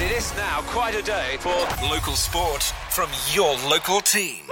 It 0.00 0.12
is 0.12 0.32
now 0.36 0.60
quite 0.68 0.94
a 0.94 1.02
day 1.02 1.38
for 1.40 1.50
local 1.82 2.12
sport 2.14 2.62
from 2.90 3.10
your 3.32 3.56
local 3.68 4.00
team. 4.00 4.44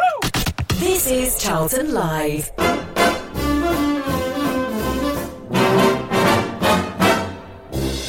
This 0.75 1.09
is 1.09 1.41
Charlton 1.41 1.95
Live. 1.95 2.51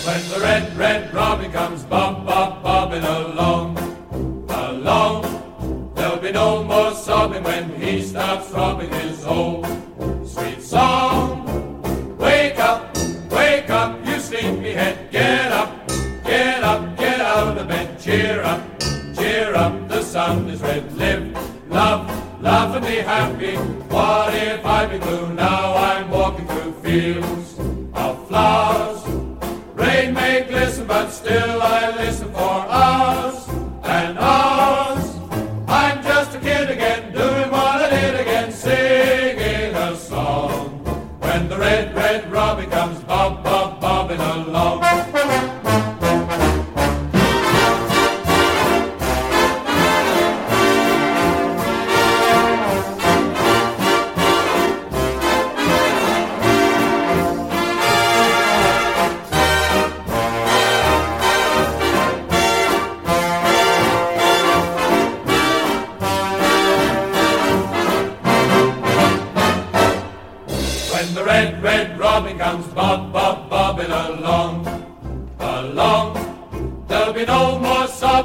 When 0.03 0.29
the 0.31 0.39
red, 0.41 0.75
red 0.75 1.13
robin 1.13 1.51
comes 1.51 1.83
bob, 1.83 2.25
bob, 2.25 2.63
bobbing 2.63 3.03
along, 3.03 3.77
along, 4.49 5.91
there'll 5.93 6.17
be 6.17 6.31
no 6.31 6.63
more 6.63 6.95
sobbing 6.95 7.43
when 7.43 7.69
he 7.79 8.01
stops 8.01 8.49
throbbing 8.49 8.89
his 8.89 9.23
old 9.23 9.63
sweet 10.27 10.63
song. 10.63 11.06
Cheer 18.07 18.41
up, 18.41 18.61
cheer 19.17 19.53
up, 19.53 19.89
the 19.89 20.01
sun 20.01 20.47
is 20.49 20.61
red, 20.61 20.95
live, 20.95 21.27
love, 21.69 22.07
love 22.41 22.73
and 22.77 22.85
be 22.85 22.95
happy. 22.95 23.55
What 23.93 24.33
if 24.33 24.65
I 24.65 24.85
be 24.85 24.97
blue? 24.97 25.33
Now 25.33 25.75
I'm 25.75 26.09
walking 26.09 26.47
through 26.47 26.71
fields 26.83 27.59
of 27.93 28.25
flowers. 28.29 29.03
Rain 29.75 30.13
may 30.13 30.45
glisten, 30.47 30.87
but 30.87 31.09
still 31.09 31.61
I 31.61 31.86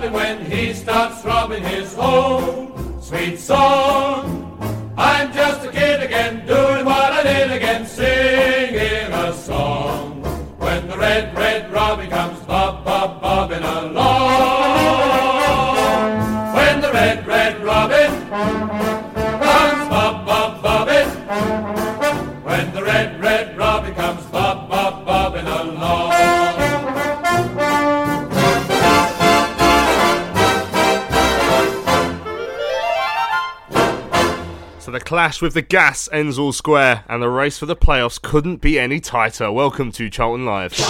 sobbing 0.02 0.12
when 0.12 0.44
he 0.50 0.72
starts 0.72 1.22
throbbing 1.22 1.62
his 1.62 1.94
whole 1.94 3.00
sweet 3.00 3.38
song. 3.38 4.48
I'm 4.96 5.32
just 5.32 5.64
a 5.64 5.70
kid 5.70 6.02
again, 6.02 6.46
doing 6.46 6.84
what 6.84 7.12
I 7.12 7.22
did 7.22 7.52
again, 7.52 7.86
singing 7.86 9.12
a 9.12 9.32
song. 9.32 10.22
When 10.58 10.88
the 10.88 10.98
red, 10.98 11.36
red 11.36 11.72
robin 11.72 12.10
comes 12.10 12.38
bob, 12.40 12.84
bob, 12.84 13.20
bobbing 13.22 13.62
along. 13.62 14.01
Clash 35.12 35.42
with 35.42 35.52
the 35.52 35.60
gas 35.60 36.08
ends 36.10 36.38
all 36.38 36.54
square, 36.54 37.04
and 37.06 37.22
the 37.22 37.28
race 37.28 37.58
for 37.58 37.66
the 37.66 37.76
playoffs 37.76 38.18
couldn't 38.18 38.62
be 38.62 38.80
any 38.80 38.98
tighter. 38.98 39.52
Welcome 39.52 39.92
to 39.92 40.08
Charlton 40.08 40.46
Live. 40.46 40.72
So 40.72 40.86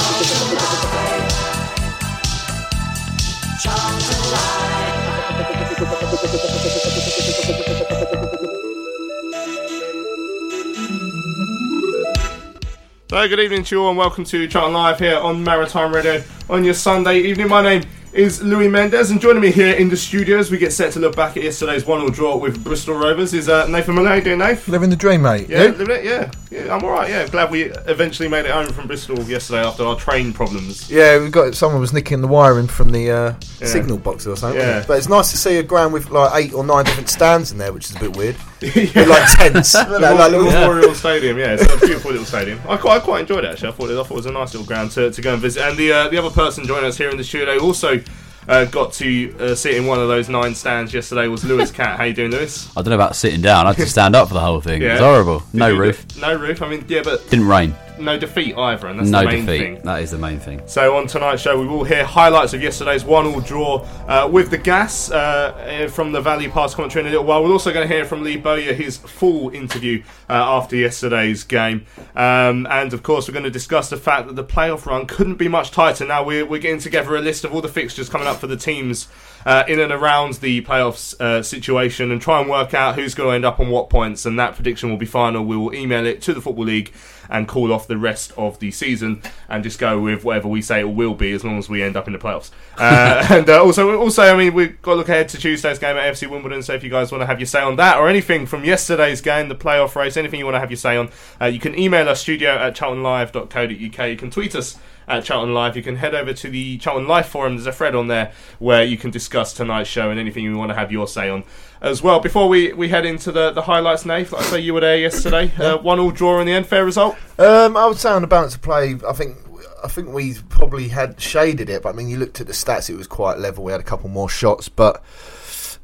good 13.29 13.41
evening 13.41 13.65
to 13.65 13.75
you 13.75 13.83
all, 13.83 13.89
and 13.89 13.99
welcome 13.99 14.23
to 14.23 14.47
Charlton 14.47 14.75
Live 14.75 15.01
here 15.01 15.19
on 15.19 15.43
Maritime 15.43 15.93
Radio 15.93 16.23
on 16.49 16.63
your 16.63 16.75
Sunday 16.75 17.19
evening. 17.19 17.49
My 17.49 17.61
name 17.61 17.83
is 18.13 18.43
Louis 18.43 18.69
Mendez, 18.69 19.11
and 19.11 19.19
joining 19.21 19.41
me 19.41 19.51
here 19.51 19.75
in 19.75 19.89
the 19.89 19.97
studio 19.97 20.39
as 20.39 20.51
we 20.51 20.59
get 20.59 20.71
set 20.73 20.93
to 20.93 21.01
look 21.01 21.17
back 21.17 21.37
at 21.39 21.43
yesterday's 21.43 21.87
one-all 21.87 22.11
draw 22.11 22.37
with 22.37 22.63
Bristol 22.63 22.95
Rovers 22.95 23.33
is 23.33 23.49
uh, 23.49 23.67
Nathan 23.69 23.95
Malay. 23.95 24.21
Doing, 24.21 24.39
Nath? 24.41 24.69
Living 24.69 24.91
the 24.91 24.97
dream, 24.97 25.23
mate. 25.23 25.49
Yeah, 25.49 25.63
You? 25.65 25.69
living 25.73 25.97
it. 25.97 26.05
Yeah, 26.05 26.31
yeah, 26.51 26.75
I'm 26.75 26.85
all 26.85 26.91
right. 26.91 27.09
Yeah, 27.09 27.27
glad 27.29 27.51
we 27.51 27.63
eventually 27.87 28.29
made 28.29 28.45
it 28.45 28.51
home 28.51 28.69
from 28.69 28.87
Bristol 28.87 29.19
yesterday 29.23 29.61
after 29.65 29.85
our 29.85 29.97
train 29.97 30.35
problems. 30.35 30.91
Yeah, 30.91 31.19
we 31.21 31.31
got 31.31 31.55
someone 31.55 31.81
was 31.81 31.95
nicking 31.95 32.21
the 32.21 32.29
wiring 32.29 32.67
from 32.67 32.91
the 32.93 33.11
uh, 33.11 33.35
Yeah. 33.61 33.67
signal 33.67 33.97
box 33.97 34.27
or 34.27 34.37
something. 34.37 34.61
Yeah. 34.61 34.81
it? 34.81 34.87
But 34.87 34.99
it's 34.99 35.09
nice 35.09 35.31
to 35.31 35.39
see 35.39 35.57
a 35.57 35.63
ground 35.63 35.95
with 35.95 36.11
like 36.11 36.33
eight 36.35 36.53
or 36.53 36.65
nine 36.65 36.85
different 36.85 37.09
stands 37.09 37.51
in 37.51 37.57
there, 37.57 37.73
which 37.73 37.89
is 37.91 37.97
a 37.97 38.01
bit 38.01 38.15
weird. 38.15 38.37
yeah. 38.95 39.05
Like 39.05 39.31
tents. 39.37 39.73
The 39.73 39.99
Like 39.99 40.31
little- 40.31 40.45
Memorial 40.47 40.95
Stadium, 41.03 41.39
yeah, 41.39 41.55
it's 41.55 41.63
a 41.63 41.79
beautiful 41.79 42.11
little 42.13 42.27
stadium. 42.27 42.61
I 42.69 42.77
quite, 42.77 42.97
I 42.97 43.01
quite 43.01 43.21
enjoyed 43.23 43.45
it 43.45 43.49
actually. 43.53 43.69
I 43.69 43.73
thought 43.73 43.91
it, 43.91 43.95
I 43.99 44.03
thought 44.03 44.11
it 44.13 44.17
was 44.17 44.27
a 44.27 44.33
nice 44.33 44.53
little 44.55 44.67
ground 44.67 44.91
to, 44.93 45.11
to 45.11 45.23
go 45.23 45.33
and 45.35 45.43
visit. 45.43 45.63
And 45.63 45.77
the 45.77 45.93
uh, 45.93 46.09
the 46.09 46.19
other 46.19 46.31
person 46.31 46.67
joining 46.67 46.85
us 46.87 46.97
here 46.97 47.11
in 47.11 47.17
the 47.17 47.25
studio 47.25 47.59
also 47.61 48.01
uh, 48.49 48.65
got 48.67 48.93
to 48.95 49.37
uh, 49.39 49.55
sit 49.55 49.75
in 49.77 49.87
one 49.87 49.99
of 50.01 50.09
those 50.09 50.29
nine 50.29 50.55
stands 50.55 50.93
yesterday 50.93 51.29
was 51.29 51.45
Lewis 51.45 51.71
Cat. 51.71 51.97
How 51.97 52.05
you 52.05 52.13
doing, 52.13 52.31
Lewis? 52.33 52.69
I 52.77 52.83
don't 52.83 52.91
know 52.91 52.97
about 52.97 53.15
sitting 53.17 53.41
down. 53.41 53.67
I 53.67 53.71
had 53.71 53.77
to 53.85 53.87
stand 53.89 54.17
up 54.17 54.29
for 54.29 54.35
the 54.35 54.41
whole 54.41 54.61
thing. 54.61 54.83
It 54.83 54.91
was 54.91 55.01
horrible. 55.01 55.43
No 55.53 55.75
roof. 55.75 56.05
No 56.21 56.35
roof. 56.35 56.61
I 56.63 56.69
mean, 56.69 56.85
yeah, 56.89 57.03
but 57.05 57.29
Didn't 57.31 57.47
rain. 57.47 57.75
No 57.99 58.19
defeat 58.19 58.57
either, 58.57 58.87
and 58.87 58.99
that's 58.99 59.11
no 59.11 59.21
the 59.21 59.27
main 59.27 59.47
defeat. 59.47 59.59
thing. 59.59 59.83
That 59.83 60.03
is 60.03 60.11
the 60.11 60.19
main 60.19 60.39
thing. 60.39 60.63
So 60.67 60.97
on 60.97 61.07
tonight's 61.07 61.43
show, 61.43 61.59
we 61.61 61.67
will 61.67 61.85
hear 61.85 62.05
highlights 62.05 62.55
of 62.55 62.63
yesterday's 62.63 63.05
one-all 63.05 63.41
draw 63.41 63.87
uh, 64.07 64.29
with 64.31 64.51
the 64.51 64.59
Gas 64.59 65.11
uh, 65.11 65.89
from 65.93 66.13
the 66.13 66.21
Valley 66.21 66.49
Pass 66.49 66.75
commentary 66.75 67.03
in 67.05 67.09
a 67.09 67.11
little 67.11 67.27
while. 67.27 67.43
We're 67.43 67.53
also 67.53 67.73
going 67.73 67.87
to 67.87 67.95
hear 67.95 68.05
from 68.05 68.23
Lee 68.23 68.37
Bowyer 68.37 68.73
his 68.73 68.97
full 68.97 69.51
interview 69.51 70.03
uh, 70.29 70.33
after 70.33 70.77
yesterday's 70.77 71.45
game, 71.45 71.87
um, 72.17 72.67
and 72.71 72.93
of 72.93 73.03
course 73.03 73.29
we're 73.29 73.35
going 73.35 73.45
to 73.45 73.51
discuss 73.51 73.91
the 73.91 73.97
fact 73.97 74.27
that 74.29 74.37
the 74.37 74.45
playoff 74.45 74.87
run 74.87 75.07
couldn't 75.07 75.37
be 75.37 75.49
much 75.49 75.71
tighter. 75.71 76.07
Now 76.07 76.25
we're, 76.25 76.47
we're 76.47 76.61
getting 76.61 76.81
together 76.81 77.17
a 77.17 77.21
list 77.21 77.45
of 77.45 77.55
all 77.55 77.61
the 77.61 77.69
fixtures 77.69 78.09
coming 78.09 78.27
up 78.27 78.37
for 78.37 78.47
the 78.47 78.57
teams. 78.57 79.09
Uh, 79.45 79.65
in 79.67 79.81
and 79.81 79.91
around 79.91 80.35
the 80.35 80.63
playoffs 80.63 81.21
uh, 81.21 81.43
situation, 81.43 82.13
and 82.13 82.23
try 82.23 82.41
and 82.41 82.49
work 82.49 82.75
out 82.75 82.95
who's 82.95 83.13
going 83.13 83.29
to 83.29 83.35
end 83.35 83.45
up 83.45 83.59
on 83.59 83.71
what 83.71 83.91
points, 83.91 84.25
and 84.25 84.39
that 84.39 84.55
prediction 84.55 84.89
will 84.89 84.97
be 84.97 85.05
final. 85.05 85.45
We 85.45 85.57
will 85.57 85.75
email 85.75 86.07
it 86.07 86.23
to 86.23 86.33
the 86.33 86.41
Football 86.41 86.67
League 86.67 86.93
and 87.33 87.49
call 87.49 87.73
off 87.73 87.89
the 87.89 87.97
rest 87.97 88.31
of 88.37 88.59
the 88.61 88.71
season 88.71 89.23
and 89.49 89.65
just 89.65 89.79
go 89.79 89.99
with 89.99 90.23
whatever 90.23 90.47
we 90.47 90.61
say 90.61 90.81
it 90.81 90.91
will 90.91 91.15
be 91.15 91.33
as 91.33 91.43
long 91.43 91.59
as 91.59 91.69
we 91.69 91.83
end 91.83 91.97
up 91.97 92.07
in 92.07 92.13
the 92.13 92.19
playoffs. 92.19 92.51
Uh, 92.77 93.27
and 93.31 93.49
uh, 93.49 93.65
also, 93.65 93.99
also, 93.99 94.23
I 94.23 94.37
mean, 94.37 94.53
we've 94.53 94.81
got 94.83 94.93
to 94.93 94.97
look 94.99 95.09
ahead 95.09 95.31
to 95.31 95.39
Tuesday's 95.39 95.79
game 95.79 95.97
at 95.97 96.13
FC 96.13 96.29
Wimbledon. 96.29 96.63
So 96.63 96.75
if 96.75 96.85
you 96.85 96.91
guys 96.91 97.11
want 97.11 97.23
to 97.23 97.27
have 97.27 97.41
your 97.41 97.47
say 97.47 97.63
on 97.63 97.77
that 97.77 97.97
or 97.97 98.09
anything 98.09 98.45
from 98.45 98.65
yesterday's 98.65 99.23
game, 99.23 99.49
the 99.49 99.55
playoff 99.55 99.97
race, 99.97 100.19
anything 100.19 100.39
you 100.39 100.45
want 100.45 100.57
to 100.57 100.61
have 100.61 100.71
your 100.71 100.77
say 100.77 100.97
on, 100.97 101.11
uh, 101.41 101.47
you 101.47 101.59
can 101.59 101.77
email 101.77 102.07
us 102.09 102.21
studio 102.21 102.51
at 102.51 102.77
charltonlive.co.uk. 102.77 104.09
You 104.09 104.17
can 104.17 104.31
tweet 104.31 104.55
us. 104.55 104.79
At 105.19 105.25
Charlton 105.25 105.55
Live. 105.55 105.77
You 105.77 105.83
can 105.83 105.97
head 105.97 106.15
over 106.15 106.33
to 106.33 106.49
the 106.49 106.79
Charlton 106.79 107.07
Live 107.07 107.27
forum. 107.27 107.57
There's 107.57 107.67
a 107.67 107.73
thread 107.73 107.95
on 107.95 108.09
there 108.09 108.33
where 108.59 108.85
you 108.85 108.97
can 108.97 109.11
discuss 109.11 109.53
tonight's 109.53 109.89
show 109.89 110.11
and 110.11 110.19
anything 110.19 110.45
you 110.45 110.57
want 110.57 110.71
to 110.71 110.75
have 110.75 110.91
your 110.91 111.07
say 111.07 111.29
on 111.29 111.45
as 111.81 112.03
well. 112.03 112.21
Before 112.21 112.49
we, 112.49 112.73
we 112.73 112.89
head 112.89 113.05
into 113.05 113.33
the, 113.33 113.51
the 113.51 113.63
highlights, 113.63 114.05
Nate, 114.05 114.33
like 114.33 114.43
I 114.43 114.45
say, 114.45 114.61
you 114.61 114.75
were 114.75 114.81
there 114.81 114.97
yesterday. 114.97 115.53
Uh, 115.63 115.79
one 115.79 116.01
all 116.01 116.11
draw 116.11 116.41
in 116.41 116.47
the 116.47 116.53
end. 116.53 116.67
Fair 116.67 116.85
result. 116.85 117.17
Um, 117.39 117.77
I 117.77 117.87
would 117.87 117.99
say 117.99 118.11
on 118.11 118.23
the 118.23 118.29
balance 118.29 118.55
of 118.55 118.63
play, 118.63 118.97
I 119.07 119.13
think 119.13 119.37
I 119.85 119.89
think 119.89 120.09
we 120.09 120.35
probably 120.49 120.89
had 120.89 121.21
shaded 121.21 121.69
it, 121.69 121.83
but 121.83 121.91
I 121.91 121.93
mean, 121.93 122.09
you 122.09 122.17
looked 122.17 122.41
at 122.41 122.47
the 122.47 122.53
stats; 122.53 122.89
it 122.89 122.97
was 122.97 123.07
quite 123.07 123.39
level. 123.39 123.65
We 123.65 123.73
had 123.73 123.81
a 123.81 123.85
couple 123.85 124.09
more 124.09 124.29
shots, 124.29 124.69
but 124.69 125.03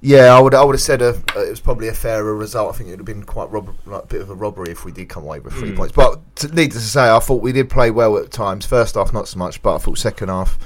yeah, 0.01 0.27
I 0.37 0.41
would 0.41 0.55
I 0.55 0.63
would 0.65 0.75
have 0.75 0.81
said 0.83 1.03
a, 1.03 1.11
it 1.37 1.51
was 1.51 1.61
probably 1.61 1.89
a 1.89 1.93
fairer 1.95 2.35
result. 2.37 2.75
I 2.75 2.79
think 2.79 2.89
it 2.89 2.93
would 2.93 3.01
have 3.01 3.07
been 3.07 3.25
quite 3.25 3.51
rob- 3.51 3.75
like 3.87 4.05
a 4.05 4.07
bit 4.07 4.21
of 4.21 4.31
a 4.31 4.35
robbery 4.35 4.71
if 4.71 4.85
we 4.85 4.93
did 4.93 5.09
come 5.09 5.25
away 5.25 5.41
with 5.41 5.55
three 5.55 5.75
points. 5.75 5.93
But 5.95 6.21
to, 6.37 6.49
needless 6.55 6.85
to 6.85 6.89
say, 6.89 7.11
I 7.11 7.19
thought 7.19 7.43
we 7.43 7.53
did 7.53 7.69
play 7.69 7.91
well 7.91 8.17
at 8.17 8.31
times. 8.31 8.65
First 8.65 8.95
half, 8.95 9.13
not 9.13 9.27
so 9.29 9.39
much, 9.39 9.61
but 9.63 9.75
I 9.75 9.79
thought 9.79 9.99
second 9.99 10.29
half, 10.29 10.57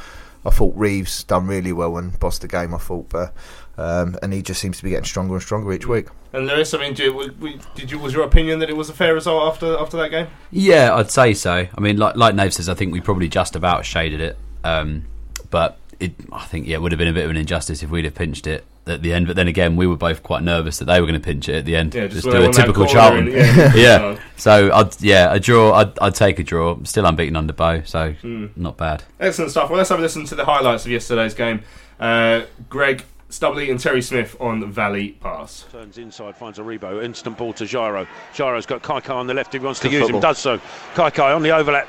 I 0.44 0.50
thought 0.50 0.74
Reeves 0.76 1.24
done 1.24 1.46
really 1.46 1.72
well 1.72 1.96
and 1.96 2.18
bossed 2.20 2.42
the 2.42 2.48
game. 2.48 2.74
I 2.74 2.78
thought, 2.78 3.08
but 3.08 3.32
um, 3.78 4.18
and 4.22 4.32
he 4.34 4.42
just 4.42 4.60
seems 4.60 4.76
to 4.78 4.84
be 4.84 4.90
getting 4.90 5.06
stronger 5.06 5.32
and 5.34 5.42
stronger 5.42 5.72
each 5.72 5.86
week. 5.86 6.08
And 6.34 6.46
Lewis, 6.46 6.74
I 6.74 6.78
mean, 6.78 6.92
did, 6.94 7.14
was- 7.14 7.32
we- 7.38 7.58
did 7.74 7.90
you 7.90 7.98
was 7.98 8.12
your 8.12 8.24
opinion 8.24 8.58
that 8.58 8.68
it 8.68 8.76
was 8.76 8.90
a 8.90 8.94
fair 8.94 9.14
result 9.14 9.50
after 9.50 9.78
after 9.78 9.96
that 9.96 10.10
game? 10.10 10.26
Yeah, 10.50 10.94
I'd 10.94 11.10
say 11.10 11.32
so. 11.32 11.66
I 11.74 11.80
mean, 11.80 11.96
like 11.96 12.16
like 12.16 12.34
Nave 12.34 12.52
says, 12.52 12.68
I 12.68 12.74
think 12.74 12.92
we 12.92 13.00
probably 13.00 13.28
just 13.28 13.56
about 13.56 13.86
shaded 13.86 14.20
it. 14.20 14.36
Um, 14.62 15.06
but 15.50 15.78
it, 16.00 16.12
I 16.32 16.44
think 16.44 16.66
yeah, 16.66 16.76
it 16.76 16.82
would 16.82 16.92
have 16.92 16.98
been 16.98 17.08
a 17.08 17.12
bit 17.14 17.24
of 17.24 17.30
an 17.30 17.36
injustice 17.38 17.82
if 17.82 17.90
we'd 17.90 18.04
have 18.04 18.14
pinched 18.14 18.46
it 18.46 18.64
at 18.86 19.02
the 19.02 19.12
end. 19.12 19.26
But 19.26 19.36
then 19.36 19.48
again, 19.48 19.76
we 19.76 19.86
were 19.86 19.96
both 19.96 20.22
quite 20.22 20.42
nervous 20.42 20.78
that 20.78 20.86
they 20.86 21.00
were 21.00 21.06
going 21.06 21.20
to 21.20 21.24
pinch 21.24 21.48
it 21.48 21.54
at 21.56 21.64
the 21.64 21.76
end. 21.76 21.94
Yeah, 21.94 22.06
just 22.08 22.24
just 22.24 22.36
do 22.36 22.42
a 22.42 22.52
typical 22.52 22.86
corner 22.86 22.92
Charlton. 22.92 23.26
yeah. 23.28 23.74
yeah. 23.74 24.18
So 24.36 24.72
I'd 24.72 25.00
yeah 25.02 25.32
a 25.32 25.38
draw. 25.40 25.72
I'd, 25.74 25.98
I'd 26.00 26.14
take 26.14 26.38
a 26.38 26.42
draw. 26.42 26.78
Still 26.84 27.06
unbeaten 27.06 27.36
under 27.36 27.52
Bow, 27.52 27.82
so 27.84 28.12
Hmm. 28.12 28.46
not 28.56 28.76
bad. 28.76 29.04
Excellent 29.20 29.50
stuff. 29.50 29.70
Well, 29.70 29.76
let's 29.78 29.90
have 29.90 29.98
a 29.98 30.02
listen 30.02 30.24
to 30.26 30.34
the 30.34 30.44
highlights 30.44 30.84
of 30.84 30.90
yesterday's 30.90 31.34
game. 31.34 31.62
Uh, 32.00 32.42
Greg 32.68 33.04
Stubley 33.30 33.70
and 33.70 33.80
Terry 33.80 34.02
Smith 34.02 34.36
on 34.40 34.70
Valley 34.70 35.12
Pass. 35.20 35.64
Turns 35.72 35.96
inside, 35.96 36.36
finds 36.36 36.58
Aribo. 36.58 37.02
Instant 37.02 37.38
ball 37.38 37.52
to 37.54 37.64
Zyro. 37.64 38.06
Zyro's 38.34 38.66
got 38.66 38.82
Kai 38.82 39.00
Kai 39.00 39.14
on 39.14 39.26
the 39.26 39.32
left 39.34 39.54
if 39.54 39.62
he 39.62 39.64
wants 39.64 39.80
to 39.80 39.88
use 39.88 40.02
football. 40.02 40.18
him. 40.18 40.22
Does 40.22 40.38
so. 40.38 40.60
Kai 40.94 41.08
Kai 41.10 41.32
on 41.32 41.42
the 41.42 41.50
overlap. 41.50 41.88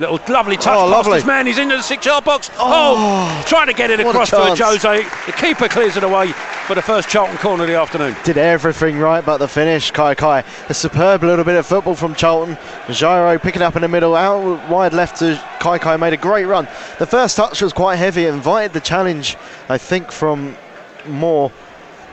Little 0.00 0.18
lovely 0.28 0.56
touch 0.56 0.68
Oh, 0.68 0.80
past 0.80 0.90
lovely. 0.90 1.18
his 1.18 1.26
man. 1.26 1.46
He's 1.46 1.58
into 1.58 1.76
the 1.76 1.82
six 1.82 2.06
yard 2.06 2.24
box. 2.24 2.50
Oh, 2.54 2.96
oh 2.96 3.44
trying 3.46 3.66
to 3.66 3.74
get 3.74 3.90
it 3.90 4.00
across 4.00 4.30
to. 4.30 4.36
Jose. 4.36 5.02
The 5.26 5.32
keeper 5.32 5.68
clears 5.68 5.98
it 5.98 6.02
away 6.02 6.32
for 6.66 6.74
the 6.74 6.80
first 6.80 7.10
Charlton 7.10 7.36
corner 7.36 7.64
of 7.64 7.68
the 7.68 7.76
afternoon. 7.76 8.16
did 8.24 8.38
everything 8.38 8.98
right 8.98 9.24
but 9.24 9.36
the 9.36 9.46
finish. 9.46 9.90
Kai 9.90 10.14
Kai, 10.14 10.42
a 10.70 10.74
superb 10.74 11.22
little 11.22 11.44
bit 11.44 11.56
of 11.56 11.66
football 11.66 11.94
from 11.94 12.14
Charlton. 12.14 12.56
Zyro 12.86 13.40
picking 13.42 13.60
up 13.60 13.76
in 13.76 13.82
the 13.82 13.88
middle, 13.88 14.16
out 14.16 14.66
wide 14.70 14.94
left 14.94 15.18
to 15.18 15.38
Kai 15.58 15.76
Kai, 15.76 15.98
made 15.98 16.14
a 16.14 16.16
great 16.16 16.46
run. 16.46 16.66
The 16.98 17.06
first 17.06 17.36
touch 17.36 17.60
was 17.60 17.74
quite 17.74 17.96
heavy, 17.96 18.24
it 18.24 18.32
invited 18.32 18.72
the 18.72 18.80
challenge, 18.80 19.36
I 19.68 19.76
think, 19.76 20.10
from 20.10 20.56
Moore. 21.06 21.52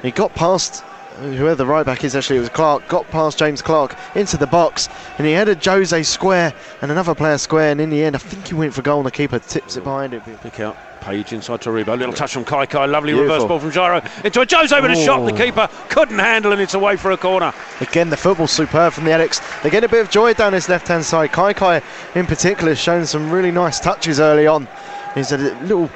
He 0.01 0.11
got 0.11 0.35
past 0.35 0.83
whoever 1.17 1.55
the 1.55 1.65
right 1.65 1.85
back 1.85 2.03
is 2.03 2.15
actually 2.15 2.37
it 2.37 2.41
was 2.41 2.49
Clarke 2.49 2.87
got 2.87 3.09
past 3.09 3.39
James 3.39 3.61
Clarke 3.61 3.95
into 4.15 4.37
the 4.37 4.47
box 4.47 4.87
and 5.17 5.25
he 5.27 5.33
headed 5.33 5.63
Jose 5.63 6.03
square 6.03 6.53
and 6.81 6.91
another 6.91 7.15
player 7.15 7.37
square 7.37 7.71
and 7.71 7.81
in 7.81 7.89
the 7.89 8.03
end 8.03 8.15
I 8.15 8.19
think 8.19 8.47
he 8.47 8.53
went 8.53 8.73
for 8.73 8.81
goal 8.81 8.99
and 8.99 9.07
the 9.07 9.11
keeper 9.11 9.39
tips 9.39 9.77
it 9.77 9.83
behind 9.83 10.13
it 10.13 10.23
Pick 10.41 10.59
out 10.59 10.77
Page 11.01 11.31
inside 11.31 11.61
to 11.61 11.69
Aribo. 11.69 11.97
Little 11.97 12.13
touch 12.13 12.33
from 12.33 12.43
Kai 12.43 12.65
Kai. 12.65 12.85
Lovely 12.85 13.13
Beautiful. 13.13 13.35
reverse 13.35 13.47
ball 13.47 13.59
from 13.59 13.71
Zyro 13.71 14.25
into 14.25 14.39
Ajose 14.41 14.81
with 14.81 14.91
a 14.91 15.05
shot. 15.05 15.25
The 15.25 15.31
keeper 15.31 15.69
couldn't 15.87 16.19
handle 16.19 16.51
and 16.51 16.59
it's 16.61 16.73
away 16.73 16.97
for 16.97 17.11
a 17.11 17.17
corner. 17.17 17.53
Again, 17.79 18.09
the 18.09 18.17
football 18.17 18.47
superb 18.47 18.91
from 18.91 19.05
the 19.05 19.13
Alex. 19.13 19.39
They 19.63 19.69
get 19.69 19.85
a 19.85 19.87
bit 19.87 20.01
of 20.01 20.09
joy 20.09 20.33
down 20.33 20.51
his 20.51 20.67
left 20.67 20.87
hand 20.89 21.05
side. 21.05 21.31
Kai 21.31 21.53
Kai, 21.53 21.81
in 22.15 22.25
particular, 22.25 22.71
has 22.71 22.79
shown 22.79 23.05
some 23.05 23.31
really 23.31 23.51
nice 23.51 23.79
touches 23.79 24.19
early 24.19 24.47
on. 24.47 24.67
He's 25.15 25.31
a 25.31 25.37
little 25.37 25.89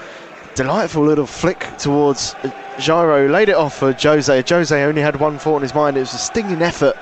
delightful 0.55 1.03
little 1.03 1.25
flick 1.25 1.67
towards 1.77 2.35
Zyro, 2.81 3.29
laid 3.31 3.49
it 3.49 3.55
off 3.55 3.77
for 3.77 3.93
Jose. 3.93 4.43
Jose 4.49 4.83
only 4.83 5.01
had 5.01 5.19
one 5.19 5.37
thought 5.37 5.57
in 5.57 5.61
his 5.63 5.75
mind. 5.75 5.97
It 5.97 6.01
was 6.01 6.13
a 6.13 6.17
stinging 6.17 6.61
effort, 6.61 6.95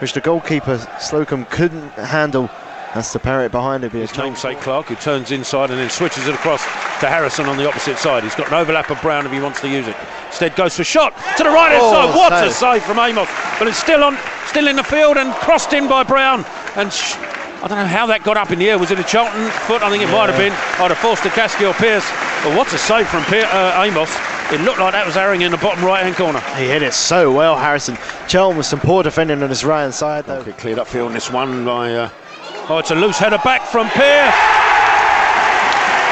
which 0.00 0.12
the 0.14 0.20
goalkeeper 0.20 0.78
Slocombe 0.98 1.48
couldn't 1.50 1.90
handle. 1.92 2.48
That's 2.94 3.12
the 3.12 3.18
parrot 3.18 3.52
behind 3.52 3.84
him. 3.84 3.90
His 3.90 4.16
namesake 4.16 4.60
Clarke, 4.60 4.86
who 4.86 4.94
turns 4.94 5.30
inside 5.30 5.70
and 5.70 5.78
then 5.78 5.90
switches 5.90 6.26
it 6.28 6.34
across 6.34 6.62
to 7.00 7.08
Harrison 7.08 7.46
on 7.46 7.58
the 7.58 7.68
opposite 7.68 7.98
side. 7.98 8.22
He's 8.22 8.34
got 8.34 8.48
an 8.48 8.54
overlap 8.54 8.88
of 8.90 9.00
Brown 9.02 9.26
if 9.26 9.32
he 9.32 9.40
wants 9.40 9.60
to 9.60 9.68
use 9.68 9.86
it. 9.86 9.96
Instead 10.28 10.56
goes 10.56 10.76
for 10.76 10.84
shot 10.84 11.12
to 11.36 11.42
the 11.44 11.50
right 11.50 11.72
hand 11.72 11.82
Oh, 11.84 11.92
side. 11.92 12.16
What 12.16 12.32
a 12.32 12.50
save. 12.50 12.80
save 12.80 12.82
from 12.84 12.98
Amos! 12.98 13.28
But 13.58 13.68
it's 13.68 13.76
still 13.78 14.02
on, 14.02 14.16
still 14.46 14.66
in 14.68 14.76
the 14.76 14.84
field 14.84 15.18
and 15.18 15.34
crossed 15.34 15.74
in 15.74 15.88
by 15.88 16.04
Brown. 16.04 16.46
And 16.76 16.90
sh- 16.90 17.16
I 17.62 17.68
don't 17.68 17.76
know 17.78 17.84
how 17.86 18.06
that 18.06 18.22
got 18.24 18.38
up 18.38 18.50
in 18.50 18.58
the 18.58 18.70
air. 18.70 18.78
Was 18.78 18.90
it 18.90 18.98
a 18.98 19.04
Charlton 19.04 19.50
foot? 19.66 19.82
I 19.82 19.90
think 19.90 20.02
it 20.02 20.08
might 20.08 20.30
have 20.30 20.38
been. 20.38 20.52
I'd 20.80 20.88
have 20.90 20.98
Forster-Caskey 20.98 21.68
or 21.68 21.74
Pearce. 21.74 22.06
But 22.44 22.56
what 22.56 22.72
a 22.72 22.78
save 22.78 23.08
from 23.08 23.24
Pier- 23.24 23.44
uh, 23.52 23.82
Amos! 23.84 24.08
It 24.52 24.60
looked 24.60 24.78
like 24.78 24.92
that 24.92 25.04
was 25.04 25.16
Herring 25.16 25.42
in 25.42 25.50
the 25.50 25.58
bottom 25.58 25.84
right 25.84 26.04
hand 26.04 26.14
corner. 26.14 26.38
He 26.54 26.66
hit 26.68 26.82
it 26.82 26.94
so 26.94 27.32
well, 27.32 27.56
Harrison. 27.58 27.98
Charlton 28.28 28.56
with 28.56 28.66
some 28.66 28.78
poor 28.78 29.02
defending 29.02 29.42
on 29.42 29.48
his 29.48 29.64
right 29.64 29.82
hand 29.82 29.94
side, 29.94 30.24
though. 30.24 30.38
Okay, 30.38 30.52
cleared 30.52 30.78
up 30.78 30.86
field. 30.86 31.08
On 31.08 31.14
this 31.14 31.32
one 31.32 31.64
by. 31.64 31.92
Uh, 31.92 32.10
oh, 32.68 32.78
it's 32.78 32.92
a 32.92 32.94
loose 32.94 33.18
header 33.18 33.38
back 33.42 33.62
from 33.66 33.88
Pear. 33.90 34.26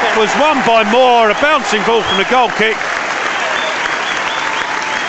It 0.03 0.19
was 0.19 0.29
won 0.35 0.59
by 0.67 0.83
Moore. 0.91 1.31
A 1.31 1.33
bouncing 1.39 1.81
ball 1.87 2.03
from 2.03 2.17
the 2.17 2.27
goal 2.29 2.49
kick. 2.59 2.75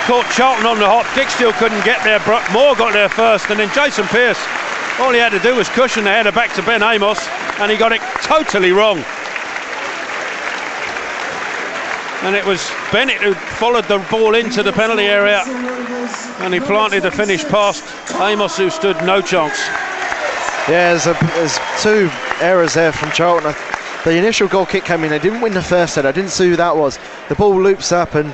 Caught 0.07 0.31
Charlton 0.31 0.67
on 0.67 0.79
the 0.79 0.87
hop. 0.87 1.05
Dijksteel 1.19 1.53
couldn't 1.59 1.85
get 1.85 2.03
there. 2.05 2.21
Bro- 2.21 2.47
Moore 2.53 2.77
got 2.77 2.93
there 2.93 3.09
first, 3.09 3.51
and 3.51 3.59
then 3.59 3.71
Jason 3.75 4.07
Pearce. 4.07 4.39
All 5.01 5.11
he 5.11 5.19
had 5.19 5.31
to 5.33 5.41
do 5.41 5.57
was 5.57 5.69
cushion 5.71 6.05
the 6.05 6.11
header 6.11 6.31
back 6.31 6.55
to 6.55 6.63
Ben 6.63 6.81
Amos, 6.81 7.19
and 7.59 7.73
he 7.73 7.77
got 7.77 7.91
it 7.91 8.01
totally 8.23 8.71
wrong. 8.71 9.05
And 12.23 12.35
it 12.35 12.45
was 12.45 12.71
Bennett 12.93 13.19
who 13.19 13.35
followed 13.35 13.85
the 13.85 13.99
ball 14.11 14.35
into 14.35 14.63
the 14.63 14.73
penalty 14.73 15.05
area, 15.05 15.43
and 16.41 16.53
he 16.53 16.61
planted 16.61 17.03
the 17.03 17.11
finish 17.11 17.45
past 17.45 17.85
Amos, 18.21 18.57
who 18.57 18.71
stood 18.71 18.97
no 19.05 19.21
chance. 19.21 19.59
Yeah, 20.69 20.95
there's, 20.95 21.07
a, 21.07 21.13
there's 21.35 21.59
two 21.83 22.11
errors 22.41 22.75
there 22.75 22.91
from 22.91 23.11
Charlton. 23.13 23.55
The 24.05 24.17
initial 24.17 24.49
goal 24.49 24.67
kick 24.67 24.85
came 24.85 25.05
in. 25.05 25.11
They 25.11 25.19
didn't 25.19 25.41
win 25.41 25.53
the 25.53 25.63
first 25.63 25.95
set. 25.95 26.07
I 26.07 26.13
didn't 26.13 26.31
see 26.31 26.49
who 26.49 26.57
that 26.57 26.77
was. 26.77 26.99
The 27.29 27.35
ball 27.35 27.61
loops 27.61 27.93
up 27.93 28.15
and 28.15 28.33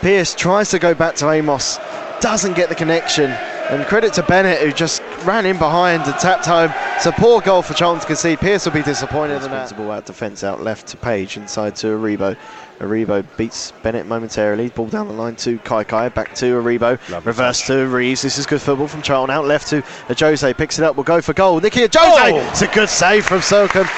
Pearce 0.00 0.34
tries 0.34 0.70
to 0.70 0.78
go 0.78 0.94
back 0.94 1.14
to 1.16 1.30
Amos. 1.30 1.78
Doesn't 2.20 2.54
get 2.54 2.68
the 2.68 2.74
connection. 2.74 3.30
And 3.30 3.84
credit 3.86 4.12
to 4.14 4.22
Bennett 4.22 4.60
who 4.60 4.72
just 4.72 5.02
ran 5.24 5.46
in 5.46 5.58
behind 5.58 6.02
and 6.02 6.14
tapped 6.18 6.46
home. 6.46 6.70
It's 6.96 7.06
a 7.06 7.12
poor 7.12 7.40
goal 7.40 7.62
for 7.62 7.74
Charlton 7.74 8.00
to 8.00 8.06
concede. 8.06 8.38
Pearce 8.40 8.64
will 8.66 8.72
be 8.72 8.82
disappointed 8.82 9.42
in 9.42 9.50
that. 9.50 9.76
Ball 9.76 9.90
out 9.90 10.04
defence 10.06 10.44
out 10.44 10.62
left 10.62 10.86
to 10.88 10.96
Page 10.96 11.36
inside 11.36 11.76
to 11.76 11.88
Aribo. 11.88 12.36
Aribo 12.80 13.24
beats 13.36 13.72
Bennett 13.82 14.06
momentarily. 14.06 14.68
Ball 14.68 14.86
down 14.86 15.08
the 15.08 15.14
line 15.14 15.36
to 15.36 15.58
Kai 15.58 15.84
Kai. 15.84 16.08
Back 16.08 16.34
to 16.36 16.60
Aribo. 16.60 16.98
Reverse 17.24 17.66
to 17.66 17.86
Reeves. 17.86 18.22
This 18.22 18.38
is 18.38 18.46
good 18.46 18.60
football 18.60 18.88
from 18.88 19.02
Charlton. 19.02 19.34
Out 19.34 19.46
left 19.46 19.68
to 19.68 19.82
Jose. 20.08 20.54
Picks 20.54 20.78
it 20.78 20.84
up. 20.84 20.96
Will 20.96 21.04
go 21.04 21.20
for 21.20 21.32
goal. 21.32 21.60
Nicky 21.60 21.80
Ajose. 21.80 22.32
Oh! 22.32 22.48
It's 22.50 22.62
a 22.62 22.66
good 22.68 22.88
save 22.88 23.24
from 23.24 23.40
Slocombe. 23.40 23.88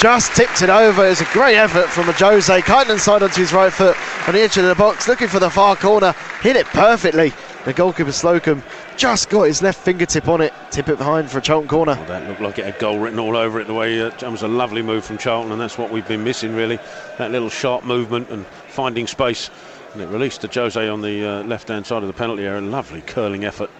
Just 0.00 0.34
tipped 0.34 0.62
it 0.62 0.70
over. 0.70 1.06
It's 1.06 1.20
a 1.20 1.26
great 1.26 1.56
effort 1.56 1.88
from 1.88 2.04
Jose. 2.04 2.62
Kiting 2.62 2.92
inside 2.92 3.22
onto 3.22 3.40
his 3.40 3.52
right 3.52 3.72
foot 3.72 3.96
on 4.26 4.34
the 4.34 4.40
edge 4.40 4.56
of 4.56 4.64
the 4.64 4.74
box. 4.74 5.06
Looking 5.08 5.28
for 5.28 5.38
the 5.38 5.50
far 5.50 5.76
corner. 5.76 6.14
Hit 6.42 6.56
it 6.56 6.66
perfectly. 6.66 7.32
The 7.64 7.72
goalkeeper 7.72 8.10
Slocombe 8.10 8.62
just 8.96 9.30
got 9.30 9.44
his 9.44 9.62
left 9.62 9.80
fingertip 9.80 10.26
on 10.26 10.40
it. 10.40 10.52
Tip 10.72 10.88
it 10.88 10.98
behind 10.98 11.30
for 11.30 11.38
a 11.38 11.40
Charlton 11.40 11.68
corner. 11.68 11.94
Well, 11.94 12.04
that 12.06 12.28
looked 12.28 12.40
like 12.40 12.58
it 12.58 12.64
had 12.64 12.78
goal 12.80 12.98
written 12.98 13.20
all 13.20 13.36
over 13.36 13.60
it. 13.60 13.66
The 13.68 13.74
way 13.74 14.00
uh, 14.00 14.10
that 14.10 14.30
was 14.32 14.42
a 14.42 14.48
lovely 14.48 14.82
move 14.82 15.04
from 15.04 15.16
Charlton, 15.16 15.52
and 15.52 15.60
that's 15.60 15.78
what 15.78 15.92
we've 15.92 16.06
been 16.08 16.24
missing 16.24 16.56
really. 16.56 16.78
That 17.18 17.30
little 17.30 17.48
sharp 17.48 17.84
movement 17.84 18.30
and 18.30 18.44
finding 18.68 19.06
space. 19.06 19.48
And 19.92 20.02
it 20.02 20.06
released 20.08 20.40
to 20.40 20.48
Jose 20.48 20.88
on 20.88 21.02
the 21.02 21.24
uh, 21.24 21.42
left-hand 21.44 21.86
side 21.86 22.02
of 22.02 22.08
the 22.08 22.12
penalty 22.14 22.44
area. 22.46 22.60
Lovely 22.60 23.02
curling 23.02 23.44
effort, 23.44 23.70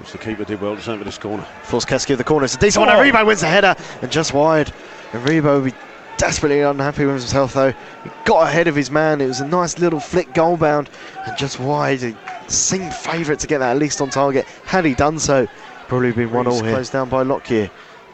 which 0.00 0.10
the 0.10 0.18
keeper 0.18 0.44
did 0.44 0.60
well 0.60 0.74
to 0.74 0.82
save 0.82 0.98
for 0.98 1.04
this 1.04 1.18
corner. 1.18 1.46
Forster-Caskey 1.64 2.12
of 2.12 2.18
the 2.18 2.24
corner. 2.24 2.44
It's 2.46 2.54
a 2.54 2.58
decent 2.58 2.84
Oh. 2.84 2.88
one. 2.92 2.96
Aribo 3.06 3.24
wins 3.24 3.42
the 3.42 3.46
header 3.48 3.76
and 4.00 4.10
just 4.10 4.32
wide. 4.32 4.72
Aribo 5.12 5.44
will 5.58 5.70
be 5.70 5.74
desperately 6.16 6.60
unhappy 6.60 7.04
with 7.04 7.16
himself 7.20 7.52
though. 7.54 7.70
He 7.70 8.10
got 8.24 8.48
ahead 8.48 8.66
of 8.66 8.74
his 8.74 8.90
man. 8.90 9.20
It 9.20 9.26
was 9.28 9.40
a 9.40 9.46
nice 9.46 9.78
little 9.78 10.00
flick 10.00 10.32
goal 10.34 10.56
bound 10.56 10.88
and 11.26 11.36
just 11.36 11.60
wide. 11.60 12.00
He 12.00 12.16
seemed 12.52 12.94
favourite 12.94 13.40
to 13.40 13.46
get 13.46 13.58
that 13.58 13.70
at 13.70 13.78
least 13.78 14.00
on 14.00 14.10
target. 14.10 14.46
Had 14.64 14.84
he 14.84 14.94
done 14.94 15.18
so, 15.18 15.46
probably 15.88 16.12
been 16.12 16.30
one 16.30 16.46
all 16.46 16.62
here. 16.62 16.72
Closed 16.72 16.92
down 16.92 17.08
by 17.08 17.22
Lockyer. 17.22 17.70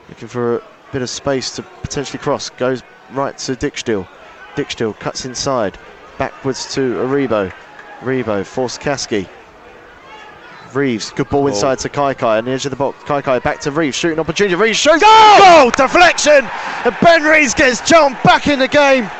Looking 0.08 0.28
for 0.28 0.56
a 0.56 0.62
bit 0.92 1.02
of 1.02 1.10
space 1.10 1.54
to 1.56 1.62
potentially 1.62 2.18
cross. 2.18 2.50
Goes 2.50 2.82
right 3.12 3.36
to 3.38 3.52
Dijksteel. 3.52 4.06
Dijksteel 4.54 4.98
cuts 4.98 5.24
inside. 5.24 5.78
Backwards 6.18 6.74
to 6.74 6.94
Aribo. 6.94 7.52
Aribo 8.00 8.44
Forster-Caskey. 8.44 9.28
Reeves, 10.74 11.10
good 11.10 11.28
ball 11.30 11.46
inside 11.46 11.78
to 11.78 11.88
Kai 11.88 12.12
Kai 12.12 12.38
on 12.38 12.44
the 12.44 12.50
edge 12.50 12.66
of 12.66 12.70
the 12.70 12.76
box. 12.76 13.02
Kai 13.04 13.22
Kai 13.22 13.38
back 13.38 13.58
to 13.60 13.70
Reeves, 13.70 13.96
shooting 13.96 14.18
opportunity. 14.18 14.54
Reeves 14.54 14.78
shoots. 14.78 15.02
Goal! 15.02 15.38
Goal! 15.38 15.70
Deflection! 15.70 16.44
And 16.84 16.96
Ben 17.00 17.22
Reeves 17.22 17.54
gets 17.54 17.80
John 17.88 18.12
back 18.24 18.46
in 18.48 18.58
the 18.58 18.68
game. 18.68 19.10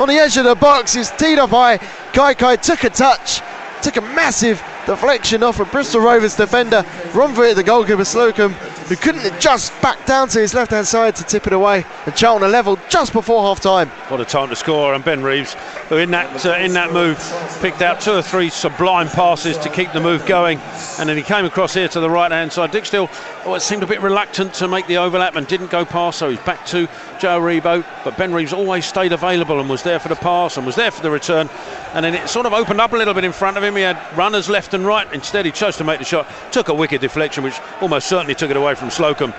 On 0.00 0.08
the 0.08 0.14
edge 0.14 0.36
of 0.36 0.44
the 0.44 0.56
box, 0.56 0.94
he's 0.94 1.10
teed 1.12 1.38
up 1.38 1.50
by 1.50 1.78
Kai 2.12 2.34
Kai. 2.34 2.56
Took 2.56 2.84
a 2.84 2.90
touch, 2.90 3.40
took 3.82 3.96
a 3.96 4.00
massive 4.00 4.62
deflection 4.86 5.42
off 5.42 5.60
a 5.60 5.64
Bristol 5.64 6.00
Rovers 6.00 6.36
defender. 6.36 6.84
It, 6.86 7.54
the 7.54 7.62
goalkeeper 7.64 8.02
Slocombe. 8.02 8.54
who 8.86 8.94
couldn't 8.94 9.40
just 9.40 9.72
back 9.82 10.04
down 10.06 10.28
to 10.28 10.38
his 10.38 10.54
left 10.54 10.70
hand 10.70 10.86
side 10.86 11.16
to 11.16 11.24
tip 11.24 11.46
it 11.46 11.52
away. 11.52 11.84
And 12.06 12.14
Charlton 12.14 12.48
are 12.48 12.50
level 12.50 12.78
just 12.88 13.12
before 13.12 13.42
half 13.42 13.60
time. 13.60 13.88
What 14.08 14.20
a 14.20 14.24
time 14.24 14.48
to 14.50 14.56
score! 14.56 14.94
And 14.94 15.04
Ben 15.04 15.22
Reeves, 15.22 15.54
who 15.88 15.96
in 15.96 16.12
that 16.12 16.46
uh, 16.46 16.54
in 16.54 16.72
that 16.74 16.92
move 16.92 17.18
picked 17.60 17.82
out 17.82 18.00
two 18.00 18.12
or 18.12 18.22
three 18.22 18.48
sublime 18.48 19.08
passes 19.08 19.58
to 19.58 19.68
keep 19.68 19.92
the 19.92 20.00
move 20.00 20.24
going, 20.26 20.58
and 20.98 21.08
then 21.08 21.16
he 21.16 21.22
came 21.22 21.44
across 21.44 21.74
here 21.74 21.88
to 21.88 22.00
the 22.00 22.10
right 22.10 22.30
hand 22.30 22.52
side. 22.52 22.70
Dijksteel, 22.70 23.08
oh, 23.44 23.54
it 23.54 23.60
seemed 23.60 23.82
a 23.82 23.86
bit 23.86 24.00
reluctant 24.00 24.54
to 24.54 24.68
make 24.68 24.86
the 24.86 24.98
overlap 24.98 25.34
and 25.34 25.46
didn't 25.48 25.70
go 25.70 25.84
past, 25.84 26.18
so 26.18 26.30
he's 26.30 26.40
back 26.40 26.64
to 26.66 26.88
Joe 27.20 27.40
Aribo. 27.40 27.84
But 28.04 28.16
Ben 28.16 28.32
Reeves 28.32 28.52
always 28.52 28.86
stayed 28.86 29.12
available 29.12 29.60
and 29.60 29.68
was 29.68 29.82
there 29.82 29.98
for 29.98 30.08
the 30.08 30.16
pass 30.16 30.56
and 30.56 30.66
was 30.66 30.76
there 30.76 30.90
for 30.90 31.02
the 31.02 31.10
return. 31.10 31.48
And 31.94 32.04
then 32.04 32.14
it 32.14 32.28
sort 32.28 32.46
of 32.46 32.52
opened 32.52 32.80
up 32.80 32.92
a 32.92 32.96
little 32.96 33.14
bit 33.14 33.24
in 33.24 33.32
front 33.32 33.56
of 33.56 33.62
him. 33.64 33.76
He 33.76 33.82
had 33.82 33.98
runners 34.16 34.48
left 34.48 34.74
and 34.74 34.86
right. 34.86 35.10
Instead, 35.12 35.46
he 35.46 35.52
chose 35.52 35.76
to 35.78 35.84
make 35.84 35.98
the 35.98 36.04
shot. 36.04 36.26
Took 36.52 36.68
a 36.68 36.74
wicked 36.74 37.00
deflection, 37.00 37.44
which 37.44 37.58
almost 37.80 38.08
certainly 38.08 38.34
took 38.34 38.50
it 38.50 38.56
away 38.56 38.74
from 38.74 38.88
Slocombe. 38.88 39.34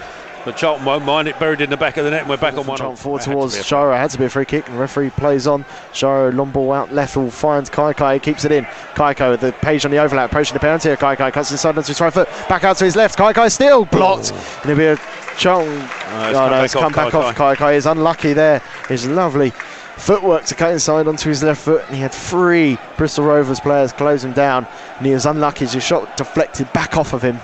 But 0.45 0.55
Charlton 0.55 0.85
won't 0.85 1.03
mind 1.03 1.27
it. 1.27 1.37
Buried 1.39 1.59
in 1.59 1.69
the 1.69 1.75
back 1.75 1.97
of 1.97 2.05
the 2.05 2.11
net, 2.11 2.21
and 2.21 2.29
we're 2.29 2.37
back 2.37 2.53
on 2.53 2.65
one. 2.65 2.77
Charlton 2.77 2.95
forward 2.95 3.21
It 3.21 3.25
to 3.25 3.31
towards 3.31 3.55
be 3.55 3.59
a- 3.59 3.63
Zyro. 3.63 3.97
Had 3.97 4.11
to 4.11 4.17
be 4.17 4.25
a 4.25 4.29
free 4.29 4.45
kick, 4.45 4.69
and 4.69 4.79
referee 4.79 5.09
plays 5.09 5.45
on. 5.45 5.65
Zyro, 5.91 6.33
long 6.33 6.51
ball 6.51 6.71
out 6.71 6.93
left, 6.93 7.17
will 7.17 7.29
finds 7.29 7.69
Kai 7.69 7.91
Kai, 7.91 8.17
keeps 8.19 8.45
it 8.45 8.53
in. 8.53 8.65
Kai 8.95 9.13
Kai 9.13 9.29
with 9.29 9.41
the 9.41 9.51
page 9.51 9.83
on 9.83 9.91
the 9.91 9.97
overlap, 9.97 10.29
approaching 10.31 10.53
the 10.53 10.61
penalty. 10.61 10.95
Kai 10.95 11.17
Kai 11.17 11.31
cuts 11.31 11.51
inside 11.51 11.77
onto 11.77 11.87
his 11.89 11.99
right 11.99 12.13
foot, 12.13 12.29
back 12.47 12.63
out 12.63 12.77
to 12.77 12.85
his 12.85 12.95
left. 12.95 13.17
Kai 13.17 13.33
Kai 13.33 13.49
still 13.49 13.83
blocked. 13.83 14.31
Oh. 14.33 14.59
And 14.63 14.71
it'll 14.71 14.79
be 14.79 14.85
a 14.85 14.95
Charlton. 15.37 15.77
Uh, 15.77 15.83
it's 15.83 15.91
oh 16.03 16.33
come 16.33 16.33
no, 16.33 16.49
back 16.49 16.65
it's 16.65 16.73
come 16.73 16.83
off 16.85 16.95
back 16.95 17.11
Kai 17.11 17.19
off. 17.19 17.35
Kai 17.35 17.55
Kai 17.55 17.73
is 17.73 17.85
unlucky 17.85 18.33
there. 18.33 18.61
His 18.89 19.07
lovely 19.07 19.51
footwork 19.97 20.45
to 20.45 20.55
cut 20.55 20.71
inside 20.71 21.07
onto 21.07 21.29
his 21.29 21.43
left 21.43 21.61
foot, 21.61 21.83
and 21.87 21.95
he 21.95 22.01
had 22.01 22.13
three 22.13 22.77
Bristol 22.97 23.25
Rovers 23.25 23.59
players 23.59 23.91
close 23.93 24.23
him 24.23 24.33
down, 24.33 24.67
and 24.97 25.05
he 25.05 25.13
was 25.13 25.25
unlucky 25.25 25.65
as 25.65 25.73
his 25.73 25.83
shot 25.83 26.17
deflected 26.17 26.71
back 26.73 26.97
off 26.97 27.13
of 27.13 27.21
him. 27.21 27.39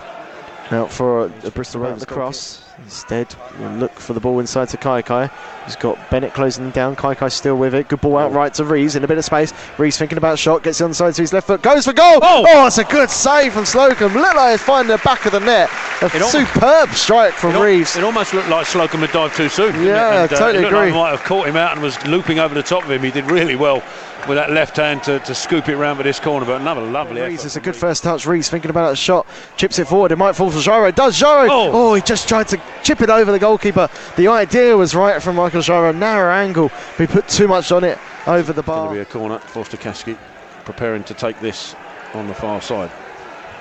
Now 0.72 0.88
for 0.88 1.28
the 1.42 1.52
Bristol 1.52 1.82
Rovers 1.82 2.00
the 2.02 2.06
cross. 2.06 2.63
Instead, 2.84 3.34
we'll 3.60 3.72
look 3.72 3.94
for 3.98 4.14
the 4.14 4.20
ball 4.20 4.40
inside 4.40 4.68
to 4.70 4.78
Kai 4.78 5.02
Kai. 5.02 5.30
He's 5.66 5.76
got 5.78 5.98
Bennett 6.12 6.34
closing 6.34 6.70
down. 6.72 6.96
Kai 6.98 7.16
Kai 7.16 7.30
still 7.30 7.56
with 7.56 7.74
it. 7.74 7.88
Good 7.88 8.02
ball 8.02 8.18
out 8.18 8.34
right 8.34 8.54
to 8.56 8.66
Reeves 8.66 8.96
in 8.98 9.04
a 9.04 9.08
bit 9.08 9.18
of 9.18 9.24
space. 9.24 9.54
Reeves 9.78 9.98
thinking 9.98 10.18
about 10.18 10.38
shot, 10.38 10.64
gets 10.64 10.82
it 10.82 10.84
on 10.84 10.92
the 10.92 10.96
side 10.96 11.14
to 11.16 11.22
his 11.22 11.32
left 11.32 11.48
foot, 11.48 11.62
goes 11.62 11.86
for 11.86 11.94
goal. 11.94 12.20
Oh, 12.22 12.68
it's 12.68 12.78
a 12.78 12.84
good 12.84 13.10
save 13.10 13.54
from 13.54 13.64
Slocombe. 13.64 14.14
Looked 14.14 14.36
like 14.36 14.52
he's 14.52 14.62
finding 14.62 14.96
the 14.96 15.02
back 15.04 15.26
of 15.26 15.32
the 15.32 15.40
net. 15.40 15.70
A 16.02 16.06
It 16.08 16.24
superb 16.26 16.90
strike 16.92 17.34
from 17.34 17.56
It, 17.56 17.60
Reeves. 17.62 17.96
it 17.96 18.04
almost 18.04 18.34
looked 18.34 18.50
like 18.50 18.68
Slocombe 18.68 19.00
had 19.00 19.12
dived 19.12 19.38
too 19.38 19.48
soon. 19.50 19.74
Yeah, 19.84 20.24
it? 20.26 20.32
And, 20.32 20.34
uh, 20.34 20.38
totally 20.38 20.66
like 20.66 20.74
agree. 20.74 20.88
he 20.92 20.94
might 20.94 21.12
have 21.12 21.24
caught 21.24 21.48
him 21.48 21.56
out 21.56 21.72
and 21.72 21.82
was 21.82 22.06
looping 22.06 22.40
over 22.40 22.54
the 22.54 22.64
top 22.64 22.84
of 22.84 22.92
him. 22.92 23.02
He 23.02 23.12
did 23.12 23.32
really 23.32 23.56
well 23.56 23.82
with 24.28 24.38
that 24.38 24.52
left 24.52 24.78
hand 24.78 25.04
to, 25.04 25.20
to 25.20 25.36
scoop 25.36 25.70
it 25.70 25.76
round 25.76 25.98
with 25.98 26.06
this 26.06 26.20
corner. 26.20 26.46
But 26.46 26.62
another 26.62 26.82
lovely 26.82 27.22
effort. 27.22 27.46
it's 27.46 27.56
a 27.56 27.62
good 27.62 27.76
first 27.76 28.04
touch. 28.04 28.26
Reeves 28.26 28.50
thinking 28.50 28.70
about 28.70 28.94
a 28.94 28.96
shot, 28.96 29.28
chips 29.58 29.80
it 29.80 29.88
forward. 29.88 30.12
It 30.12 30.18
might 30.18 30.34
fall 30.34 30.52
for 30.52 30.60
Zyro. 30.60 30.90
It 30.90 30.96
does 30.96 31.20
Zyro. 31.20 31.48
Oh! 31.50 31.72
oh. 31.74 31.94
he 31.94 32.02
just 32.02 32.28
tried 32.28 32.48
to 32.50 32.62
chip 32.84 33.02
it 33.02 33.10
over 33.10 33.32
the 33.32 33.40
goalkeeper. 33.40 33.90
The 34.16 34.28
idea 34.28 34.76
was 34.76 34.96
right 34.96 35.22
from 35.22 35.36
Michael 35.36 35.62
Zyro. 35.62 35.96
Narrow 35.96 36.34
angle. 36.34 36.70
He 36.98 37.08
put 37.08 37.28
too 37.28 37.48
much 37.48 37.72
on 37.72 37.84
it 37.84 37.98
over 38.28 38.54
the 38.54 38.62
Going 38.62 38.78
to 38.80 38.86
bar. 38.86 38.94
be 38.94 39.00
a 39.00 39.06
corner. 39.06 39.40
Forster-Caskey 39.40 40.18
preparing 40.66 41.04
to 41.06 41.14
take 41.14 41.40
this 41.40 41.76
on 42.14 42.28
the 42.28 42.34
far 42.34 42.62
side. 42.62 42.92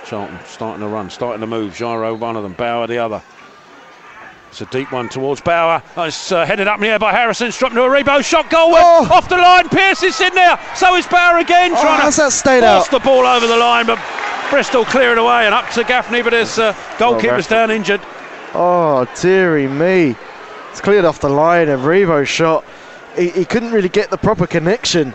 Charlton 0.04 0.38
starting 0.46 0.80
to 0.80 0.88
run, 0.88 1.10
starting 1.10 1.40
to 1.40 1.46
move. 1.46 1.74
Zyro, 1.74 2.18
one 2.18 2.36
of 2.36 2.42
them. 2.42 2.52
Bauer, 2.52 2.86
the 2.86 2.98
other. 2.98 3.22
It's 4.52 4.60
a 4.60 4.66
deep 4.66 4.92
one 4.92 5.08
towards 5.08 5.40
Bauer. 5.40 5.82
Oh, 5.96 6.02
it's 6.02 6.30
uh, 6.30 6.44
headed 6.44 6.68
up 6.68 6.76
in 6.76 6.82
the 6.82 6.88
air 6.88 6.98
by 6.98 7.10
Harrison. 7.10 7.50
Struck 7.50 7.70
into 7.70 7.84
a 7.84 7.88
rebound. 7.88 8.22
Shot 8.22 8.50
goal. 8.50 8.74
Oh. 8.74 9.08
Off 9.10 9.26
the 9.26 9.38
line. 9.38 9.66
Pearce 9.70 10.02
is 10.02 10.20
in 10.20 10.34
there. 10.34 10.60
So 10.76 10.94
is 10.94 11.06
Bauer 11.06 11.38
again. 11.38 11.72
Oh, 11.72 11.80
trying 11.80 12.00
how's 12.02 12.16
to 12.16 12.22
that 12.24 12.32
stayed 12.32 12.60
force 12.60 12.84
out? 12.84 12.90
the 12.90 12.98
ball 12.98 13.24
over 13.24 13.46
the 13.46 13.56
line. 13.56 13.86
But 13.86 13.98
Bristol 14.50 14.84
clear 14.84 15.12
it 15.12 15.16
away 15.18 15.46
and 15.46 15.54
up 15.54 15.70
to 15.70 15.84
Gaffney. 15.84 16.20
But 16.20 16.34
his 16.34 16.58
uh, 16.58 16.74
goalkeeper's 16.98 17.46
down 17.46 17.70
injured. 17.70 18.02
Oh, 18.52 19.08
dearie 19.22 19.68
me. 19.68 20.16
It's 20.70 20.82
cleared 20.82 21.06
off 21.06 21.18
the 21.20 21.30
line. 21.30 21.70
And 21.70 21.80
Revo 21.80 22.26
shot. 22.26 22.62
He, 23.16 23.30
he 23.30 23.46
couldn't 23.46 23.72
really 23.72 23.88
get 23.88 24.10
the 24.10 24.18
proper 24.18 24.46
connection. 24.46 25.14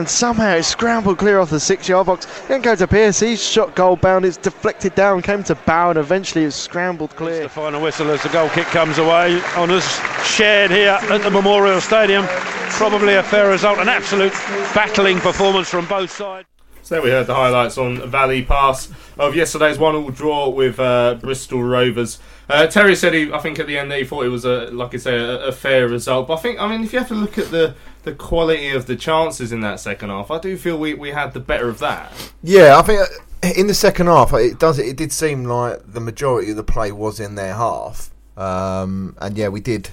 And 0.00 0.08
somehow 0.08 0.54
it 0.54 0.62
scrambled 0.62 1.18
clear 1.18 1.38
off 1.40 1.50
the 1.50 1.60
six 1.60 1.86
yard 1.86 2.06
box. 2.06 2.26
Didn't 2.48 2.64
go 2.64 2.74
to 2.74 2.86
Pearce. 2.88 3.20
He's 3.20 3.38
shot 3.38 3.76
goal 3.76 3.96
bound. 3.96 4.24
It's 4.24 4.38
deflected 4.38 4.94
down, 4.94 5.20
came 5.20 5.44
to 5.44 5.54
Bow, 5.54 5.90
and 5.90 5.98
eventually 5.98 6.46
it 6.46 6.52
scrambled 6.52 7.14
clear. 7.16 7.42
The 7.42 7.50
final 7.50 7.82
whistle 7.82 8.10
as 8.10 8.22
the 8.22 8.30
goal 8.30 8.48
kick 8.48 8.64
comes 8.68 8.96
away. 8.96 9.42
on 9.56 9.68
Honours 9.68 9.84
shared 10.24 10.70
here 10.70 10.98
at 11.02 11.20
the 11.20 11.30
Memorial 11.30 11.82
Stadium. 11.82 12.24
Probably 12.70 13.16
a 13.16 13.22
fair 13.22 13.50
result. 13.50 13.78
An 13.78 13.90
absolute 13.90 14.32
battling 14.72 15.20
performance 15.20 15.68
from 15.68 15.84
both 15.84 16.10
sides. 16.10 16.48
So 16.90 16.96
there 16.96 17.04
we 17.04 17.10
heard 17.10 17.28
the 17.28 17.36
highlights 17.36 17.78
on 17.78 18.10
Valley 18.10 18.42
Pass 18.42 18.90
of 19.16 19.36
yesterday's 19.36 19.78
one-all 19.78 20.10
draw 20.10 20.48
with 20.48 20.80
uh, 20.80 21.14
Bristol 21.20 21.62
Rovers. 21.62 22.18
Uh, 22.48 22.66
Terry 22.66 22.96
said 22.96 23.14
he, 23.14 23.32
I 23.32 23.38
think 23.38 23.60
at 23.60 23.68
the 23.68 23.78
end 23.78 23.92
that 23.92 23.98
he 24.00 24.04
thought 24.04 24.24
it 24.24 24.28
was 24.28 24.44
a, 24.44 24.72
like 24.72 24.92
I 24.92 24.96
say, 24.96 25.16
a, 25.16 25.38
a 25.38 25.52
fair 25.52 25.86
result. 25.86 26.26
But 26.26 26.38
I 26.38 26.40
think, 26.40 26.58
I 26.58 26.66
mean, 26.66 26.82
if 26.82 26.92
you 26.92 26.98
have 26.98 27.06
to 27.06 27.14
look 27.14 27.38
at 27.38 27.52
the 27.52 27.76
the 28.02 28.12
quality 28.12 28.70
of 28.70 28.86
the 28.86 28.96
chances 28.96 29.52
in 29.52 29.60
that 29.60 29.78
second 29.78 30.10
half, 30.10 30.32
I 30.32 30.40
do 30.40 30.56
feel 30.56 30.76
we, 30.78 30.94
we 30.94 31.12
had 31.12 31.32
the 31.32 31.38
better 31.38 31.68
of 31.68 31.78
that. 31.78 32.10
Yeah, 32.42 32.76
I 32.76 32.82
think 32.82 33.02
uh, 33.02 33.52
in 33.56 33.68
the 33.68 33.74
second 33.74 34.08
half, 34.08 34.32
it 34.32 34.58
does. 34.58 34.80
It 34.80 34.96
did 34.96 35.12
seem 35.12 35.44
like 35.44 35.92
the 35.92 36.00
majority 36.00 36.50
of 36.50 36.56
the 36.56 36.64
play 36.64 36.90
was 36.90 37.20
in 37.20 37.36
their 37.36 37.54
half, 37.54 38.10
um, 38.36 39.16
and 39.20 39.38
yeah, 39.38 39.46
we 39.46 39.60
did. 39.60 39.90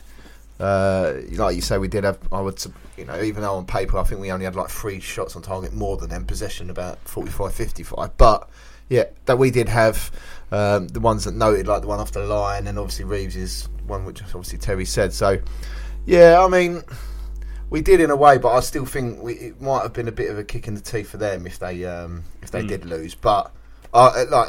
Uh, 0.60 1.14
like 1.34 1.56
you 1.56 1.62
say, 1.62 1.78
we 1.78 1.88
did 1.88 2.04
have. 2.04 2.18
I 2.32 2.42
would, 2.42 2.64
you 2.98 3.06
know, 3.06 3.22
even 3.22 3.42
though 3.44 3.56
on 3.56 3.66
paper 3.66 3.98
I 3.98 4.04
think 4.04 4.22
we 4.22 4.32
only 4.32 4.46
had 4.46 4.56
like 4.56 4.70
three 4.70 5.00
shots 5.00 5.36
on 5.36 5.42
target 5.42 5.74
more 5.74 5.98
than 5.98 6.10
them, 6.10 6.26
possession 6.26 6.70
about 6.70 7.00
45, 7.08 7.54
55. 7.54 8.18
But 8.18 8.50
yeah, 8.90 9.06
that 9.26 9.38
we 9.38 9.52
did 9.52 9.70
have 9.70 10.12
um, 10.52 10.88
the 10.88 11.00
ones 11.00 11.26
that 11.26 11.36
noted, 11.36 11.68
like 11.68 11.82
the 11.82 11.88
one 11.88 12.00
off 12.00 12.12
the 12.12 12.26
line, 12.26 12.68
and 12.68 12.80
obviously 12.80 13.06
Reeves 13.06 13.36
is 13.36 13.70
one 13.86 14.06
which 14.06 14.24
obviously 14.24 14.58
Terry 14.58 14.86
said. 14.86 15.14
So 15.14 15.40
yeah, 16.06 16.44
I 16.44 16.48
mean. 16.48 16.84
We 17.70 17.82
did 17.82 18.00
in 18.00 18.12
a 18.12 18.16
way, 18.16 18.38
but 18.38 18.56
I 18.56 18.62
still 18.62 18.86
think 18.86 19.22
we, 19.22 19.34
it 19.34 19.62
might 19.62 19.82
have 19.82 19.92
been 19.92 20.08
a 20.08 20.12
bit 20.14 20.30
of 20.30 20.38
a 20.38 20.44
kick 20.46 20.70
in 20.70 20.74
the 20.74 20.80
teeth 20.80 21.10
for 21.10 21.18
them 21.18 21.46
if 21.46 21.60
they 21.60 21.84
um, 21.84 22.24
if 22.42 22.50
they 22.50 22.66
did 22.66 22.86
lose. 22.86 23.14
But 23.14 23.52
uh, 23.94 24.24
like 24.30 24.48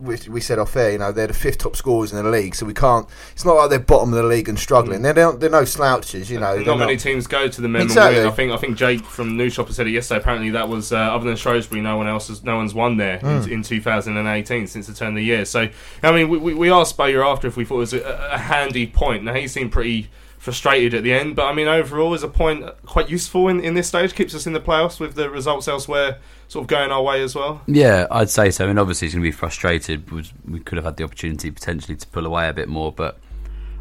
we, 0.00 0.16
we 0.28 0.40
said 0.40 0.58
off 0.58 0.76
air, 0.76 0.92
you 0.92 0.98
know 0.98 1.12
they're 1.12 1.26
the 1.26 1.34
fifth 1.34 1.58
top 1.58 1.76
scorers 1.76 2.12
in 2.12 2.22
the 2.22 2.30
league, 2.30 2.54
so 2.54 2.66
we 2.66 2.74
can't. 2.74 3.06
It's 3.32 3.44
not 3.44 3.54
like 3.54 3.70
they're 3.70 3.78
bottom 3.78 4.10
of 4.12 4.16
the 4.16 4.22
league 4.28 4.48
and 4.48 4.58
struggling. 4.58 5.02
They're 5.02 5.12
they're, 5.12 5.32
they're 5.32 5.50
no 5.50 5.64
slouches, 5.64 6.30
you 6.30 6.40
know. 6.40 6.52
And 6.54 6.60
they're 6.66 6.76
not 6.76 6.78
many 6.86 6.96
teams 6.96 7.26
go 7.26 7.48
to 7.48 7.60
the 7.60 7.68
men 7.68 7.82
Exactly. 7.82 8.22
I 8.24 8.30
think 8.30 8.52
I 8.52 8.56
think 8.56 8.76
Jake 8.76 9.02
from 9.04 9.36
News 9.36 9.54
Shopper 9.54 9.72
said 9.72 9.86
it 9.86 9.90
yesterday. 9.90 10.20
Apparently, 10.20 10.50
that 10.50 10.68
was 10.68 10.92
uh, 10.92 10.96
other 10.96 11.24
than 11.26 11.36
Shrewsbury, 11.36 11.80
no 11.80 11.96
one 11.96 12.06
else 12.08 12.28
has, 12.28 12.42
no 12.44 12.56
one's 12.56 12.74
won 12.74 12.96
there 12.96 13.18
Mm. 13.18 13.46
in, 13.46 13.52
in 13.52 13.62
2018 13.62 14.66
since 14.66 14.86
the 14.86 14.94
turn 14.94 15.08
of 15.08 15.14
the 15.14 15.24
year. 15.24 15.44
So 15.44 15.68
I 16.02 16.12
mean, 16.12 16.28
we, 16.28 16.38
we, 16.38 16.54
we 16.54 16.70
asked 16.70 16.96
Bowyer 16.96 17.24
after 17.24 17.46
if 17.46 17.56
we 17.56 17.64
thought 17.64 17.76
it 17.76 17.78
was 17.78 17.94
a, 17.94 18.28
a 18.32 18.38
handy 18.38 18.86
point. 18.86 19.24
Now 19.24 19.34
he 19.34 19.48
seemed 19.48 19.72
pretty 19.72 20.10
frustrated 20.44 20.92
at 20.92 21.02
the 21.02 21.12
end, 21.12 21.34
but 21.34 21.46
I 21.46 21.54
mean 21.54 21.66
overall 21.68 22.12
is 22.12 22.22
a 22.22 22.28
point 22.28 22.66
quite 22.84 23.08
useful 23.08 23.48
in, 23.48 23.60
in 23.60 23.72
this 23.72 23.88
stage. 23.88 24.14
Keeps 24.14 24.34
us 24.34 24.46
in 24.46 24.52
the 24.52 24.60
playoffs 24.60 25.00
with 25.00 25.14
the 25.14 25.30
results 25.30 25.66
elsewhere 25.66 26.18
sort 26.48 26.64
of 26.64 26.66
going 26.68 26.92
our 26.92 27.02
way 27.02 27.22
as 27.22 27.34
well. 27.34 27.62
Yeah, 27.66 28.06
I'd 28.10 28.28
say 28.28 28.50
so. 28.50 28.64
I 28.64 28.68
mean, 28.68 28.76
obviously, 28.78 29.06
he's 29.06 29.14
going 29.14 29.22
to 29.22 29.28
be 29.28 29.32
frustrated. 29.32 30.10
We- 30.10 30.60
could 30.60 30.76
have 30.76 30.84
had 30.84 30.98
the 30.98 31.04
opportunity 31.04 31.50
potentially 31.50 31.96
to 31.96 32.06
pull 32.08 32.26
away 32.26 32.48
a 32.48 32.52
bit 32.52 32.68
more, 32.68 32.92
but 32.92 33.18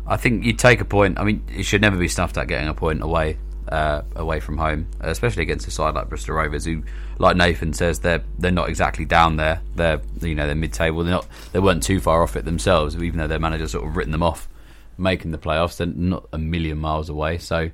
I 0.08 0.16
think 0.18 0.46
you 0.46 0.54
take 0.54 0.80
a 0.80 0.86
point. 0.86 1.20
I 1.20 1.24
mean, 1.24 1.44
it 1.54 1.64
should 1.64 1.82
never 1.82 1.98
be 1.98 2.08
snuffed 2.08 2.38
at 2.38 2.48
getting 2.48 2.68
a 2.68 2.74
point 2.74 3.02
away, 3.02 3.38
uh, 3.68 4.02
away 4.16 4.40
from 4.40 4.58
home, 4.58 4.88
especially 5.02 5.44
against 5.44 5.68
a 5.68 5.72
side 5.72 5.96
like 5.96 6.10
Bristol 6.10 6.36
Rovers, 6.36 6.66
who, 6.66 6.84
like 7.20 7.36
Nathan 7.38 7.74
says, 7.74 8.00
they're 8.00 8.24
they're 8.40 8.52
not 8.52 8.70
exactly 8.70 9.06
down 9.06 9.36
there. 9.36 9.62
They're 9.76 10.02
you 10.22 10.36
know 10.36 10.46
they're 10.46 10.56
mid-table. 10.56 11.04
They're 11.04 11.14
not. 11.14 11.28
They 11.52 11.60
weren't 11.60 11.84
too 11.84 12.00
far 12.00 12.24
off 12.24 12.36
it 12.36 12.46
themselves, 12.46 12.96
even 12.96 13.20
though 13.20 13.28
their 13.28 13.40
manager 13.40 13.68
sort 13.68 13.86
of 13.86 13.96
written 13.96 14.12
them 14.12 14.24
off 14.24 14.48
making 14.98 15.32
the 15.32 15.38
playoffs. 15.38 15.78
They're 15.78 15.88
not 15.88 16.28
a 16.32 16.38
million 16.38 16.78
miles 16.78 17.10
away. 17.10 17.38
So 17.38 17.72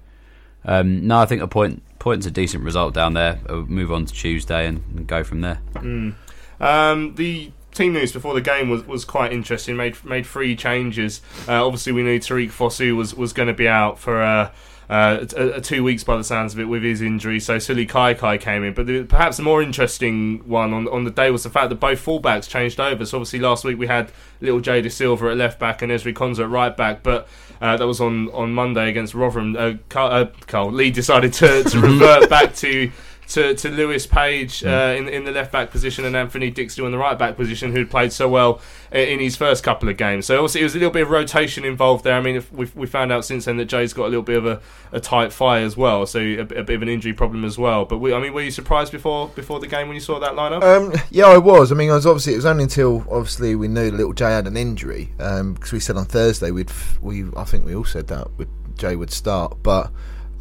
um, 0.66 1.08
no, 1.08 1.20
I 1.20 1.26
think 1.26 1.42
a 1.42 1.48
point 1.48 1.84
point's 2.00 2.26
a 2.26 2.32
decent 2.32 2.64
result 2.64 2.94
down 2.94 3.14
there. 3.14 3.40
Uh, 3.48 3.56
move 3.56 3.92
on 3.92 4.06
to 4.06 4.14
Tuesday 4.14 4.68
and, 4.68 4.84
and 4.96 5.08
go 5.08 5.24
from 5.24 5.42
there. 5.42 5.60
Mm. 5.76 6.16
Um, 6.60 7.16
the 7.16 7.52
team 7.74 7.94
news 7.94 8.12
before 8.12 8.34
the 8.34 8.42
game 8.42 8.70
was, 8.70 8.86
was 8.86 9.06
quite 9.06 9.32
interesting. 9.32 9.78
Made 9.78 10.04
made 10.04 10.26
three 10.26 10.56
changes. 10.56 11.22
Uh, 11.48 11.66
obviously, 11.66 11.94
we 11.94 12.04
knew 12.04 12.20
Tariq 12.20 12.50
Fosu 12.50 12.96
was 12.96 13.14
was 13.14 13.34
going 13.34 13.48
to 13.48 13.54
be 13.54 13.68
out 13.68 14.00
for. 14.00 14.22
Uh, 14.22 14.52
uh, 14.89 15.25
t- 15.25 15.38
uh, 15.38 15.60
two 15.60 15.84
weeks 15.84 16.03
by 16.03 16.17
the 16.17 16.24
sounds 16.24 16.53
of 16.53 16.60
it 16.60 16.65
with 16.65 16.81
his 16.84 17.01
injury, 17.01 17.39
so 17.39 17.58
Sullay 17.58 17.88
Kai 17.88 18.13
Kai 18.15 18.38
came 18.38 18.63
in. 18.63 18.74
But 18.74 18.88
the, 18.88 19.03
perhaps 19.03 19.38
the 19.38 19.43
more 19.43 19.62
interesting 19.62 20.39
one 20.48 20.74
on 20.74 20.88
on 20.88 21.03
the 21.03 21.12
day 21.12 21.29
was 21.29 21.43
the 21.43 21.50
fact 21.50 21.69
that 21.69 21.75
both 21.75 22.03
fullbacks 22.03 22.50
changed 22.50 22.79
over. 22.79 23.05
So 23.05 23.17
obviously 23.17 23.39
last 23.39 23.63
week 23.63 23.77
we 23.77 23.88
had 23.88 24.12
little 24.41 24.60
Jay 24.60 24.81
Dasilva 24.81 25.31
at 25.31 25.38
left 25.38 25.60
back 25.60 25.81
and 25.81 25.91
Ezri 25.91 26.13
Konsa 26.13 26.39
at 26.39 26.50
right 26.50 26.75
back, 26.75 27.03
but 27.03 27.27
uh, 27.62 27.77
that 27.77 27.86
was 27.86 28.00
on, 28.00 28.29
on 28.31 28.53
Monday 28.53 28.89
against 28.89 29.13
Rotherham. 29.13 29.55
Uh, 29.55 29.74
Carl, 29.89 30.12
uh, 30.12 30.25
Carl 30.48 30.72
Lee 30.72 30.91
decided 30.91 31.34
to, 31.34 31.63
to 31.63 31.79
revert 31.81 32.29
back 32.29 32.55
to 32.55 32.89
to, 33.29 33.53
to 33.55 33.69
Lewis 33.69 34.07
Page 34.07 34.63
uh, 34.63 34.95
in 34.98 35.07
in 35.07 35.24
the 35.24 35.31
left 35.31 35.51
back 35.51 35.71
position 35.71 36.03
and 36.05 36.15
Anfernee 36.15 36.53
Dijksteel 36.53 36.86
in 36.86 36.91
the 36.91 36.98
right 36.98 37.17
back 37.17 37.36
position, 37.38 37.71
who'd 37.71 37.89
played 37.89 38.12
so 38.12 38.27
well 38.27 38.59
in 38.91 39.19
his 39.19 39.36
first 39.36 39.63
couple 39.63 39.88
of 39.88 39.98
games. 39.98 40.25
So 40.25 40.36
obviously, 40.38 40.62
it 40.62 40.63
was 40.63 40.75
a 40.75 40.79
little 40.79 40.91
bit 40.91 41.03
of 41.03 41.09
rotation 41.12 41.63
involved 41.63 42.03
there. 42.03 42.15
I 42.15 42.21
mean, 42.21 42.36
if 42.38 42.51
we 42.51 42.69
we 42.75 42.88
found 42.88 43.12
out 43.12 43.25
since 43.25 43.45
then 43.45 43.57
that 43.57 43.65
Jay's 43.65 43.93
got 43.93 44.05
a 44.05 44.09
little 44.09 44.24
bit 44.24 44.38
of 44.38 44.45
a, 44.45 44.62
a 44.91 45.00
tight 45.00 45.31
fire 45.31 45.63
as 45.63 45.77
well, 45.77 46.05
so 46.05 46.19
a, 46.19 46.43
bit- 46.43 46.57
a 46.57 46.63
bit 46.63 46.75
of 46.75 46.81
an 46.81 46.89
injury 46.89 47.13
problem 47.13 47.45
as 47.45 47.57
well. 47.57 47.86
But 47.86 48.00
we, 48.00 48.13
I 48.13 48.19
mean, 48.19 48.33
were 48.33 48.41
you 48.41 48.51
surprised 48.51 48.91
before 48.91 49.29
before 49.29 49.59
the 49.59 49.67
game 49.67 49.88
when 49.88 49.95
you 49.95 50.01
saw 50.01 50.19
that 50.19 50.31
lineup? 50.33 50.63
Um, 50.63 50.93
yeah, 51.12 51.25
I 51.25 51.38
was. 51.38 51.71
I 51.71 51.75
mean, 51.75 51.91
I 51.91 51.95
was 51.95 52.05
obviously. 52.05 52.33
It 52.33 52.38
was 52.38 52.45
only 52.45 52.63
until 52.63 53.05
obviously 53.12 53.55
we 53.55 53.67
knew 53.67 53.91
little 53.91 54.13
Jay 54.13 54.31
had 54.31 54.48
an 54.48 54.57
injury 54.57 55.12
because 55.17 55.71
we 55.71 55.79
said 55.79 55.98
on 55.98 56.05
Thursday 56.05 56.50
we'd 56.51 56.71
we. 57.01 57.25
I 57.38 57.43
think 57.43 57.65
we 57.65 57.75
all 57.75 57.86
said 57.86 58.07
that 58.07 58.27
Jay 58.75 58.95
would 58.95 59.12
start, 59.12 59.62
but 59.62 59.91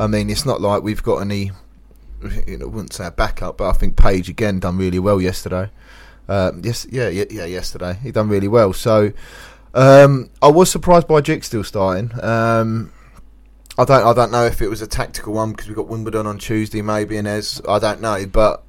I 0.00 0.07
mean, 0.07 0.30
it's 0.30 0.47
not 0.47 0.61
like 0.62 0.83
we've 0.83 1.02
got 1.02 1.18
any. 1.18 1.50
You 2.47 2.59
know, 2.59 2.69
wouldn't 2.69 2.93
say 2.93 3.07
a 3.07 3.11
backup, 3.11 3.59
but 3.59 3.69
I 3.69 3.73
think 3.73 3.97
Page 3.97 4.29
again 4.29 4.61
done 4.61 4.77
really 4.77 4.99
well 4.99 5.21
yesterday. 5.21 5.71
Um, 6.29 6.61
yes, 6.65 6.87
yeah, 6.91 7.09
yeah, 7.09 7.25
yeah, 7.31 7.45
yesterday 7.45 7.99
he 8.03 8.11
done 8.11 8.29
really 8.29 8.49
well. 8.49 8.73
So 8.73 9.13
um, 9.75 10.31
I 10.43 10.49
was 10.49 10.71
surprised 10.71 11.09
by 11.09 11.21
Dijksteel 11.21 11.65
starting. 11.65 12.13
Um, 12.23 12.93
I 13.79 13.85
don't, 13.85 14.05
I 14.05 14.13
don't 14.13 14.33
know 14.33 14.45
if 14.45 14.61
it 14.61 14.69
was 14.69 14.83
a 14.83 14.87
tactical 14.87 15.35
one 15.35 15.53
because 15.53 15.69
we 15.69 15.75
got 15.75 15.89
Wimbledon 15.89 16.27
on 16.27 16.39
Tuesday, 16.39 16.83
maybe, 16.83 17.17
and 17.17 17.29
as 17.29 17.63
I 17.69 17.79
don't 17.79 18.01
know, 18.01 18.27
but 18.27 18.65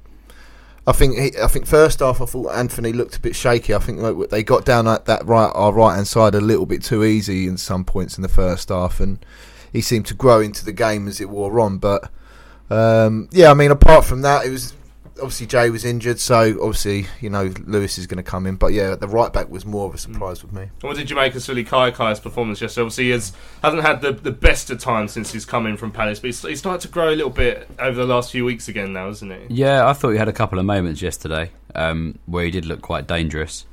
I 0.86 0.92
think 0.92 1.18
he, 1.18 1.32
I 1.40 1.48
think 1.48 1.66
first 1.66 2.00
half 2.00 2.20
I 2.20 2.26
thought 2.26 2.52
Anfernee 2.52 2.94
looked 2.94 3.16
a 3.16 3.20
bit 3.20 3.36
shaky. 3.36 3.74
I 3.74 3.78
think 3.78 4.30
they 4.30 4.42
got 4.42 4.64
down 4.64 4.86
at 4.88 5.06
that 5.06 5.26
right 5.26 5.50
our 5.54 5.72
right 5.72 5.96
hand 5.96 6.06
side 6.06 6.34
a 6.34 6.40
little 6.40 6.66
bit 6.66 6.82
too 6.82 7.04
easy 7.04 7.46
in 7.46 7.56
some 7.56 7.84
points 7.84 8.16
in 8.16 8.22
the 8.22 8.28
first 8.28 8.70
half, 8.70 9.00
and 9.00 9.24
he 9.72 9.80
seemed 9.80 10.06
to 10.06 10.14
grow 10.14 10.40
into 10.40 10.64
the 10.64 10.72
game 10.72 11.08
as 11.08 11.20
it 11.20 11.28
wore 11.28 11.60
on. 11.60 11.78
But 11.78 12.10
um, 12.70 13.28
yeah, 13.32 13.50
I 13.50 13.54
mean, 13.54 13.70
apart 13.70 14.04
from 14.04 14.22
that, 14.22 14.46
it 14.46 14.50
was 14.50 14.74
obviously 15.20 15.46
Jay 15.46 15.70
was 15.70 15.84
injured, 15.84 16.18
so 16.18 16.56
obviously 16.62 17.06
you 17.20 17.30
know 17.30 17.52
Lewis 17.66 17.98
is 17.98 18.06
going 18.06 18.16
to 18.16 18.22
come 18.22 18.46
in. 18.46 18.56
But 18.56 18.72
yeah, 18.72 18.94
the 18.94 19.08
right 19.08 19.32
back 19.32 19.48
was 19.48 19.64
more 19.64 19.86
of 19.88 19.94
a 19.94 19.98
surprise 19.98 20.42
with 20.42 20.52
me. 20.52 20.62
And 20.62 20.82
What 20.82 20.96
did 20.96 21.10
you 21.10 21.16
make 21.16 21.34
of 21.34 21.42
Sully 21.42 21.64
Kai 21.64 21.90
Kai's 21.90 22.20
performance 22.20 22.60
yesterday? 22.60 22.82
Obviously, 22.82 23.04
he 23.04 23.10
has, 23.10 23.32
hasn't 23.62 23.82
had 23.82 24.00
the, 24.00 24.12
the 24.12 24.30
best 24.30 24.70
of 24.70 24.78
times 24.78 25.12
since 25.12 25.32
he's 25.32 25.44
come 25.44 25.66
in 25.66 25.76
from 25.76 25.90
Palace, 25.90 26.20
but 26.20 26.28
he's, 26.28 26.42
he's 26.42 26.58
started 26.58 26.80
to 26.82 26.88
grow 26.88 27.10
a 27.10 27.16
little 27.16 27.30
bit 27.30 27.68
over 27.78 28.00
the 28.00 28.12
last 28.12 28.32
few 28.32 28.44
weeks 28.44 28.68
again 28.68 28.92
now, 28.92 29.08
isn't 29.08 29.30
it? 29.30 29.50
Yeah, 29.50 29.86
I 29.86 29.92
thought 29.92 30.10
he 30.10 30.18
had 30.18 30.28
a 30.28 30.32
couple 30.32 30.58
of 30.58 30.64
moments 30.64 31.02
yesterday 31.02 31.50
um, 31.74 32.18
where 32.26 32.44
he 32.44 32.50
did 32.50 32.64
look 32.66 32.82
quite 32.82 33.06
dangerous. 33.06 33.66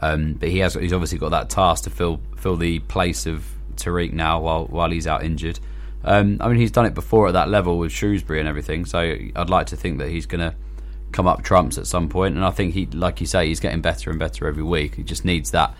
Um, 0.00 0.34
but 0.34 0.48
he 0.48 0.58
has 0.58 0.74
he's 0.74 0.92
obviously 0.92 1.18
got 1.18 1.30
that 1.30 1.48
task 1.48 1.84
to 1.84 1.90
fill 1.90 2.20
fill 2.36 2.56
the 2.56 2.80
place 2.80 3.26
of 3.26 3.44
Tariq 3.76 4.12
now 4.12 4.40
while 4.40 4.64
while 4.66 4.90
he's 4.90 5.06
out 5.06 5.22
injured. 5.24 5.60
Um, 6.04 6.38
I 6.40 6.48
mean, 6.48 6.58
he's 6.58 6.70
done 6.70 6.86
it 6.86 6.94
before 6.94 7.28
at 7.28 7.34
that 7.34 7.48
level 7.48 7.78
with 7.78 7.92
Shrewsbury 7.92 8.40
and 8.40 8.48
everything. 8.48 8.84
So 8.84 8.98
I'd 8.98 9.50
like 9.50 9.66
to 9.68 9.76
think 9.76 9.98
that 9.98 10.08
he's 10.08 10.26
going 10.26 10.40
to 10.40 10.54
come 11.12 11.26
up 11.26 11.42
trumps 11.42 11.78
at 11.78 11.86
some 11.86 12.08
point. 12.08 12.34
And 12.34 12.44
I 12.44 12.50
think 12.50 12.74
he, 12.74 12.86
like 12.86 13.20
you 13.20 13.26
say, 13.26 13.46
he's 13.46 13.60
getting 13.60 13.80
better 13.80 14.10
and 14.10 14.18
better 14.18 14.48
every 14.48 14.62
week. 14.62 14.96
He 14.96 15.02
just 15.02 15.24
needs 15.24 15.50
that 15.52 15.74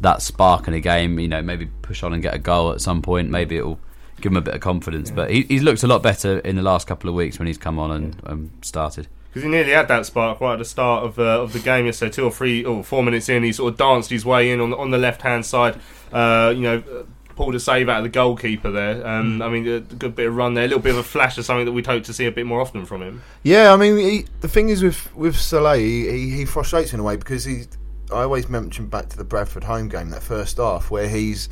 that 0.00 0.22
spark 0.22 0.68
in 0.68 0.74
a 0.74 0.80
game. 0.80 1.18
You 1.18 1.28
know, 1.28 1.42
maybe 1.42 1.66
push 1.82 2.02
on 2.02 2.12
and 2.12 2.22
get 2.22 2.34
a 2.34 2.38
goal 2.38 2.72
at 2.72 2.80
some 2.80 3.02
point. 3.02 3.30
Maybe 3.30 3.56
it'll 3.56 3.80
give 4.20 4.32
him 4.32 4.36
a 4.36 4.42
bit 4.42 4.54
of 4.54 4.60
confidence. 4.60 5.10
But 5.10 5.30
he, 5.30 5.42
he's 5.42 5.62
looked 5.62 5.82
a 5.82 5.86
lot 5.86 6.02
better 6.02 6.38
in 6.40 6.56
the 6.56 6.62
last 6.62 6.86
couple 6.86 7.08
of 7.08 7.16
weeks 7.16 7.38
when 7.38 7.46
he's 7.46 7.58
come 7.58 7.78
on 7.78 7.90
and 7.90 8.16
um, 8.24 8.50
started. 8.62 9.08
Because 9.28 9.42
he 9.42 9.50
nearly 9.50 9.72
had 9.72 9.88
that 9.88 10.06
spark 10.06 10.40
right 10.40 10.54
at 10.54 10.58
the 10.58 10.64
start 10.64 11.04
of 11.04 11.18
uh, 11.18 11.42
of 11.42 11.52
the 11.52 11.58
game 11.58 11.86
yesterday, 11.86 12.12
two 12.12 12.24
or 12.24 12.30
three 12.30 12.64
or 12.64 12.82
four 12.82 13.02
minutes 13.02 13.28
in. 13.28 13.42
He 13.42 13.52
sort 13.52 13.72
of 13.72 13.78
danced 13.78 14.10
his 14.10 14.24
way 14.24 14.50
in 14.50 14.60
on 14.60 14.70
the, 14.70 14.76
on 14.76 14.90
the 14.90 14.98
left 14.98 15.22
hand 15.22 15.44
side. 15.44 15.78
Uh, 16.12 16.52
you 16.54 16.62
know, 16.62 16.78
uh, 16.78 17.02
pulled 17.38 17.54
a 17.54 17.60
save 17.60 17.88
out 17.88 17.98
of 17.98 18.02
the 18.02 18.08
goalkeeper 18.08 18.72
there. 18.72 19.06
Um, 19.06 19.40
I 19.40 19.48
mean, 19.48 19.66
a 19.68 19.78
good 19.78 20.16
bit 20.16 20.26
of 20.26 20.34
run 20.34 20.54
there, 20.54 20.64
a 20.64 20.66
little 20.66 20.82
bit 20.82 20.90
of 20.90 20.98
a 20.98 21.04
flash 21.04 21.38
of 21.38 21.44
something 21.44 21.66
that 21.66 21.72
we'd 21.72 21.86
hope 21.86 22.02
to 22.04 22.12
see 22.12 22.26
a 22.26 22.32
bit 22.32 22.44
more 22.44 22.60
often 22.60 22.84
from 22.84 23.00
him. 23.00 23.22
Yeah, 23.44 23.72
I 23.72 23.76
mean, 23.76 23.96
he, 23.96 24.26
the 24.40 24.48
thing 24.48 24.70
is 24.70 24.82
with 24.82 25.14
with 25.14 25.36
Sullay, 25.36 25.78
he, 25.78 26.30
he, 26.30 26.44
frustrates 26.44 26.92
in 26.92 26.98
a 26.98 27.02
way 27.04 27.16
because 27.16 27.44
he. 27.44 27.66
I 28.10 28.22
always 28.22 28.48
mention 28.48 28.86
back 28.86 29.08
to 29.10 29.16
the 29.16 29.22
Bradford 29.22 29.64
home 29.64 29.88
game 29.88 30.10
that 30.10 30.22
first 30.22 30.56
half 30.56 30.90
where 30.90 31.08
he's 31.08 31.48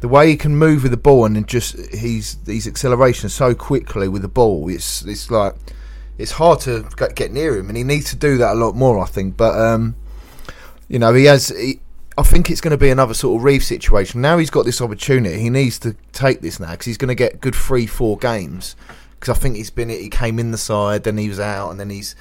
the 0.00 0.06
way 0.06 0.28
he 0.28 0.36
can 0.36 0.54
move 0.54 0.82
with 0.82 0.92
the 0.92 0.98
ball 0.98 1.24
and 1.24 1.48
just 1.48 1.76
he's 1.92 2.36
these 2.44 2.68
accelerations 2.68 3.34
so 3.34 3.56
quickly 3.56 4.06
with 4.06 4.22
the 4.22 4.28
ball. 4.28 4.68
It's 4.68 5.04
it's 5.04 5.32
like 5.32 5.56
it's 6.16 6.32
hard 6.32 6.60
to 6.60 6.88
get, 6.96 7.16
get 7.16 7.32
near 7.32 7.56
him, 7.56 7.68
and 7.68 7.76
he 7.76 7.82
needs 7.82 8.10
to 8.10 8.16
do 8.16 8.38
that 8.38 8.52
a 8.52 8.54
lot 8.54 8.76
more, 8.76 9.00
I 9.00 9.06
think. 9.06 9.36
But 9.36 9.58
um, 9.58 9.96
you 10.86 11.00
know, 11.00 11.12
he 11.12 11.24
has. 11.24 11.48
He, 11.48 11.80
I 12.18 12.22
think 12.22 12.50
it's 12.50 12.60
going 12.60 12.72
to 12.72 12.76
be 12.76 12.90
another 12.90 13.14
sort 13.14 13.38
of 13.38 13.44
Reeve 13.44 13.62
situation. 13.62 14.20
Now 14.20 14.38
he's 14.38 14.50
got 14.50 14.64
this 14.64 14.80
opportunity. 14.80 15.38
He 15.38 15.50
needs 15.50 15.78
to 15.78 15.94
take 16.12 16.40
this 16.40 16.58
now 16.58 16.72
because 16.72 16.86
he's 16.86 16.98
going 16.98 17.10
to 17.10 17.14
get 17.14 17.40
good 17.40 17.54
three, 17.54 17.86
four 17.86 18.18
games. 18.18 18.74
Because 19.20 19.36
I 19.36 19.40
think 19.40 19.54
he's 19.54 19.70
been. 19.70 19.88
He 19.88 20.08
came 20.08 20.40
in 20.40 20.50
the 20.50 20.58
side, 20.58 21.04
then 21.04 21.16
he 21.16 21.28
was 21.28 21.38
out, 21.38 21.70
and 21.70 21.78
then 21.78 21.90
he's 21.90 22.16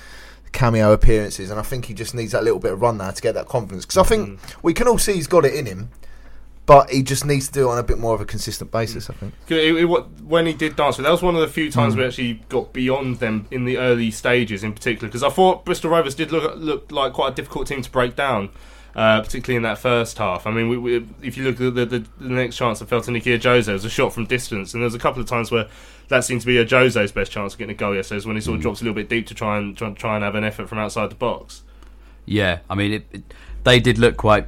cameo 0.51 0.93
appearances. 0.93 1.49
And 1.49 1.59
I 1.59 1.63
think 1.63 1.85
he 1.85 1.95
just 1.95 2.13
needs 2.13 2.33
that 2.33 2.43
little 2.43 2.59
bit 2.59 2.73
of 2.73 2.81
run 2.81 2.97
now 2.97 3.09
to 3.09 3.21
get 3.21 3.33
that 3.33 3.47
confidence. 3.47 3.85
Because 3.85 3.97
I 3.97 4.03
think 4.03 4.39
mm. 4.39 4.55
we 4.61 4.71
can 4.71 4.87
all 4.87 4.99
see 4.99 5.13
he's 5.13 5.25
got 5.25 5.45
it 5.45 5.55
in 5.55 5.65
him, 5.65 5.89
but 6.67 6.91
he 6.91 7.01
just 7.01 7.25
needs 7.25 7.47
to 7.47 7.53
do 7.53 7.67
it 7.67 7.71
on 7.71 7.79
a 7.79 7.83
bit 7.83 7.97
more 7.97 8.13
of 8.13 8.21
a 8.21 8.25
consistent 8.25 8.69
basis. 8.69 9.07
Mm. 9.07 9.09
I 9.09 9.13
think. 9.17 9.33
It- 9.49 9.75
it- 9.77 10.23
when 10.23 10.45
he 10.45 10.53
did 10.53 10.75
dance 10.75 10.97
that 10.97 11.09
was 11.09 11.23
one 11.23 11.33
of 11.33 11.41
the 11.41 11.47
few 11.47 11.71
times 11.71 11.95
mm. 11.95 11.97
we 11.97 12.05
actually 12.05 12.33
got 12.49 12.71
beyond 12.71 13.17
them 13.17 13.47
in 13.49 13.65
the 13.65 13.79
early 13.79 14.11
stages, 14.11 14.63
in 14.63 14.73
particular. 14.73 15.07
Because 15.07 15.23
I 15.23 15.29
thought 15.29 15.65
Bristol 15.65 15.89
Rovers 15.89 16.13
did 16.13 16.31
look 16.31 16.55
look 16.55 16.91
like 16.91 17.13
quite 17.13 17.31
a 17.31 17.35
difficult 17.35 17.65
team 17.65 17.81
to 17.81 17.89
break 17.89 18.15
down, 18.15 18.49
uh, 18.97 19.21
particularly 19.21 19.55
in 19.55 19.61
that 19.61 19.77
first 19.77 20.17
half. 20.17 20.47
I 20.47 20.51
mean, 20.51 20.69
we, 20.69 20.77
we, 20.77 21.07
if 21.21 21.37
you 21.37 21.43
look 21.43 21.61
at 21.61 21.75
the, 21.75 21.85
the, 21.85 22.07
the 22.19 22.29
next 22.29 22.57
chance 22.57 22.79
that 22.79 22.89
fell 22.89 22.99
to 23.01 23.11
Nicky 23.11 23.37
Ajose, 23.37 23.69
it 23.69 23.73
was 23.73 23.85
a 23.85 23.89
shot 23.89 24.11
from 24.11 24.25
distance, 24.25 24.73
and 24.73 24.81
there 24.81 24.87
was 24.87 24.95
a 24.95 24.99
couple 24.99 25.21
of 25.21 25.27
times 25.27 25.51
where 25.51 25.67
that 26.07 26.23
seemed 26.23 26.41
to 26.41 26.47
be 26.47 26.55
Ajose's 26.55 27.11
best 27.11 27.31
chance 27.31 27.53
of 27.53 27.59
getting 27.59 27.75
a 27.75 27.77
goal 27.77 27.95
yesterday, 27.95 28.17
is 28.17 28.25
when 28.25 28.35
he 28.35 28.41
sort 28.41 28.55
of 28.55 28.63
drops 28.63 28.81
a 28.81 28.83
little 28.83 28.95
bit 28.95 29.07
deep 29.07 29.27
to 29.27 29.35
try 29.35 29.59
and 29.59 29.77
try, 29.77 29.91
try 29.91 30.15
and 30.15 30.23
have 30.23 30.33
an 30.33 30.43
effort 30.43 30.67
from 30.67 30.79
outside 30.79 31.11
the 31.11 31.15
box. 31.15 31.61
Yeah, 32.25 32.59
I 32.69 32.75
mean, 32.75 32.93
it, 32.93 33.05
it, 33.11 33.33
they 33.63 33.79
did 33.79 33.99
look 33.99 34.17
quite 34.17 34.47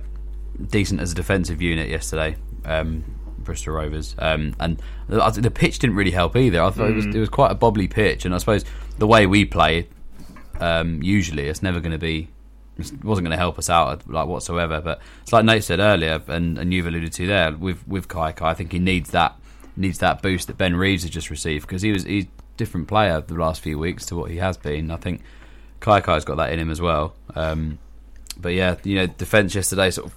decent 0.72 1.00
as 1.00 1.12
a 1.12 1.16
defensive 1.16 1.62
unit 1.62 1.88
yesterday, 1.88 2.36
um, 2.66 3.04
Bristol 3.38 3.76
Rovers, 3.76 4.16
um, 4.18 4.56
and 4.60 4.82
the, 5.08 5.30
the 5.30 5.52
pitch 5.52 5.78
didn't 5.78 5.96
really 5.96 6.12
help 6.12 6.36
either. 6.36 6.60
I 6.64 6.72
thought 6.72 6.90
it 6.90 6.96
was 6.96 7.06
it 7.06 7.20
was 7.20 7.30
quite 7.30 7.52
a 7.52 7.56
bobbly 7.56 7.88
pitch, 7.88 8.26
and 8.26 8.34
I 8.34 8.40
suppose 8.40 8.66
the 8.98 9.08
way 9.08 9.28
we 9.28 9.46
play, 9.46 9.88
um, 10.60 11.04
usually 11.04 11.48
it's 11.48 11.62
never 11.62 11.80
going 11.80 11.92
to 11.92 12.00
be. 12.00 12.30
Wasn't 12.80 13.04
going 13.04 13.32
to 13.32 13.38
help 13.38 13.60
us 13.60 13.70
out 13.70 14.10
like 14.10 14.28
whatsoever, 14.28 14.82
but 14.82 15.00
it's 15.22 15.34
like 15.34 15.46
Nate 15.46 15.64
said 15.64 15.80
earlier, 15.80 16.22
and, 16.28 16.58
and 16.58 16.74
you've 16.74 16.88
alluded 16.88 17.14
to 17.14 17.28
there 17.28 17.52
with 17.52 17.88
with 17.88 18.08
Kai 18.08 18.32
Kai. 18.32 18.50
I 18.50 18.54
think 18.54 18.72
he 18.72 18.80
needs 18.80 19.12
that 19.12 19.36
needs 19.76 20.00
that 20.00 20.22
boost 20.22 20.48
that 20.48 20.58
Ben 20.58 20.76
Reeves 20.76 21.04
has 21.04 21.12
just 21.12 21.30
received 21.30 21.68
because 21.68 21.82
he 21.82 21.92
was 21.92 22.04
he's 22.04 22.26
a 22.26 22.30
different 22.58 22.88
player 22.88 23.22
the 23.22 23.34
last 23.36 23.62
few 23.62 23.78
weeks 23.80 24.06
to 24.08 24.16
what 24.16 24.32
he 24.32 24.38
has 24.38 24.58
been. 24.58 24.92
I 24.92 24.98
think 24.98 25.22
Kai 25.80 26.02
Kai's 26.02 26.26
got 26.26 26.36
that 26.38 26.52
in 26.52 26.60
him 26.60 26.70
as 26.72 26.82
well. 26.82 27.16
Um, 27.36 27.80
but 28.38 28.54
yeah, 28.54 28.76
you 28.84 28.96
know, 28.96 29.08
defence 29.08 29.56
yesterday 29.56 29.92
sort 29.92 30.08
of 30.08 30.16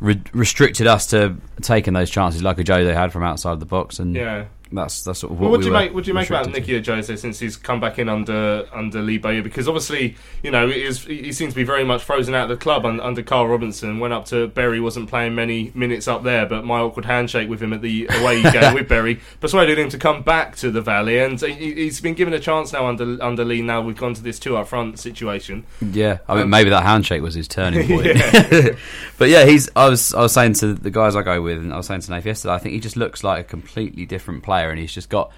re- 0.00 0.22
restricted 0.32 0.86
us 0.86 1.06
to 1.08 1.36
taking 1.62 1.94
those 1.94 2.10
chances 2.10 2.42
like 2.42 2.58
a 2.58 2.64
Joe 2.64 2.84
they 2.84 2.94
had 2.94 3.12
from 3.12 3.22
outside 3.22 3.60
the 3.60 3.66
box, 3.66 3.98
and 3.98 4.14
Yeah. 4.14 4.44
That's 4.74 5.02
that's 5.02 5.20
sort 5.20 5.32
of 5.32 5.38
what 5.38 5.44
Well, 5.44 5.50
what 5.52 5.58
we 5.58 5.64
do 5.64 5.68
you 5.70 5.74
make? 5.74 5.94
What 5.94 6.04
do 6.04 6.08
you 6.08 6.14
make 6.14 6.28
about. 6.28 6.50
Nicky 6.50 6.80
Ajose 6.80 7.18
since 7.18 7.38
he's 7.38 7.56
come 7.56 7.80
back 7.80 7.98
in 7.98 8.08
under 8.08 8.66
under 8.72 9.00
Lee 9.00 9.18
Bowyer? 9.18 9.42
Because 9.42 9.68
obviously, 9.68 10.16
you 10.42 10.50
know, 10.50 10.68
he, 10.68 10.82
is, 10.82 11.04
he 11.04 11.32
seems 11.32 11.52
to 11.52 11.56
be 11.56 11.64
very 11.64 11.84
much 11.84 12.02
frozen 12.02 12.34
out 12.34 12.50
of 12.50 12.58
the 12.58 12.62
club 12.62 12.84
un, 12.84 13.00
under 13.00 13.22
Karl 13.22 13.48
Robinson. 13.48 14.00
Went 14.00 14.12
up 14.12 14.24
to 14.26 14.48
Bury, 14.48 14.80
wasn't 14.80 15.08
playing 15.08 15.34
many 15.34 15.70
minutes 15.74 16.08
up 16.08 16.22
there, 16.22 16.46
but 16.46 16.64
my 16.64 16.80
awkward 16.80 17.04
handshake 17.04 17.48
with 17.48 17.62
him 17.62 17.72
at 17.72 17.82
the 17.82 18.08
away 18.20 18.42
game 18.52 18.74
with 18.74 18.88
Bury 18.88 19.20
persuaded 19.40 19.78
him 19.78 19.88
to 19.90 19.98
come 19.98 20.22
back 20.22 20.56
to 20.56 20.70
the 20.70 20.80
Valley, 20.80 21.18
and 21.18 21.40
he, 21.40 21.74
he's 21.74 22.00
been 22.00 22.14
given 22.14 22.34
a 22.34 22.40
chance 22.40 22.72
now 22.72 22.86
under 22.86 23.22
under 23.22 23.44
Lee. 23.44 23.62
Now 23.62 23.80
we've 23.80 23.96
gone 23.96 24.14
to 24.14 24.22
this 24.22 24.38
two 24.38 24.56
up 24.56 24.68
front 24.68 24.98
situation. 24.98 25.64
Yeah, 25.80 26.18
I 26.28 26.34
mean, 26.34 26.44
um, 26.44 26.50
maybe 26.50 26.70
that 26.70 26.82
handshake 26.82 27.22
was 27.22 27.34
his 27.34 27.48
turning 27.48 27.86
point. 27.88 28.06
Yeah. 28.06 28.76
but 29.18 29.28
yeah, 29.28 29.44
he's. 29.44 29.70
I 29.76 29.88
was. 29.88 30.12
I 30.14 30.20
was 30.20 30.32
saying 30.32 30.54
to 30.54 30.74
the 30.74 30.90
guys 30.90 31.16
I 31.16 31.22
go 31.22 31.40
with, 31.40 31.58
and 31.58 31.72
I 31.72 31.76
was 31.76 31.86
saying 31.86 32.00
to 32.02 32.10
Nath 32.10 32.26
yesterday. 32.26 32.54
I 32.54 32.58
think 32.58 32.74
he 32.74 32.80
just 32.80 32.96
looks 32.96 33.22
like 33.22 33.40
a 33.40 33.44
completely 33.44 34.06
different 34.06 34.42
player, 34.42 34.63
and 34.70 34.78
he's 34.78 34.92
just 34.92 35.08
got. 35.08 35.30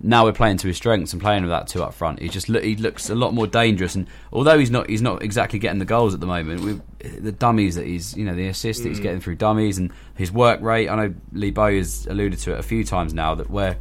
Now 0.00 0.24
we're 0.24 0.32
playing 0.32 0.58
to 0.58 0.68
his 0.68 0.76
strengths 0.76 1.12
and 1.12 1.20
playing 1.20 1.42
with 1.42 1.50
that 1.50 1.66
two 1.66 1.82
up 1.82 1.92
front. 1.92 2.20
He 2.22 2.28
just 2.28 2.48
look, 2.48 2.62
he 2.62 2.76
looks 2.76 3.10
a 3.10 3.16
lot 3.16 3.34
more 3.34 3.48
dangerous, 3.48 3.96
and 3.96 4.06
although 4.32 4.56
he's 4.56 4.70
not 4.70 4.88
he's 4.88 5.02
not 5.02 5.22
exactly 5.24 5.58
getting 5.58 5.80
the 5.80 5.84
goals 5.84 6.14
at 6.14 6.20
the 6.20 6.26
moment. 6.26 6.62
With 6.62 7.22
the 7.24 7.32
dummies 7.32 7.74
that 7.74 7.84
he's 7.84 8.16
you 8.16 8.24
know 8.24 8.34
the 8.36 8.46
assists 8.46 8.82
that 8.84 8.90
he's 8.90 9.00
Mm. 9.00 9.02
getting 9.02 9.20
through 9.20 9.34
dummies 9.36 9.76
and 9.78 9.90
his 10.14 10.30
work 10.30 10.60
rate. 10.60 10.88
I 10.88 10.94
know 10.94 11.14
Lee 11.32 11.50
Bow 11.50 11.74
has 11.74 12.06
alluded 12.06 12.38
to 12.40 12.52
it 12.52 12.60
a 12.60 12.62
few 12.62 12.84
times 12.84 13.12
now 13.12 13.34
that 13.34 13.50
where 13.50 13.76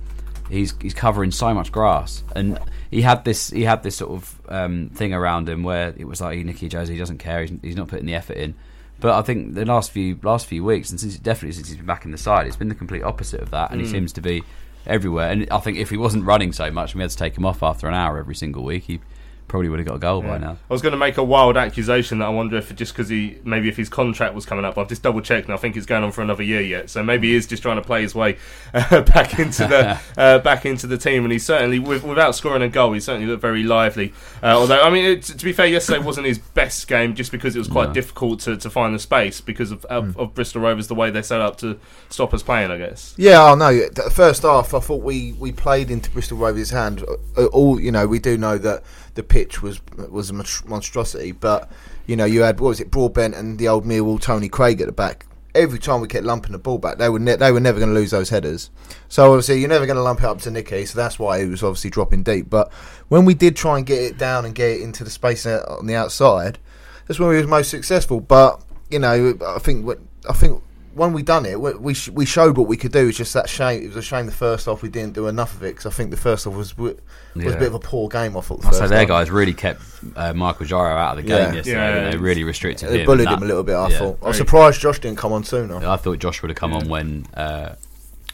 he's 0.49 0.73
he's 0.81 0.95
covering 0.95 1.29
so 1.29 1.53
much 1.53 1.71
grass, 1.71 2.23
and 2.35 2.57
he 2.89 3.03
had 3.03 3.23
this 3.23 3.51
he 3.51 3.63
had 3.63 3.83
this 3.83 3.97
sort 3.97 4.11
of 4.13 4.41
um, 4.49 4.89
thing 4.95 5.13
around 5.13 5.47
him 5.47 5.61
where 5.61 5.93
it 5.97 6.05
was 6.07 6.19
like 6.19 6.43
Nicky 6.43 6.67
Ajose 6.67 6.87
he 6.87 6.97
doesn't 6.97 7.19
care, 7.19 7.41
he's, 7.41 7.51
he's 7.61 7.75
not 7.75 7.89
putting 7.89 8.07
the 8.07 8.15
effort 8.15 8.37
in. 8.37 8.55
But 8.99 9.11
I 9.13 9.21
think 9.21 9.53
the 9.53 9.65
last 9.65 9.91
few 9.91 10.17
last 10.23 10.47
few 10.47 10.63
weeks, 10.63 10.89
and 10.89 10.99
since 10.99 11.15
definitely 11.19 11.51
since 11.51 11.67
he's 11.67 11.77
been 11.77 11.85
back 11.85 12.05
in 12.05 12.11
the 12.11 12.17
side, 12.17 12.47
it's 12.47 12.55
been 12.55 12.69
the 12.69 12.73
complete 12.75 13.03
opposite 13.03 13.41
of 13.41 13.51
that, 13.51 13.69
and 13.69 13.79
he 13.81 13.85
Mm. 13.85 13.91
seems 13.91 14.13
to 14.13 14.21
be 14.21 14.41
everywhere. 14.87 15.29
And 15.29 15.47
I 15.51 15.59
think 15.59 15.77
if 15.77 15.89
he 15.89 15.97
wasn't 15.97 16.25
running 16.25 16.51
so 16.51 16.71
much, 16.71 16.93
and 16.93 16.99
we 16.99 17.03
had 17.03 17.11
to 17.11 17.17
take 17.17 17.37
him 17.37 17.45
off 17.45 17.61
after 17.61 17.87
an 17.87 17.93
hour 17.93 18.17
every 18.17 18.35
single 18.35 18.63
week, 18.63 18.83
he 18.83 18.99
probably 19.47 19.69
would 19.69 19.79
have 19.79 19.87
got 19.87 19.95
a 19.95 19.99
goal 19.99 20.21
by 20.21 20.37
now. 20.37 20.57
I 20.69 20.73
was 20.73 20.81
going 20.81 20.91
to 20.91 20.97
make 20.97 21.17
a 21.17 21.23
wild 21.23 21.55
accusation 21.55 22.19
that 22.19 22.25
I 22.25 22.29
wonder 22.29 22.57
if 22.57 22.75
just 22.75 22.93
because 22.93 23.07
he 23.09 23.37
maybe 23.43 23.69
if 23.69 23.77
his 23.77 23.87
contract 23.89 24.33
was 24.35 24.45
coming 24.45 24.65
up, 24.65 24.77
I've 24.77 24.89
just 24.89 25.03
double 25.03 25.21
checked 25.21 25.45
and 25.47 25.53
I 25.53 25.57
think 25.57 25.77
it's 25.77 25.85
going 25.85 26.03
on 26.03 26.11
for 26.11 26.21
another 26.21 26.43
year 26.43 26.61
yet. 26.61 26.89
So 26.89 27.01
maybe 27.03 27.29
he 27.29 27.35
is 27.35 27.47
just 27.47 27.63
trying 27.63 27.77
to 27.77 27.81
play 27.81 28.01
his 28.01 28.13
way 28.13 28.37
uh, 28.73 29.01
back 29.13 29.39
into 29.39 29.65
the 29.67 29.99
uh, 30.17 30.39
back 30.39 30.65
into 30.65 30.85
the 30.87 30.97
team. 30.97 31.23
And 31.23 31.31
he 31.31 31.39
certainly, 31.39 31.79
with, 31.79 32.03
without 32.03 32.35
scoring 32.35 32.61
a 32.61 32.69
goal, 32.69 32.93
he 32.93 32.99
certainly 32.99 33.27
looked 33.27 33.41
very 33.41 33.63
lively. 33.63 34.13
Uh, 34.43 34.47
although 34.57 34.81
I 34.81 34.89
mean, 34.89 35.05
it, 35.05 35.23
to 35.23 35.45
be 35.45 35.53
fair, 35.53 35.67
yesterday 35.67 35.99
wasn't 35.99 36.27
his 36.27 36.39
best 36.39 36.87
game 36.87 37.15
just 37.15 37.31
because 37.31 37.55
it 37.55 37.59
was 37.59 37.67
quite 37.67 37.87
No. 37.89 37.93
difficult 37.93 38.41
to, 38.41 38.57
to 38.57 38.69
find 38.69 38.93
the 38.93 38.99
space 38.99 39.39
because 39.41 39.71
of, 39.71 39.85
of, 39.85 40.17
of 40.17 40.33
Bristol 40.33 40.61
Rovers 40.61 40.87
the 40.87 40.95
way 40.95 41.09
they 41.09 41.21
set 41.21 41.39
up 41.41 41.57
to 41.59 41.79
stop 42.09 42.33
us 42.33 42.43
playing. 42.43 42.71
I 42.71 42.77
guess. 42.77 43.13
Yeah, 43.17 43.43
I 43.43 43.55
know. 43.55 43.73
The 43.89 44.11
first 44.11 44.41
half, 44.43 44.73
I 44.73 44.79
thought 44.79 45.01
we, 45.03 45.33
we 45.33 45.51
played 45.51 45.89
into 45.89 46.09
Bristol 46.11 46.37
Rovers' 46.37 46.71
hand. 46.71 47.03
Uh, 47.37 47.45
All 47.45 47.79
you 47.79 47.91
know, 47.91 48.07
we 48.07 48.19
do 48.19 48.37
know 48.37 48.57
that 48.57 48.83
the 49.17 49.23
pitch 49.23 49.61
was 49.61 49.81
was 50.09 50.29
a 50.29 50.33
monstrosity, 50.33 51.33
but 51.33 51.69
you 52.05 52.15
know, 52.15 52.23
you 52.23 52.43
had 52.43 52.59
what 52.61 52.69
was 52.69 52.79
it, 52.79 52.89
Broadbent 52.89 53.35
and 53.35 53.59
the 53.59 53.67
old 53.67 53.83
Millwall 53.83 54.21
Tony 54.21 54.47
Craig 54.47 54.79
at 54.79 54.87
the 54.87 54.93
back. 54.93 55.25
Every 55.55 55.79
time 55.79 56.01
we 56.01 56.07
kept 56.07 56.23
lumping 56.23 56.51
the 56.51 56.59
ball 56.59 56.77
back, 56.77 56.99
they 56.99 57.09
were 57.09 57.19
ne- 57.19 57.35
they 57.35 57.51
were 57.51 57.59
never 57.59 57.79
going 57.79 57.89
to 57.89 57.95
lose 57.95 58.11
those 58.11 58.29
headers. 58.29 58.69
So 59.09 59.31
obviously, 59.31 59.59
you're 59.59 59.69
never 59.69 59.87
going 59.87 59.97
to 59.97 60.03
lump 60.03 60.19
it 60.19 60.25
up 60.25 60.39
to 60.41 60.51
Nicky. 60.51 60.85
So 60.85 60.97
that's 60.97 61.17
why 61.17 61.39
he 61.41 61.47
was 61.47 61.63
obviously 61.63 61.89
dropping 61.89 62.23
deep. 62.23 62.47
But 62.47 62.71
when 63.07 63.25
we 63.25 63.33
did 63.33 63.55
try 63.55 63.77
and 63.77 63.85
get 63.85 64.01
it 64.03 64.17
down 64.19 64.45
and 64.45 64.53
get 64.53 64.69
it 64.69 64.81
into 64.81 65.03
the 65.03 65.09
space 65.09 65.47
on 65.47 65.87
the 65.87 65.95
outside, 65.95 66.59
that's 67.07 67.19
when 67.19 67.29
we 67.29 67.37
was 67.37 67.47
most 67.47 67.71
successful. 67.71 68.21
But 68.21 68.61
you 68.91 68.99
know, 68.99 69.35
I 69.45 69.57
think 69.57 69.89
I 70.29 70.33
think 70.33 70.61
when 70.97 71.13
we 71.13 71.21
done 71.23 71.45
it, 71.45 71.59
we 71.61 71.73
we, 71.75 71.93
sh- 71.93 72.09
we 72.09 72.25
showed 72.25 72.57
what 72.57 72.67
we 72.67 72.75
could 72.75 72.91
do. 72.91 73.07
It's 73.07 73.17
just 73.17 73.33
that 73.33 73.47
shame. 73.49 73.83
It 73.83 73.87
was 73.87 73.95
a 73.97 74.01
shame 74.01 74.25
the 74.25 74.31
first 74.31 74.65
half 74.65 74.81
we 74.81 74.89
didn't 74.89 75.13
do 75.13 75.27
enough 75.27 75.53
of 75.55 75.63
it 75.63 75.67
because 75.75 75.85
I 75.85 75.91
think 75.91 76.11
the 76.11 76.17
first 76.17 76.45
half 76.45 76.53
was 76.53 76.77
was 76.77 76.95
Yeah. 77.35 77.51
a 77.51 77.59
bit 77.59 77.67
of 77.69 77.75
a 77.75 77.79
poor 77.79 78.09
game. 78.09 78.35
I 78.35 78.41
thought. 78.41 78.61
The 78.61 78.67
I 78.67 78.71
first 78.71 78.81
say 78.81 78.87
their 78.87 79.05
guys 79.05 79.29
really 79.31 79.53
kept 79.53 79.81
uh, 80.15 80.33
Michael 80.33 80.65
Zyro 80.65 80.97
out 80.97 81.17
of 81.17 81.23
the 81.23 81.29
game 81.29 81.37
Yeah. 81.37 81.53
yesterday. 81.53 81.71
Yeah. 81.77 81.93
didn't 81.95 82.11
They 82.11 82.17
really 82.17 82.43
restricted 82.43 82.89
They 82.89 82.99
him. 83.01 83.05
bullied 83.05 83.27
and 83.27 83.37
him 83.37 83.43
a 83.43 83.45
little 83.45 83.63
bit. 83.63 83.75
I 83.75 83.87
yeah. 83.89 83.99
thought. 83.99 84.19
I 84.23 84.27
was 84.27 84.37
surprised 84.37 84.81
Josh 84.81 84.99
didn't 84.99 85.17
come 85.17 85.31
on 85.33 85.43
sooner. 85.43 85.75
I 85.87 85.95
thought 85.97 86.19
Josh 86.19 86.41
would 86.41 86.49
have 86.49 86.57
come 86.57 86.73
on 86.73 86.89
when 86.89 87.25
uh, 87.35 87.75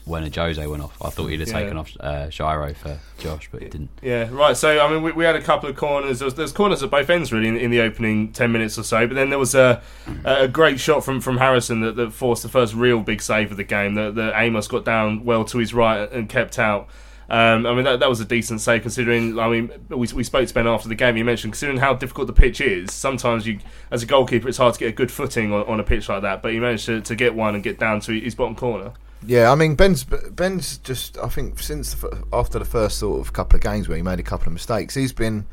when 0.06 0.30
Ajose 0.30 0.68
went 0.70 0.84
off. 0.84 0.98
I 1.02 1.10
thought 1.10 1.28
he'd 1.28 1.40
have 1.40 1.50
Yeah. 1.50 1.60
taken 1.62 1.78
off 1.78 1.92
uh, 2.00 2.28
Zyro 2.28 2.76
for 2.76 3.00
Josh, 3.18 3.48
but 3.52 3.62
he 3.62 3.70
didn't. 3.70 3.90
Yeah, 4.02 4.28
right. 4.32 4.56
So 4.58 4.80
I 4.86 4.92
mean, 4.92 5.02
we, 5.02 5.12
we 5.14 5.24
had 5.24 5.36
a 5.36 5.42
couple 5.42 5.70
of 5.70 5.76
corners. 5.76 6.20
There's 6.20 6.36
was, 6.36 6.36
there 6.36 6.48
corners 6.56 6.84
at 6.84 6.90
both 6.90 7.10
ends 7.10 7.32
really 7.32 7.48
in, 7.48 7.58
in 7.58 7.72
the 7.72 7.82
opening 7.82 8.32
ten 8.34 8.52
minutes 8.52 8.78
or 8.78 8.84
so. 8.84 9.08
But 9.08 9.14
then 9.16 9.30
there 9.30 9.40
was 9.40 9.56
a 9.56 9.82
a 10.26 10.48
great 10.48 10.80
shot 10.80 11.04
from, 11.06 11.22
from 11.22 11.38
Harrison 11.38 11.82
that, 11.82 11.96
that 11.96 12.12
forced 12.14 12.44
the 12.44 12.50
first 12.50 12.74
real 12.74 13.00
big 13.00 13.22
save 13.22 13.52
of 13.52 13.58
the 13.58 13.64
game. 13.64 13.96
That 13.96 14.16
that 14.16 14.34
Amos 14.40 14.68
got 14.68 14.84
down 14.86 15.24
well 15.24 15.46
to 15.46 15.58
his 15.58 15.74
right 15.74 16.12
and 16.12 16.28
kept 16.28 16.60
out. 16.60 16.90
Um, 17.30 17.66
I 17.66 17.74
mean, 17.74 17.86
that, 17.86 18.02
that 18.02 18.10
was 18.10 18.20
a 18.20 18.26
decent 18.26 18.60
save 18.60 18.82
considering. 18.82 19.40
I 19.40 19.48
mean, 19.48 19.72
we, 19.88 20.08
we 20.14 20.24
spoke 20.24 20.46
to 20.46 20.54
Ben 20.54 20.68
after 20.68 20.90
the 20.90 20.94
game. 20.96 21.16
He 21.16 21.24
mentioned 21.24 21.54
considering 21.54 21.80
how 21.80 21.94
difficult 21.94 22.28
the 22.28 22.34
pitch 22.34 22.60
is. 22.60 22.92
Sometimes 22.92 23.48
you, 23.48 23.60
as 23.90 24.04
a 24.04 24.06
goalkeeper, 24.06 24.50
it's 24.50 24.58
hard 24.58 24.74
to 24.74 24.80
get 24.80 24.90
a 24.90 24.92
good 24.92 25.10
footing 25.10 25.54
on, 25.54 25.64
on 25.66 25.80
a 25.80 25.84
pitch 25.84 26.10
like 26.10 26.22
that. 26.24 26.42
But 26.44 26.52
he 26.52 26.60
managed 26.60 26.86
to, 26.88 27.00
to 27.02 27.16
get 27.16 27.34
one 27.34 27.56
and 27.56 27.64
get 27.64 27.80
down 27.80 28.02
to 28.02 28.20
his 28.20 28.36
bottom 28.36 28.56
corner. 28.56 28.92
Yeah, 29.26 29.52
I 29.52 29.56
mean 29.56 29.76
Ben's 29.76 30.04
Ben's 30.04 30.78
just 30.80 31.18
I 31.18 31.30
think 31.30 31.60
since 31.60 31.94
the, 31.94 32.24
after 32.34 32.60
the 32.60 32.66
first 32.66 33.00
sort 33.00 33.22
of 33.22 33.34
couple 33.34 33.56
of 33.56 33.64
games 33.64 33.88
where 33.88 33.96
he 33.98 34.04
made 34.04 34.20
a 34.20 34.24
couple 34.24 34.48
of 34.48 34.54
mistakes, 34.54 34.96
he's 34.96 35.14
been 35.14 35.46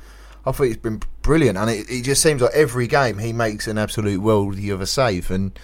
I 0.44 0.52
thought 0.52 0.64
he's 0.64 0.76
been 0.76 1.02
brilliant, 1.22 1.59
and 1.59 1.70
it, 1.70 1.88
it 1.88 2.02
just 2.02 2.22
seems 2.22 2.42
like 2.42 2.54
every 2.54 2.87
game 2.87 3.18
he 3.18 3.33
makes 3.33 3.66
an 3.68 3.78
absolute 3.78 4.20
worldie 4.20 4.72
of 4.72 4.80
a 4.80 4.87
save, 4.87 5.30
and 5.30 5.56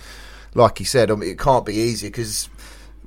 like 0.54 0.78
he 0.78 0.84
said, 0.84 1.10
I 1.10 1.14
mean 1.16 1.30
it 1.30 1.38
can't 1.38 1.66
be 1.66 1.74
easy 1.74 2.08
because 2.08 2.48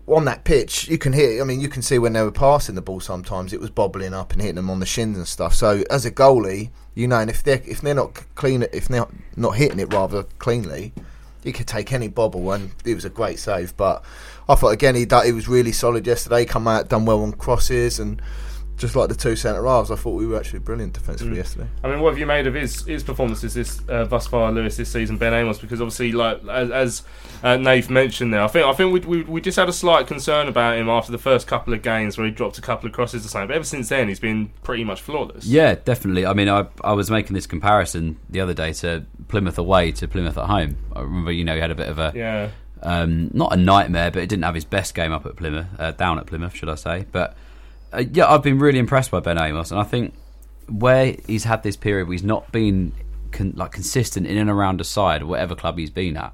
on 0.07 0.25
that 0.25 0.43
pitch 0.43 0.89
you 0.89 0.97
can 0.97 1.13
hear. 1.13 1.41
I 1.41 1.45
mean 1.45 1.61
you 1.61 1.69
can 1.69 1.81
see 1.81 1.97
when 1.97 2.13
they 2.13 2.21
were 2.21 2.31
passing 2.31 2.75
the 2.75 2.81
ball 2.81 2.99
sometimes 2.99 3.53
it 3.53 3.61
was 3.61 3.69
bobbling 3.69 4.13
up 4.13 4.33
and 4.33 4.41
hitting 4.41 4.55
them 4.55 4.69
on 4.69 4.79
the 4.79 4.85
shins 4.85 5.17
and 5.17 5.27
stuff. 5.27 5.53
So 5.55 5.83
as 5.89 6.05
a 6.05 6.11
goalie, 6.11 6.71
you 6.93 7.07
know, 7.07 7.19
and 7.19 7.29
if 7.29 7.41
they're 7.43 7.61
if 7.65 7.79
they're 7.79 7.93
not 7.93 8.15
clean, 8.35 8.65
if 8.73 8.89
they're 8.89 9.07
not 9.37 9.55
hitting 9.55 9.79
it 9.79 9.93
rather 9.93 10.23
cleanly, 10.39 10.91
he 11.43 11.53
could 11.53 11.67
take 11.67 11.93
any 11.93 12.07
bobble, 12.09 12.51
and 12.51 12.71
it 12.85 12.95
was 12.95 13.05
a 13.05 13.09
great 13.09 13.39
save. 13.39 13.77
But 13.77 14.03
I 14.49 14.55
thought 14.55 14.71
again 14.71 14.95
he 14.95 15.05
he 15.25 15.31
was 15.31 15.47
really 15.47 15.71
solid 15.71 16.07
yesterday. 16.07 16.43
Come 16.43 16.67
out, 16.67 16.89
done 16.89 17.05
well 17.05 17.21
on 17.21 17.33
crosses, 17.33 17.99
and 17.99 18.19
just 18.79 18.95
like 18.95 19.09
the 19.09 19.15
two 19.15 19.35
centre 19.35 19.65
halves, 19.65 19.91
I 19.91 19.95
thought 19.95 20.15
we 20.15 20.25
were 20.25 20.37
actually 20.37 20.59
brilliant 20.59 20.93
defensively 20.93 21.37
yesterday. 21.37 21.67
I 21.83 21.89
mean, 21.89 21.99
what 21.99 22.11
have 22.11 22.17
you 22.17 22.25
made 22.25 22.47
of 22.47 22.55
his 22.55 22.83
his 22.85 23.03
performances 23.03 23.53
this 23.53 23.81
uh, 23.89 24.05
thus 24.05 24.25
far, 24.25 24.51
Lewis, 24.51 24.77
this 24.77 24.91
season, 24.91 25.17
Ben 25.17 25.33
Amos? 25.33 25.59
Because 25.59 25.81
obviously, 25.81 26.13
like 26.13 26.41
as, 26.47 26.71
as 26.71 27.03
uh, 27.43 27.57
Nave 27.57 27.89
mentioned 27.89 28.33
there, 28.33 28.41
I 28.41 28.47
think 28.47 28.65
I 28.65 28.73
think 28.73 28.93
we, 28.93 28.99
we 29.01 29.23
we 29.23 29.41
just 29.41 29.57
had 29.57 29.69
a 29.69 29.73
slight 29.73 30.07
concern 30.07 30.47
about 30.47 30.77
him 30.77 30.89
after 30.89 31.11
the 31.11 31.17
first 31.19 31.45
couple 31.45 31.73
of 31.73 31.83
games 31.83 32.17
where 32.17 32.25
he 32.25 32.31
dropped 32.31 32.57
a 32.57 32.61
couple 32.61 32.87
of 32.87 32.93
crosses 32.93 33.23
or 33.25 33.29
something. 33.29 33.49
But 33.49 33.55
ever 33.57 33.65
since 33.65 33.89
then, 33.89 34.07
he's 34.07 34.19
been 34.19 34.49
pretty 34.63 34.83
much 34.83 35.01
flawless. 35.01 35.45
Yeah, 35.45 35.75
definitely. 35.75 36.25
I 36.25 36.33
mean, 36.33 36.49
I 36.49 36.65
I 36.83 36.93
was 36.93 37.11
making 37.11 37.35
this 37.35 37.45
comparison 37.45 38.17
the 38.29 38.39
other 38.39 38.53
day 38.53 38.73
to 38.73 39.05
Plymouth 39.27 39.57
away 39.57 39.91
to 39.91 40.07
Plymouth 40.07 40.37
at 40.37 40.45
home. 40.45 40.77
I 40.95 41.01
remember, 41.01 41.31
you 41.33 41.43
know, 41.43 41.53
he 41.53 41.61
had 41.61 41.71
a 41.71 41.75
bit 41.75 41.89
of 41.89 41.99
a 41.99 42.13
Yeah. 42.15 42.49
Um, 42.81 43.29
not 43.33 43.51
a 43.53 43.57
nightmare, 43.57 44.09
but 44.11 44.21
it 44.23 44.29
didn't 44.29 44.43
have 44.45 44.55
his 44.55 44.65
best 44.65 44.93
game 44.95 45.11
up 45.11 45.25
at 45.25 45.35
Plymouth, 45.35 45.67
uh, 45.77 45.91
down 45.91 46.17
at 46.17 46.25
Plymouth, 46.27 46.55
should 46.55 46.69
I 46.69 46.75
say? 46.75 47.05
But 47.11 47.35
uh, 47.91 48.03
yeah, 48.11 48.31
I've 48.31 48.43
been 48.43 48.59
really 48.59 48.79
impressed 48.79 49.11
by 49.11 49.19
Ben 49.19 49.37
Amos, 49.37 49.71
and 49.71 49.79
I 49.79 49.83
think 49.83 50.13
where 50.69 51.15
he's 51.27 51.43
had 51.43 51.63
this 51.63 51.75
period 51.75 52.07
where 52.07 52.13
he's 52.13 52.23
not 52.23 52.51
been 52.51 52.91
con- 53.31 53.53
like 53.55 53.71
consistent 53.71 54.27
in 54.27 54.37
and 54.37 54.49
around 54.49 54.79
a 54.79 54.83
side, 54.83 55.23
whatever 55.23 55.55
club 55.55 55.77
he's 55.77 55.89
been 55.89 56.15
at. 56.17 56.33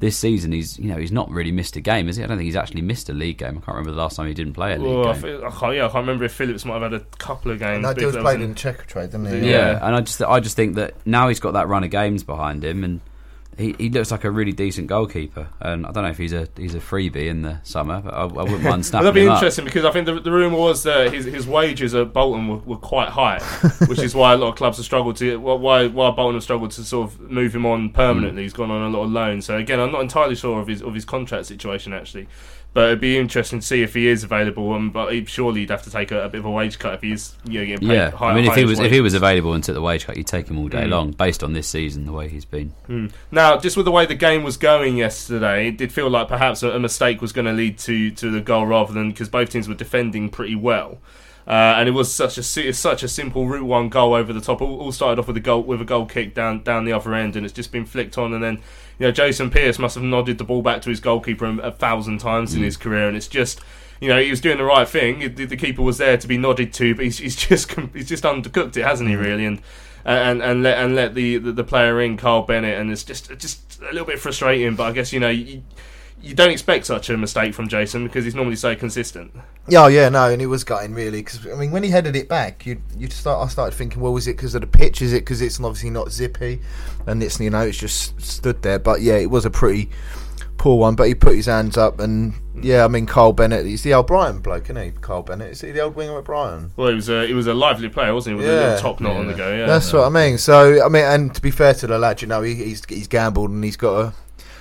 This 0.00 0.16
season, 0.16 0.52
he's 0.52 0.78
you 0.78 0.86
know 0.88 0.96
he's 0.96 1.12
not 1.12 1.30
really 1.30 1.52
missed 1.52 1.76
a 1.76 1.80
game, 1.82 2.06
has 2.06 2.16
he? 2.16 2.24
I 2.24 2.26
don't 2.26 2.38
think 2.38 2.46
he's 2.46 2.56
actually 2.56 2.80
missed 2.80 3.10
a 3.10 3.12
league 3.12 3.36
game. 3.36 3.48
I 3.50 3.52
can't 3.60 3.68
remember 3.68 3.90
the 3.90 3.98
last 3.98 4.16
time 4.16 4.26
he 4.28 4.32
didn't 4.34 4.54
play 4.54 4.72
a 4.74 4.78
league 4.78 4.86
Oh, 4.86 5.04
I, 5.10 5.12
game. 5.12 5.22
feel, 5.22 5.44
I, 5.44 5.50
can't, 5.50 5.76
yeah, 5.76 5.84
I 5.84 5.88
can't 5.88 5.94
remember 6.02 6.24
if 6.24 6.32
Phillips 6.32 6.64
might 6.64 6.80
have 6.80 6.90
had 6.92 6.94
a 6.94 7.04
couple 7.18 7.52
of 7.52 7.58
games. 7.58 7.82
No, 7.82 7.88
but 7.92 8.00
he 8.00 8.06
was 8.06 8.16
played 8.16 8.36
in- 8.36 8.42
in 8.42 8.48
the 8.54 8.54
Checkatrade, 8.54 9.10
didn't 9.12 9.26
Yeah. 9.26 9.40
he? 9.40 9.50
Yeah, 9.50 9.78
and 9.86 9.94
I 9.94 10.00
just 10.00 10.22
I 10.22 10.40
just 10.40 10.56
think 10.56 10.76
that 10.76 10.94
now 11.06 11.28
he's 11.28 11.38
got 11.40 11.52
that 11.52 11.68
run 11.68 11.84
of 11.84 11.90
games 11.90 12.22
behind 12.24 12.64
him, 12.64 12.82
and 12.82 13.00
he, 13.60 13.74
he 13.78 13.90
looks 13.90 14.10
like 14.10 14.24
a 14.24 14.30
really 14.30 14.52
decent 14.52 14.86
goalkeeper. 14.86 15.48
And 15.60 15.86
I 15.86 15.92
don't 15.92 16.04
know 16.04 16.10
if 16.10 16.18
he's 16.18 16.32
a 16.32 16.48
he's 16.56 16.74
a 16.74 16.80
freebie 16.80 17.28
in 17.28 17.42
the 17.42 17.60
summer, 17.62 18.00
but 18.00 18.14
I, 18.14 18.22
I 18.22 18.24
wouldn't 18.24 18.62
mind 18.62 18.86
snapping 18.86 19.04
that'd 19.04 19.14
be 19.14 19.22
him 19.22 19.30
up. 19.30 19.36
interesting 19.36 19.64
because 19.64 19.84
I 19.84 19.90
think 19.92 20.06
the, 20.06 20.18
the 20.18 20.32
rumor 20.32 20.56
was 20.56 20.82
that 20.84 21.12
his, 21.12 21.26
his 21.26 21.46
wages 21.46 21.94
at 21.94 22.12
Bolton 22.12 22.48
were, 22.48 22.56
were 22.56 22.76
quite 22.76 23.10
high, 23.10 23.40
which 23.86 23.98
is 24.00 24.14
why 24.14 24.32
a 24.32 24.36
lot 24.36 24.48
of 24.48 24.56
clubs 24.56 24.78
have 24.78 24.86
struggled 24.86 25.16
to 25.16 25.38
why 25.38 25.86
why 25.86 26.10
Bolton 26.10 26.34
have 26.34 26.42
struggled 26.42 26.70
to 26.72 26.84
sort 26.84 27.10
of 27.10 27.20
move 27.20 27.54
him 27.54 27.66
on 27.66 27.90
permanently. 27.90 28.42
Mm. 28.42 28.44
He's 28.44 28.52
gone 28.52 28.70
on 28.70 28.82
a 28.82 28.96
lot 28.96 29.04
of 29.04 29.10
loans, 29.10 29.46
So 29.46 29.56
again, 29.56 29.78
I'm 29.78 29.92
not 29.92 30.00
entirely 30.00 30.34
sure 30.34 30.60
of 30.60 30.66
his 30.66 30.82
of 30.82 30.94
his 30.94 31.04
contract 31.04 31.46
situation 31.46 31.92
actually, 31.92 32.28
but 32.72 32.84
it'd 32.84 33.00
be 33.00 33.18
interesting 33.18 33.60
to 33.60 33.66
see 33.66 33.82
if 33.82 33.94
he 33.94 34.06
is 34.06 34.22
available. 34.22 34.72
Um, 34.72 34.90
but 34.90 35.12
he, 35.12 35.24
surely 35.24 35.60
he'd 35.60 35.70
have 35.70 35.82
to 35.82 35.90
take 35.90 36.10
a, 36.12 36.24
a 36.24 36.28
bit 36.28 36.38
of 36.38 36.44
a 36.44 36.50
wage 36.50 36.78
cut 36.78 36.94
if 36.94 37.02
he's 37.02 37.36
you 37.44 37.60
know, 37.60 37.66
getting 37.66 37.88
paid. 37.88 37.94
Yeah, 37.94 38.10
high, 38.10 38.30
I 38.30 38.34
mean, 38.34 38.44
if 38.44 38.54
he 38.54 38.64
was 38.64 38.78
if 38.78 38.92
he 38.92 39.00
was 39.00 39.14
available 39.14 39.52
and 39.54 39.62
took 39.64 39.74
the 39.74 39.80
wage 39.82 40.06
cut, 40.06 40.16
you'd 40.16 40.26
take 40.26 40.48
him 40.48 40.58
all 40.58 40.68
day 40.68 40.84
Mm. 40.84 40.90
long, 40.90 41.10
based 41.12 41.42
on 41.42 41.52
this 41.52 41.68
season 41.68 42.06
the 42.06 42.12
way 42.12 42.28
he's 42.28 42.44
been. 42.44 42.72
Now, 43.30 43.58
just 43.58 43.76
with 43.76 43.86
the 43.86 43.92
way 43.92 44.06
the 44.06 44.14
game 44.14 44.42
was 44.42 44.56
going 44.56 44.96
yesterday, 44.96 45.68
it 45.68 45.76
did 45.78 45.92
feel 45.92 46.08
like 46.08 46.28
perhaps 46.28 46.62
a, 46.62 46.70
a 46.70 46.78
mistake 46.78 47.20
was 47.20 47.32
going 47.32 47.46
to 47.46 47.52
lead 47.52 47.78
to, 47.80 48.10
to 48.12 48.30
the 48.30 48.40
goal 48.40 48.66
rather 48.66 48.92
than 48.92 49.10
because 49.10 49.28
both 49.28 49.50
teams 49.50 49.68
were 49.68 49.74
defending 49.74 50.28
pretty 50.28 50.54
well. 50.56 50.98
Uh, 51.46 51.74
and 51.78 51.88
it 51.88 51.92
was 51.92 52.12
such 52.12 52.38
a 52.38 52.42
such 52.44 53.02
a 53.02 53.08
simple 53.08 53.46
route 53.48 53.64
one 53.64 53.88
goal 53.88 54.14
over 54.14 54.32
the 54.32 54.40
top. 54.42 54.60
All, 54.60 54.78
all 54.80 54.92
started 54.92 55.18
off 55.18 55.26
with 55.26 55.36
a 55.36 55.40
goal 55.40 55.62
with 55.64 55.80
a 55.80 55.84
goal 55.84 56.06
kick 56.06 56.32
down 56.34 56.62
down 56.62 56.84
the 56.84 56.92
other 56.92 57.12
end, 57.14 57.34
and 57.34 57.44
it's 57.44 57.54
just 57.54 57.72
been 57.72 57.86
flicked 57.86 58.16
on. 58.18 58.32
And 58.34 58.44
then 58.44 58.60
you 59.00 59.06
know 59.06 59.10
Jason 59.10 59.50
Pearce 59.50 59.78
must 59.78 59.94
have 59.96 60.04
nodded 60.04 60.36
the 60.36 60.44
ball 60.44 60.60
back 60.60 60.82
to 60.82 60.90
his 60.90 61.00
goalkeeper 61.00 61.46
a, 61.46 61.72
thousand 61.72 62.18
times 62.18 62.54
in 62.54 62.60
mm. 62.60 62.66
his 62.66 62.76
career, 62.76 63.08
and 63.08 63.16
it's 63.16 63.26
just 63.26 63.60
you 63.98 64.08
know 64.08 64.20
he 64.20 64.28
was 64.28 64.42
doing 64.42 64.58
the 64.58 64.64
right 64.64 64.86
thing. 64.86 65.34
The, 65.34 65.46
the 65.46 65.56
keeper 65.56 65.80
was 65.80 65.96
there 65.96 66.18
to 66.18 66.28
be 66.28 66.36
nodded 66.36 66.74
to, 66.74 66.94
but 66.94 67.06
he's, 67.06 67.18
he's 67.18 67.34
just 67.34 67.72
he's 67.94 68.08
just 68.08 68.24
undercooked 68.24 68.76
it, 68.76 68.84
hasn't 68.84 69.08
he? 69.08 69.16
Mm. 69.16 69.24
Really, 69.24 69.46
and 69.46 69.58
uh, 70.04 70.10
and 70.10 70.42
and 70.42 70.62
let 70.62 70.78
and 70.78 70.94
let 70.94 71.14
the, 71.14 71.38
the, 71.38 71.52
the 71.52 71.64
player 71.64 72.00
in 72.02 72.18
Carl 72.18 72.42
Bennett, 72.42 72.78
and 72.78 72.92
it's 72.92 73.02
just 73.02 73.36
just 73.38 73.80
a 73.80 73.86
little 73.86 74.06
bit 74.06 74.20
frustrating. 74.20 74.76
But 74.76 74.84
I 74.84 74.92
guess 74.92 75.14
you 75.14 75.20
know 75.20 75.30
you, 75.30 75.62
you 76.22 76.34
don't 76.34 76.50
expect 76.50 76.86
such 76.86 77.08
a 77.10 77.16
mistake 77.16 77.54
from 77.54 77.68
Jason 77.68 78.06
because 78.06 78.24
he's 78.24 78.34
normally 78.34 78.56
so 78.56 78.74
consistent. 78.76 79.32
Yeah, 79.68 79.84
oh, 79.84 79.86
yeah, 79.86 80.08
no, 80.08 80.30
and 80.30 80.42
it 80.42 80.46
was 80.46 80.64
gutting 80.64 80.94
really 80.94 81.20
because 81.22 81.46
I 81.46 81.54
mean 81.54 81.70
when 81.70 81.82
he 81.82 81.90
headed 81.90 82.16
it 82.16 82.28
back, 82.28 82.66
you 82.66 82.82
you 82.96 83.08
start. 83.10 83.46
I 83.46 83.48
started 83.50 83.76
thinking, 83.76 84.00
well, 84.00 84.12
was 84.12 84.26
it 84.26 84.36
because 84.36 84.54
of 84.54 84.60
the 84.60 84.66
pitch? 84.66 85.00
Is 85.02 85.12
it 85.12 85.20
because 85.20 85.40
it's 85.40 85.58
obviously 85.60 85.90
not 85.90 86.10
zippy, 86.10 86.60
and 87.06 87.22
it's 87.22 87.38
you 87.40 87.50
know 87.50 87.60
it's 87.62 87.78
just 87.78 88.20
stood 88.20 88.62
there? 88.62 88.78
But 88.78 89.00
yeah, 89.00 89.14
it 89.16 89.30
was 89.30 89.44
a 89.44 89.50
pretty 89.50 89.90
poor 90.58 90.78
one. 90.78 90.94
But 90.94 91.08
he 91.08 91.14
put 91.14 91.36
his 91.36 91.46
hands 91.46 91.76
up, 91.76 92.00
and 92.00 92.34
yeah, 92.62 92.84
I 92.84 92.88
mean 92.88 93.06
Carl 93.06 93.32
Bennett, 93.32 93.64
he's 93.64 93.82
the 93.82 93.94
old 93.94 94.06
Brighton 94.08 94.40
bloke, 94.40 94.64
isn't 94.64 94.76
he? 94.82 94.90
Carl 94.90 95.22
Bennett, 95.22 95.52
is 95.52 95.60
he 95.60 95.70
the 95.70 95.80
old 95.80 95.94
winger 95.94 96.18
at 96.18 96.24
Brighton? 96.24 96.72
Well, 96.76 96.88
he 96.88 96.94
was 96.94 97.08
a 97.08 97.26
he 97.26 97.32
was 97.34 97.46
a 97.46 97.54
lively 97.54 97.88
player, 97.88 98.12
wasn't 98.12 98.36
he? 98.36 98.42
With 98.42 98.50
a 98.50 98.52
Yeah. 98.52 98.60
little 98.74 98.80
top 98.80 99.00
knot 99.00 99.16
on 99.16 99.26
the 99.28 99.34
go. 99.34 99.50
Yeah, 99.56 99.66
That's 99.66 99.92
what 99.92 100.04
I 100.04 100.08
mean. 100.10 100.36
So 100.38 100.84
I 100.84 100.88
mean, 100.88 101.04
and 101.04 101.34
to 101.34 101.40
be 101.40 101.50
fair 101.50 101.74
to 101.74 101.86
the 101.86 101.98
lad, 101.98 102.20
you 102.22 102.28
know, 102.28 102.42
he, 102.42 102.54
he's 102.54 102.82
he's 102.88 103.08
gambled 103.08 103.50
and 103.50 103.62
he's 103.64 103.76
got 103.76 104.00
a 104.00 104.12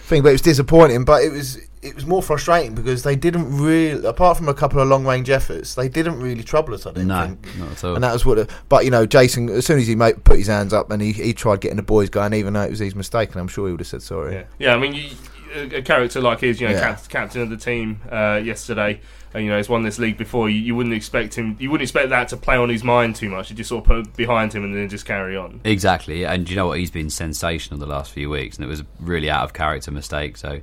thing, 0.10 0.22
but 0.24 0.30
it 0.30 0.34
was 0.34 0.42
disappointing. 0.42 1.06
But 1.06 1.24
it 1.24 1.32
was 1.32 1.58
it 1.82 1.96
was 1.96 2.06
more 2.06 2.22
frustrating 2.22 2.76
because 2.76 3.04
they 3.04 3.16
didn't 3.16 3.56
really, 3.58 4.06
apart 4.06 4.36
from 4.36 4.50
a 4.50 4.54
couple 4.54 4.82
of 4.82 4.88
long 4.90 5.06
range 5.06 5.30
efforts, 5.30 5.76
they 5.76 5.88
didn't 5.88 6.20
really 6.20 6.44
trouble 6.44 6.74
us. 6.74 6.86
I 6.86 6.92
didn't 6.92 7.08
No, 7.08 7.26
think. 7.28 7.58
not 7.58 7.72
at 7.72 7.84
all. 7.86 7.96
And 7.96 8.04
that 8.04 8.12
was 8.12 8.26
what. 8.26 8.36
The, 8.36 8.50
but 8.68 8.84
you 8.84 8.92
know, 8.92 9.06
Jason, 9.06 9.48
as 9.50 9.66
soon 9.66 9.80
as 9.80 9.88
he 9.88 9.96
made, 9.96 10.22
put 10.26 10.38
his 10.38 10.48
hands 10.48 10.74
up 10.74 10.92
and 10.92 11.02
he, 11.02 11.14
he 11.14 11.34
tried 11.34 11.62
getting 11.62 11.78
the 11.78 11.84
boys 11.84 12.10
going, 12.10 12.34
even 12.34 12.54
though 12.54 12.64
it 12.64 12.70
was 12.70 12.80
his 12.80 12.96
mistake, 12.96 13.32
and 13.32 13.40
I'm 13.40 13.48
sure 13.48 13.68
he 13.68 13.72
would 13.72 13.80
have 13.80 13.88
said 13.88 14.02
sorry. 14.02 14.34
Yeah, 14.34 14.44
yeah. 14.58 14.76
I 14.76 14.78
mean, 14.78 14.94
you, 14.94 15.10
a, 15.56 15.78
a 15.78 15.82
character 15.82 16.20
like 16.20 16.42
his, 16.42 16.60
you 16.60 16.68
know, 16.68 16.74
Yeah. 16.74 16.98
captain 17.08 17.42
of 17.44 17.50
the 17.50 17.58
team 17.58 18.02
uh, 18.12 18.42
yesterday. 18.44 19.00
Uh, 19.34 19.40
you 19.40 19.50
know, 19.50 19.58
he's 19.58 19.70
won 19.70 19.84
this 19.84 20.00
league 20.00 20.18
before. 20.18 20.50
You, 20.50 20.60
you 20.60 20.76
wouldn't 20.76 20.96
expect 20.96 21.36
him. 21.36 21.56
You 21.60 21.70
wouldn't 21.70 21.84
expect 21.84 22.10
that 22.10 22.30
to 22.30 22.38
play 22.38 22.56
on 22.56 22.70
his 22.70 22.84
mind 22.84 23.16
too 23.16 23.30
much. 23.30 23.50
You 23.50 23.56
just 23.56 23.70
sort 23.70 23.84
of 23.84 23.88
put 23.88 24.16
behind 24.16 24.54
him 24.54 24.64
and 24.64 24.76
then 24.76 24.90
just 24.90 25.06
carry 25.06 25.38
on. 25.38 25.62
Exactly, 25.64 26.26
and 26.26 26.50
you 26.50 26.56
know 26.56 26.68
what? 26.68 26.80
He's 26.80 26.92
been 26.92 27.10
sensational 27.10 27.80
the 27.80 27.86
last 27.86 28.12
few 28.12 28.30
weeks, 28.30 28.58
and 28.58 28.66
it 28.66 28.68
was 28.68 28.82
a 28.82 28.86
really 29.00 29.30
out 29.30 29.44
of 29.44 29.54
character 29.54 29.92
mistake. 29.92 30.38
So, 30.38 30.62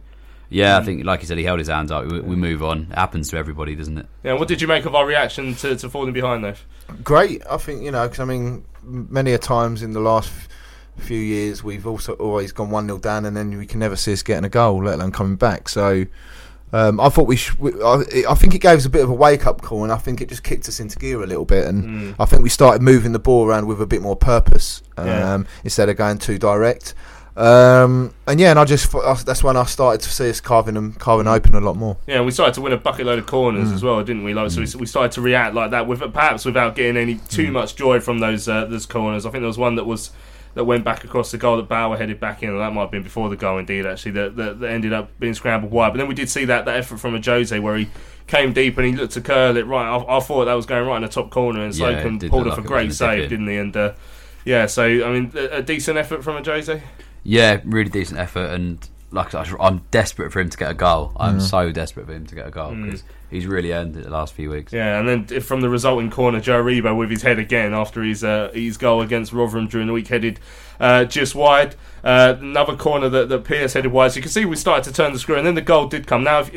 yeah, 0.51 0.79
I 0.79 0.83
think, 0.83 1.05
like 1.05 1.21
you 1.21 1.27
said, 1.27 1.39
he 1.39 1.45
held 1.45 1.61
his 1.61 1.69
hands 1.69 1.93
up. 1.93 2.07
We, 2.07 2.21
we 2.21 2.37
move 2.37 2.63
on. 2.63 2.89
It 2.91 2.95
happens 2.99 3.31
to 3.31 3.37
everybody, 3.37 3.77
doesn't 3.77 3.99
it? 3.99 4.07
Yeah. 4.25 4.33
What 4.35 4.49
did 4.49 4.61
you 4.61 4.67
make 4.67 4.85
of 4.85 4.95
our 4.95 5.07
reaction 5.07 5.55
to, 5.57 5.77
to 5.77 5.89
falling 5.89 6.13
behind, 6.13 6.43
though? 6.45 6.55
great. 7.03 7.43
I 7.49 7.57
think 7.57 7.83
you 7.83 7.91
know 7.91 8.05
because 8.05 8.21
I 8.21 8.25
mean, 8.25 8.65
many 8.83 9.33
a 9.33 9.39
times 9.39 9.83
in 9.83 9.93
the 9.93 10.01
last 10.01 10.33
few 10.99 11.19
years 11.19 11.63
we've 11.63 11.87
also 11.87 12.15
always 12.15 12.53
gone 12.53 12.71
one 12.71 12.87
0 12.87 12.99
down, 12.99 13.27
and 13.27 13.37
then 13.37 13.57
we 13.57 13.67
can 13.67 13.79
never 13.79 13.95
see 13.95 14.13
us 14.13 14.25
getting 14.25 14.45
a 14.45 14.49
goal, 14.49 14.83
let 14.83 14.97
alone 14.97 15.13
coming 15.13 15.37
back. 15.37 15.69
So. 15.69 16.07
Um, 16.73 16.99
I 17.01 17.09
thought 17.09 17.27
we, 17.29 17.37
sh- 17.37 17.57
we 17.59 17.73
I, 17.83 18.03
I 18.29 18.35
think 18.35 18.55
it 18.55 18.59
gave 18.61 18.77
us 18.79 18.85
a 18.87 18.91
bit 18.91 19.03
of 19.05 19.09
a 19.11 19.15
wake 19.15 19.47
up 19.47 19.63
call, 19.63 19.85
and 19.85 19.93
I 19.93 19.97
think 19.99 20.21
it 20.21 20.29
just 20.29 20.43
kicked 20.43 20.69
us 20.69 20.81
into 20.81 20.99
gear 20.99 21.23
a 21.23 21.27
little 21.27 21.45
bit. 21.45 21.65
And 21.67 22.15
I 22.19 22.25
think 22.25 22.43
we 22.43 22.49
started 22.49 22.83
moving 22.83 23.13
the 23.13 23.19
ball 23.21 23.47
around 23.47 23.67
with 23.67 23.81
a 23.81 23.87
bit 23.87 24.03
more 24.03 24.17
purpose 24.17 24.83
um, 24.97 25.07
Yeah. 25.07 25.43
instead 25.65 25.89
of 25.89 25.97
going 25.97 26.19
too 26.19 26.39
direct. 26.39 26.95
Um, 27.37 28.15
and 28.27 28.41
yeah, 28.41 28.51
and 28.51 28.59
I 28.59 28.65
just 28.65 28.95
I- 28.95 29.13
that's 29.15 29.45
when 29.45 29.57
I 29.59 29.65
started 29.65 30.01
to 30.03 30.11
see 30.11 30.31
us 30.31 30.41
carving 30.41 30.75
them 30.75 30.95
carving 30.95 31.27
open 31.27 31.55
a 31.55 31.61
lot 31.61 31.77
more. 31.77 31.99
Yeah, 32.07 32.17
and 32.17 32.25
we 32.27 32.33
started 32.33 32.55
to 32.55 32.63
win 32.63 32.73
a 32.73 32.79
bucket 32.79 33.05
load 33.07 33.19
of 33.19 33.27
corners 33.27 33.71
as 33.71 33.83
well, 33.83 34.03
didn't 34.03 34.25
we? 34.25 34.33
Like, 34.33 34.51
so 34.51 34.61
we, 34.63 34.81
we 34.81 34.87
started 34.87 35.13
to 35.13 35.21
react 35.21 35.55
like 35.55 35.71
that, 35.73 35.87
with 35.87 36.01
perhaps 36.15 36.45
without 36.47 36.75
getting 36.75 36.97
any 36.97 37.17
too 37.29 37.53
much 37.53 37.77
joy 37.77 38.01
from 38.01 38.21
those 38.21 38.49
uh, 38.49 38.65
those 38.65 38.87
corners. 38.87 39.27
I 39.27 39.31
think 39.31 39.43
there 39.43 39.49
was 39.49 39.59
one 39.59 39.75
that 39.77 39.85
was 39.85 40.11
that 40.57 40.65
went 40.65 40.85
back 40.85 41.05
across 41.05 41.31
the 41.31 41.37
goal 41.37 41.59
that 41.59 41.69
Bauer 41.69 41.99
headed 41.99 42.19
back 42.19 42.43
in, 42.43 42.49
and 42.49 42.59
that 42.59 42.73
might 42.73 42.81
have 42.81 42.91
been 42.91 43.03
before 43.03 43.29
the 43.29 43.37
goal, 43.37 43.59
indeed. 43.59 43.85
Actually, 43.85 44.13
that, 44.13 44.37
that, 44.37 44.61
that 44.61 44.71
ended 44.71 44.91
up 44.91 45.11
being 45.21 45.35
scrambled 45.35 45.71
wide. 45.71 45.91
But 45.91 45.99
then 45.99 46.09
we 46.09 46.15
did 46.15 46.31
see 46.31 46.47
that 46.47 46.65
that 46.65 46.79
effort 46.79 46.97
from 46.97 47.13
Ajose 47.15 47.61
where 47.61 47.77
he 47.77 47.89
came 48.27 48.55
deep 48.55 48.79
and 48.79 48.87
he 48.87 48.93
looked 48.95 49.13
to 49.13 49.21
curl 49.21 49.55
it 49.59 49.67
right. 49.67 49.87
I, 49.87 50.17
I 50.17 50.21
thought 50.21 50.47
that 50.47 50.55
was 50.55 50.65
going 50.65 50.87
right 50.89 50.97
in 50.97 51.03
the 51.03 51.09
top 51.09 51.31
corner, 51.31 51.63
and 51.63 51.77
Yeah, 51.77 52.03
Slocombe 52.03 52.29
pulled 52.31 52.47
off 52.47 52.55
a 52.55 52.57
like 52.63 52.65
it 52.65 52.69
great 52.69 52.87
was 52.87 52.99
gonna 52.99 53.17
dip 53.17 53.23
save, 53.31 53.33
in. 53.33 53.47
didn't 53.47 53.49
he? 53.55 53.57
And 53.59 53.77
uh, 53.77 53.93
yeah, 54.47 54.65
so 54.67 54.83
I 54.85 55.13
mean, 55.13 55.31
a, 55.37 55.59
a 55.59 55.63
decent 55.63 55.99
effort 55.99 56.25
from 56.25 56.43
Ajose. 56.43 56.81
Yeah, 57.23 57.61
really 57.65 57.91
decent 57.91 58.19
effort, 58.19 58.47
and 58.53 58.89
like 59.11 59.35
I 59.35 59.45
said, 59.45 59.57
I'm 59.61 59.83
desperate 59.91 60.33
for 60.33 60.41
him 60.41 60.51
to 60.51 60.57
get 60.57 60.71
a 60.71 60.75
goal. 60.75 61.13
I'm 61.17 61.41
so 61.41 61.71
desperate 61.71 62.07
for 62.07 62.13
him 62.13 62.27
to 62.27 62.35
get 62.35 62.47
a 62.47 62.51
goal 62.51 62.75
because 62.75 63.05
he's 63.31 63.47
really 63.47 63.73
earned 63.73 63.97
it 63.97 64.05
the 64.05 64.11
last 64.11 64.35
few 64.35 64.51
weeks. 64.51 64.73
Yeah, 64.73 64.99
and 64.99 65.09
then 65.09 65.41
from 65.41 65.61
the 65.61 65.69
resulting 65.69 66.11
corner, 66.11 66.41
Joe 66.41 66.63
Aribo 66.63 66.97
with 66.97 67.11
his 67.11 67.23
head 67.23 67.39
again 67.39 67.73
after 67.73 68.03
his 68.03 68.25
uh, 68.25 68.51
his 68.53 68.77
goal 68.77 69.01
against 69.03 69.33
Rotherham 69.33 69.69
during 69.69 69.87
the 69.87 69.93
week 69.93 70.09
headed 70.09 70.41
uh, 70.81 71.05
just 71.05 71.35
wide. 71.35 71.77
Uh, 72.07 72.37
another 72.39 72.77
corner 72.77 73.09
that, 73.09 73.29
that 73.29 73.43
Pearce 73.43 73.73
headed 73.73 73.91
wide. 73.91 74.13
So 74.13 74.19
you 74.19 74.23
can 74.23 74.31
see 74.31 74.45
we 74.45 74.55
started 74.55 74.85
to 74.85 74.93
turn 74.93 75.13
the 75.13 75.19
screw, 75.19 75.35
and 75.35 75.45
then 75.45 75.57
the 75.57 75.61
goal 75.61 75.89
did 75.89 76.07
come. 76.07 76.23
Now, 76.23 76.39
if, 76.39 76.55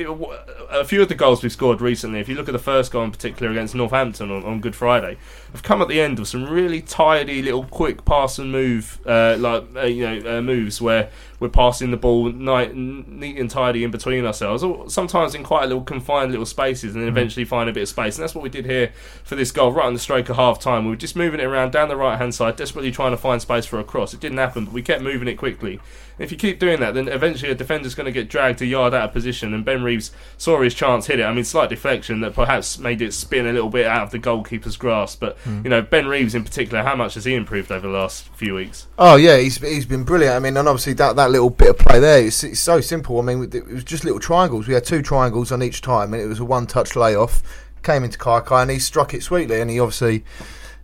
a 0.70 0.86
few 0.86 1.02
of 1.02 1.10
the 1.10 1.16
goals 1.16 1.42
we've 1.42 1.52
scored 1.52 1.82
recently, 1.82 2.20
if 2.20 2.30
you 2.30 2.36
look 2.36 2.48
at 2.48 2.52
the 2.52 2.60
first 2.60 2.92
goal 2.92 3.04
in 3.04 3.10
particular 3.10 3.52
against 3.52 3.74
Northampton 3.74 4.30
on, 4.30 4.46
on 4.46 4.62
Good 4.62 4.76
Friday, 4.76 5.18
have 5.52 5.64
come 5.64 5.82
at 5.82 5.88
the 5.88 6.00
end 6.00 6.20
of 6.20 6.28
some 6.28 6.46
really 6.48 6.84
tidy 6.84 7.42
little 7.42 7.64
quick 7.64 8.06
pass 8.06 8.38
and 8.38 8.52
move, 8.52 9.00
uh, 9.08 9.38
like 9.40 9.64
uh, 9.76 9.86
you 9.86 10.22
know, 10.22 10.38
uh, 10.38 10.42
moves 10.44 10.80
where 10.80 11.10
we're 11.40 11.50
passing 11.50 11.90
the 11.90 11.98
ball 11.98 12.32
night, 12.32 12.76
neat 12.76 13.38
and 13.38 13.50
tidy 13.50 13.84
in 13.84 13.90
between 13.90 14.26
ourselves, 14.26 14.64
or 14.64 14.88
sometimes 14.90 15.34
in 15.34 15.42
quite 15.42 15.64
a 15.64 15.68
little 15.68 15.84
confined 15.84 16.30
little 16.30 16.46
spaces, 16.46 16.94
and 16.94 17.02
then 17.02 17.10
eventually 17.10 17.46
find 17.46 17.68
a 17.68 17.74
bit 17.74 17.84
of 17.84 17.90
space. 17.90 18.18
And 18.18 18.24
that's 18.24 18.36
what 18.36 18.44
we 18.44 18.50
did 18.50 18.66
here 18.66 18.92
for 19.24 19.36
this 19.36 19.52
goal, 19.52 19.72
right 19.72 19.86
on 19.86 19.94
the 19.94 20.00
stroke 20.00 20.30
of 20.30 20.36
half 20.36 20.60
time. 20.60 20.84
We 20.84 20.92
were 20.92 20.98
just 20.98 21.16
moving 21.16 21.40
it 21.40 21.46
around 21.46 21.72
down 21.72 21.90
the 21.90 21.98
right 21.98 22.20
hand 22.20 22.36
side, 22.36 22.56
desperately 22.56 22.92
trying 22.92 23.12
to 23.12 23.18
find 23.18 23.42
space 23.42 23.66
for 23.66 23.80
a 23.80 23.84
cross. 23.84 24.14
It 24.14 24.20
didn't 24.20 24.38
happen, 24.38 24.66
but 24.66 24.74
we 24.74 24.84
kept 24.84 25.02
moving 25.02 25.28
it 25.28 25.39
quickly. 25.40 25.80
And 26.18 26.26
if 26.26 26.32
you 26.32 26.38
keep 26.38 26.60
doing 26.60 26.82
that, 26.82 26.94
then 26.94 27.08
eventually 27.08 27.50
a 27.50 27.56
defender's 27.56 27.96
going 27.96 28.06
to 28.06 28.12
get 28.12 28.30
dragged 28.30 28.62
a 28.62 28.66
yard 28.66 28.94
out 28.94 29.06
of 29.06 29.14
position, 29.14 29.54
and 29.54 29.64
Ben 29.64 29.82
Reeves 29.82 30.12
saw 30.38 30.62
his 30.62 30.74
chance, 30.76 31.08
hit 31.08 31.20
it. 31.20 31.24
I 31.24 31.34
mean, 31.34 31.46
slight 31.46 31.70
deflection 31.70 32.20
that 32.22 32.34
perhaps 32.34 32.78
made 32.78 33.02
it 33.02 33.14
spin 33.14 33.48
a 33.48 33.54
little 33.54 33.70
bit 33.70 33.88
out 33.88 34.04
of 34.04 34.12
the 34.12 34.20
goalkeeper's 34.20 34.76
grasp. 34.78 35.22
But 35.22 35.38
hmm. 35.40 35.62
you 35.64 35.70
know, 35.70 35.82
Ben 35.82 36.08
Reeves 36.08 36.36
in 36.36 36.44
particular, 36.44 36.84
how 36.84 36.96
much 36.96 37.14
has 37.14 37.24
he 37.24 37.34
improved 37.34 37.72
over 37.72 37.88
the 37.88 37.94
last 37.94 38.28
few 38.36 38.54
weeks? 38.54 38.88
Oh 39.00 39.16
yeah, 39.16 39.38
he's 39.38 39.58
he's 39.58 39.86
been 39.86 40.04
brilliant. 40.04 40.36
I 40.36 40.40
mean, 40.40 40.58
and 40.58 40.68
obviously 40.68 40.94
that, 40.94 41.16
that 41.16 41.32
little 41.32 41.50
bit 41.50 41.70
of 41.70 41.78
play 41.80 42.00
there, 42.00 42.22
it's, 42.24 42.44
it's 42.44 42.60
so 42.60 42.82
simple. 42.82 43.18
I 43.20 43.24
mean, 43.24 43.50
it 43.54 43.66
was 43.66 43.86
just 43.86 44.04
little 44.04 44.20
triangles. 44.20 44.68
We 44.68 44.74
had 44.74 44.86
two 44.86 45.02
triangles 45.02 45.52
on 45.52 45.64
each 45.64 45.82
time, 45.82 46.14
and 46.14 46.22
it 46.22 46.28
was 46.28 46.40
a 46.40 46.46
one-touch 46.46 46.96
layoff. 46.96 47.42
Came 47.82 48.04
into 48.04 48.18
Kai 48.18 48.42
Kai, 48.42 48.64
and 48.64 48.72
he 48.72 48.78
struck 48.80 49.14
it 49.14 49.24
sweetly. 49.24 49.62
And 49.62 49.72
he 49.72 49.80
obviously 49.80 50.26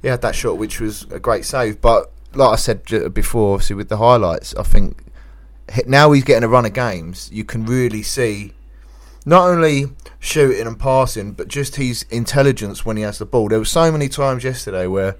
he 0.01 0.07
had 0.07 0.21
that 0.21 0.33
shot, 0.33 0.57
which 0.57 0.79
was 0.79 1.03
a 1.11 1.19
great 1.19 1.43
save. 1.43 1.81
But 1.81 2.11
like 2.35 2.53
I 2.53 2.55
said 2.55 3.13
before, 3.13 3.53
obviously 3.53 3.75
with 3.75 3.89
the 3.89 3.97
highlights, 3.97 4.53
I 4.55 4.63
think 4.63 5.03
now 5.85 6.11
he's 6.11 6.23
getting 6.23 6.43
a 6.43 6.47
run 6.47 6.65
of 6.65 6.73
games. 6.73 7.29
You 7.31 7.43
can 7.43 7.65
really 7.65 8.03
see 8.03 8.53
not 9.25 9.49
only 9.49 9.87
shooting 10.19 10.67
and 10.67 10.79
passing, 10.79 11.33
but 11.33 11.47
just 11.47 11.75
his 11.75 12.03
intelligence 12.09 12.85
when 12.85 12.97
he 12.97 13.03
has 13.03 13.17
the 13.17 13.25
ball. 13.25 13.49
There 13.49 13.59
were 13.59 13.65
so 13.65 13.91
many 13.91 14.07
times 14.07 14.43
yesterday 14.43 14.87
where 14.87 15.15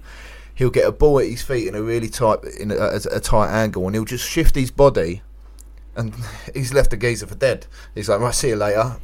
he'll 0.54 0.70
get 0.70 0.86
a 0.86 0.92
ball 0.92 1.18
at 1.18 1.26
his 1.26 1.42
feet 1.42 1.66
in 1.66 1.74
a 1.74 1.82
really 1.82 2.08
tight 2.08 2.44
in 2.58 2.70
a, 2.70 2.76
a, 2.76 2.96
a 3.12 3.20
tight 3.20 3.50
angle, 3.50 3.84
and 3.86 3.94
he'll 3.94 4.04
just 4.04 4.28
shift 4.28 4.54
his 4.54 4.70
body, 4.70 5.22
and 5.96 6.14
he's 6.54 6.72
left 6.72 6.90
the 6.90 6.96
geezer 6.96 7.26
for 7.26 7.34
dead. 7.34 7.66
He's 7.94 8.08
like, 8.08 8.20
"Right, 8.20 8.34
see 8.34 8.48
you 8.48 8.56
later." 8.56 8.96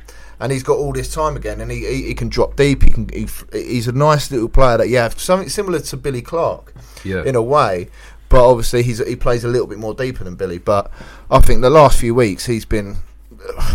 And 0.43 0.51
he's 0.53 0.63
got 0.65 0.77
all 0.77 0.93
this 0.93 1.15
time 1.15 1.37
again, 1.37 1.61
and 1.61 1.71
he, 1.71 1.87
he, 1.87 2.03
he 2.09 2.15
can 2.15 2.29
drop 2.29 2.57
deep. 2.57 2.83
He 2.83 2.91
can. 2.91 3.09
He, 3.11 3.27
he's 3.53 3.87
a 3.89 3.93
nice 3.93 4.31
little 4.31 4.49
player 4.49 4.77
that 4.77 4.89
you 4.89 4.97
have 4.99 5.19
something 5.19 5.49
similar 5.49 5.79
to 5.81 5.97
Billy 5.97 6.21
Clarke 6.21 6.75
Yeah. 7.05 7.23
in 7.25 7.37
a 7.37 7.43
way, 7.43 7.89
but 8.29 8.45
obviously 8.51 8.83
he's 8.83 8.99
he 9.07 9.15
plays 9.17 9.45
a 9.45 9.49
little 9.49 9.69
bit 9.69 9.79
more 9.79 9.95
deeper 9.95 10.25
than 10.25 10.35
Billy. 10.35 10.59
But 10.59 10.91
I 11.31 11.39
think 11.41 11.63
the 11.63 11.71
last 11.71 11.99
few 11.99 12.15
weeks 12.15 12.45
he's 12.47 12.65
been. 12.67 12.97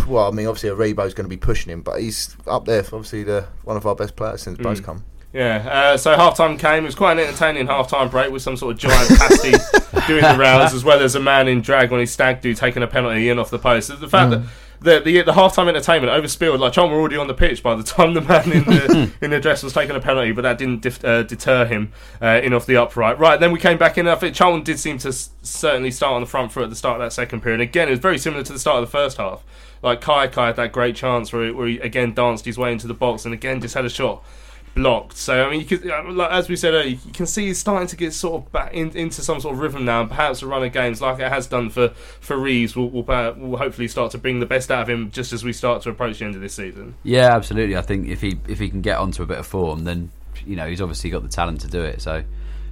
Well, 0.06 0.26
I 0.26 0.30
mean, 0.30 0.46
obviously 0.46 0.70
Aribo's 0.70 1.12
going 1.12 1.26
to 1.26 1.28
be 1.28 1.36
pushing 1.36 1.70
him, 1.70 1.82
but 1.82 2.00
he's 2.00 2.34
up 2.46 2.64
there. 2.64 2.82
For 2.82 2.96
obviously, 2.96 3.24
the 3.24 3.46
one 3.64 3.76
of 3.76 3.84
our 3.86 3.94
best 3.94 4.16
players 4.16 4.40
since 4.42 4.56
Bo's 4.58 4.80
come. 4.80 5.04
Yeah, 5.34 5.56
uh, 5.92 5.96
so 5.98 6.16
half 6.16 6.36
time 6.38 6.56
came. 6.56 6.84
It 6.84 6.86
was 6.86 6.94
quite 6.94 7.12
an 7.12 7.18
entertaining 7.26 7.66
half 7.66 7.88
time 7.88 8.08
break 8.08 8.30
with 8.32 8.40
some 8.40 8.56
sort 8.56 8.72
of 8.72 8.78
giant 8.78 9.08
pasty 9.18 9.50
doing 10.06 10.22
the 10.22 10.36
rounds, 10.38 10.72
as 10.72 10.84
well 10.84 11.00
as 11.00 11.14
a 11.14 11.20
man 11.20 11.48
in 11.48 11.60
drag 11.60 11.90
when 11.90 12.00
his 12.00 12.10
stag 12.10 12.40
do 12.40 12.54
taking 12.54 12.82
a 12.82 12.86
penalty 12.86 13.28
in 13.28 13.38
off 13.38 13.50
the 13.50 13.58
post. 13.58 13.88
The 14.00 14.08
fact 14.08 14.30
that 14.30 14.42
the 14.80 15.00
the, 15.00 15.22
the 15.22 15.32
half 15.32 15.54
time 15.54 15.68
entertainment 15.68 16.12
overspilled, 16.12 16.60
like 16.60 16.72
John 16.72 16.90
were 16.90 16.98
already 16.98 17.16
on 17.16 17.26
the 17.26 17.34
pitch 17.34 17.62
by 17.62 17.74
the 17.74 17.82
time 17.82 18.14
the 18.14 18.20
man 18.20 18.52
in 18.52 18.64
the 18.64 19.10
in 19.20 19.30
the 19.30 19.40
dress 19.40 19.62
was 19.62 19.72
taking 19.72 19.96
a 19.96 20.00
penalty, 20.00 20.32
but 20.32 20.42
that 20.42 20.58
didn't 20.58 20.82
dif- 20.82 21.04
uh, 21.04 21.22
deter 21.22 21.64
him 21.66 21.92
uh, 22.22 22.40
in 22.42 22.52
off 22.52 22.66
the 22.66 22.76
upright. 22.76 23.18
Right, 23.18 23.38
then 23.40 23.52
we 23.52 23.58
came 23.58 23.78
back 23.78 23.98
in. 23.98 24.06
I 24.08 24.14
think 24.14 24.34
Charlton 24.34 24.62
did 24.62 24.78
seem 24.78 24.98
to 24.98 25.08
s- 25.08 25.30
certainly 25.42 25.90
start 25.90 26.14
on 26.14 26.20
the 26.20 26.26
front 26.26 26.52
foot 26.52 26.64
at 26.64 26.70
the 26.70 26.76
start 26.76 27.00
of 27.00 27.06
that 27.06 27.12
second 27.12 27.42
period. 27.42 27.60
Again, 27.60 27.88
it 27.88 27.92
was 27.92 28.00
very 28.00 28.18
similar 28.18 28.42
to 28.42 28.52
the 28.52 28.58
start 28.58 28.82
of 28.82 28.88
the 28.88 28.90
first 28.90 29.16
half. 29.18 29.44
Like 29.82 30.00
Kai 30.00 30.26
Kai 30.28 30.46
had 30.48 30.56
that 30.56 30.72
great 30.72 30.96
chance 30.96 31.32
where 31.32 31.46
he, 31.46 31.50
where 31.52 31.66
he 31.68 31.78
again 31.78 32.12
danced 32.14 32.44
his 32.44 32.58
way 32.58 32.72
into 32.72 32.86
the 32.86 32.94
box 32.94 33.24
and 33.24 33.32
again 33.34 33.60
just 33.60 33.74
had 33.74 33.84
a 33.84 33.90
shot 33.90 34.24
blocked. 34.82 35.16
So 35.16 35.46
I 35.46 35.50
mean, 35.50 35.60
you 35.60 35.66
could, 35.66 35.90
uh, 35.90 36.04
like, 36.10 36.30
as 36.30 36.48
we 36.48 36.56
said 36.56 36.74
earlier, 36.74 36.88
you 36.88 37.12
can 37.12 37.26
see 37.26 37.46
he's 37.46 37.58
starting 37.58 37.88
to 37.88 37.96
get 37.96 38.12
sort 38.12 38.42
of 38.42 38.52
back 38.52 38.72
in, 38.72 38.90
into 38.96 39.22
some 39.22 39.40
sort 39.40 39.54
of 39.54 39.60
rhythm 39.60 39.84
now, 39.84 40.00
and 40.00 40.08
perhaps 40.08 40.42
a 40.42 40.46
run 40.46 40.62
of 40.64 40.72
games 40.72 41.00
like 41.00 41.20
it 41.20 41.28
has 41.28 41.46
done 41.46 41.70
for 41.70 41.88
for 41.88 42.36
Reeves 42.36 42.76
will 42.76 42.90
will, 42.90 43.02
will 43.02 43.58
hopefully 43.58 43.88
start 43.88 44.12
to 44.12 44.18
bring 44.18 44.40
the 44.40 44.46
best 44.46 44.70
out 44.70 44.82
of 44.82 44.88
him 44.88 45.10
just 45.10 45.32
as 45.32 45.44
we 45.44 45.52
start 45.52 45.82
to 45.82 45.90
approach 45.90 46.18
the 46.18 46.24
end 46.24 46.34
of 46.34 46.40
this 46.40 46.54
season. 46.54 46.94
Yeah, 47.02 47.34
absolutely. 47.34 47.76
I 47.76 47.82
think 47.82 48.08
if 48.08 48.20
he 48.20 48.38
if 48.48 48.58
he 48.58 48.68
can 48.68 48.82
get 48.82 48.98
onto 48.98 49.22
a 49.22 49.26
bit 49.26 49.38
of 49.38 49.46
form, 49.46 49.84
then 49.84 50.10
you 50.46 50.56
know 50.56 50.68
he's 50.68 50.80
obviously 50.80 51.10
got 51.10 51.22
the 51.22 51.28
talent 51.28 51.60
to 51.62 51.68
do 51.68 51.82
it. 51.82 52.00
So 52.00 52.24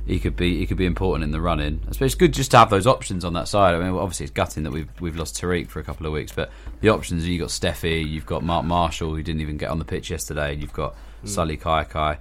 he 0.06 0.20
could 0.20 0.36
be 0.36 0.58
he 0.58 0.66
could 0.66 0.76
be 0.76 0.86
important 0.86 1.24
in 1.24 1.32
the 1.32 1.40
running. 1.40 1.66
in. 1.66 1.80
I 1.88 1.92
suppose 1.92 2.06
it's 2.06 2.14
good 2.14 2.32
just 2.32 2.52
to 2.52 2.58
have 2.58 2.70
those 2.70 2.86
options 2.86 3.24
on 3.24 3.32
that 3.32 3.48
side. 3.48 3.74
I 3.74 3.78
mean, 3.78 3.94
obviously 3.94 4.24
it's 4.24 4.32
gutting 4.32 4.62
that 4.62 4.70
we've 4.70 4.88
we've 5.00 5.16
lost 5.16 5.40
Tariq 5.40 5.68
for 5.68 5.80
a 5.80 5.82
couple 5.82 6.06
of 6.06 6.12
weeks, 6.12 6.32
but 6.32 6.50
the 6.80 6.90
options 6.90 7.26
you've 7.26 7.40
got 7.40 7.48
Steffi, 7.48 8.08
you've 8.08 8.26
got 8.26 8.44
Mark 8.44 8.64
Marshall 8.64 9.14
who 9.14 9.22
didn't 9.22 9.40
even 9.40 9.56
get 9.56 9.70
on 9.70 9.78
the 9.78 9.84
pitch 9.84 10.10
yesterday, 10.10 10.52
and 10.52 10.62
you've 10.62 10.72
got 10.72 10.94
Sully 11.24 11.56
Kai 11.56 11.84
Kai. 11.84 12.18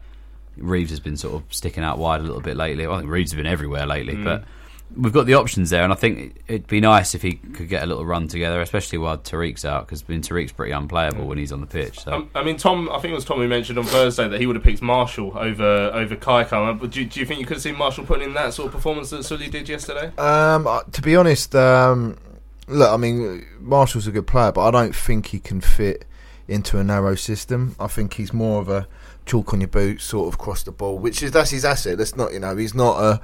Reeves 0.58 0.89
has 0.89 0.99
been 0.99 1.17
sort 1.17 1.36
of 1.36 1.53
sticking 1.53 1.84
out 1.84 1.97
wide 1.97 2.21
a 2.21 2.23
little 2.23 2.41
bit 2.41 2.55
lately. 2.55 2.88
Well, 2.88 2.95
I 2.95 2.99
think 2.99 3.12
Reeves 3.12 3.31
has 3.31 3.38
been 3.38 3.45
everywhere 3.45 3.86
lately, 3.86 4.15
but 4.15 4.45
we've 4.95 5.13
got 5.13 5.25
the 5.25 5.34
options 5.34 5.69
there, 5.69 5.84
and 5.84 5.91
I 5.91 5.95
think 5.95 6.41
it'd 6.47 6.67
be 6.67 6.79
nice 6.79 7.15
if 7.15 7.21
he 7.21 7.34
could 7.34 7.67
get 7.67 7.84
a 7.84 7.86
little 7.86 8.05
run 8.05 8.27
together, 8.27 8.62
especially 8.62 8.97
while 8.97 9.17
Tariq's 9.17 9.65
out, 9.65 9.88
because 9.88 10.03
Tariq's 10.03 10.51
pretty 10.51 10.71
unplayable 10.71 11.27
when 11.27 11.38
he's 11.38 11.51
on 11.51 11.62
the 11.62 11.67
pitch. 11.67 11.99
So. 11.99 12.13
Um, 12.13 12.29
I 12.36 12.43
mean, 12.43 12.58
Tom. 12.58 12.89
I 12.89 12.99
think 12.99 13.12
it 13.12 13.15
was 13.15 13.25
Tom 13.25 13.38
who 13.39 13.47
mentioned 13.47 13.77
on 13.77 13.86
Thursday 13.86 14.27
that 14.27 14.39
he 14.39 14.45
would 14.45 14.55
have 14.55 14.63
picked 14.63 14.81
Marshall 14.81 15.38
over 15.38 15.91
over 15.93 16.15
Kaikai. 16.15 16.79
But 16.79 16.91
do, 16.91 17.05
do 17.05 17.19
you 17.19 17.25
think 17.25 17.39
you 17.39 17.45
could 17.45 17.62
see 17.62 17.71
Marshall 17.71 18.05
putting 18.05 18.29
in 18.29 18.34
that 18.36 18.53
sort 18.53 18.67
of 18.67 18.73
performance 18.73 19.10
that 19.10 19.23
Sully 19.23 19.49
did 19.49 19.67
yesterday? 19.67 20.12
Um, 20.17 20.67
uh, 20.67 20.84
to 20.84 21.01
be 21.01 21.15
honest, 21.15 21.55
um, 21.55 22.17
look, 22.67 22.91
I 22.91 22.97
mean, 22.97 23.45
Marshall's 23.60 24.08
a 24.08 24.12
good 24.12 24.27
player, 24.27 24.51
but 24.51 24.67
I 24.67 24.71
don't 24.71 24.95
think 24.95 25.27
he 25.27 25.39
can 25.39 25.62
fit 25.62 26.05
into 26.47 26.77
a 26.77 26.84
narrow 26.84 27.15
system. 27.15 27.75
I 27.79 27.88
think 27.88 28.13
he's 28.15 28.34
more 28.34 28.62
of 28.62 28.69
a 28.69 28.88
chalk 29.25 29.53
on 29.53 29.62
your 29.62 29.67
boot 29.67 30.01
sort 30.01 30.31
of 30.31 30.38
cross 30.39 30.63
the 30.63 30.71
ball, 30.71 30.97
which 30.97 31.23
is 31.23 31.31
that's 31.31 31.51
his 31.51 31.65
asset. 31.65 31.97
That's 31.97 32.15
not, 32.15 32.34
you 32.34 32.39
know, 32.39 32.55
he's 32.55 32.75
not 32.75 33.01
a 33.01 33.21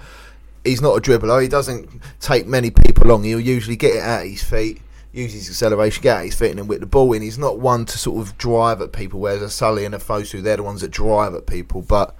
he's 0.64 0.82
not 0.82 0.98
a 0.98 1.02
dribbler. 1.02 1.42
He 1.42 1.48
doesn't 1.48 1.90
take 2.20 2.48
many 2.48 2.72
people 2.72 3.12
on. 3.12 3.24
He'll 3.24 3.40
usually 3.40 3.76
get 3.76 3.96
it 3.96 4.04
at 4.04 4.26
his 4.26 4.44
feet. 4.44 4.82
Use 5.14 5.34
his 5.34 5.50
acceleration, 5.50 6.02
get 6.02 6.20
at 6.20 6.26
his 6.26 6.36
feet, 6.36 6.52
and 6.52 6.60
then 6.60 6.68
whip 6.68 6.80
the 6.80 6.86
ball 6.86 7.12
in. 7.12 7.22
He's 7.22 7.38
not 7.38 7.60
one 7.60 7.86
to 7.86 7.98
sort 7.98 8.26
of 8.26 8.38
drive 8.38 8.82
at 8.82 8.94
people. 8.94 9.20
Whereas 9.20 9.42
a 9.42 9.50
Sully 9.50 9.84
and 9.84 9.94
a 9.94 9.98
Fosu, 9.98 10.42
they're 10.42 10.56
the 10.56 10.64
ones 10.64 10.82
that 10.82 10.92
drive 10.92 11.34
at 11.36 11.46
people. 11.46 11.82
But 11.82 12.16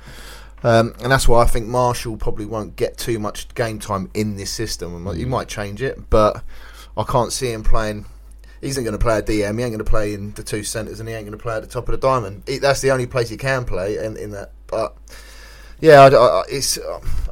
um, 0.64 0.94
and 1.02 1.12
that's 1.12 1.28
why 1.28 1.42
I 1.42 1.48
think 1.48 1.68
Marshall 1.68 2.18
probably 2.18 2.46
won't 2.46 2.76
get 2.76 2.98
too 2.98 3.18
much 3.18 3.54
game 3.56 3.80
time 3.80 4.10
in 4.14 4.36
this 4.36 4.52
system. 4.52 5.06
He 5.16 5.26
might 5.26 5.48
change 5.48 5.82
it, 5.82 6.10
but 6.10 6.44
I 6.98 7.04
can't 7.04 7.32
see 7.32 7.52
him 7.52 7.64
playing 7.64 8.06
he 8.62 8.68
isn't 8.70 8.84
going 8.84 8.98
to 8.98 9.00
play 9.04 9.18
a 9.18 9.22
DM. 9.24 9.58
He 9.58 9.64
ain't 9.64 9.72
going 9.74 9.78
to 9.80 9.84
play 9.84 10.14
in 10.14 10.32
the 10.34 10.44
two 10.44 10.64
centres, 10.64 11.00
and 11.00 11.10
he 11.10 11.16
ain't 11.16 11.26
going 11.26 11.38
to 11.38 11.42
play 11.42 11.56
at 11.56 11.62
the 11.64 11.68
top 11.68 11.90
of 11.90 11.92
the 11.94 11.98
diamond. 12.08 12.44
He, 12.48 12.60
that's 12.60 12.82
the 12.82 12.92
only 12.92 13.08
place 13.08 13.30
he 13.30 13.38
can 13.38 13.66
play 13.66 13.98
in, 13.98 14.16
in 14.18 14.32
that. 14.32 14.52
But 14.68 14.96
yeah, 15.80 16.02
I, 16.02 16.08
I, 16.10 16.44
it's 16.50 16.78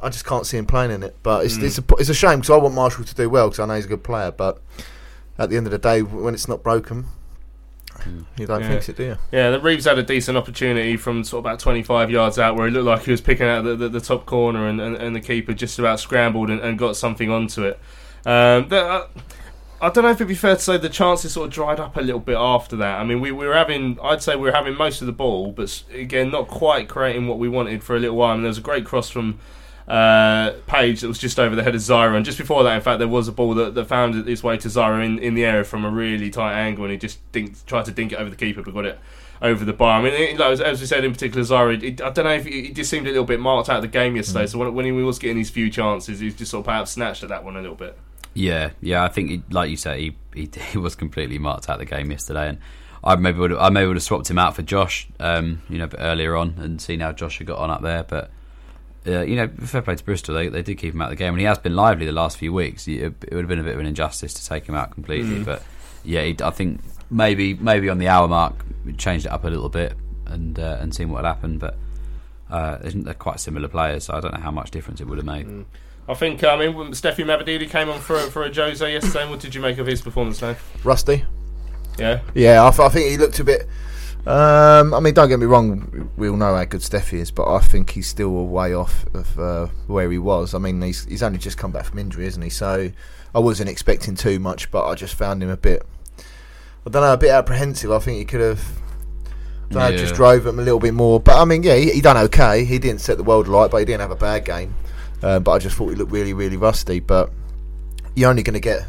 I 0.02 0.08
just 0.08 0.26
can't 0.26 0.44
see 0.44 0.58
him 0.58 0.66
playing 0.66 0.90
in 0.90 1.02
it. 1.02 1.16
But 1.22 1.44
it's 1.46 1.56
it's, 1.56 1.78
a, 1.78 1.84
it's 1.98 2.08
a 2.08 2.14
shame 2.14 2.40
because 2.40 2.50
I 2.50 2.56
want 2.56 2.74
Marshall 2.74 3.04
to 3.04 3.14
do 3.14 3.30
well 3.30 3.48
because 3.48 3.60
I 3.60 3.66
know 3.66 3.74
he's 3.76 3.84
a 3.84 3.88
good 3.88 4.02
player. 4.04 4.30
But 4.32 4.60
at 5.38 5.50
the 5.50 5.56
end 5.56 5.66
of 5.66 5.70
the 5.70 5.78
day, 5.78 6.02
when 6.02 6.34
it's 6.34 6.48
not 6.48 6.62
broken, 6.64 7.06
you 8.36 8.46
don't 8.46 8.60
Yeah. 8.62 8.68
fix 8.68 8.88
it, 8.88 8.96
do 8.96 9.04
you? 9.04 9.16
Yeah, 9.30 9.50
the 9.50 9.60
Reeves 9.60 9.84
had 9.84 9.98
a 9.98 10.02
decent 10.02 10.36
opportunity 10.36 10.96
from 10.96 11.22
sort 11.22 11.40
of 11.40 11.46
about 11.46 11.60
25 11.60 12.10
yards 12.10 12.38
out 12.38 12.56
where 12.56 12.66
he 12.66 12.72
looked 12.72 12.86
like 12.86 13.02
he 13.04 13.10
was 13.10 13.20
picking 13.20 13.46
out 13.46 13.62
the, 13.64 13.76
the, 13.76 13.88
the 13.88 14.00
top 14.00 14.26
corner 14.26 14.66
and, 14.66 14.80
and, 14.80 14.96
and 14.96 15.14
the 15.14 15.20
keeper 15.20 15.52
just 15.52 15.78
about 15.78 16.00
scrambled 16.00 16.50
and, 16.50 16.60
and 16.60 16.78
got 16.78 16.96
something 16.96 17.30
onto 17.30 17.62
it. 17.64 17.78
Um, 18.26 18.68
the, 18.68 18.80
uh, 18.84 19.06
I 19.82 19.88
don't 19.88 20.04
know 20.04 20.10
if 20.10 20.18
it'd 20.18 20.28
be 20.28 20.34
fair 20.34 20.56
to 20.56 20.60
say 20.60 20.76
the 20.76 20.90
chances 20.90 21.32
sort 21.32 21.46
of 21.46 21.54
dried 21.54 21.80
up 21.80 21.96
a 21.96 22.02
little 22.02 22.20
bit 22.20 22.36
after 22.36 22.76
that. 22.76 23.00
I 23.00 23.04
mean, 23.04 23.20
we, 23.20 23.32
we 23.32 23.46
were 23.46 23.54
having, 23.54 23.98
I'd 24.02 24.22
say 24.22 24.36
we 24.36 24.42
were 24.42 24.52
having 24.52 24.74
most 24.74 25.00
of 25.00 25.06
the 25.06 25.12
ball, 25.12 25.52
but 25.52 25.82
again, 25.90 26.30
not 26.30 26.48
quite 26.48 26.86
creating 26.86 27.26
what 27.28 27.38
we 27.38 27.48
wanted 27.48 27.82
for 27.82 27.96
a 27.96 27.98
little 27.98 28.16
while. 28.16 28.32
I 28.32 28.34
And 28.34 28.44
there 28.44 28.50
was 28.50 28.58
a 28.58 28.62
great 28.62 28.84
cross 28.84 29.08
from 29.08 29.38
uh, 29.88 30.52
Page 30.66 31.00
that 31.00 31.08
was 31.08 31.18
just 31.18 31.40
over 31.40 31.56
the 31.56 31.62
head 31.62 31.74
of 31.74 31.80
Zyro. 31.80 32.14
And 32.14 32.26
just 32.26 32.36
before 32.36 32.62
that, 32.64 32.74
in 32.74 32.82
fact, 32.82 32.98
there 32.98 33.08
was 33.08 33.26
a 33.26 33.32
ball 33.32 33.54
that, 33.54 33.74
that 33.74 33.86
found 33.86 34.28
its 34.28 34.42
way 34.42 34.58
to 34.58 34.68
Zyro 34.68 35.02
in, 35.02 35.18
in 35.18 35.34
the 35.34 35.46
area 35.46 35.64
from 35.64 35.86
a 35.86 35.90
really 35.90 36.28
tight 36.28 36.60
angle, 36.60 36.84
and 36.84 36.92
he 36.92 36.98
just 36.98 37.18
dinked, 37.32 37.64
tried 37.64 37.86
to 37.86 37.90
dink 37.90 38.12
it 38.12 38.16
over 38.16 38.28
the 38.28 38.36
keeper, 38.36 38.62
but 38.62 38.74
got 38.74 38.84
it 38.84 38.98
over 39.40 39.64
the 39.64 39.72
bar. 39.72 39.98
I 39.98 40.02
mean, 40.02 40.12
it, 40.12 40.38
like, 40.38 40.60
as, 40.60 40.80
we 40.80 40.86
said 40.86 41.04
in 41.04 41.12
particular, 41.12 41.42
Zyro, 41.42 41.82
it, 41.82 42.02
I 42.02 42.10
don't 42.10 42.26
know 42.26 42.34
if 42.34 42.44
he, 42.44 42.66
he 42.66 42.72
just 42.72 42.90
seemed 42.90 43.06
a 43.06 43.10
little 43.10 43.24
bit 43.24 43.40
marked 43.40 43.70
out 43.70 43.76
of 43.76 43.82
the 43.82 43.88
game 43.88 44.14
yesterday. 44.14 44.46
So 44.46 44.58
when, 44.58 44.74
when 44.74 44.84
he 44.84 44.92
was 44.92 45.18
getting 45.18 45.38
his 45.38 45.48
few 45.48 45.70
chances, 45.70 46.20
he 46.20 46.26
was 46.26 46.34
just 46.34 46.50
sort 46.50 46.60
of 46.60 46.66
perhaps 46.66 46.90
snatched 46.90 47.22
at 47.22 47.30
that 47.30 47.44
one 47.44 47.56
a 47.56 47.62
little 47.62 47.76
bit. 47.76 47.96
Yeah, 48.34 48.70
yeah. 48.80 49.04
I 49.04 49.08
think, 49.08 49.30
he, 49.30 49.42
like 49.50 49.70
you 49.70 49.76
say, 49.76 50.00
he, 50.00 50.16
he 50.34 50.50
he 50.72 50.78
was 50.78 50.94
completely 50.94 51.38
marked 51.38 51.68
out 51.68 51.74
of 51.74 51.78
the 51.80 51.94
game 51.94 52.10
yesterday, 52.10 52.48
and 52.48 52.58
I 53.02 53.16
maybe 53.16 53.38
would 53.38 53.50
have, 53.50 53.60
I 53.60 53.70
maybe 53.70 53.86
would 53.86 53.96
have 53.96 54.02
swapped 54.02 54.30
him 54.30 54.38
out 54.38 54.54
for 54.54 54.62
Josh, 54.62 55.08
um, 55.18 55.62
you 55.68 55.78
know, 55.78 55.88
earlier 55.98 56.36
on, 56.36 56.54
and 56.58 56.80
seen 56.80 57.00
how 57.00 57.12
Josh 57.12 57.38
had 57.38 57.46
got 57.46 57.58
on 57.58 57.70
up 57.70 57.82
there. 57.82 58.02
But 58.04 58.30
uh, 59.06 59.22
you 59.22 59.36
know, 59.36 59.48
fair 59.48 59.82
play 59.82 59.96
to 59.96 60.04
Bristol, 60.04 60.34
they 60.34 60.48
they 60.48 60.62
did 60.62 60.76
keep 60.78 60.94
him 60.94 61.02
out 61.02 61.06
of 61.06 61.10
the 61.10 61.16
game, 61.16 61.32
and 61.32 61.40
he 61.40 61.46
has 61.46 61.58
been 61.58 61.74
lively 61.74 62.06
the 62.06 62.12
last 62.12 62.36
few 62.36 62.52
weeks. 62.52 62.86
It, 62.86 63.02
would 63.02 63.38
have 63.38 63.48
been 63.48 63.58
a 63.58 63.64
bit 63.64 63.74
of 63.74 63.80
an 63.80 63.86
injustice 63.86 64.34
to 64.34 64.46
take 64.46 64.66
him 64.66 64.74
out 64.74 64.90
completely, 64.90 65.42
but 65.42 65.62
yeah, 66.04 66.22
he, 66.22 66.36
I 66.42 66.50
think 66.50 66.80
maybe 67.10 67.54
maybe 67.54 67.88
on 67.88 67.98
the 67.98 68.08
hour 68.08 68.28
mark 68.28 68.64
we 68.84 68.92
changed 68.92 69.26
it 69.26 69.32
up 69.32 69.44
a 69.44 69.48
little 69.48 69.68
bit 69.68 69.94
and 70.26 70.58
uh, 70.58 70.78
and 70.80 70.94
seen 70.94 71.10
what 71.10 71.24
had 71.24 71.28
happened, 71.34 71.60
but. 71.60 71.76
Uh, 72.50 72.80
isn't 72.82 73.04
they're 73.04 73.14
quite 73.14 73.38
similar 73.38 73.68
players, 73.68 74.06
so 74.06 74.12
I 74.12 74.18
don't 74.18 74.34
know 74.34 74.40
how 74.40 74.50
much 74.50 74.72
difference 74.72 75.00
it 75.00 75.06
would 75.06 75.18
have 75.18 75.24
made. 75.24 75.46
I 76.10 76.14
think, 76.14 76.42
I 76.42 76.56
mean, 76.56 76.74
Stephy 76.92 77.24
Mavididi 77.24 77.70
came 77.70 77.88
on 77.88 78.00
for, 78.00 78.18
for 78.18 78.48
Ajose 78.48 78.80
yesterday. 78.92 79.28
What 79.30 79.38
did 79.40 79.54
you 79.54 79.60
make 79.60 79.78
of 79.78 79.86
his 79.86 80.02
performance, 80.02 80.40
Dave? 80.40 80.60
Rusty. 80.82 81.24
Yeah? 81.98 82.20
Yeah, 82.34 82.66
I, 82.66 82.70
th- 82.70 82.80
I 82.80 82.88
think 82.88 83.10
he 83.10 83.16
looked 83.16 83.38
a 83.38 83.44
bit. 83.44 83.68
Um, 84.26 84.92
I 84.92 85.00
mean, 85.00 85.14
don't 85.14 85.28
get 85.28 85.38
me 85.38 85.46
wrong. 85.46 86.10
We 86.16 86.28
all 86.28 86.36
know 86.36 86.54
how 86.54 86.64
good 86.64 86.80
Stephy 86.80 87.14
is, 87.14 87.30
but 87.30 87.46
I 87.50 87.60
think 87.60 87.90
he's 87.90 88.06
still 88.08 88.28
a 88.36 88.42
way 88.44 88.74
off 88.74 89.06
of 89.14 89.38
uh, 89.38 89.66
where 89.86 90.10
he 90.10 90.18
was. 90.18 90.52
I 90.52 90.58
mean, 90.58 90.82
he's 90.82 91.04
he's 91.06 91.22
only 91.22 91.38
just 91.38 91.56
come 91.56 91.72
back 91.72 91.86
from 91.86 91.98
injury, 91.98 92.26
isn't 92.26 92.42
he? 92.42 92.50
So 92.50 92.90
I 93.34 93.38
wasn't 93.38 93.70
expecting 93.70 94.16
too 94.16 94.38
much, 94.38 94.70
but 94.70 94.86
I 94.86 94.94
just 94.94 95.14
found 95.14 95.42
him 95.42 95.48
a 95.48 95.56
bit. 95.56 95.86
I 96.18 96.90
don't 96.90 97.02
know, 97.02 97.12
a 97.14 97.16
bit 97.16 97.30
apprehensive. 97.30 97.90
I 97.90 97.98
think 97.98 98.18
he 98.18 98.24
could 98.26 98.40
have. 98.42 98.60
I 99.70 99.72
don't 99.74 99.82
know, 99.84 99.88
Yeah. 99.88 99.96
just 99.96 100.14
drove 100.16 100.44
him 100.46 100.58
a 100.58 100.62
little 100.62 100.80
bit 100.80 100.92
more. 100.92 101.18
But 101.18 101.40
I 101.40 101.44
mean, 101.46 101.62
yeah, 101.62 101.76
he, 101.76 101.90
he 101.90 102.00
done 102.02 102.16
okay. 102.18 102.64
He 102.66 102.78
didn't 102.78 103.00
set 103.00 103.16
the 103.16 103.24
world 103.24 103.46
alight, 103.48 103.70
but 103.70 103.78
he 103.78 103.84
didn't 103.86 104.00
have 104.02 104.10
a 104.10 104.16
bad 104.16 104.44
game. 104.44 104.74
Uh, 105.22 105.38
but 105.38 105.52
I 105.52 105.58
just 105.58 105.76
thought 105.76 105.88
he 105.88 105.94
looked 105.96 106.12
really, 106.12 106.32
really 106.32 106.56
rusty. 106.56 107.00
But 107.00 107.30
you're 108.14 108.30
only 108.30 108.42
going 108.42 108.54
to 108.54 108.60
get, 108.60 108.86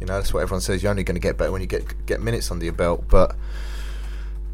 you 0.00 0.06
know, 0.06 0.14
that's 0.14 0.32
what 0.34 0.40
everyone 0.42 0.60
says. 0.60 0.82
You're 0.82 0.90
only 0.90 1.04
going 1.04 1.14
to 1.16 1.20
get 1.20 1.38
better 1.38 1.52
when 1.52 1.60
you 1.60 1.66
get 1.66 2.06
get 2.06 2.20
minutes 2.20 2.50
under 2.50 2.64
your 2.64 2.74
belt. 2.74 3.04
But 3.08 3.34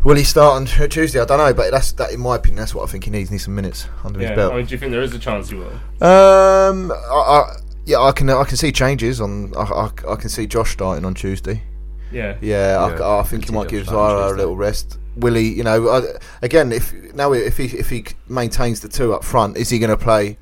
will 0.05 0.17
he 0.17 0.25
start 0.25 0.57
on 0.57 0.67
Tuesday? 0.89 1.21
I 1.21 1.25
don't 1.25 1.39
know. 1.39 1.53
But 1.55 1.71
that's 1.71 1.93
that, 1.93 2.13
in 2.13 2.21
my 2.21 2.37
opinion, 2.37 2.59
that's 2.61 2.75
what 2.75 2.89
I 2.89 2.91
think 2.93 3.05
he 3.05 3.11
needs. 3.11 3.31
Needs 3.31 3.45
some 3.45 3.55
minutes 3.55 3.89
under 4.05 4.21
Yeah. 4.21 4.29
his 4.29 4.37
belt. 4.37 4.53
I 4.53 4.57
mean, 4.57 4.67
do 4.67 4.73
you 4.73 4.79
think 4.79 4.93
there 4.93 5.03
is 5.03 5.15
a 5.15 5.19
chance 5.19 5.51
he 5.51 5.57
will? 5.57 5.73
Um, 6.07 6.93
I, 6.93 6.95
I, 7.15 7.57
yeah, 7.85 7.99
I 8.01 8.13
can 8.13 8.31
I 8.31 8.45
can 8.45 8.57
see 8.57 8.71
changes 8.73 9.21
on. 9.21 9.53
I, 9.57 9.63
I, 9.63 9.91
I 10.13 10.17
can 10.17 10.29
see 10.29 10.47
Josh 10.47 10.73
starting 10.73 11.05
on 11.05 11.15
Tuesday. 11.15 11.63
Yeah. 12.11 12.37
Yeah, 12.41 12.89
Yeah, 12.97 13.05
I, 13.05 13.21
I 13.21 13.23
think 13.23 13.47
he 13.47 13.53
might 13.53 13.69
give 13.69 13.87
Zyro 13.87 14.33
a 14.33 14.35
little 14.35 14.57
rest. 14.57 14.99
Will 15.17 15.35
he? 15.35 15.53
You 15.53 15.63
know, 15.65 15.89
I, 15.91 16.03
again, 16.43 16.73
if 16.73 16.95
now 17.15 17.33
if 17.33 17.57
he 17.59 17.65
if 17.67 17.91
he 17.91 18.05
maintains 18.29 18.81
the 18.81 18.89
two 18.89 19.13
up 19.13 19.25
front, 19.25 19.57
is 19.59 19.69
he 19.69 19.79
going 19.79 19.91
to 19.91 19.97
play? 19.97 20.39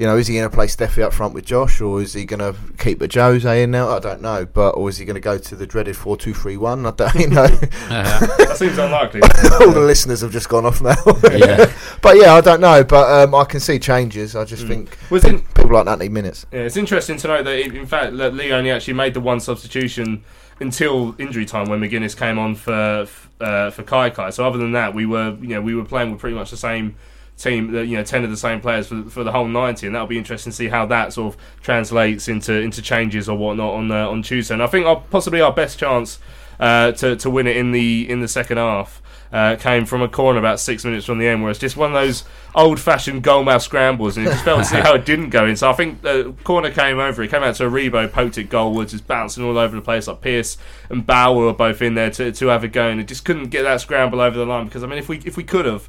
You 0.00 0.06
know, 0.06 0.16
is 0.16 0.28
he 0.28 0.34
going 0.34 0.48
to 0.48 0.54
play 0.56 0.64
Stephy 0.64 1.02
up 1.02 1.12
front 1.12 1.34
with 1.34 1.44
Josh, 1.44 1.78
or 1.82 2.00
is 2.00 2.14
he 2.14 2.24
going 2.24 2.38
to 2.40 2.58
keep 2.78 3.00
Ajose 3.00 3.44
in 3.62 3.70
now? 3.70 3.90
I 3.90 3.98
don't 3.98 4.22
know, 4.22 4.46
but 4.46 4.70
or 4.70 4.88
is 4.88 4.96
he 4.96 5.04
going 5.04 5.16
to 5.16 5.20
go 5.20 5.36
to 5.36 5.54
the 5.54 5.66
dreaded 5.66 5.94
four 5.94 6.16
two 6.16 6.32
three 6.32 6.56
one? 6.56 6.86
I 6.86 6.92
don't 6.92 7.14
you 7.20 7.26
know. 7.26 7.46
That 7.46 8.54
seems 8.56 8.78
unlikely. 8.78 9.20
All 9.60 9.70
the 9.70 9.80
listeners 9.80 10.22
have 10.22 10.32
just 10.32 10.48
gone 10.48 10.64
off 10.64 10.80
now. 10.80 10.96
Yeah. 11.30 11.70
but 12.02 12.16
yeah, 12.16 12.32
I 12.32 12.40
don't 12.40 12.62
know, 12.62 12.82
but 12.82 13.10
um, 13.28 13.34
I 13.34 13.44
can 13.44 13.60
see 13.60 13.78
changes. 13.78 14.34
I 14.34 14.46
just 14.46 14.66
think 14.66 14.96
Was 15.10 15.22
it- 15.26 15.44
people 15.52 15.70
like 15.70 15.84
that 15.84 15.98
need 15.98 16.12
minutes. 16.12 16.46
Yeah, 16.50 16.60
it's 16.60 16.78
interesting 16.78 17.18
to 17.18 17.28
note 17.28 17.44
that 17.44 17.58
in 17.60 17.84
fact 17.84 18.16
that 18.16 18.32
Lee 18.32 18.52
only 18.52 18.70
actually 18.70 18.94
made 18.94 19.12
the 19.12 19.20
one 19.20 19.38
substitution 19.38 20.24
until 20.60 21.14
injury 21.18 21.44
time 21.44 21.68
when 21.68 21.78
Magennis 21.78 22.16
came 22.16 22.38
on 22.38 22.54
for 22.54 23.06
uh, 23.38 23.68
for 23.68 23.82
Kaikai. 23.82 24.32
So 24.32 24.46
other 24.46 24.56
than 24.56 24.72
that, 24.72 24.94
we 24.94 25.04
were 25.04 25.36
you 25.42 25.48
know 25.48 25.60
we 25.60 25.74
were 25.74 25.84
playing 25.84 26.10
with 26.10 26.20
pretty 26.20 26.36
much 26.36 26.50
the 26.50 26.56
same 26.56 26.96
team, 27.40 27.74
you 27.74 27.96
know, 27.96 28.04
ten 28.04 28.22
of 28.24 28.30
the 28.30 28.36
same 28.36 28.60
players 28.60 28.86
for, 28.86 29.02
for 29.04 29.24
the 29.24 29.32
whole 29.32 29.48
ninety, 29.48 29.86
and 29.86 29.94
that'll 29.94 30.08
be 30.08 30.18
interesting 30.18 30.52
to 30.52 30.56
see 30.56 30.68
how 30.68 30.86
that 30.86 31.12
sort 31.12 31.34
of 31.34 31.40
translates 31.62 32.28
into 32.28 32.52
into 32.52 32.82
changes 32.82 33.28
or 33.28 33.36
whatnot 33.36 33.74
on 33.74 33.90
uh, 33.90 34.08
on 34.08 34.22
Tuesday. 34.22 34.54
And 34.54 34.62
I 34.62 34.66
think 34.66 34.86
our, 34.86 35.00
possibly 35.10 35.40
our 35.40 35.52
best 35.52 35.78
chance 35.78 36.18
uh, 36.58 36.92
to 36.92 37.16
to 37.16 37.30
win 37.30 37.46
it 37.46 37.56
in 37.56 37.72
the 37.72 38.08
in 38.08 38.20
the 38.20 38.28
second 38.28 38.58
half. 38.58 39.02
Uh, 39.32 39.54
came 39.54 39.86
from 39.86 40.02
a 40.02 40.08
corner 40.08 40.40
about 40.40 40.58
six 40.58 40.84
minutes 40.84 41.06
from 41.06 41.18
the 41.18 41.28
end, 41.28 41.40
where 41.40 41.52
it's 41.52 41.60
just 41.60 41.76
one 41.76 41.94
of 41.94 41.94
those 41.94 42.24
old-fashioned 42.56 43.22
goalmouth 43.22 43.62
scrambles, 43.62 44.16
and 44.16 44.26
it 44.26 44.30
just 44.30 44.44
felt 44.44 44.58
to 44.58 44.64
see 44.64 44.76
how 44.80 44.92
it 44.92 45.06
didn't 45.06 45.30
go 45.30 45.46
in. 45.46 45.54
So 45.54 45.70
I 45.70 45.72
think 45.72 46.02
the 46.02 46.34
corner 46.42 46.68
came 46.72 46.98
over, 46.98 47.22
it 47.22 47.30
came 47.30 47.44
out 47.44 47.54
to 47.54 47.62
Aribo, 47.62 48.10
poked 48.10 48.38
it 48.38 48.50
goalwards, 48.50 48.90
just 48.90 49.06
bouncing 49.06 49.44
all 49.44 49.56
over 49.56 49.76
the 49.76 49.82
place. 49.82 50.08
Like 50.08 50.20
Pearce 50.20 50.58
and 50.88 51.06
Bauer 51.06 51.44
were 51.44 51.52
both 51.52 51.80
in 51.80 51.94
there 51.94 52.10
to, 52.10 52.32
to 52.32 52.46
have 52.48 52.64
a 52.64 52.68
go, 52.68 52.88
and 52.88 53.00
it 53.00 53.06
just 53.06 53.24
couldn't 53.24 53.50
get 53.50 53.62
that 53.62 53.80
scramble 53.80 54.20
over 54.20 54.36
the 54.36 54.44
line. 54.44 54.64
Because 54.64 54.82
I 54.82 54.88
mean, 54.88 54.98
if 54.98 55.08
we 55.08 55.18
if 55.18 55.36
we 55.36 55.44
could 55.44 55.64
have 55.64 55.88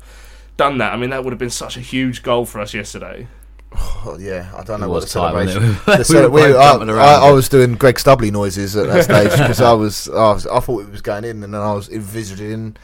done 0.62 0.78
that, 0.78 0.94
I 0.94 0.98
mean, 0.98 1.10
that 1.10 1.24
would 1.24 1.32
have 1.34 1.40
been 1.40 1.50
such 1.50 1.76
a 1.78 1.80
huge 1.80 2.22
goal 2.24 2.46
for 2.46 2.60
us 2.62 2.74
yesterday. 2.74 3.28
Oh, 3.74 4.18
yeah, 4.20 4.52
I 4.56 4.64
don't 4.64 4.80
know 4.80 4.86
It 4.86 4.90
what 4.90 4.96
was 5.04 5.14
the 5.14 5.20
tight, 5.20 5.48
celebration. 5.48 5.64
it? 5.64 5.86
the 5.98 6.04
cele- 6.04 6.30
We 6.30 6.42
were 6.42 6.48
we- 6.50 6.56
I, 6.56 6.74
I, 6.76 7.28
I 7.28 7.32
was 7.32 7.50
doing 7.50 7.76
Greg 7.76 7.96
Stubley 7.96 8.32
noises 8.32 8.76
at 8.76 8.88
that 8.88 9.04
stage 9.10 9.32
because 9.32 9.60
I 9.62 9.74
was, 9.74 10.08
I 10.10 10.34
was, 10.34 10.46
I 10.48 10.60
thought 10.60 10.82
it 10.84 10.92
was 10.92 11.02
going 11.02 11.24
in, 11.24 11.42
and 11.44 11.54
then 11.54 11.62
I 11.62 11.74
was 11.74 11.90
envisaging 11.90 12.76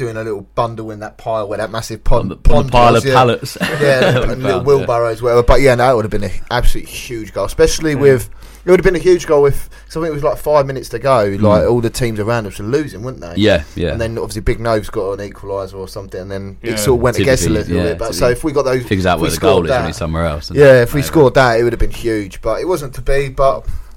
doing 0.00 0.16
a 0.16 0.24
little 0.24 0.40
bundle 0.54 0.90
in 0.90 1.00
that 1.00 1.18
pile 1.18 1.46
where 1.46 1.58
that 1.58 1.70
massive 1.70 2.02
pond, 2.02 2.32
On 2.32 2.40
the, 2.42 2.54
on 2.54 2.66
the 2.66 2.72
pile 2.72 2.94
was, 2.94 3.04
of 3.04 3.08
yeah. 3.08 3.14
pallets. 3.14 3.58
yeah, 3.60 3.68
that 3.80 4.26
we 4.26 4.32
and 4.32 4.42
little 4.42 4.58
found, 4.58 4.66
wheelbarrows, 4.66 5.20
whatever. 5.22 5.42
But 5.42 5.60
yeah, 5.60 5.74
no, 5.74 5.92
it 5.92 5.96
would 5.96 6.04
have 6.06 6.10
been 6.10 6.24
an 6.24 6.40
absolutely 6.50 6.90
huge 6.90 7.32
goal, 7.32 7.44
especially 7.44 7.94
with. 7.94 8.30
It 8.64 8.70
would 8.70 8.78
have 8.78 8.84
been 8.84 8.96
a 8.96 8.98
huge 8.98 9.26
goal 9.26 9.46
if. 9.46 9.70
So 9.88 10.00
I 10.00 10.04
think 10.04 10.12
it 10.12 10.14
was 10.14 10.22
like 10.24 10.38
five 10.38 10.66
minutes 10.66 10.88
to 10.90 10.98
go. 10.98 11.30
Mm. 11.30 11.42
Like 11.42 11.68
all 11.68 11.80
the 11.80 11.90
teams 11.90 12.18
around 12.18 12.46
us 12.46 12.58
were 12.58 12.64
losing, 12.66 13.02
weren't 13.02 13.20
they? 13.20 13.34
Yeah, 13.36 13.64
yeah. 13.74 13.92
And 13.92 14.00
then 14.00 14.18
obviously 14.18 14.42
Big 14.42 14.60
Nove's 14.60 14.90
got 14.90 15.18
an 15.18 15.30
equaliser 15.30 15.74
or 15.74 15.88
something, 15.88 16.20
and 16.20 16.30
then 16.30 16.56
Yeah. 16.62 16.72
it 16.72 16.78
sort 16.78 16.98
of 16.98 17.02
went 17.02 17.18
against 17.18 17.46
a 17.46 17.50
little 17.50 17.76
yeah, 17.76 17.82
bit. 17.84 17.98
But 17.98 18.14
so 18.14 18.28
if 18.30 18.42
we 18.44 18.52
got 18.52 18.62
those, 18.64 18.86
Figures 18.86 19.06
out 19.06 19.20
where 19.20 19.30
the 19.30 19.36
goal 19.38 19.64
is 19.64 19.70
really 19.70 19.92
somewhere 19.92 20.24
else. 20.24 20.50
yeah, 20.50 20.80
it? 20.80 20.82
if 20.82 20.94
we 20.94 21.00
Maybe. 21.00 21.06
scored 21.08 21.34
that, 21.34 21.58
it 21.60 21.64
would 21.64 21.72
have 21.72 21.80
been 21.80 21.90
huge. 21.90 22.40
But 22.42 22.60
it 22.60 22.66
wasn't 22.66 22.94
to 22.94 23.02
be. 23.02 23.28
But 23.28 23.66
it's 23.66 23.89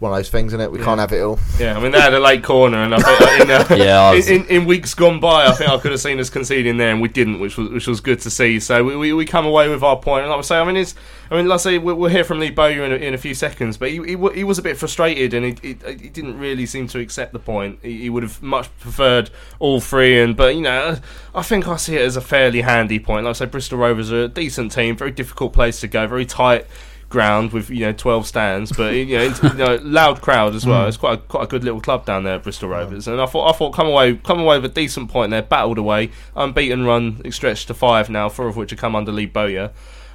one 0.00 0.12
of 0.12 0.18
those 0.18 0.30
things, 0.30 0.50
isn't 0.52 0.60
it? 0.60 0.70
We 0.70 0.78
can't 0.78 1.00
have 1.00 1.12
it 1.12 1.20
all. 1.20 1.38
Yeah, 1.58 1.76
I 1.76 1.80
mean 1.80 1.92
they 1.92 2.00
had 2.00 2.14
a 2.14 2.20
late 2.20 2.44
corner, 2.44 2.78
and 2.82 2.94
I 2.94 2.98
think 3.00 3.40
in, 3.42 3.50
uh, 3.50 3.66
Yeah, 3.84 4.00
I 4.00 4.14
was- 4.14 4.28
in, 4.28 4.42
in, 4.44 4.62
in 4.62 4.64
weeks 4.66 4.94
gone 4.94 5.18
by, 5.20 5.46
I 5.46 5.52
think 5.52 5.70
I 5.70 5.78
could 5.78 5.90
have 5.90 6.00
seen 6.00 6.20
us 6.20 6.30
conceding 6.30 6.76
there, 6.76 6.90
and 6.90 7.00
we 7.00 7.08
didn't, 7.08 7.40
which 7.40 7.56
was 7.56 7.70
which 7.70 7.86
was 7.86 8.00
good 8.00 8.20
to 8.20 8.30
see. 8.30 8.60
So 8.60 8.84
we, 8.84 8.96
we, 8.96 9.12
we 9.12 9.24
come 9.24 9.46
away 9.46 9.68
with 9.68 9.82
our 9.82 9.96
point, 9.96 10.22
and 10.22 10.30
like 10.30 10.38
I 10.38 10.42
say, 10.42 10.58
I 10.58 10.64
mean 10.64 10.76
it's, 10.76 10.94
I 11.30 11.36
mean 11.36 11.48
let's 11.48 11.62
say 11.64 11.78
we'll, 11.78 11.96
we'll 11.96 12.10
hear 12.10 12.24
from 12.24 12.38
Lee 12.38 12.50
Bowyer 12.50 12.84
in 12.84 12.92
a, 12.92 12.96
in 12.96 13.14
a 13.14 13.18
few 13.18 13.34
seconds, 13.34 13.76
but 13.76 13.90
he, 13.90 13.96
he, 13.98 14.16
he 14.34 14.44
was 14.44 14.58
a 14.58 14.62
bit 14.62 14.76
frustrated, 14.76 15.34
and 15.34 15.44
he, 15.46 15.56
he, 15.62 15.76
he 15.98 16.08
didn't 16.08 16.38
really 16.38 16.66
seem 16.66 16.86
to 16.88 16.98
accept 17.00 17.32
the 17.32 17.38
point. 17.40 17.78
He, 17.82 18.02
he 18.02 18.10
would 18.10 18.22
have 18.22 18.40
much 18.42 18.68
preferred 18.78 19.30
all 19.58 19.80
three, 19.80 20.20
and 20.20 20.36
but 20.36 20.54
you 20.54 20.62
know 20.62 20.98
I 21.34 21.42
think 21.42 21.66
I 21.66 21.76
see 21.76 21.96
it 21.96 22.02
as 22.02 22.16
a 22.16 22.20
fairly 22.20 22.60
handy 22.60 22.98
point. 22.98 23.24
Like 23.24 23.30
I 23.30 23.38
say, 23.38 23.46
Bristol 23.46 23.78
Rovers 23.78 24.12
are 24.12 24.24
a 24.24 24.28
decent 24.28 24.72
team, 24.72 24.96
very 24.96 25.10
difficult 25.10 25.52
place 25.52 25.80
to 25.80 25.88
go, 25.88 26.06
very 26.06 26.26
tight 26.26 26.66
ground 27.08 27.52
with 27.52 27.70
you 27.70 27.86
know 27.86 27.92
12 27.92 28.26
stands 28.26 28.70
but 28.70 28.92
you 28.92 29.16
know, 29.16 29.24
int- 29.24 29.42
you 29.42 29.54
know 29.54 29.78
loud 29.82 30.20
crowd 30.20 30.54
as 30.54 30.66
well. 30.66 30.86
It's 30.86 30.96
quite 30.96 31.18
a, 31.18 31.22
quite 31.22 31.44
a 31.44 31.46
good 31.46 31.64
little 31.64 31.80
club 31.80 32.04
down 32.04 32.24
there 32.24 32.38
Bristol 32.38 32.68
Rovers. 32.68 33.08
And 33.08 33.20
I 33.20 33.26
thought 33.26 33.48
I 33.48 33.56
thought 33.56 33.72
come 33.72 33.86
away 33.86 34.16
come 34.16 34.40
away 34.40 34.58
with 34.58 34.70
a 34.70 34.74
decent 34.74 35.10
point 35.10 35.30
there 35.30 35.42
battled 35.42 35.78
away 35.78 36.10
unbeaten 36.36 36.84
run 36.84 37.22
stretched 37.30 37.68
to 37.68 37.74
five 37.74 38.10
now 38.10 38.28
four 38.28 38.48
of 38.48 38.56
which 38.56 38.70
have 38.70 38.78
come 38.78 38.94
under 38.94 39.12
Lee 39.12 39.26
Bowyer. 39.26 39.70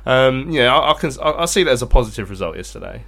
Um, 0.06 0.52
yeah 0.52 0.76
I, 0.76 0.92
I 0.92 0.94
can 0.94 1.12
I, 1.22 1.32
I 1.32 1.46
see 1.46 1.64
that 1.64 1.72
as 1.72 1.82
a 1.82 1.88
positive 1.88 2.30
result 2.30 2.56
yesterday 2.58 3.04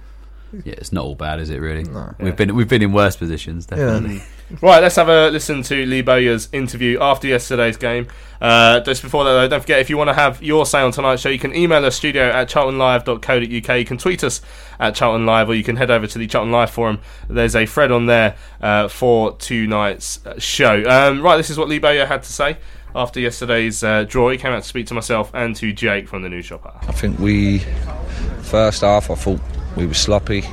Yeah, 0.52 0.74
it's 0.78 0.92
not 0.92 1.04
all 1.04 1.14
bad, 1.14 1.40
is 1.40 1.50
it? 1.50 1.58
Really? 1.58 1.84
We've 2.18 2.36
been 2.36 2.54
we've 2.54 2.68
been 2.68 2.82
in 2.82 2.92
worse 2.92 3.16
positions, 3.16 3.66
definitely. 3.66 4.22
Right, 4.62 4.80
let's 4.80 4.94
have 4.94 5.08
a 5.08 5.28
listen 5.30 5.62
to 5.64 5.86
Lee 5.86 6.02
Bowyer's 6.02 6.48
interview 6.52 7.00
after 7.00 7.26
yesterday's 7.26 7.76
game. 7.76 8.06
Uh, 8.40 8.78
just 8.80 9.02
before 9.02 9.24
that, 9.24 9.32
though, 9.32 9.48
don't 9.48 9.60
forget 9.60 9.80
if 9.80 9.90
you 9.90 9.96
want 9.96 10.08
to 10.08 10.14
have 10.14 10.40
your 10.40 10.64
say 10.64 10.80
on 10.80 10.92
tonight's 10.92 11.22
show, 11.22 11.28
you 11.28 11.38
can 11.38 11.54
email 11.54 11.84
us 11.84 11.96
studio 11.96 12.30
at 12.30 12.48
charltonlive.co.uk. 12.48 13.78
You 13.78 13.84
can 13.84 13.98
tweet 13.98 14.22
us 14.22 14.40
at 14.78 14.94
Charlton 14.94 15.26
Live, 15.26 15.48
or 15.48 15.54
you 15.54 15.64
can 15.64 15.74
head 15.74 15.90
over 15.90 16.06
to 16.06 16.18
the 16.18 16.28
Charlton 16.28 16.52
Live 16.52 16.70
forum. 16.70 17.00
There's 17.28 17.56
a 17.56 17.66
thread 17.66 17.90
on 17.90 18.06
there 18.06 18.36
uh, 18.60 18.86
for 18.86 19.36
tonight's 19.36 20.24
uh, 20.24 20.38
show. 20.38 20.84
Um, 20.88 21.22
right, 21.22 21.36
this 21.36 21.50
is 21.50 21.58
what 21.58 21.68
Lee 21.68 21.80
Bowyer 21.80 22.06
had 22.06 22.22
to 22.22 22.32
say 22.32 22.58
after 22.94 23.18
yesterday's 23.18 23.82
uh, 23.82 24.04
draw. 24.04 24.30
He 24.30 24.38
came 24.38 24.52
out 24.52 24.62
to 24.62 24.68
speak 24.68 24.86
to 24.86 24.94
myself 24.94 25.30
and 25.34 25.56
to 25.56 25.72
Jake 25.72 26.08
from 26.08 26.22
the 26.22 26.28
News 26.28 26.46
Shopper. 26.46 26.72
I 26.82 26.92
think 26.92 27.18
we 27.18 27.58
first 28.42 28.82
half. 28.82 29.10
I 29.10 29.16
thought 29.16 29.40
we 29.76 29.86
were 29.86 29.94
sloppy. 29.94 30.44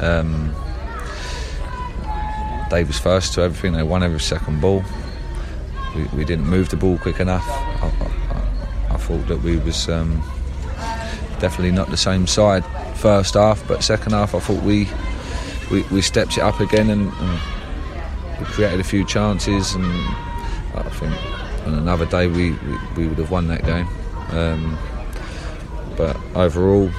Um, 0.00 0.54
they 2.70 2.84
was 2.84 2.98
first 2.98 3.34
to 3.34 3.42
everything. 3.42 3.72
They 3.72 3.82
won 3.82 4.02
every 4.02 4.20
second 4.20 4.60
ball. 4.60 4.84
We, 5.96 6.04
we 6.16 6.24
didn't 6.24 6.46
move 6.46 6.68
the 6.68 6.76
ball 6.76 6.98
quick 6.98 7.20
enough. 7.20 7.44
I, 7.46 7.92
I, 8.90 8.94
I 8.94 8.96
thought 8.96 9.26
that 9.28 9.42
we 9.42 9.56
was 9.56 9.88
um, 9.88 10.22
definitely 11.40 11.72
not 11.72 11.90
the 11.90 11.96
same 11.96 12.26
side 12.26 12.64
first 12.96 13.34
half, 13.34 13.66
but 13.68 13.82
second 13.82 14.12
half 14.12 14.34
I 14.34 14.40
thought 14.40 14.62
we 14.62 14.88
we, 15.70 15.82
we 15.84 16.00
stepped 16.00 16.36
it 16.36 16.40
up 16.40 16.60
again 16.60 16.90
and, 16.90 17.12
and 17.12 17.40
we 18.38 18.44
created 18.46 18.80
a 18.80 18.84
few 18.84 19.04
chances 19.04 19.74
and 19.74 19.84
I 19.84 20.88
think 20.90 21.12
on 21.66 21.74
another 21.74 22.06
day 22.06 22.26
we, 22.26 22.52
we, 22.52 22.78
we 22.96 23.06
would 23.06 23.18
have 23.18 23.30
won 23.30 23.48
that 23.48 23.64
game. 23.64 23.86
Um, 24.30 24.78
but 25.96 26.16
overall, 26.34 26.90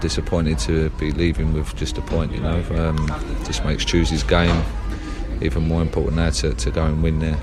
disappointed 0.00 0.58
to 0.60 0.90
be 0.90 1.12
leaving 1.12 1.52
with 1.52 1.74
just 1.76 1.98
a 1.98 2.02
point. 2.02 2.32
You 2.32 2.40
know, 2.40 2.64
um, 2.76 3.06
just 3.44 3.64
makes 3.64 3.84
Tuesday's 3.84 4.22
game 4.22 4.62
even 5.40 5.66
more 5.68 5.82
important 5.82 6.16
now 6.16 6.30
to, 6.30 6.54
to 6.54 6.70
go 6.70 6.84
and 6.84 7.02
win 7.02 7.18
there. 7.18 7.38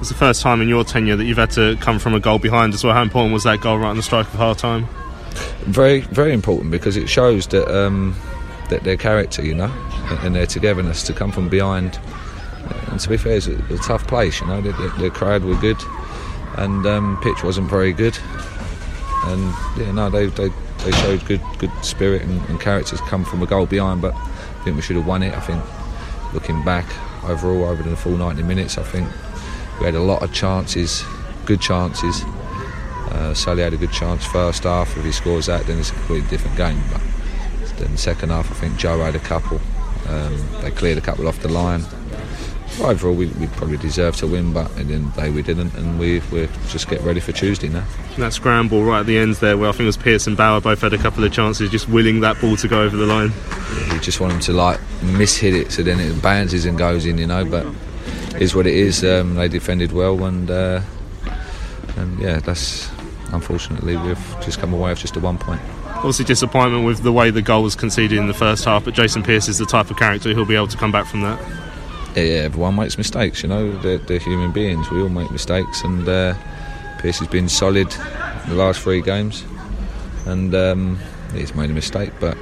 It's 0.00 0.08
the 0.08 0.14
first 0.14 0.42
time 0.42 0.60
in 0.60 0.68
your 0.68 0.84
tenure 0.84 1.16
that 1.16 1.24
you've 1.24 1.38
had 1.38 1.50
to 1.52 1.76
come 1.80 1.98
from 1.98 2.14
a 2.14 2.20
goal 2.20 2.38
behind 2.38 2.72
as 2.72 2.84
well. 2.84 2.94
How 2.94 3.02
important 3.02 3.32
was 3.32 3.42
that 3.44 3.60
goal 3.60 3.78
right 3.78 3.88
on 3.88 3.96
the 3.96 4.02
strike 4.02 4.26
of 4.26 4.34
half 4.34 4.58
time? 4.58 4.86
Very, 5.62 6.02
very 6.02 6.32
important 6.32 6.70
because 6.70 6.96
it 6.96 7.08
shows 7.08 7.48
that 7.48 7.68
um, 7.68 8.14
that 8.70 8.84
their 8.84 8.96
character, 8.96 9.44
you 9.44 9.54
know, 9.54 9.72
and 10.22 10.34
their 10.34 10.46
togetherness 10.46 11.02
to 11.04 11.12
come 11.12 11.32
from 11.32 11.48
behind. 11.48 11.98
And 12.90 13.00
to 13.00 13.08
be 13.08 13.16
fair, 13.16 13.36
it's 13.36 13.48
a, 13.48 13.56
a 13.74 13.78
tough 13.78 14.06
place, 14.06 14.40
you 14.40 14.46
know. 14.46 14.60
The, 14.60 14.72
the, 14.72 15.02
the 15.02 15.10
crowd 15.10 15.44
were 15.44 15.56
good, 15.56 15.78
and 16.56 16.86
um, 16.86 17.18
pitch 17.22 17.42
wasn't 17.42 17.68
very 17.68 17.92
good. 17.92 18.16
And 19.24 19.52
yeah, 19.76 19.90
no, 19.92 20.10
they 20.10 20.26
they, 20.26 20.50
they 20.84 20.92
showed 20.92 21.24
good 21.26 21.40
good 21.58 21.72
spirit 21.82 22.22
and, 22.22 22.40
and 22.48 22.60
character 22.60 22.96
to 22.96 23.02
come 23.04 23.24
from 23.24 23.42
a 23.42 23.46
goal 23.46 23.66
behind. 23.66 24.02
But 24.02 24.14
I 24.14 24.64
think 24.64 24.76
we 24.76 24.82
should 24.82 24.96
have 24.96 25.06
won 25.06 25.22
it. 25.22 25.34
I 25.34 25.40
think 25.40 25.62
looking 26.32 26.64
back 26.64 26.86
overall 27.24 27.64
over 27.64 27.82
the 27.82 27.96
full 27.96 28.16
90 28.16 28.42
minutes, 28.42 28.78
I 28.78 28.82
think 28.82 29.08
we 29.78 29.86
had 29.86 29.94
a 29.94 30.02
lot 30.02 30.22
of 30.22 30.32
chances, 30.32 31.04
good 31.46 31.60
chances. 31.60 32.22
Uh, 33.10 33.32
Sullay 33.32 33.64
had 33.64 33.72
a 33.72 33.76
good 33.76 33.92
chance 33.92 34.24
first 34.26 34.64
half. 34.64 34.96
If 34.96 35.04
he 35.04 35.12
scores 35.12 35.46
that, 35.46 35.66
then 35.66 35.78
it's 35.78 35.90
a 35.90 35.94
completely 35.94 36.28
different 36.28 36.56
game. 36.56 36.80
But 36.92 37.00
then 37.78 37.96
second 37.96 38.30
half, 38.30 38.50
I 38.50 38.54
think 38.54 38.76
Joe 38.76 38.98
had 38.98 39.14
a 39.14 39.20
couple. 39.20 39.60
Um, 40.06 40.36
they 40.60 40.70
cleared 40.70 40.98
a 40.98 41.00
couple 41.00 41.26
off 41.26 41.40
the 41.40 41.48
line. 41.48 41.84
Overall, 42.80 43.14
we, 43.14 43.26
we 43.26 43.46
probably 43.48 43.76
deserved 43.76 44.20
to 44.20 44.26
win, 44.26 44.52
but 44.52 44.66
at 44.78 44.86
the 44.86 44.94
end 44.94 45.06
of 45.06 45.14
the 45.16 45.22
day, 45.22 45.30
we 45.30 45.42
didn't, 45.42 45.74
and 45.74 45.98
we 45.98 46.20
we 46.30 46.48
just 46.68 46.88
get 46.88 47.00
ready 47.02 47.20
for 47.20 47.32
Tuesday 47.32 47.68
now. 47.68 47.84
And 48.14 48.22
that 48.22 48.32
scramble 48.32 48.84
right 48.84 49.00
at 49.00 49.06
the 49.06 49.18
end 49.18 49.34
there, 49.36 49.58
where 49.58 49.68
I 49.68 49.72
think 49.72 49.82
it 49.82 49.86
was 49.86 49.96
Pearce 49.96 50.26
and 50.26 50.36
Bauer 50.36 50.60
both 50.60 50.80
had 50.80 50.92
a 50.92 50.98
couple 50.98 51.24
of 51.24 51.32
chances, 51.32 51.70
just 51.70 51.88
willing 51.88 52.20
that 52.20 52.40
ball 52.40 52.56
to 52.56 52.68
go 52.68 52.82
over 52.82 52.96
the 52.96 53.06
line. 53.06 53.32
You 53.92 54.00
just 54.00 54.20
want 54.20 54.32
them 54.32 54.40
to 54.42 54.52
like 54.52 54.78
mishit 55.00 55.54
it, 55.54 55.72
so 55.72 55.82
then 55.82 55.98
it 55.98 56.22
bounces 56.22 56.64
and 56.66 56.78
goes 56.78 57.04
in, 57.04 57.18
you 57.18 57.26
know. 57.26 57.44
But 57.44 57.66
is 58.40 58.54
what 58.54 58.66
it 58.66 58.74
is. 58.74 59.04
Um, 59.04 59.34
they 59.34 59.48
defended 59.48 59.92
well, 59.92 60.24
and 60.24 60.50
uh, 60.50 60.80
and 61.96 62.18
yeah, 62.20 62.38
that's 62.38 62.88
unfortunately 63.32 63.96
we've 63.96 64.36
just 64.40 64.58
come 64.58 64.72
away 64.72 64.90
with 64.90 65.00
just 65.00 65.16
a 65.16 65.20
one 65.20 65.38
point. 65.38 65.60
Obviously, 65.86 66.24
disappointment 66.24 66.86
with 66.86 67.02
the 67.02 67.12
way 67.12 67.30
the 67.30 67.42
goal 67.42 67.64
was 67.64 67.74
conceded 67.74 68.18
in 68.18 68.28
the 68.28 68.34
first 68.34 68.64
half, 68.64 68.84
but 68.84 68.94
Jason 68.94 69.22
Pearce 69.22 69.48
is 69.48 69.58
the 69.58 69.66
type 69.66 69.90
of 69.90 69.96
character 69.96 70.32
who'll 70.32 70.44
be 70.44 70.54
able 70.54 70.68
to 70.68 70.76
come 70.76 70.92
back 70.92 71.06
from 71.06 71.22
that. 71.22 71.67
Yeah 72.24 72.42
everyone 72.42 72.76
makes 72.76 72.98
mistakes, 72.98 73.42
you 73.42 73.48
know. 73.48 73.70
They're, 73.78 73.98
they're 73.98 74.18
human 74.18 74.52
beings. 74.52 74.90
We 74.90 75.02
all 75.02 75.08
make 75.08 75.30
mistakes, 75.30 75.82
and 75.82 76.08
uh, 76.08 76.34
Pearce 76.98 77.18
has 77.18 77.28
been 77.28 77.48
solid 77.48 77.90
the 78.48 78.54
last 78.54 78.80
three 78.80 79.02
games, 79.02 79.44
and 80.26 80.54
um, 80.54 80.98
he's 81.32 81.54
made 81.54 81.70
a 81.70 81.74
mistake, 81.74 82.12
but 82.20 82.36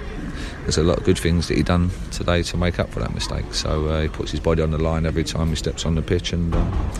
there's 0.62 0.78
a 0.78 0.82
lot 0.82 0.98
of 0.98 1.04
good 1.04 1.18
things 1.18 1.48
that 1.48 1.56
he 1.56 1.62
done 1.62 1.90
today 2.10 2.42
to 2.42 2.56
make 2.56 2.78
up 2.78 2.90
for 2.90 3.00
that 3.00 3.14
mistake. 3.14 3.52
So 3.52 3.86
uh, 3.86 4.02
he 4.02 4.08
puts 4.08 4.30
his 4.30 4.40
body 4.40 4.62
on 4.62 4.70
the 4.70 4.78
line 4.78 5.06
every 5.06 5.24
time 5.24 5.48
he 5.48 5.56
steps 5.56 5.84
on 5.84 5.94
the 5.94 6.02
pitch, 6.02 6.32
and 6.32 6.54
um, 6.54 6.90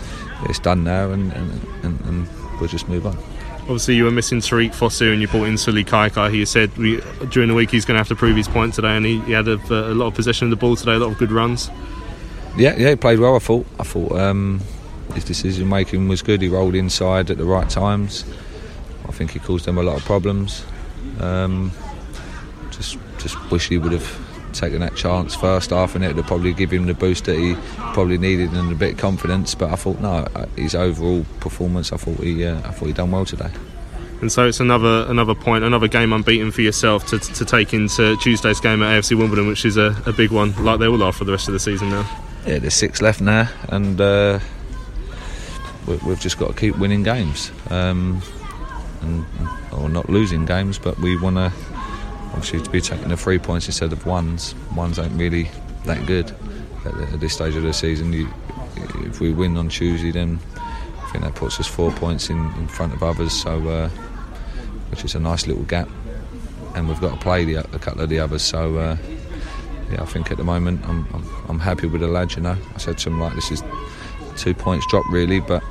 it's 0.43 0.59
done 0.59 0.83
now, 0.83 1.11
and, 1.11 1.31
and, 1.33 1.67
and, 1.83 2.01
and 2.01 2.27
we'll 2.59 2.69
just 2.69 2.87
move 2.87 3.05
on. 3.05 3.17
Obviously, 3.61 3.95
you 3.95 4.05
were 4.05 4.11
missing 4.11 4.39
Tariq 4.39 4.73
Fosu 4.73 5.11
and 5.11 5.21
you 5.21 5.27
brought 5.27 5.43
in 5.43 5.55
Sullay 5.55 5.83
Kaikai. 5.83 6.31
He 6.31 6.45
said 6.45 6.75
we, 6.77 7.01
during 7.29 7.49
the 7.49 7.53
week 7.53 7.69
he's 7.69 7.83
going 7.83 7.95
to 7.95 7.99
have 7.99 8.07
to 8.07 8.15
prove 8.15 8.37
his 8.37 8.47
point 8.47 8.73
today, 8.73 8.95
and 8.95 9.05
he, 9.05 9.19
he 9.21 9.33
had 9.33 9.47
a, 9.49 9.55
a, 9.69 9.93
lot 9.93 10.07
of 10.07 10.13
possession 10.13 10.45
of 10.45 10.51
the 10.51 10.55
ball 10.55 10.77
today, 10.77 10.93
a 10.93 10.99
lot 10.99 11.11
of 11.11 11.17
good 11.17 11.33
runs. 11.33 11.69
Yeah, 12.57 12.75
yeah, 12.75 12.89
he 12.89 12.95
played 12.95 13.19
well. 13.19 13.35
I 13.35 13.39
thought. 13.39 13.65
I 13.79 13.83
thought 13.83 14.11
um, 14.13 14.61
his 15.13 15.23
decision 15.23 15.69
making 15.69 16.07
was 16.07 16.21
good. 16.21 16.41
He 16.41 16.47
rolled 16.47 16.75
inside 16.75 17.29
at 17.29 17.37
the 17.37 17.45
right 17.45 17.69
times. 17.69 18.25
I 19.07 19.11
think 19.11 19.31
he 19.31 19.39
caused 19.39 19.65
them 19.65 19.77
a 19.77 19.83
lot 19.83 19.97
of 19.97 20.03
problems. 20.05 20.65
Um, 21.19 21.71
just, 22.71 22.97
just 23.19 23.51
wish 23.51 23.69
he 23.69 23.77
would 23.77 23.91
have 23.91 24.51
taken 24.53 24.79
that 24.81 24.95
chance 24.95 25.35
first 25.35 25.69
half, 25.69 25.95
and 25.95 26.03
it 26.03 26.15
would 26.15 26.25
probably 26.25 26.53
give 26.53 26.71
him 26.71 26.87
the 26.87 26.93
boost 26.93 27.25
that 27.25 27.37
he 27.37 27.55
probably 27.93 28.17
needed 28.17 28.51
and 28.53 28.71
a 28.71 28.75
bit 28.75 28.93
of 28.93 28.97
confidence. 28.97 29.55
But 29.55 29.71
I 29.71 29.75
thought 29.75 29.99
no, 29.99 30.27
his 30.55 30.75
overall 30.75 31.25
performance, 31.39 31.93
I 31.93 31.97
thought 31.97 32.19
he, 32.19 32.43
uh, 32.43 32.57
I 32.59 32.71
thought 32.71 32.85
he 32.85 32.93
done 32.93 33.11
well 33.11 33.25
today. 33.25 33.51
And 34.19 34.31
so 34.31 34.47
it's 34.47 34.59
another 34.59 35.05
another 35.09 35.35
point, 35.35 35.63
another 35.63 35.87
game 35.87 36.11
unbeaten 36.11 36.51
for 36.51 36.61
yourself 36.61 37.05
to, 37.07 37.19
to 37.19 37.45
take 37.45 37.71
into 37.73 38.17
Tuesday's 38.17 38.59
game 38.59 38.81
at 38.81 38.99
AFC 38.99 39.15
Wimbledon, 39.15 39.47
which 39.47 39.63
is 39.63 39.77
a, 39.77 39.95
a 40.07 40.11
big 40.11 40.31
one, 40.31 40.53
like 40.63 40.79
they 40.79 40.87
all 40.87 41.03
are 41.03 41.13
for 41.13 41.23
the 41.23 41.31
rest 41.31 41.47
of 41.47 41.53
the 41.53 41.59
season 41.59 41.91
now. 41.91 42.26
Yeah, 42.47 42.59
there's 42.59 42.75
six 42.75 43.01
left 43.01 43.19
now, 43.19 43.49
and 43.67 43.99
uh, 43.99 44.39
we, 45.85 45.97
have 45.97 46.21
just 46.21 46.39
got 46.39 46.47
to 46.47 46.53
keep 46.53 46.77
winning 46.77 47.03
games, 47.03 47.51
um, 47.69 48.21
and 49.01 49.25
or 49.73 49.89
not 49.89 50.09
losing 50.09 50.45
games, 50.45 50.79
but 50.79 50.97
we 50.99 51.19
want 51.19 51.35
to 51.35 51.51
obviously 52.27 52.61
to 52.61 52.69
be 52.69 52.79
taking 52.79 53.09
the 53.09 53.17
three 53.17 53.37
points 53.37 53.65
instead 53.65 53.91
of 53.91 54.05
ones. 54.05 54.55
Ones 54.73 54.97
ain't 54.97 55.11
really 55.19 55.49
that 55.83 56.05
good 56.05 56.33
at, 56.85 56.95
at 56.95 57.19
this 57.19 57.33
stage 57.33 57.53
of 57.57 57.63
the 57.63 57.73
season. 57.73 58.13
You, 58.13 58.29
if 59.01 59.19
we 59.19 59.33
win 59.33 59.57
on 59.57 59.67
Tuesday, 59.67 60.11
then 60.11 60.39
I 60.55 61.11
think 61.11 61.25
that 61.25 61.35
puts 61.35 61.59
us 61.59 61.67
four 61.67 61.91
points 61.91 62.29
in, 62.29 62.37
in 62.37 62.69
front 62.69 62.93
of 62.93 63.03
others. 63.03 63.33
So, 63.33 63.67
uh, 63.67 63.89
which 64.89 65.03
is 65.03 65.15
a 65.15 65.19
nice 65.19 65.47
little 65.47 65.63
gap, 65.63 65.89
and 66.75 66.87
we've 66.87 67.01
got 67.01 67.13
to 67.13 67.19
play 67.19 67.43
the, 67.43 67.55
a 67.55 67.79
couple 67.79 67.99
of 67.99 68.07
the 68.07 68.19
others. 68.19 68.41
So, 68.41 68.77
uh, 68.77 68.97
yeah, 69.91 70.01
I 70.01 70.05
think 70.05 70.31
at 70.31 70.37
the 70.37 70.43
moment 70.43 70.87
I'm, 70.87 71.07
I'm, 71.13 71.25
I'm 71.49 71.59
happy 71.59 71.87
with 71.87 72.01
the 72.01 72.07
lads. 72.07 72.35
You 72.35 72.43
know, 72.43 72.57
I 72.75 72.77
said 72.77 72.97
to 72.99 73.09
them 73.09 73.19
like 73.19 73.35
this 73.35 73.51
is 73.51 73.63
two 74.37 74.53
points 74.53 74.85
drop 74.87 75.05
really, 75.09 75.39
but 75.39 75.63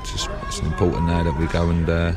it's, 0.00 0.12
just, 0.12 0.30
it's 0.42 0.60
important 0.60 1.06
now 1.06 1.22
that 1.22 1.38
we 1.38 1.46
go 1.46 1.68
and 1.70 1.88
uh, 1.88 2.12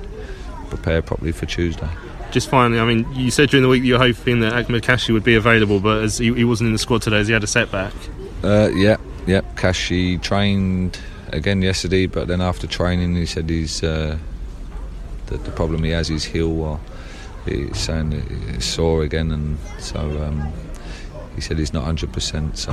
prepare 0.69 1.01
properly 1.01 1.31
for 1.31 1.45
Tuesday 1.45 1.89
just 2.31 2.49
finally, 2.49 2.79
I 2.79 2.85
mean, 2.85 3.07
you 3.13 3.31
said 3.31 3.49
during 3.49 3.63
the 3.63 3.69
week 3.69 3.81
that 3.81 3.87
you 3.87 3.93
were 3.93 3.99
hoping 3.99 4.39
that 4.41 4.53
Ahmed 4.53 4.83
Kashi 4.83 5.11
would 5.11 5.23
be 5.23 5.35
available, 5.35 5.79
but 5.79 6.03
as 6.03 6.17
he, 6.17 6.33
he 6.33 6.43
wasn't 6.43 6.67
in 6.67 6.73
the 6.73 6.79
squad 6.79 7.01
today, 7.01 7.17
as 7.17 7.27
he 7.27 7.33
had 7.33 7.43
a 7.43 7.47
setback. 7.47 7.93
Uh, 8.43 8.69
yeah, 8.73 8.97
yeah. 9.25 9.41
Kashi 9.55 10.17
trained 10.17 10.99
again 11.31 11.61
yesterday, 11.61 12.05
but 12.05 12.27
then 12.27 12.41
after 12.41 12.67
training, 12.67 13.15
he 13.15 13.25
said 13.25 13.49
he's 13.49 13.83
uh, 13.83 14.17
the, 15.27 15.37
the, 15.37 15.51
problem 15.51 15.83
he 15.83 15.91
has 15.91 16.09
is 16.09 16.23
heel, 16.23 16.61
or 16.61 16.79
he's 17.45 17.77
saying 17.77 18.13
it's 18.49 18.65
sore 18.65 19.03
again, 19.03 19.31
and 19.31 19.57
so 19.79 19.99
um, 19.99 20.51
he 21.35 21.41
said 21.41 21.57
he's 21.57 21.73
not 21.73 21.85
100%, 21.85 22.57
so 22.57 22.71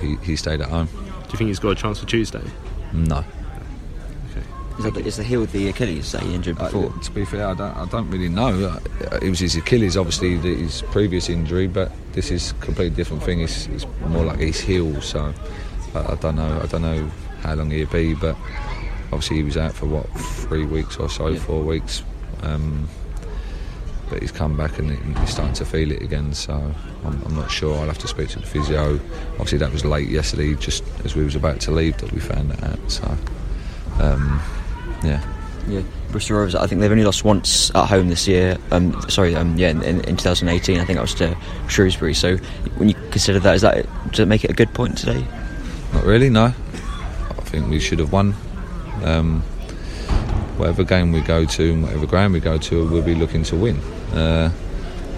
he, 0.00 0.16
he 0.24 0.36
stayed 0.36 0.60
at 0.60 0.68
home. 0.68 0.86
Do 0.86 1.32
you 1.32 1.38
think 1.38 1.48
he's 1.48 1.58
got 1.58 1.70
a 1.70 1.74
chance 1.74 1.98
for 1.98 2.06
Tuesday? 2.06 2.42
No. 2.92 3.24
Is, 4.78 4.84
that, 4.84 4.96
is 4.98 5.16
the 5.16 5.24
heel 5.24 5.44
the 5.46 5.68
Achilles 5.68 6.12
that 6.12 6.22
he 6.22 6.34
injured 6.34 6.56
before? 6.56 6.92
Uh, 6.96 7.02
to 7.02 7.10
be 7.10 7.24
fair, 7.24 7.48
I 7.48 7.54
don't, 7.54 7.76
I 7.76 7.84
don't 7.86 8.08
really 8.10 8.28
know. 8.28 8.78
Uh, 9.10 9.18
it 9.20 9.28
was 9.28 9.40
his 9.40 9.56
Achilles, 9.56 9.96
obviously, 9.96 10.36
his 10.36 10.82
previous 10.82 11.28
injury, 11.28 11.66
but 11.66 11.90
this 12.12 12.30
is 12.30 12.52
a 12.52 12.54
completely 12.54 12.94
different 12.94 13.24
thing. 13.24 13.40
It's, 13.40 13.66
it's 13.66 13.86
more 14.06 14.24
like 14.24 14.38
his 14.38 14.60
heel, 14.60 15.00
so 15.00 15.34
I, 15.96 16.12
I, 16.12 16.14
don't 16.14 16.36
know. 16.36 16.60
I 16.62 16.66
don't 16.66 16.82
know 16.82 17.10
how 17.40 17.54
long 17.54 17.72
he'll 17.72 17.88
be, 17.88 18.14
but 18.14 18.36
obviously 19.06 19.38
he 19.38 19.42
was 19.42 19.56
out 19.56 19.72
for 19.72 19.86
what 19.86 20.08
three 20.16 20.64
weeks 20.64 20.96
or 20.96 21.10
so, 21.10 21.26
yeah. 21.26 21.40
four 21.40 21.64
weeks. 21.64 22.04
Um, 22.42 22.88
but 24.08 24.20
he's 24.20 24.32
come 24.32 24.56
back 24.56 24.78
and 24.78 24.90
he's 25.18 25.30
starting 25.30 25.54
to 25.54 25.64
feel 25.64 25.90
it 25.90 26.02
again. 26.02 26.32
So 26.32 26.54
I'm, 27.04 27.22
I'm, 27.24 27.36
not 27.36 27.50
sure. 27.50 27.78
I'll 27.78 27.86
have 27.86 27.98
to 27.98 28.08
speak 28.08 28.28
to 28.30 28.40
the 28.40 28.46
physio. 28.46 29.00
Obviously 29.32 29.58
that 29.58 29.72
was 29.72 29.84
late 29.84 30.08
yesterday, 30.08 30.54
just 30.54 30.84
as 31.04 31.14
we 31.14 31.24
was 31.24 31.34
about 31.34 31.60
to 31.62 31.70
leave, 31.70 31.96
that 31.98 32.12
we 32.12 32.20
found 32.20 32.50
that 32.50 32.62
out. 32.64 32.90
So. 32.90 33.16
Um, 34.00 34.40
yeah. 35.02 35.22
Yeah. 35.66 35.82
Bristol 36.10 36.38
Rovers, 36.38 36.54
I 36.54 36.66
think 36.66 36.80
they've 36.80 36.90
only 36.90 37.04
lost 37.04 37.24
once 37.24 37.70
at 37.74 37.86
home 37.86 38.08
this 38.08 38.26
year. 38.26 38.56
Um, 38.70 38.98
sorry, 39.10 39.34
um, 39.36 39.58
yeah, 39.58 39.68
in, 39.68 39.82
in, 39.82 40.00
in 40.02 40.16
2018, 40.16 40.80
I 40.80 40.84
think 40.84 40.96
that 40.96 41.02
was 41.02 41.14
to 41.16 41.36
Shrewsbury. 41.68 42.14
So 42.14 42.36
when 42.76 42.88
you 42.88 42.94
consider 43.10 43.38
that, 43.40 43.56
is 43.56 43.62
that 43.62 43.86
does 44.10 44.20
it 44.20 44.26
make 44.26 44.44
it 44.44 44.50
a 44.50 44.54
good 44.54 44.72
point 44.72 44.96
today? 44.96 45.22
Not 45.92 46.04
really, 46.04 46.30
no. 46.30 46.44
I 46.44 47.42
think 47.42 47.68
we 47.68 47.80
should 47.80 47.98
have 47.98 48.12
won. 48.12 48.34
Um, 49.04 49.42
whatever 50.56 50.82
game 50.82 51.12
we 51.12 51.20
go 51.20 51.44
to, 51.44 51.72
and 51.72 51.82
whatever 51.82 52.06
ground 52.06 52.32
we 52.32 52.40
go 52.40 52.56
to, 52.56 52.88
we'll 52.88 53.02
be 53.02 53.14
looking 53.14 53.42
to 53.44 53.56
win. 53.56 53.78
Uh, 54.12 54.50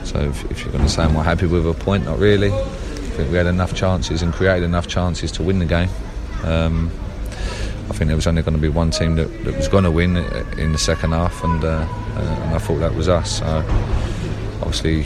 so 0.05 0.19
if, 0.21 0.51
if 0.51 0.65
you're 0.65 0.73
going 0.73 0.85
to 0.85 0.91
say 0.91 1.03
I'm 1.03 1.13
not 1.13 1.25
happy 1.25 1.47
with 1.47 1.67
a 1.67 1.75
point, 1.75 2.05
not 2.05 2.19
really. 2.19 2.51
I 2.51 3.13
think 3.13 3.31
we 3.31 3.37
had 3.37 3.47
enough 3.47 3.75
chances 3.75 4.23
and 4.23 4.33
created 4.33 4.65
enough 4.65 4.87
chances 4.87 5.31
to 5.33 5.43
win 5.43 5.59
the 5.59 5.67
game. 5.67 5.91
Um, 6.45 6.91
I 7.89 7.93
think 7.93 8.07
there 8.07 8.17
was 8.17 8.27
only 8.27 8.43
going 8.43 8.55
to 8.55 8.61
be 8.61 8.69
one 8.69 8.91
team 8.91 9.17
that, 9.17 9.27
that 9.45 9.57
was 9.57 9.69
going 9.69 9.85
to 9.85 9.91
win 9.91 10.17
in 10.59 10.73
the 10.73 10.79
second 10.79 11.11
half, 11.11 11.43
and, 11.43 11.63
uh, 11.65 11.69
uh, 11.69 12.21
and 12.21 12.55
I 12.55 12.59
thought 12.59 12.79
that 12.79 12.95
was 12.95 13.09
us. 13.09 13.41
So 13.41 13.65
obviously, 14.63 15.05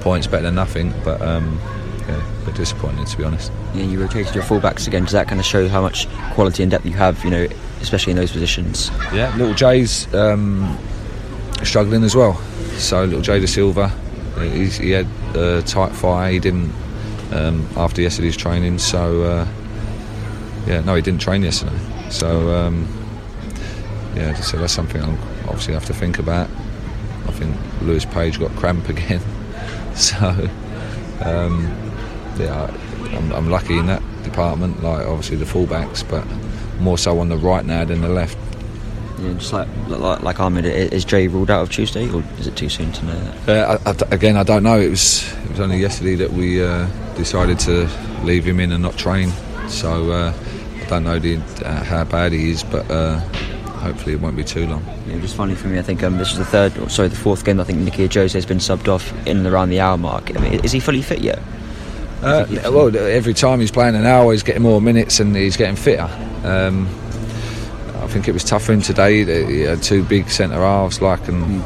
points 0.00 0.26
better 0.26 0.42
than 0.42 0.56
nothing, 0.56 0.92
but 1.04 1.22
um, 1.22 1.60
yeah, 2.08 2.42
a 2.42 2.46
bit 2.46 2.56
disappointing 2.56 3.04
to 3.04 3.16
be 3.16 3.24
honest. 3.24 3.52
Yeah, 3.74 3.84
you 3.84 4.00
rotated 4.00 4.34
your 4.34 4.44
fullbacks 4.44 4.86
again. 4.86 5.04
Does 5.04 5.12
that 5.12 5.28
kind 5.28 5.40
of 5.40 5.46
show 5.46 5.68
how 5.68 5.82
much 5.82 6.08
quality 6.32 6.62
and 6.62 6.70
depth 6.70 6.84
you 6.84 6.92
have? 6.92 7.24
You 7.24 7.30
know, 7.30 7.46
especially 7.80 8.10
in 8.10 8.16
those 8.16 8.32
positions. 8.32 8.90
Yeah, 9.12 9.34
little 9.36 9.54
Jay's 9.54 10.12
um, 10.14 10.76
struggling 11.64 12.04
as 12.04 12.14
well. 12.14 12.34
So 12.78 13.04
little 13.04 13.22
Jay 13.22 13.40
Dasilva, 13.40 13.90
he's, 14.52 14.76
he 14.76 14.90
had 14.90 15.06
a 15.34 15.62
tight 15.62 15.92
fire. 15.92 16.32
He 16.32 16.38
didn't 16.38 16.72
um, 17.32 17.68
after 17.76 18.02
yesterday's 18.02 18.36
training. 18.36 18.78
So 18.78 19.22
uh, 19.22 19.48
yeah, 20.66 20.80
no, 20.80 20.94
he 20.94 21.02
didn't 21.02 21.20
train 21.20 21.42
yesterday. 21.42 21.78
So 22.10 22.54
um, 22.54 22.86
yeah, 24.14 24.34
so 24.34 24.58
that's 24.58 24.72
something 24.72 25.02
I 25.02 25.08
obviously 25.48 25.74
have 25.74 25.86
to 25.86 25.94
think 25.94 26.18
about. 26.18 26.48
I 27.26 27.32
think 27.32 27.56
Lewis 27.82 28.04
Page 28.04 28.38
got 28.38 28.50
cramp 28.52 28.88
again. 28.88 29.20
so 29.94 30.48
um, 31.20 31.72
yeah, 32.38 32.74
I'm, 33.12 33.32
I'm 33.32 33.50
lucky 33.50 33.78
in 33.78 33.86
that 33.86 34.02
department. 34.22 34.82
Like 34.82 35.06
obviously 35.06 35.36
the 35.36 35.44
fullbacks, 35.44 36.08
but 36.08 36.26
more 36.80 36.98
so 36.98 37.18
on 37.20 37.28
the 37.28 37.36
right 37.36 37.64
now 37.64 37.84
than 37.84 38.02
the 38.02 38.08
left. 38.08 38.38
Yeah, 39.26 39.38
just 39.38 39.52
like 39.52 39.68
like, 39.88 40.22
like 40.22 40.40
Ahmed, 40.40 40.64
is 40.64 41.04
Jay 41.04 41.28
ruled 41.28 41.50
out 41.50 41.62
of 41.62 41.70
Tuesday, 41.70 42.08
or 42.10 42.22
is 42.38 42.46
it 42.46 42.56
too 42.56 42.68
soon 42.68 42.92
to 42.92 43.04
know 43.04 43.18
that? 43.18 43.48
Uh, 43.48 43.78
I, 43.84 43.90
I, 43.90 44.14
again, 44.14 44.36
I 44.36 44.42
don't 44.42 44.62
know. 44.62 44.78
It 44.78 44.90
was 44.90 45.32
it 45.44 45.50
was 45.50 45.60
only 45.60 45.78
yesterday 45.78 46.14
that 46.16 46.32
we 46.32 46.62
uh, 46.62 46.86
decided 47.16 47.58
to 47.60 47.88
leave 48.22 48.44
him 48.44 48.60
in 48.60 48.72
and 48.72 48.82
not 48.82 48.96
train. 48.96 49.32
So 49.68 50.10
uh, 50.12 50.32
I 50.80 50.84
don't 50.88 51.04
know 51.04 51.18
the, 51.18 51.38
uh, 51.64 51.82
how 51.84 52.04
bad 52.04 52.32
he 52.32 52.50
is, 52.50 52.62
but 52.62 52.88
uh, 52.90 53.18
hopefully 53.78 54.14
it 54.14 54.20
won't 54.20 54.36
be 54.36 54.44
too 54.44 54.66
long. 54.66 54.84
Yeah, 55.08 55.18
just 55.18 55.34
finally 55.36 55.56
for 55.56 55.68
me, 55.68 55.78
I 55.78 55.82
think 55.82 56.02
um, 56.02 56.18
this 56.18 56.32
is 56.32 56.38
the 56.38 56.44
third, 56.44 56.78
or 56.78 56.88
sorry, 56.88 57.08
the 57.08 57.16
fourth 57.16 57.44
game. 57.44 57.60
I 57.60 57.64
think 57.64 57.78
Nicky 57.80 58.08
Ajose 58.08 58.34
has 58.34 58.46
been 58.46 58.58
subbed 58.58 58.88
off 58.88 59.12
in 59.26 59.38
and 59.38 59.46
around 59.46 59.70
the 59.70 59.80
hour 59.80 59.98
mark. 59.98 60.36
I 60.36 60.40
mean, 60.40 60.64
is 60.64 60.72
he 60.72 60.80
fully 60.80 61.02
fit 61.02 61.20
yet? 61.20 61.40
Uh, 62.22 62.46
well, 62.64 62.96
every 62.96 63.34
time 63.34 63.60
he's 63.60 63.70
playing 63.70 63.94
an 63.94 64.06
hour, 64.06 64.32
he's 64.32 64.42
getting 64.42 64.62
more 64.62 64.80
minutes 64.80 65.20
and 65.20 65.36
he's 65.36 65.56
getting 65.56 65.76
fitter. 65.76 66.08
Um, 66.44 66.88
I 68.06 68.08
think 68.08 68.28
it 68.28 68.32
was 68.32 68.44
tough 68.44 68.62
for 68.62 68.72
him 68.72 68.82
today. 68.82 69.24
He 69.24 69.62
had 69.62 69.82
two 69.82 70.04
big 70.04 70.30
centre 70.30 70.60
halves, 70.60 71.02
like, 71.02 71.26
and 71.26 71.60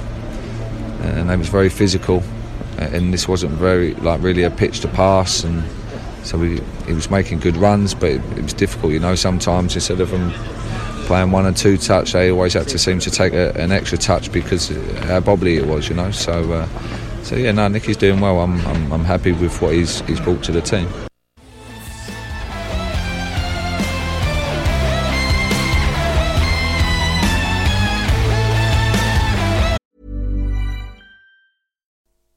and 1.02 1.28
they 1.28 1.36
was 1.36 1.48
very 1.48 1.68
physical. 1.68 2.22
And 2.78 3.12
this 3.12 3.28
wasn't 3.28 3.52
very 3.52 3.92
like 3.96 4.22
really 4.22 4.42
a 4.42 4.50
pitch 4.50 4.80
to 4.80 4.88
pass, 4.88 5.44
and 5.44 5.62
so 6.24 6.38
we, 6.38 6.62
he 6.86 6.94
was 6.94 7.10
making 7.10 7.40
good 7.40 7.58
runs, 7.58 7.92
but 7.92 8.08
it, 8.08 8.22
it 8.38 8.42
was 8.42 8.54
difficult. 8.54 8.94
You 8.94 9.00
know, 9.00 9.16
sometimes 9.16 9.74
instead 9.74 10.00
of 10.00 10.10
them 10.10 10.30
playing 11.04 11.30
one 11.30 11.44
and 11.44 11.54
two 11.54 11.76
touch, 11.76 12.12
they 12.12 12.30
always 12.30 12.54
had 12.54 12.68
to 12.68 12.78
seem 12.78 13.00
to 13.00 13.10
take 13.10 13.34
a, 13.34 13.52
an 13.60 13.70
extra 13.70 13.98
touch 13.98 14.32
because 14.32 14.70
how 15.08 15.20
bobbly 15.20 15.58
it 15.58 15.66
was. 15.66 15.90
You 15.90 15.96
know, 15.96 16.10
so. 16.10 16.52
Uh, 16.52 16.68
so 17.22 17.36
yeah, 17.36 17.52
no, 17.52 17.68
Nicky's 17.68 17.98
doing 17.98 18.20
well. 18.20 18.40
I'm, 18.40 18.66
I'm, 18.66 18.92
I'm 18.94 19.04
happy 19.04 19.32
with 19.32 19.60
what 19.60 19.74
he's, 19.74 20.00
he's 20.00 20.18
brought 20.20 20.42
to 20.44 20.52
the 20.52 20.62
team. 20.62 20.88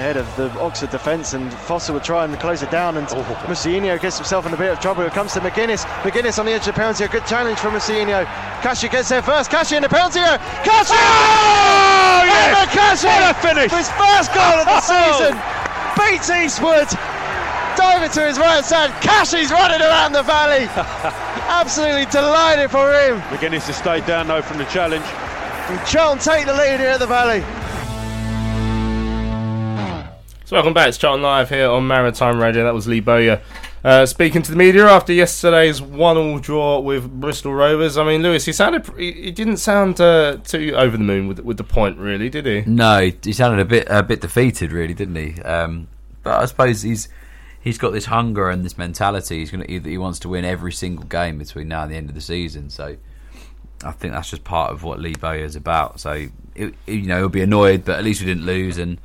Over 0.00 0.14
the 0.14 0.14
head 0.14 0.16
of 0.16 0.36
the 0.36 0.60
Oxford 0.60 0.90
defence, 0.90 1.34
and 1.34 1.52
Foster 1.52 1.92
would 1.92 2.04
try 2.04 2.24
and 2.24 2.32
close 2.40 2.62
it 2.62 2.70
down. 2.70 2.96
And 2.96 3.06
oh. 3.10 3.22
Mousinho 3.44 4.00
gets 4.00 4.16
himself 4.16 4.46
in 4.46 4.54
a 4.54 4.56
bit 4.56 4.72
of 4.72 4.80
trouble. 4.80 5.02
It 5.02 5.12
comes 5.12 5.34
to 5.34 5.40
Magennis. 5.40 5.84
Magennis 6.00 6.38
on 6.38 6.46
the 6.46 6.52
edge 6.52 6.66
of 6.68 6.72
the 6.74 6.80
penalty. 6.80 7.04
A 7.04 7.08
good 7.08 7.26
challenge 7.26 7.58
from 7.58 7.74
Mousinho. 7.74 8.24
Kashi 8.62 8.88
gets 8.88 9.10
there 9.10 9.20
first. 9.20 9.50
Kashi 9.50 9.76
in 9.76 9.82
the 9.82 9.90
penalty 9.90 10.20
area. 10.20 10.38
Kashi! 10.64 10.96
Oh, 10.96 10.96
oh 10.96 12.24
yes! 12.24 13.04
What 13.04 13.28
a 13.28 13.34
finish! 13.44 13.70
His 13.70 13.90
first 13.92 14.32
goal 14.32 14.56
of 14.56 14.64
the 14.64 14.80
oh! 14.80 14.88
season. 14.88 15.36
Beats 16.00 16.30
Eastwood. 16.30 16.88
Diving 17.76 18.10
to 18.10 18.22
his 18.24 18.38
right 18.38 18.64
side. 18.64 18.90
Kashi's 19.02 19.50
running 19.50 19.82
around 19.82 20.12
the 20.12 20.22
valley. 20.22 20.64
Absolutely 21.60 22.06
delighted 22.06 22.70
for 22.70 22.88
him. 22.88 23.20
Magennis 23.28 23.66
has 23.68 23.76
stayed 23.76 24.06
down 24.06 24.28
though 24.28 24.40
from 24.40 24.56
the 24.56 24.64
challenge. 24.72 25.04
And 25.04 25.78
Charlton 25.86 26.24
take 26.24 26.46
the 26.46 26.54
lead 26.54 26.80
here 26.80 26.88
at 26.88 27.00
the 27.00 27.06
valley. 27.06 27.44
So 30.50 30.56
welcome 30.56 30.74
back. 30.74 30.88
It's 30.88 30.98
Charlton 30.98 31.22
Live 31.22 31.48
here 31.48 31.70
on 31.70 31.86
Maritime 31.86 32.40
Radio. 32.40 32.64
That 32.64 32.74
was 32.74 32.88
Lee 32.88 32.98
Bowyer 32.98 33.40
uh, 33.84 34.04
speaking 34.04 34.42
to 34.42 34.50
the 34.50 34.56
media 34.56 34.84
after 34.88 35.12
yesterday's 35.12 35.80
one-all 35.80 36.40
draw 36.40 36.80
with 36.80 37.08
Bristol 37.20 37.54
Rovers. 37.54 37.96
I 37.96 38.02
mean, 38.02 38.20
Lewis, 38.20 38.46
he 38.46 38.52
sounded 38.52 38.84
he, 38.98 39.12
he 39.12 39.30
didn't 39.30 39.58
sound 39.58 40.00
uh, 40.00 40.38
too 40.42 40.74
over 40.76 40.96
the 40.96 41.04
moon 41.04 41.28
with 41.28 41.38
with 41.38 41.56
the 41.56 41.62
point, 41.62 41.98
really, 41.98 42.28
did 42.28 42.46
he? 42.46 42.62
No, 42.62 43.12
he 43.22 43.32
sounded 43.32 43.60
a 43.60 43.64
bit 43.64 43.86
a 43.88 44.02
bit 44.02 44.22
defeated, 44.22 44.72
really, 44.72 44.92
didn't 44.92 45.14
he? 45.14 45.40
Um, 45.42 45.86
but 46.24 46.42
I 46.42 46.46
suppose 46.46 46.82
he's 46.82 47.08
he's 47.60 47.78
got 47.78 47.92
this 47.92 48.06
hunger 48.06 48.50
and 48.50 48.64
this 48.64 48.76
mentality. 48.76 49.38
He's 49.38 49.52
going 49.52 49.64
to 49.64 49.88
he 49.88 49.98
wants 49.98 50.18
to 50.18 50.28
win 50.28 50.44
every 50.44 50.72
single 50.72 51.04
game 51.04 51.38
between 51.38 51.68
now 51.68 51.84
and 51.84 51.92
the 51.92 51.96
end 51.96 52.08
of 52.08 52.16
the 52.16 52.20
season. 52.20 52.70
So 52.70 52.96
I 53.84 53.92
think 53.92 54.14
that's 54.14 54.30
just 54.30 54.42
part 54.42 54.72
of 54.72 54.82
what 54.82 54.98
Lee 54.98 55.14
Bowyer 55.14 55.44
is 55.44 55.54
about. 55.54 56.00
So 56.00 56.26
it, 56.56 56.74
you 56.88 57.02
know 57.02 57.18
he'll 57.18 57.28
be 57.28 57.40
annoyed, 57.40 57.84
but 57.84 58.00
at 58.00 58.04
least 58.04 58.20
we 58.20 58.26
didn't 58.26 58.46
lose 58.46 58.78
and 58.78 58.98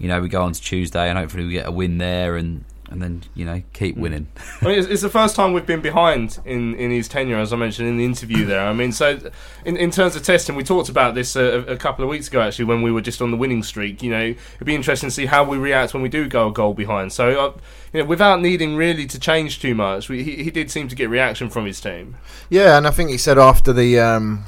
you 0.00 0.08
know, 0.08 0.20
we 0.20 0.28
go 0.28 0.42
on 0.42 0.52
to 0.52 0.60
Tuesday 0.60 1.08
and 1.08 1.18
hopefully 1.18 1.44
we 1.44 1.52
get 1.52 1.68
a 1.68 1.70
win 1.70 1.98
there 1.98 2.36
and 2.36 2.64
and 2.90 3.00
then 3.00 3.22
you 3.34 3.44
know 3.44 3.62
keep 3.72 3.96
winning. 3.96 4.26
I 4.60 4.64
mean, 4.64 4.78
it's, 4.78 4.88
it's 4.88 5.02
the 5.02 5.08
first 5.08 5.36
time 5.36 5.52
we've 5.52 5.66
been 5.66 5.80
behind 5.80 6.38
in, 6.44 6.74
in 6.74 6.90
his 6.90 7.06
tenure, 7.06 7.38
as 7.38 7.52
I 7.52 7.56
mentioned 7.56 7.88
in 7.88 7.96
the 7.96 8.04
interview 8.04 8.44
there. 8.44 8.66
I 8.66 8.72
mean, 8.72 8.90
so 8.90 9.18
in, 9.64 9.76
in 9.76 9.90
terms 9.90 10.16
of 10.16 10.24
testing, 10.24 10.56
we 10.56 10.64
talked 10.64 10.88
about 10.88 11.14
this 11.14 11.36
a, 11.36 11.60
a 11.68 11.76
couple 11.76 12.04
of 12.04 12.10
weeks 12.10 12.28
ago 12.28 12.40
actually 12.40 12.64
when 12.64 12.82
we 12.82 12.90
were 12.90 13.00
just 13.00 13.22
on 13.22 13.30
the 13.30 13.36
winning 13.36 13.62
streak. 13.62 14.02
You 14.02 14.10
know, 14.10 14.24
it'd 14.24 14.66
be 14.66 14.74
interesting 14.74 15.08
to 15.08 15.14
see 15.14 15.26
how 15.26 15.44
we 15.44 15.56
react 15.56 15.94
when 15.94 16.02
we 16.02 16.08
do 16.08 16.28
go 16.28 16.48
a 16.48 16.52
goal 16.52 16.74
behind. 16.74 17.12
So, 17.12 17.40
uh, 17.40 17.52
you 17.92 18.02
know, 18.02 18.08
without 18.08 18.40
needing 18.40 18.76
really 18.76 19.06
to 19.06 19.20
change 19.20 19.60
too 19.60 19.74
much, 19.74 20.08
we, 20.08 20.24
he, 20.24 20.42
he 20.42 20.50
did 20.50 20.70
seem 20.70 20.88
to 20.88 20.96
get 20.96 21.08
reaction 21.08 21.48
from 21.48 21.66
his 21.66 21.80
team. 21.80 22.16
Yeah, 22.48 22.76
and 22.76 22.86
I 22.88 22.90
think 22.90 23.10
he 23.10 23.18
said 23.18 23.38
after 23.38 23.72
the 23.72 24.00
um, 24.00 24.44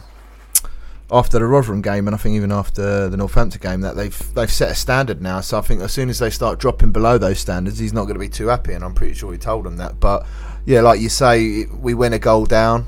after 1.12 1.38
the 1.38 1.44
Rotherham 1.44 1.82
game, 1.82 2.08
and 2.08 2.14
I 2.14 2.18
think 2.18 2.34
even 2.34 2.50
after 2.50 3.08
the 3.08 3.16
Northampton 3.16 3.60
game, 3.60 3.82
that 3.82 3.94
they've 3.94 4.34
they've 4.34 4.50
set 4.50 4.70
a 4.70 4.74
standard 4.74 5.20
now. 5.20 5.40
So 5.42 5.58
I 5.58 5.60
think 5.60 5.82
as 5.82 5.92
soon 5.92 6.08
as 6.08 6.18
they 6.18 6.30
start 6.30 6.58
dropping 6.58 6.90
below 6.90 7.18
those 7.18 7.38
standards, 7.38 7.78
he's 7.78 7.92
not 7.92 8.04
going 8.04 8.14
to 8.14 8.20
be 8.20 8.30
too 8.30 8.48
happy, 8.48 8.72
and 8.72 8.82
I'm 8.82 8.94
pretty 8.94 9.14
sure 9.14 9.30
he 9.30 9.38
told 9.38 9.66
them 9.66 9.76
that. 9.76 10.00
But 10.00 10.26
yeah, 10.64 10.80
like 10.80 11.00
you 11.00 11.10
say, 11.10 11.66
we 11.66 11.94
went 11.94 12.14
a 12.14 12.18
goal 12.18 12.46
down. 12.46 12.86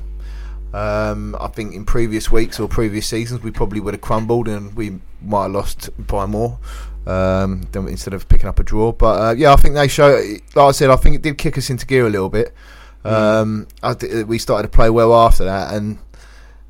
Um, 0.73 1.37
I 1.39 1.47
think 1.47 1.73
in 1.73 1.85
previous 1.85 2.29
weeks 2.29 2.59
or 2.59 2.67
previous 2.67 3.07
seasons, 3.07 3.41
we 3.41 3.51
probably 3.51 3.79
would 3.79 3.93
have 3.93 4.01
crumbled 4.01 4.49
and 4.49 4.75
we 4.75 4.99
might 5.21 5.43
have 5.43 5.51
lost 5.51 5.89
by 5.97 6.25
more 6.25 6.59
um, 7.07 7.61
than 7.71 7.87
instead 7.87 8.13
of 8.13 8.27
picking 8.27 8.49
up 8.49 8.59
a 8.59 8.63
draw. 8.63 8.91
But 8.91 9.21
uh, 9.21 9.35
yeah, 9.37 9.53
I 9.53 9.55
think 9.55 9.75
they 9.75 9.87
show. 9.87 10.21
Like 10.55 10.67
I 10.67 10.71
said, 10.71 10.89
I 10.89 10.97
think 10.97 11.15
it 11.15 11.21
did 11.21 11.37
kick 11.37 11.57
us 11.57 11.69
into 11.69 11.85
gear 11.85 12.07
a 12.07 12.09
little 12.09 12.29
bit. 12.29 12.53
Um, 13.05 13.67
I 13.83 13.93
th- 13.93 14.25
we 14.25 14.39
started 14.39 14.63
to 14.63 14.75
play 14.75 14.89
well 14.89 15.13
after 15.13 15.45
that, 15.45 15.75
and 15.75 15.99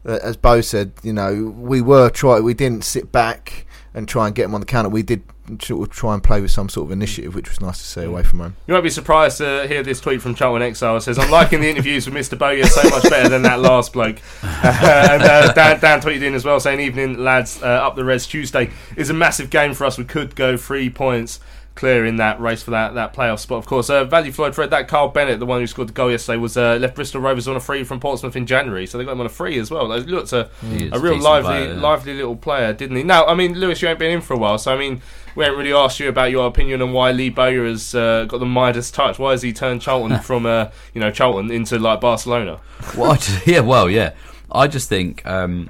as 0.05 0.37
Bo 0.37 0.61
said, 0.61 0.93
you 1.03 1.13
know, 1.13 1.53
we 1.57 1.81
were 1.81 2.09
try 2.09 2.39
we 2.39 2.53
didn't 2.53 2.83
sit 2.83 3.11
back 3.11 3.65
and 3.93 4.07
try 4.07 4.27
and 4.27 4.35
get 4.35 4.43
them 4.43 4.53
on 4.53 4.61
the 4.61 4.65
counter. 4.65 4.89
We 4.89 5.03
did 5.03 5.23
sort 5.61 5.87
of 5.87 5.95
try 5.95 6.13
and 6.13 6.23
play 6.23 6.41
with 6.41 6.51
some 6.51 6.69
sort 6.69 6.87
of 6.87 6.91
initiative, 6.91 7.33
which 7.33 7.49
was 7.49 7.61
nice 7.61 7.77
to 7.77 7.83
see 7.83 8.03
away 8.03 8.23
from 8.23 8.39
home. 8.39 8.55
You 8.67 8.73
won't 8.73 8.83
be 8.83 8.89
surprised 8.89 9.37
to 9.37 9.67
hear 9.67 9.83
this 9.83 10.01
tweet 10.01 10.21
from 10.21 10.35
Charlton 10.35 10.61
Exile. 10.61 10.97
It 10.97 11.01
says, 11.01 11.17
I'm 11.17 11.31
liking 11.31 11.61
the 11.61 11.69
interviews 11.69 12.09
with 12.09 12.15
Mr. 12.15 12.37
Bowyer 12.37 12.65
so 12.65 12.89
much 12.89 13.03
better 13.03 13.29
than 13.29 13.43
that 13.43 13.59
last 13.59 13.93
bloke. 13.93 14.17
and 14.43 15.23
uh, 15.23 15.53
Dan, 15.53 15.79
Dan 15.79 16.01
tweeted 16.01 16.23
in 16.23 16.33
as 16.33 16.43
well 16.43 16.59
saying, 16.59 16.79
Evening, 16.79 17.23
lads, 17.23 17.61
uh, 17.61 17.67
up 17.67 17.95
the 17.95 18.03
res 18.03 18.27
Tuesday 18.27 18.71
is 18.97 19.09
a 19.09 19.13
massive 19.13 19.49
game 19.49 19.73
for 19.73 19.85
us. 19.85 19.97
We 19.97 20.05
could 20.05 20.35
go 20.35 20.57
three 20.57 20.89
points 20.89 21.39
clear 21.75 22.05
in 22.05 22.15
that 22.15 22.39
race 22.39 22.63
for 22.63 22.71
that, 22.71 22.95
that 22.95 23.13
playoff 23.13 23.39
spot. 23.39 23.57
Of 23.57 23.65
course, 23.65 23.89
uh, 23.89 24.05
value 24.05 24.31
Floyd 24.31 24.55
Fred, 24.55 24.69
that 24.71 24.87
Carl 24.87 25.09
Bennett, 25.09 25.39
the 25.39 25.45
one 25.45 25.59
who 25.59 25.67
scored 25.67 25.89
the 25.89 25.93
goal 25.93 26.09
yesterday, 26.09 26.37
was 26.37 26.57
uh, 26.57 26.77
left 26.77 26.95
Bristol 26.95 27.21
Rovers 27.21 27.47
on 27.47 27.55
a 27.55 27.59
free 27.59 27.83
from 27.83 27.99
Portsmouth 27.99 28.35
in 28.35 28.45
January, 28.45 28.87
so 28.87 28.97
they 28.97 29.03
got 29.03 29.11
him 29.11 29.19
on 29.19 29.25
a 29.25 29.29
free 29.29 29.59
as 29.59 29.69
well. 29.69 29.91
He 29.91 30.01
looked 30.01 30.33
a, 30.33 30.49
a 30.91 30.99
real 30.99 31.19
lively, 31.19 31.49
player, 31.49 31.73
yeah. 31.73 31.79
lively 31.79 32.13
little 32.13 32.35
player, 32.35 32.73
didn't 32.73 32.95
he? 32.95 33.03
Now, 33.03 33.25
I 33.25 33.35
mean, 33.35 33.59
Lewis, 33.59 33.81
you 33.81 33.89
ain't 33.89 33.99
been 33.99 34.11
in 34.11 34.21
for 34.21 34.33
a 34.33 34.37
while, 34.37 34.57
so 34.57 34.73
I 34.73 34.77
mean, 34.77 35.01
we 35.35 35.43
haven't 35.43 35.59
really 35.59 35.73
asked 35.73 35.99
you 35.99 36.07
about 36.07 36.31
your 36.31 36.47
opinion 36.47 36.81
on 36.81 36.93
why 36.93 37.11
Lee 37.11 37.29
Bowyer 37.29 37.65
has 37.65 37.93
uh, 37.93 38.25
got 38.25 38.39
the 38.39 38.45
Midas 38.45 38.89
touch. 38.89 39.19
Why 39.19 39.31
has 39.31 39.41
he 39.41 39.51
turned 39.51 39.81
Charlton 39.81 40.19
from, 40.23 40.45
uh, 40.45 40.69
you 40.93 41.01
know, 41.01 41.11
Charlton 41.11 41.51
into 41.51 41.77
like 41.77 42.01
Barcelona? 42.01 42.61
well, 42.97 43.11
I 43.11 43.15
just, 43.17 43.47
yeah, 43.47 43.59
well, 43.59 43.89
yeah. 43.89 44.13
I 44.51 44.67
just 44.67 44.87
think 44.87 45.25
um, 45.25 45.69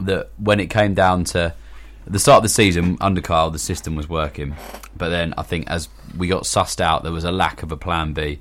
that 0.00 0.30
when 0.36 0.60
it 0.60 0.68
came 0.68 0.92
down 0.92 1.24
to 1.24 1.54
the 2.06 2.18
start 2.18 2.38
of 2.38 2.42
the 2.42 2.48
season 2.48 2.96
under 3.00 3.20
Karl, 3.20 3.50
the 3.50 3.58
system 3.58 3.94
was 3.94 4.08
working, 4.08 4.56
but 4.96 5.10
then 5.10 5.34
I 5.36 5.42
think 5.42 5.68
as 5.68 5.88
we 6.16 6.28
got 6.28 6.44
sussed 6.44 6.80
out, 6.80 7.02
there 7.02 7.12
was 7.12 7.24
a 7.24 7.32
lack 7.32 7.62
of 7.62 7.72
a 7.72 7.76
plan 7.76 8.12
B, 8.12 8.40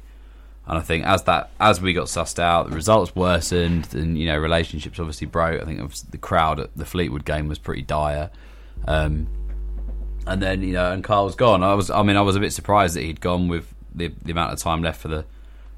and 0.67 0.77
I 0.77 0.81
think 0.81 1.05
as 1.05 1.23
that 1.23 1.51
as 1.59 1.81
we 1.81 1.93
got 1.93 2.07
sussed 2.07 2.39
out, 2.39 2.69
the 2.69 2.75
results 2.75 3.15
worsened, 3.15 3.93
and 3.93 4.17
you 4.17 4.27
know 4.27 4.37
relationships 4.37 4.99
obviously 4.99 5.27
broke. 5.27 5.61
I 5.61 5.65
think 5.65 5.79
it 5.79 5.83
was 5.83 6.03
the 6.03 6.17
crowd 6.17 6.59
at 6.59 6.75
the 6.75 6.85
Fleetwood 6.85 7.25
game 7.25 7.47
was 7.47 7.59
pretty 7.59 7.81
dire. 7.81 8.29
Um, 8.87 9.27
and 10.25 10.41
then 10.41 10.61
you 10.61 10.73
know, 10.73 10.91
and 10.91 11.03
Karl's 11.03 11.35
gone. 11.35 11.63
I 11.63 11.73
was, 11.73 11.89
I 11.89 12.03
mean, 12.03 12.15
I 12.15 12.21
was 12.21 12.35
a 12.35 12.39
bit 12.39 12.53
surprised 12.53 12.95
that 12.95 13.01
he'd 13.01 13.21
gone 13.21 13.47
with 13.47 13.73
the 13.93 14.13
the 14.21 14.31
amount 14.31 14.53
of 14.53 14.59
time 14.59 14.81
left 14.81 15.01
for 15.01 15.07
the 15.07 15.25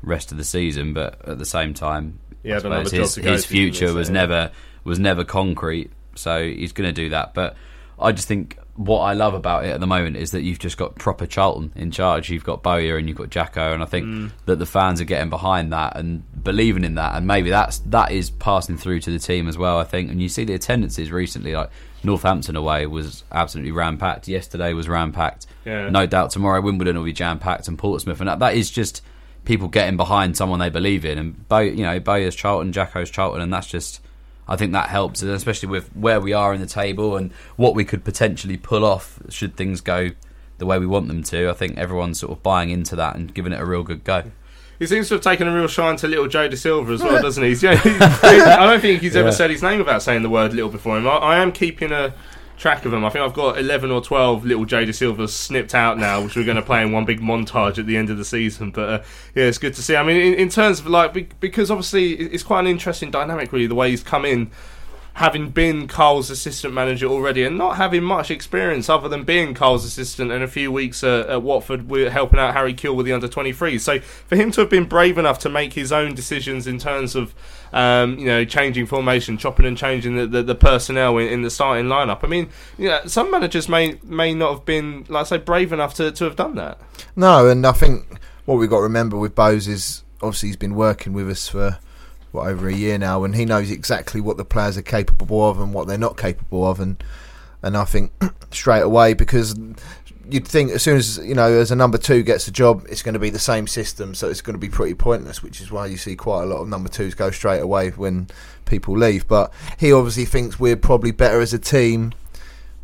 rest 0.03 0.31
of 0.31 0.37
the 0.37 0.43
season, 0.43 0.93
but 0.93 1.25
at 1.27 1.39
the 1.39 1.45
same 1.45 1.73
time, 1.73 2.19
suppose 2.59 2.91
his, 2.91 2.99
his 2.99 3.13
to, 3.13 3.21
didn't 3.21 3.43
he? 3.43 3.47
future 3.47 3.93
was 3.93 4.09
never 4.09 4.51
was 4.83 4.99
never 4.99 5.23
concrete, 5.23 5.91
so 6.15 6.43
he's 6.43 6.73
going 6.73 6.87
to 6.87 6.93
do 6.93 7.09
that. 7.09 7.33
But 7.33 7.55
I 8.01 8.11
just 8.11 8.27
think 8.27 8.57
what 8.75 8.99
I 9.01 9.13
love 9.13 9.33
about 9.33 9.65
it 9.65 9.69
at 9.69 9.79
the 9.79 9.85
moment 9.87 10.15
is 10.17 10.31
that 10.31 10.41
you've 10.41 10.57
just 10.57 10.77
got 10.77 10.95
proper 10.95 11.27
Charlton 11.27 11.71
in 11.75 11.91
charge. 11.91 12.29
You've 12.29 12.43
got 12.43 12.63
Bowyer 12.63 12.97
and 12.97 13.07
you've 13.07 13.17
got 13.17 13.29
Jacko, 13.29 13.73
and 13.73 13.83
I 13.83 13.85
think 13.85 14.05
Mm. 14.05 14.31
that 14.45 14.57
the 14.59 14.65
fans 14.65 14.99
are 15.01 15.05
getting 15.05 15.29
behind 15.29 15.71
that 15.73 15.97
and 15.97 16.23
believing 16.43 16.83
in 16.83 16.95
that, 16.95 17.15
and 17.15 17.27
maybe 17.27 17.49
that's 17.49 17.79
that 17.87 18.11
is 18.11 18.29
passing 18.31 18.77
through 18.77 19.01
to 19.01 19.11
the 19.11 19.19
team 19.19 19.47
as 19.47 19.57
well. 19.57 19.77
I 19.77 19.83
think, 19.83 20.09
and 20.09 20.21
you 20.21 20.29
see 20.29 20.43
the 20.45 20.53
attendances 20.53 21.11
recently, 21.11 21.53
like 21.53 21.69
Northampton 22.03 22.55
away 22.55 22.87
was 22.87 23.23
absolutely 23.31 23.71
ram 23.71 23.97
packed. 23.97 24.27
Yesterday 24.27 24.73
was 24.73 24.89
ram 24.89 25.11
packed. 25.11 25.45
Yeah. 25.65 25.89
No 25.89 26.07
doubt 26.07 26.31
tomorrow 26.31 26.61
Wimbledon 26.61 26.97
will 26.97 27.03
be 27.05 27.13
jam 27.13 27.37
packed 27.39 27.67
and 27.67 27.77
Portsmouth, 27.77 28.19
and 28.19 28.29
that, 28.29 28.39
that 28.39 28.55
is 28.55 28.71
just 28.71 29.03
people 29.45 29.67
getting 29.67 29.97
behind 29.97 30.37
someone 30.37 30.59
they 30.59 30.69
believe 30.69 31.03
in. 31.05 31.17
And 31.17 31.47
Bow, 31.47 31.59
you 31.59 31.83
know, 31.83 31.99
Bowyer's 31.99 32.35
Charlton, 32.35 32.71
Jacko's 32.71 33.11
Charlton, 33.11 33.41
and 33.41 33.53
that's 33.53 33.67
just. 33.67 34.01
I 34.51 34.57
think 34.57 34.73
that 34.73 34.89
helps, 34.89 35.21
and 35.21 35.31
especially 35.31 35.69
with 35.69 35.87
where 35.95 36.19
we 36.19 36.33
are 36.33 36.53
in 36.53 36.59
the 36.59 36.67
table 36.67 37.15
and 37.15 37.31
what 37.55 37.73
we 37.73 37.85
could 37.85 38.03
potentially 38.03 38.57
pull 38.57 38.83
off 38.83 39.17
should 39.29 39.55
things 39.55 39.79
go 39.81 40.11
the 40.57 40.65
way 40.65 40.77
we 40.77 40.85
want 40.85 41.07
them 41.07 41.23
to. 41.23 41.49
I 41.49 41.53
think 41.53 41.77
everyone's 41.77 42.19
sort 42.19 42.33
of 42.33 42.43
buying 42.43 42.69
into 42.69 42.95
that 42.97 43.15
and 43.15 43.33
giving 43.33 43.53
it 43.53 43.59
a 43.61 43.65
real 43.65 43.83
good 43.83 44.03
go. 44.03 44.23
He 44.77 44.87
seems 44.87 45.07
to 45.09 45.13
have 45.15 45.23
taken 45.23 45.47
a 45.47 45.55
real 45.55 45.67
shine 45.67 45.95
to 45.97 46.07
little 46.07 46.27
Joe 46.27 46.49
Dasilva 46.49 46.91
as 46.93 47.01
well, 47.03 47.21
doesn't 47.27 47.43
he? 47.43 47.51
Yeah, 47.53 47.79
I 47.83 48.65
don't 48.65 48.81
think 48.81 49.01
he's 49.01 49.15
ever 49.15 49.29
Yeah. 49.29 49.33
said 49.33 49.51
his 49.51 49.61
name 49.63 49.77
without 49.79 50.01
saying 50.01 50.23
the 50.23 50.29
word 50.29 50.53
little 50.53 50.69
before 50.71 50.97
him. 50.97 51.07
I, 51.07 51.11
I 51.17 51.37
am 51.37 51.51
keeping 51.51 51.91
a 51.91 52.13
track 52.61 52.85
of 52.85 52.91
them. 52.91 53.03
I 53.03 53.09
think 53.09 53.25
I've 53.25 53.33
got 53.33 53.57
11 53.57 53.89
or 53.89 54.01
12 54.01 54.45
little 54.45 54.65
Joe 54.65 54.85
Dasilvas 54.85 55.29
snipped 55.29 55.73
out 55.73 55.97
now, 55.97 56.23
which 56.23 56.35
we're 56.35 56.45
going 56.45 56.57
to 56.57 56.61
play 56.61 56.83
in 56.83 56.91
one 56.91 57.05
big 57.05 57.19
montage 57.19 57.79
at 57.79 57.87
the 57.87 57.97
end 57.97 58.11
of 58.11 58.19
the 58.19 58.23
season. 58.23 58.69
But 58.69 58.89
uh, 58.89 59.03
yeah, 59.33 59.45
it's 59.45 59.57
good 59.57 59.73
to 59.73 59.81
see. 59.81 59.95
I 59.95 60.03
mean, 60.03 60.17
in, 60.17 60.33
in 60.35 60.49
terms 60.49 60.79
of 60.79 60.85
like, 60.85 61.39
because 61.39 61.71
obviously 61.71 62.13
it's 62.13 62.43
quite 62.43 62.59
an 62.59 62.67
interesting 62.67 63.09
dynamic, 63.09 63.51
really, 63.51 63.65
the 63.65 63.73
way 63.73 63.89
he's 63.89 64.03
come 64.03 64.25
in. 64.25 64.51
Having 65.15 65.49
been 65.49 65.87
Karl's 65.87 66.29
assistant 66.29 66.73
manager 66.73 67.05
already 67.07 67.43
and 67.43 67.57
not 67.57 67.77
having 67.77 68.03
much 68.03 68.31
experience 68.31 68.89
other 68.89 69.09
than 69.09 69.23
being 69.23 69.53
Karl's 69.53 69.85
assistant 69.85 70.31
and 70.31 70.43
a 70.43 70.47
few 70.47 70.71
weeks 70.71 71.03
uh, 71.03 71.25
at 71.27 71.43
Watford 71.43 71.89
with 71.89 72.11
helping 72.11 72.39
out 72.39 72.53
Harry 72.53 72.73
Kewell 72.73 72.95
with 72.95 73.05
the 73.05 73.13
under 73.13 73.27
23s. 73.27 73.81
So 73.81 73.99
for 73.99 74.35
him 74.35 74.51
to 74.51 74.61
have 74.61 74.69
been 74.69 74.85
brave 74.85 75.17
enough 75.17 75.39
to 75.39 75.49
make 75.49 75.73
his 75.73 75.91
own 75.91 76.15
decisions 76.15 76.65
in 76.65 76.79
terms 76.79 77.15
of 77.15 77.35
um, 77.73 78.17
you 78.19 78.25
know 78.25 78.45
changing 78.45 78.85
formation, 78.85 79.37
chopping 79.37 79.65
and 79.65 79.77
changing 79.77 80.15
the, 80.15 80.27
the, 80.27 80.43
the 80.43 80.55
personnel 80.55 81.17
in, 81.17 81.27
in 81.27 81.41
the 81.41 81.49
starting 81.49 81.85
lineup. 81.85 82.23
I 82.23 82.27
mean, 82.27 82.49
yeah, 82.77 83.05
some 83.05 83.31
managers 83.31 83.69
may 83.69 83.99
may 84.03 84.33
not 84.33 84.53
have 84.53 84.65
been, 84.65 85.05
like 85.09 85.21
I 85.21 85.23
say, 85.23 85.37
brave 85.37 85.73
enough 85.73 85.93
to, 85.95 86.11
to 86.11 86.23
have 86.25 86.35
done 86.35 86.55
that. 86.55 86.79
No, 87.15 87.47
and 87.47 87.65
I 87.65 87.71
think 87.71 88.19
what 88.45 88.55
we've 88.55 88.69
got 88.69 88.77
to 88.77 88.83
remember 88.83 89.17
with 89.17 89.35
Bose 89.35 89.67
is 89.67 90.03
obviously 90.21 90.49
he's 90.49 90.57
been 90.57 90.75
working 90.75 91.13
with 91.13 91.29
us 91.29 91.47
for 91.47 91.79
what 92.31 92.47
over 92.47 92.67
a 92.67 92.73
year 92.73 92.97
now, 92.97 93.23
and 93.23 93.35
he 93.35 93.45
knows 93.45 93.71
exactly 93.71 94.21
what 94.21 94.37
the 94.37 94.45
players 94.45 94.77
are 94.77 94.83
capable 94.83 95.49
of 95.49 95.59
and 95.59 95.73
what 95.73 95.87
they're 95.87 95.97
not 95.97 96.17
capable 96.17 96.65
of, 96.65 96.79
and 96.79 97.03
and 97.63 97.77
I 97.77 97.85
think 97.85 98.11
straight 98.51 98.81
away 98.81 99.13
because 99.13 99.55
you'd 100.29 100.47
think 100.47 100.71
as 100.71 100.81
soon 100.81 100.97
as 100.97 101.17
you 101.17 101.35
know 101.35 101.51
as 101.51 101.71
a 101.71 101.75
number 101.75 101.97
two 101.97 102.23
gets 102.23 102.47
a 102.47 102.51
job, 102.51 102.85
it's 102.89 103.01
going 103.01 103.13
to 103.13 103.19
be 103.19 103.29
the 103.29 103.39
same 103.39 103.67
system, 103.67 104.15
so 104.15 104.29
it's 104.29 104.41
going 104.41 104.53
to 104.53 104.59
be 104.59 104.69
pretty 104.69 104.93
pointless. 104.93 105.43
Which 105.43 105.61
is 105.61 105.71
why 105.71 105.87
you 105.87 105.97
see 105.97 106.15
quite 106.15 106.43
a 106.43 106.45
lot 106.45 106.61
of 106.61 106.67
number 106.67 106.89
twos 106.89 107.13
go 107.13 107.31
straight 107.31 107.59
away 107.59 107.89
when 107.91 108.27
people 108.65 108.97
leave. 108.97 109.27
But 109.27 109.53
he 109.77 109.91
obviously 109.91 110.25
thinks 110.25 110.59
we're 110.59 110.77
probably 110.77 111.11
better 111.11 111.41
as 111.41 111.53
a 111.53 111.59
team 111.59 112.13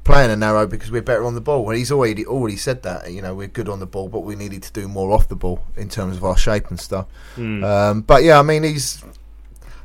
playing 0.04 0.32
a 0.32 0.36
narrow 0.36 0.66
because 0.66 0.90
we're 0.90 1.02
better 1.02 1.26
on 1.26 1.36
the 1.36 1.42
ball. 1.42 1.68
And 1.70 1.78
he's 1.78 1.92
already 1.92 2.26
already 2.26 2.58
said 2.58 2.84
that. 2.84 3.12
You 3.12 3.22
know, 3.22 3.36
we're 3.36 3.48
good 3.48 3.70
on 3.70 3.80
the 3.80 3.86
ball, 3.86 4.10
but 4.10 4.22
we 4.22 4.36
needed 4.36 4.64
to 4.64 4.72
do 4.72 4.88
more 4.88 5.12
off 5.12 5.28
the 5.28 5.36
ball 5.36 5.64
in 5.76 5.90
terms 5.90 6.18
of 6.18 6.24
our 6.24 6.38
shape 6.38 6.70
and 6.70 6.80
stuff. 6.80 7.08
Hmm. 7.36 7.64
Um, 7.64 8.02
but 8.02 8.24
yeah, 8.24 8.40
I 8.40 8.44
mean, 8.44 8.64
he's. 8.64 9.04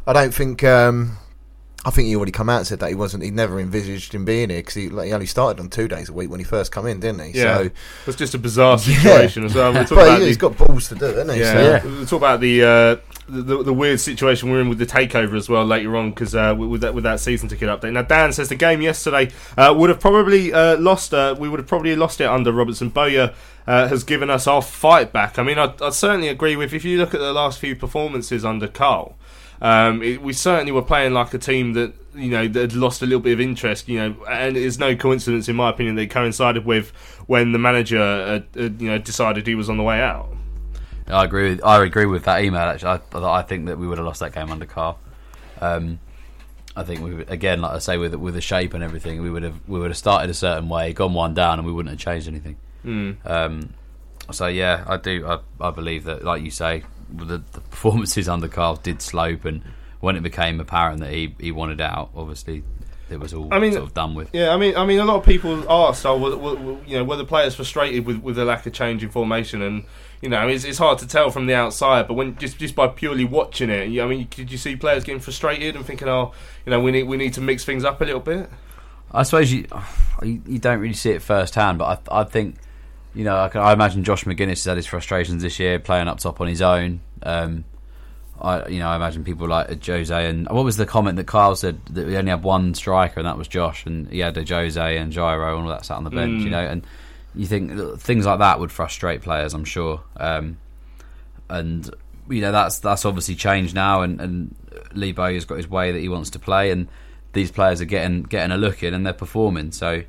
I 0.06 0.12
don't 0.12 0.34
think. 0.34 0.64
Um, 0.64 1.18
I 1.84 1.90
think 1.90 2.06
he 2.06 2.14
already 2.14 2.30
come 2.30 2.48
out 2.48 2.58
and 2.58 2.66
said 2.66 2.78
that 2.78 2.90
he 2.90 2.94
wasn't. 2.94 3.24
He 3.24 3.32
never 3.32 3.58
envisaged 3.58 4.14
him 4.14 4.24
being 4.24 4.50
here 4.50 4.60
because 4.60 4.74
he, 4.74 4.88
like, 4.88 5.08
he 5.08 5.12
only 5.12 5.26
started 5.26 5.60
on 5.60 5.68
two 5.68 5.88
days 5.88 6.08
a 6.08 6.12
week 6.12 6.30
when 6.30 6.38
he 6.38 6.44
first 6.44 6.70
come 6.70 6.86
in, 6.86 7.00
didn't 7.00 7.22
he? 7.32 7.38
Yeah, 7.40 7.56
So, 7.56 7.62
it 7.62 7.72
was 8.06 8.14
just 8.14 8.34
a 8.34 8.38
bizarre 8.38 8.78
situation 8.78 9.44
as 9.44 9.52
well. 9.56 9.72
We'll 9.74 9.82
but 9.82 9.92
about 9.92 10.20
he, 10.20 10.28
has 10.28 10.36
got 10.36 10.56
balls 10.56 10.88
to 10.90 10.94
do 10.94 11.06
it, 11.06 11.16
hasn't 11.16 11.32
he? 11.32 11.40
Yeah, 11.40 11.80
So- 11.80 11.88
we'll 11.88 12.06
talk 12.06 12.18
about 12.18 12.40
the, 12.40 12.62
uh, 12.62 12.96
the 13.28 13.62
the 13.64 13.72
weird 13.72 13.98
situation 13.98 14.50
we're 14.50 14.60
in 14.60 14.68
with 14.68 14.78
the 14.78 14.86
takeover 14.86 15.34
as 15.36 15.48
well 15.48 15.64
later 15.64 15.96
on 15.96 16.10
because 16.10 16.36
uh, 16.36 16.54
with 16.56 16.68
with 16.68 16.80
that 16.82 16.94
with 16.94 17.02
that 17.04 17.18
season 17.18 17.48
ticket 17.48 17.68
update. 17.68 17.92
Now 17.92 18.02
Dan 18.02 18.32
says 18.32 18.48
the 18.48 18.54
game 18.56 18.80
yesterday 18.80 19.30
uh, 19.56 19.74
would 19.76 19.90
have 19.90 20.00
probably 20.00 20.52
uh, 20.52 20.76
lost. 20.78 21.12
Uh, 21.14 21.34
we 21.38 21.48
would 21.48 21.58
have 21.58 21.68
probably 21.68 21.96
lost 21.96 22.20
it 22.20 22.26
under 22.26 22.52
Robinson. 22.52 22.90
Bowyer 22.90 23.32
uh, 23.66 23.88
has 23.88 24.04
given 24.04 24.28
us 24.30 24.46
our 24.46 24.60
fight 24.62 25.12
back. 25.12 25.36
I 25.38 25.42
mean, 25.42 25.58
I 25.58 25.72
I 25.80 25.90
certainly 25.90 26.28
agree 26.28 26.54
with 26.56 26.72
if 26.74 26.84
you 26.84 26.98
look 26.98 27.12
at 27.14 27.20
the 27.20 27.32
last 27.32 27.58
few 27.58 27.74
performances 27.74 28.44
under 28.44 28.68
Karl. 28.68 29.16
Um, 29.62 30.02
it, 30.02 30.20
we 30.20 30.32
certainly 30.32 30.72
were 30.72 30.82
playing 30.82 31.14
like 31.14 31.32
a 31.32 31.38
team 31.38 31.72
that 31.74 31.94
you 32.14 32.30
know 32.30 32.48
that 32.48 32.60
had 32.60 32.72
lost 32.74 33.00
a 33.00 33.06
little 33.06 33.20
bit 33.20 33.32
of 33.32 33.40
interest. 33.40 33.88
You 33.88 33.98
know, 33.98 34.24
and 34.28 34.56
it's 34.56 34.76
no 34.76 34.94
coincidence, 34.96 35.48
in 35.48 35.56
my 35.56 35.70
opinion, 35.70 35.94
that 35.94 36.02
it 36.02 36.10
coincided 36.10 36.66
with 36.66 36.90
when 37.28 37.52
the 37.52 37.58
manager, 37.58 38.00
uh, 38.00 38.40
uh, 38.58 38.62
you 38.62 38.90
know, 38.90 38.98
decided 38.98 39.46
he 39.46 39.54
was 39.54 39.70
on 39.70 39.76
the 39.76 39.84
way 39.84 40.00
out. 40.00 40.28
I 41.06 41.24
agree. 41.24 41.50
With, 41.50 41.64
I 41.64 41.82
agree 41.84 42.06
with 42.06 42.24
that 42.24 42.42
email. 42.42 42.60
Actually, 42.60 43.00
I, 43.14 43.38
I 43.38 43.42
think 43.42 43.66
that 43.66 43.78
we 43.78 43.86
would 43.86 43.98
have 43.98 44.06
lost 44.06 44.20
that 44.20 44.34
game 44.34 44.50
under 44.50 44.66
Karl. 44.66 44.98
Um, 45.60 46.00
I 46.74 46.82
think 46.82 47.00
we 47.02 47.22
again, 47.26 47.60
like 47.60 47.72
I 47.72 47.78
say, 47.78 47.98
with 47.98 48.14
with 48.16 48.34
the 48.34 48.40
shape 48.40 48.74
and 48.74 48.82
everything, 48.82 49.22
we 49.22 49.30
would 49.30 49.44
have 49.44 49.60
we 49.68 49.78
would 49.78 49.90
have 49.90 49.96
started 49.96 50.28
a 50.28 50.34
certain 50.34 50.68
way, 50.68 50.92
gone 50.92 51.14
one 51.14 51.34
down, 51.34 51.60
and 51.60 51.66
we 51.66 51.72
wouldn't 51.72 51.90
have 51.90 52.00
changed 52.00 52.26
anything. 52.26 52.56
Mm. 52.84 53.16
Um, 53.24 53.74
so 54.32 54.48
yeah, 54.48 54.84
I 54.88 54.96
do. 54.96 55.24
I, 55.24 55.38
I 55.60 55.70
believe 55.70 56.02
that, 56.04 56.24
like 56.24 56.42
you 56.42 56.50
say, 56.50 56.82
the, 57.12 57.42
the 57.52 57.60
performances 57.60 58.28
under 58.28 58.48
Karl 58.48 58.76
did 58.76 59.02
slope, 59.02 59.44
and 59.44 59.62
when 60.00 60.16
it 60.16 60.22
became 60.22 60.60
apparent 60.60 61.00
that 61.00 61.12
he, 61.12 61.34
he 61.38 61.52
wanted 61.52 61.80
out, 61.80 62.10
obviously 62.16 62.64
it 63.10 63.20
was 63.20 63.34
all 63.34 63.48
I 63.52 63.58
mean, 63.58 63.72
sort 63.72 63.84
of 63.84 63.94
done 63.94 64.14
with. 64.14 64.30
Yeah, 64.32 64.54
I 64.54 64.56
mean, 64.56 64.74
I 64.76 64.86
mean, 64.86 64.98
a 64.98 65.04
lot 65.04 65.16
of 65.16 65.24
people 65.26 65.70
asked, 65.70 66.06
"Oh, 66.06 66.16
were, 66.18 66.36
were, 66.36 66.78
you 66.86 66.96
know, 66.96 67.04
were 67.04 67.16
the 67.16 67.24
players 67.24 67.54
frustrated 67.54 68.06
with, 68.06 68.18
with 68.18 68.36
the 68.36 68.44
lack 68.44 68.66
of 68.66 68.72
change 68.72 69.02
in 69.02 69.10
formation?" 69.10 69.60
And 69.62 69.84
you 70.22 70.28
know, 70.28 70.48
it's, 70.48 70.64
it's 70.64 70.78
hard 70.78 70.98
to 71.00 71.06
tell 71.06 71.30
from 71.30 71.46
the 71.46 71.54
outside, 71.54 72.08
but 72.08 72.14
when 72.14 72.36
just 72.38 72.58
just 72.58 72.74
by 72.74 72.88
purely 72.88 73.24
watching 73.24 73.68
it, 73.70 73.88
you- 73.90 74.02
I 74.02 74.06
mean, 74.06 74.28
did 74.30 74.50
you 74.50 74.56
see 74.58 74.76
players 74.76 75.04
getting 75.04 75.20
frustrated 75.20 75.76
and 75.76 75.84
thinking, 75.84 76.08
"Oh, 76.08 76.32
you 76.64 76.70
know, 76.70 76.80
we 76.80 76.90
need 76.90 77.02
we 77.04 77.16
need 77.16 77.34
to 77.34 77.40
mix 77.40 77.64
things 77.64 77.84
up 77.84 78.00
a 78.00 78.04
little 78.04 78.20
bit"? 78.20 78.48
I 79.12 79.24
suppose 79.24 79.52
you 79.52 79.66
you, 80.22 80.40
you 80.46 80.58
don't 80.58 80.78
really 80.80 80.94
see 80.94 81.10
it 81.10 81.20
firsthand, 81.22 81.78
but 81.78 82.02
I, 82.10 82.20
I 82.20 82.24
think 82.24 82.56
you 83.14 83.24
know 83.24 83.36
I, 83.36 83.48
can, 83.48 83.60
I 83.60 83.72
imagine 83.72 84.04
Josh 84.04 84.24
Magennis 84.24 84.48
has 84.50 84.64
had 84.64 84.76
his 84.76 84.86
frustrations 84.86 85.42
this 85.42 85.58
year 85.58 85.78
playing 85.78 86.08
up 86.08 86.18
top 86.18 86.40
on 86.40 86.46
his 86.48 86.62
own. 86.62 87.00
Um, 87.22 87.64
I 88.40 88.66
you 88.68 88.78
know 88.80 88.88
I 88.88 88.96
imagine 88.96 89.22
people 89.24 89.46
like 89.48 89.84
Jose 89.86 90.28
and 90.28 90.48
what 90.48 90.64
was 90.64 90.76
the 90.76 90.86
comment 90.86 91.16
that 91.16 91.26
Kyle 91.26 91.54
said 91.54 91.84
that 91.90 92.06
we 92.06 92.16
only 92.16 92.30
had 92.30 92.42
one 92.42 92.74
striker 92.74 93.20
and 93.20 93.26
that 93.26 93.38
was 93.38 93.46
Josh 93.48 93.86
and 93.86 94.08
he 94.08 94.18
had 94.20 94.34
Ajose 94.34 94.76
and 94.76 95.12
Zyro 95.12 95.56
and 95.56 95.64
all 95.66 95.68
that 95.70 95.84
sat 95.84 95.96
on 95.96 96.04
the 96.04 96.10
bench, 96.10 96.40
Mm. 96.40 96.44
you 96.44 96.50
know, 96.50 96.60
and 96.64 96.86
you 97.34 97.46
think 97.46 97.98
things 98.00 98.26
like 98.26 98.40
that 98.40 98.58
would 98.60 98.70
frustrate 98.72 99.22
players, 99.22 99.54
I'm 99.54 99.64
sure. 99.64 100.02
Um, 100.16 100.58
and 101.48 101.88
you 102.28 102.40
know 102.40 102.52
that's 102.52 102.78
that's 102.80 103.04
obviously 103.04 103.34
changed 103.34 103.74
now, 103.74 104.02
and, 104.02 104.20
and 104.20 104.54
Lee 104.94 105.12
Bowyer's 105.12 105.44
got 105.44 105.56
his 105.56 105.68
way 105.68 105.92
that 105.92 105.98
he 106.00 106.08
wants 106.08 106.30
to 106.30 106.38
play, 106.38 106.70
and 106.70 106.88
these 107.32 107.50
players 107.50 107.80
are 107.80 107.84
getting 107.86 108.22
getting 108.22 108.52
a 108.52 108.56
look 108.56 108.82
in 108.82 108.94
and 108.94 109.04
they're 109.06 109.12
performing. 109.12 109.72
So 109.72 110.02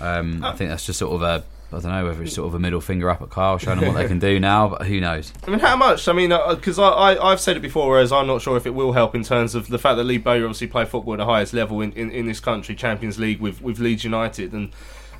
um, 0.00 0.44
I 0.44 0.52
think 0.56 0.70
that's 0.70 0.86
just 0.86 0.98
sort 0.98 1.14
of 1.14 1.22
a 1.22 1.44
I 1.72 1.78
don't 1.78 1.92
know 1.92 2.04
whether 2.06 2.22
it's 2.22 2.34
sort 2.34 2.48
of 2.48 2.54
a 2.54 2.58
middle 2.58 2.80
finger 2.80 3.08
up 3.10 3.22
at 3.22 3.30
Kyle, 3.30 3.58
showing 3.58 3.80
them 3.80 3.94
what 3.94 4.00
they 4.00 4.08
can 4.08 4.18
do 4.30 4.40
now, 4.40 4.68
but 4.68 4.86
who 4.86 5.00
knows? 5.00 5.32
I 5.46 5.50
mean, 5.50 5.60
how 5.60 5.76
much? 5.76 6.08
I 6.08 6.12
mean, 6.12 6.30
because 6.30 6.78
I, 6.78 6.88
I, 6.88 7.32
I've 7.32 7.40
said 7.40 7.56
it 7.56 7.60
before, 7.60 7.88
whereas 7.90 8.12
I'm 8.12 8.26
not 8.26 8.42
sure 8.42 8.56
if 8.56 8.66
it 8.66 8.74
will 8.74 8.92
help 8.92 9.14
in 9.14 9.22
terms 9.22 9.54
of 9.54 9.68
the 9.68 9.78
fact 9.78 9.96
that 9.96 10.04
Lee 10.04 10.18
Bowyer 10.18 10.44
obviously 10.44 10.66
play 10.66 10.84
football 10.84 11.14
at 11.14 11.18
the 11.18 11.26
highest 11.26 11.52
level 11.52 11.80
in, 11.80 11.92
in, 11.92 12.10
in 12.10 12.26
this 12.26 12.40
country, 12.40 12.74
Champions 12.74 13.18
League 13.18 13.40
with, 13.40 13.62
with 13.62 13.78
Leeds 13.78 14.04
United, 14.04 14.52
and 14.52 14.72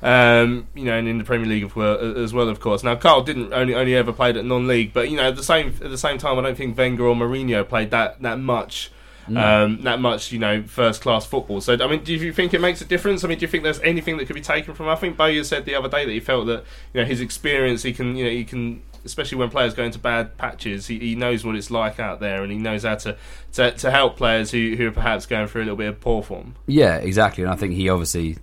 um, 0.03 0.67
you 0.73 0.85
know, 0.85 0.97
and 0.97 1.07
in 1.07 1.19
the 1.19 1.23
Premier 1.23 1.47
League 1.47 1.63
as 1.63 2.33
well, 2.33 2.49
of 2.49 2.59
course. 2.59 2.83
Now, 2.83 2.95
Karl 2.95 3.21
didn't 3.21 3.53
only 3.53 3.75
only 3.75 3.95
ever 3.95 4.11
played 4.11 4.35
at 4.35 4.45
non-league, 4.45 4.93
but 4.93 5.09
you 5.09 5.17
know, 5.17 5.29
at 5.29 5.35
the 5.35 5.43
same 5.43 5.67
at 5.67 5.91
the 5.91 5.97
same 5.97 6.17
time, 6.17 6.39
I 6.39 6.41
don't 6.41 6.57
think 6.57 6.77
Wenger 6.77 7.05
or 7.05 7.15
Mourinho 7.15 7.67
played 7.67 7.91
that 7.91 8.21
that 8.21 8.39
much. 8.39 8.91
No. 9.27 9.63
Um, 9.63 9.81
that 9.83 9.99
much, 9.99 10.31
you 10.31 10.39
know, 10.39 10.63
first 10.63 11.01
class 11.01 11.25
football. 11.25 11.61
So, 11.61 11.73
I 11.73 11.87
mean, 11.87 12.03
do 12.03 12.13
you 12.13 12.33
think 12.33 12.53
it 12.53 12.61
makes 12.61 12.81
a 12.81 12.85
difference? 12.85 13.23
I 13.23 13.27
mean, 13.27 13.37
do 13.37 13.43
you 13.43 13.47
think 13.47 13.63
there's 13.63 13.79
anything 13.81 14.17
that 14.17 14.25
could 14.25 14.35
be 14.35 14.41
taken 14.41 14.73
from? 14.73 14.89
I 14.89 14.95
think 14.95 15.17
Bowyer 15.17 15.43
said 15.43 15.65
the 15.65 15.75
other 15.75 15.89
day 15.89 16.05
that 16.05 16.11
he 16.11 16.19
felt 16.19 16.47
that 16.47 16.63
you 16.93 17.01
know 17.01 17.05
his 17.05 17.21
experience, 17.21 17.83
he 17.83 17.93
can, 17.93 18.15
you 18.15 18.25
know, 18.25 18.31
he 18.31 18.43
can, 18.43 18.81
especially 19.05 19.37
when 19.37 19.49
players 19.49 19.73
go 19.73 19.83
into 19.83 19.99
bad 19.99 20.37
patches, 20.37 20.87
he, 20.87 20.99
he 20.99 21.15
knows 21.15 21.45
what 21.45 21.55
it's 21.55 21.71
like 21.71 21.99
out 21.99 22.19
there, 22.19 22.43
and 22.43 22.51
he 22.51 22.57
knows 22.57 22.83
how 22.83 22.95
to 22.95 23.17
to, 23.53 23.71
to 23.71 23.91
help 23.91 24.17
players 24.17 24.51
who, 24.51 24.75
who 24.75 24.87
are 24.87 24.91
perhaps 24.91 25.25
going 25.25 25.47
through 25.47 25.61
a 25.61 25.65
little 25.65 25.77
bit 25.77 25.89
of 25.89 25.99
poor 25.99 26.23
form. 26.23 26.55
Yeah, 26.65 26.97
exactly. 26.97 27.43
And 27.43 27.51
I 27.51 27.55
think 27.55 27.73
he 27.73 27.89
obviously 27.89 28.37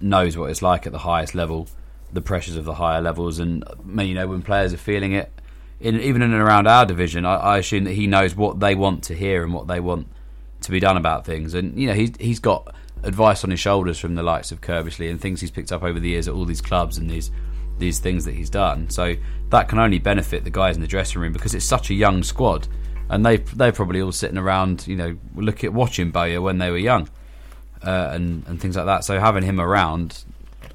knows 0.00 0.36
what 0.36 0.50
it's 0.50 0.62
like 0.62 0.86
at 0.86 0.92
the 0.92 0.98
highest 0.98 1.34
level, 1.34 1.68
the 2.12 2.20
pressures 2.20 2.56
of 2.56 2.64
the 2.64 2.74
higher 2.74 3.00
levels, 3.00 3.38
and 3.38 3.64
I 3.68 3.74
mean, 3.84 4.08
you 4.08 4.14
know 4.14 4.26
when 4.26 4.42
players 4.42 4.72
are 4.72 4.78
feeling 4.78 5.12
it, 5.12 5.30
in, 5.80 6.00
even 6.00 6.22
in 6.22 6.32
and 6.32 6.40
around 6.40 6.66
our 6.66 6.86
division, 6.86 7.26
I, 7.26 7.34
I 7.34 7.58
assume 7.58 7.84
that 7.84 7.92
he 7.92 8.06
knows 8.06 8.34
what 8.34 8.60
they 8.60 8.74
want 8.74 9.04
to 9.04 9.14
hear 9.14 9.42
and 9.42 9.52
what 9.52 9.66
they 9.68 9.80
want 9.80 10.08
to 10.64 10.70
be 10.70 10.80
done 10.80 10.96
about 10.96 11.24
things. 11.24 11.54
And 11.54 11.78
you 11.78 11.86
know 11.86 11.94
he's 11.94 12.12
he's 12.18 12.40
got 12.40 12.74
advice 13.02 13.44
on 13.44 13.50
his 13.50 13.60
shoulders 13.60 13.98
from 13.98 14.14
the 14.14 14.22
likes 14.22 14.50
of 14.50 14.60
Curbishley 14.60 15.10
and 15.10 15.20
things 15.20 15.40
he's 15.40 15.50
picked 15.50 15.72
up 15.72 15.82
over 15.82 16.00
the 16.00 16.08
years 16.08 16.26
at 16.26 16.34
all 16.34 16.44
these 16.44 16.60
clubs 16.60 16.98
and 16.98 17.08
these 17.10 17.30
these 17.78 17.98
things 17.98 18.24
that 18.24 18.34
he's 18.34 18.50
done. 18.50 18.88
So 18.90 19.14
that 19.50 19.68
can 19.68 19.78
only 19.78 19.98
benefit 19.98 20.44
the 20.44 20.50
guys 20.50 20.76
in 20.76 20.82
the 20.82 20.88
dressing 20.88 21.20
room 21.20 21.32
because 21.32 21.54
it's 21.54 21.64
such 21.64 21.90
a 21.90 21.94
young 21.94 22.22
squad, 22.22 22.68
and 23.08 23.24
they 23.24 23.38
they're 23.38 23.72
probably 23.72 24.00
all 24.00 24.12
sitting 24.12 24.38
around, 24.38 24.86
you 24.86 24.96
know, 24.96 25.16
look 25.34 25.64
at 25.64 25.72
watching 25.72 26.10
Bowyer 26.10 26.40
when 26.40 26.58
they 26.58 26.70
were 26.70 26.78
young, 26.78 27.08
uh, 27.82 28.10
and 28.12 28.46
and 28.46 28.60
things 28.60 28.76
like 28.76 28.86
that. 28.86 29.04
So 29.04 29.18
having 29.18 29.42
him 29.44 29.60
around. 29.60 30.24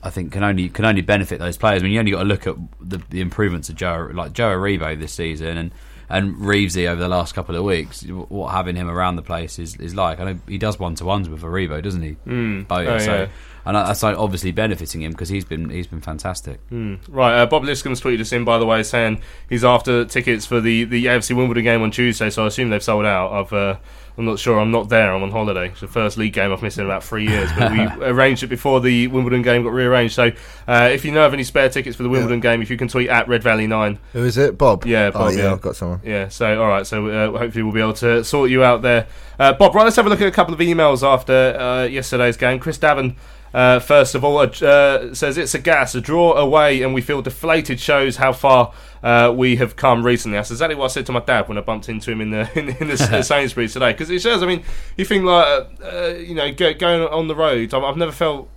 I 0.01 0.11
think 0.11 0.31
can 0.31 0.45
only 0.45 0.69
can 0.69 0.85
only 0.85 1.01
benefit 1.01 1.39
those 1.39 1.57
players. 1.57 1.81
I 1.81 1.83
mean, 1.83 1.91
you 1.91 1.99
only 1.99 2.11
got 2.11 2.19
to 2.19 2.25
look 2.25 2.47
at 2.47 2.55
the, 2.79 3.01
the 3.09 3.19
improvements 3.19 3.67
of 3.67 3.75
Joe, 3.75 4.09
like 4.13 4.31
Joe 4.31 4.47
Aribo 4.47 4.97
this 4.97 5.11
season, 5.11 5.57
and 5.57 5.71
and 6.10 6.36
Reevesy 6.38 6.88
over 6.88 6.99
the 6.99 7.07
last 7.07 7.36
couple 7.36 7.55
of 7.55 7.64
weeks. 7.64 8.03
What 8.03 8.51
having 8.51 8.76
him 8.76 8.89
around 8.89 9.16
the 9.16 9.22
place 9.22 9.60
is, 9.60 9.76
is 9.76 9.95
like. 9.95 10.20
I 10.20 10.34
know 10.34 10.39
he 10.47 10.57
does 10.57 10.80
one 10.80 10.95
to 10.95 11.05
ones 11.05 11.30
with 11.30 11.43
Aribo, 11.43 11.82
doesn't 11.82 12.01
he? 12.01 12.18
Mm. 12.26 12.66
Oh, 12.70 12.97
so 12.97 13.14
yeah. 13.14 13.28
and 13.66 13.76
that's 13.76 14.01
like 14.01 14.18
obviously 14.18 14.51
benefiting 14.51 15.03
him 15.03 15.12
because 15.12 15.30
he's 15.30 15.45
been 15.45 15.70
he's 15.70 15.88
been 15.88 16.01
fantastic. 16.01 16.68
Mm. 16.70 16.99
Right, 17.07 17.39
uh, 17.39 17.45
Bob 17.45 17.64
Liscombe's 17.64 18.01
tweeted 18.01 18.22
us 18.22 18.32
in, 18.32 18.43
by 18.43 18.57
the 18.57 18.66
way, 18.66 18.82
saying 18.82 19.22
he's 19.49 19.64
after 19.64 20.03
tickets 20.05 20.45
for 20.45 20.60
the, 20.60 20.84
the 20.86 21.05
AFC 21.05 21.36
Wimbledon 21.36 21.64
game 21.64 21.82
on 21.84 21.91
Tuesday, 21.91 22.30
so 22.30 22.43
I 22.43 22.47
assume 22.47 22.70
they've 22.70 22.84
sold 22.84 23.05
out. 23.05 23.32
I've, 23.32 23.53
uh, 23.53 23.78
I'm 24.20 24.26
not 24.26 24.38
sure, 24.38 24.59
I'm 24.59 24.70
not 24.70 24.89
there, 24.89 25.13
I'm 25.15 25.24
on 25.24 25.32
holiday. 25.32 25.70
It's 25.70 25.80
the 25.80 25.88
first 25.88 26.17
league 26.17 26.34
game 26.34 26.51
I've 26.51 26.61
missed 26.61 26.78
in 26.78 26.84
about 26.84 27.05
three 27.05 27.26
years, 27.26 27.49
but 27.57 27.72
we 27.72 27.80
arranged 28.05 28.43
it 28.43 28.47
before 28.47 28.82
the 28.82 29.07
Wimbledon 29.07 29.43
game 29.43 29.63
got 29.63 29.72
rearranged. 29.72 30.13
So 30.13 30.34
uh, 30.67 30.89
if 30.91 31.05
you 31.05 31.11
know 31.13 31.26
of 31.26 31.34
any 31.34 31.45
spare 31.45 31.70
tickets 31.70 31.95
for 31.95 32.03
the 32.03 32.09
Wimbledon 32.09 32.41
game, 32.41 32.61
if 32.61 32.70
you 32.70 32.76
can 32.76 32.89
tweet 32.89 33.07
at 33.07 33.30
Red 33.30 33.43
Valley 33.43 33.65
9. 33.65 33.97
Who 34.11 34.26
is 34.26 34.38
it? 34.38 34.57
Bob? 34.57 34.86
Yeah, 34.86 35.11
Bob, 35.11 35.22
Oh, 35.22 35.30
yeah, 35.30 35.43
yeah. 35.43 35.51
I've 35.53 35.61
got 35.61 35.78
someone. 35.78 36.01
Yeah, 36.03 36.28
so 36.28 36.61
alright, 36.61 36.86
so 36.86 37.07
uh, 37.07 37.39
hopefully 37.39 37.63
we'll 37.63 37.72
be 37.72 37.80
able 37.80 37.93
to 37.93 38.26
sort 38.26 38.49
you 38.49 38.61
out 38.61 38.82
there. 38.82 39.07
Uh, 39.39 39.53
Bob, 39.53 39.74
right, 39.74 39.86
let's 39.86 39.95
have 39.95 40.05
a 40.05 40.09
look 40.09 40.20
at 40.20 40.28
a 40.28 40.32
couple 40.32 40.53
of 40.53 40.59
emails 40.59 41.01
after 41.01 41.57
uh, 41.57 41.84
yesterday's 41.86 42.36
game. 42.36 42.59
Chris 42.59 42.78
Davin, 42.78 43.15
uh, 43.53 43.79
first 43.79 44.15
of 44.15 44.23
all, 44.23 44.37
uh, 44.39 45.13
says 45.13 45.37
it's 45.37 45.53
a 45.55 45.59
gas, 45.59 45.95
a 45.95 46.01
draw 46.01 46.33
away, 46.33 46.81
and 46.83 46.93
we 46.93 47.01
feel 47.01 47.21
deflated 47.21 47.79
shows 47.79 48.17
how 48.17 48.31
far 48.33 48.73
uh, 49.03 49.33
we 49.35 49.55
have 49.57 49.75
come 49.75 50.05
recently. 50.05 50.37
That's 50.37 50.51
exactly 50.51 50.75
what 50.75 50.85
I 50.85 50.87
said 50.89 51.05
to 51.07 51.11
my 51.11 51.19
dad 51.21 51.47
when 51.47 51.57
I 51.57 51.61
bumped 51.61 51.89
into 51.89 52.11
him 52.11 52.21
in 52.21 52.29
the 52.31 52.49
in, 52.59 52.69
in 52.69 52.87
the, 52.89 52.95
the 53.11 53.23
Sainsbury's 53.23 53.73
today. 53.73 53.91
Because 53.93 54.09
it 54.09 54.21
shows, 54.21 54.43
I 54.43 54.45
mean, 54.45 54.63
you 54.97 55.05
think 55.05 55.23
like, 55.23 55.67
uh, 55.83 56.07
you 56.17 56.35
know, 56.35 56.51
go, 56.53 56.73
going 56.73 57.01
on 57.01 57.27
the 57.27 57.35
road, 57.35 57.73
I've, 57.73 57.83
I've 57.83 57.97
never 57.97 58.11
felt 58.11 58.49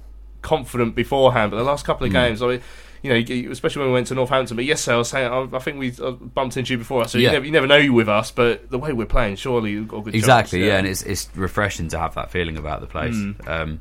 confident 0.42 0.94
beforehand, 0.94 1.50
but 1.52 1.56
the 1.58 1.64
last 1.64 1.84
couple 1.84 2.04
of 2.06 2.10
Mm. 2.12 2.14
games, 2.14 2.42
I 2.42 2.46
mean, 2.48 2.60
you 3.02 3.10
know, 3.10 3.50
especially 3.50 3.80
when 3.80 3.88
we 3.88 3.94
went 3.94 4.06
to 4.08 4.14
Northampton. 4.14 4.56
But 4.56 4.64
yesterday, 4.64 4.94
I 4.94 4.98
was 4.98 5.08
saying, 5.08 5.32
I, 5.32 5.56
I 5.56 5.58
think 5.58 5.78
we 5.78 5.92
uh, 6.00 6.12
bumped 6.12 6.56
into 6.56 6.72
you 6.72 6.78
before, 6.78 7.06
so 7.08 7.18
Yeah. 7.18 7.28
you, 7.28 7.32
never, 7.32 7.44
you 7.46 7.52
never 7.52 7.66
know 7.66 7.76
you 7.76 7.92
with 7.92 8.08
us. 8.08 8.30
But 8.30 8.70
the 8.70 8.78
way 8.78 8.92
we're 8.92 9.06
playing, 9.06 9.36
surely 9.36 9.72
you've 9.72 9.88
got 9.88 9.98
a 9.98 10.02
good 10.02 10.14
Exactly, 10.14 10.60
chance, 10.60 10.68
yeah. 10.68 10.78
and 10.78 10.86
it's 10.86 11.02
it's 11.02 11.28
refreshing 11.34 11.88
to 11.88 11.98
have 11.98 12.14
that 12.14 12.30
feeling 12.30 12.56
about 12.56 12.80
the 12.80 12.86
place. 12.86 13.14
Mm. 13.16 13.48
Um, 13.48 13.80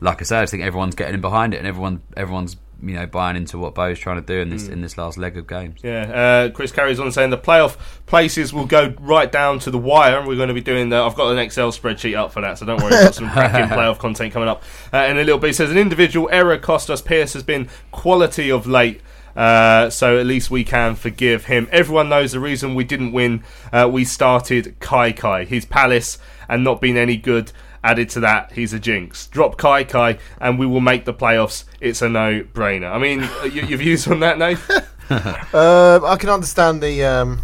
like 0.00 0.20
I 0.20 0.24
said, 0.24 0.42
I 0.42 0.46
think 0.46 0.62
everyone's 0.62 0.94
getting 0.94 1.14
in 1.14 1.20
behind 1.20 1.54
it, 1.54 1.58
and 1.58 1.66
everyone 1.66 2.02
everyone's 2.16 2.56
you 2.82 2.94
know 2.94 3.04
buying 3.06 3.36
into 3.36 3.58
what 3.58 3.74
Bo's 3.74 3.98
trying 3.98 4.16
to 4.16 4.22
do 4.26 4.40
in 4.40 4.48
this 4.48 4.66
Mm. 4.68 4.72
in 4.72 4.80
this 4.80 4.96
last 4.96 5.18
leg 5.18 5.36
of 5.36 5.46
games. 5.46 5.80
Yeah, 5.82 6.46
uh, 6.48 6.50
Chris 6.50 6.72
carries 6.72 6.98
on 6.98 7.12
saying 7.12 7.28
the 7.28 7.36
playoff 7.36 7.76
places 8.06 8.52
will 8.54 8.64
go 8.64 8.94
right 9.00 9.30
down 9.30 9.58
to 9.60 9.70
the 9.70 9.76
wire, 9.78 10.18
and 10.18 10.26
we're 10.26 10.36
going 10.36 10.48
to 10.48 10.54
be 10.54 10.62
doing 10.62 10.88
the. 10.88 10.96
I've 10.96 11.14
got 11.14 11.30
an 11.30 11.38
Excel 11.38 11.70
spreadsheet 11.72 12.16
up 12.16 12.32
for 12.32 12.40
that, 12.40 12.58
so 12.58 12.64
don't 12.66 12.82
worry. 12.82 12.94
I've 12.94 13.04
got 13.04 13.14
some 13.14 13.28
cracking 13.30 13.66
playoff 13.76 13.98
content 13.98 14.32
coming 14.32 14.48
up 14.48 14.62
uh, 14.94 14.98
in 14.98 15.18
a 15.18 15.24
little 15.24 15.38
bit. 15.38 15.48
He 15.48 15.52
says 15.52 15.70
an 15.70 15.76
individual 15.78 16.28
error 16.32 16.56
cost 16.56 16.88
us. 16.88 17.02
Pearce 17.02 17.34
has 17.34 17.42
been 17.42 17.68
quality 17.90 18.50
of 18.50 18.66
late. 18.66 19.00
Uh, 19.36 19.88
so 19.88 20.18
at 20.18 20.26
least 20.26 20.50
we 20.50 20.64
can 20.64 20.96
forgive 20.96 21.44
him. 21.44 21.68
Everyone 21.70 22.08
knows 22.08 22.32
the 22.32 22.40
reason 22.40 22.74
we 22.74 22.82
didn't 22.82 23.12
win. 23.12 23.44
Uh, 23.72 23.88
we 23.90 24.04
started 24.04 24.74
Kaikai, 24.80 25.46
his 25.46 25.64
palace, 25.64 26.18
and 26.48 26.64
not 26.64 26.80
been 26.80 26.96
any 26.96 27.16
good. 27.16 27.52
Added 27.82 28.10
to 28.10 28.20
that, 28.20 28.52
he's 28.52 28.72
a 28.74 28.78
jinx. 28.78 29.26
Drop 29.28 29.56
Kaikai, 29.56 30.20
and 30.40 30.58
we 30.58 30.66
will 30.66 30.80
make 30.82 31.06
the 31.06 31.14
playoffs. 31.14 31.64
It's 31.80 32.02
a 32.02 32.08
no-brainer. 32.10 32.90
I 32.92 32.98
mean, 32.98 33.22
uh, 33.22 33.30
y- 33.44 33.48
your 33.48 33.78
views 33.78 34.06
on 34.06 34.20
that, 34.20 34.38
Nate? 34.38 34.58
Um, 35.10 36.04
I 36.04 36.16
can 36.20 36.28
understand 36.28 36.80
the 36.80 37.02
um, 37.04 37.40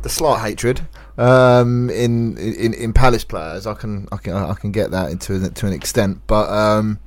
the 0.00 0.08
slight 0.08 0.40
hatred 0.40 0.80
um, 1.18 1.90
in, 1.90 2.38
in 2.38 2.72
in 2.72 2.94
Palace 2.94 3.22
players. 3.22 3.66
I 3.66 3.74
can 3.74 4.08
I 4.10 4.16
can 4.16 4.32
I 4.32 4.54
can 4.54 4.72
get 4.72 4.92
that 4.92 5.10
into 5.10 5.50
to 5.50 5.66
an 5.66 5.74
extent, 5.74 6.22
but 6.26 6.48
um, 6.48 7.00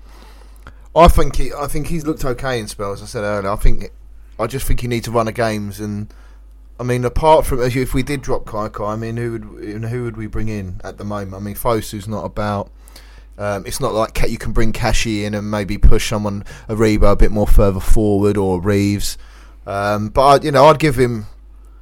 I 0.95 1.07
think 1.07 1.37
he, 1.37 1.51
I 1.53 1.65
think 1.65 1.87
he's 1.87 2.05
looked 2.05 2.23
okay 2.23 2.59
in 2.59 2.67
spells. 2.67 3.01
I 3.01 3.07
said 3.07 3.23
earlier. 3.23 3.49
I 3.49 3.55
think 3.55 3.89
I 4.39 4.45
just 4.45 4.67
think 4.67 4.81
he 4.81 4.87
needs 4.87 5.05
to 5.05 5.11
run 5.11 5.25
the 5.25 5.31
games 5.31 5.79
and. 5.79 6.13
I 6.79 6.83
mean, 6.83 7.05
apart 7.05 7.45
from 7.45 7.61
if 7.61 7.93
we 7.93 8.03
did 8.03 8.21
drop 8.21 8.45
Kaikai, 8.45 8.89
I 8.93 8.95
mean, 8.95 9.17
who 9.17 9.31
would 9.33 9.83
who 9.85 10.03
would 10.03 10.17
we 10.17 10.27
bring 10.27 10.49
in 10.49 10.81
at 10.83 10.97
the 10.97 11.05
moment? 11.05 11.33
I 11.35 11.39
mean, 11.39 11.55
Fosu's 11.55 12.07
not 12.07 12.25
about. 12.25 12.69
Um, 13.37 13.65
it's 13.65 13.79
not 13.81 13.93
like 13.93 14.21
you 14.29 14.37
can 14.37 14.51
bring 14.53 14.71
Kashi 14.71 15.25
in 15.25 15.33
and 15.33 15.51
maybe 15.51 15.77
push 15.77 16.07
someone 16.09 16.43
Aribo 16.69 17.11
a 17.11 17.15
bit 17.17 17.31
more 17.31 17.47
further 17.47 17.81
forward 17.81 18.37
or 18.37 18.61
Reeves. 18.61 19.17
Um, 19.67 20.07
but 20.09 20.21
I, 20.21 20.43
you 20.45 20.51
know, 20.51 20.65
I'd 20.67 20.79
give 20.79 20.95
him, 20.97 21.25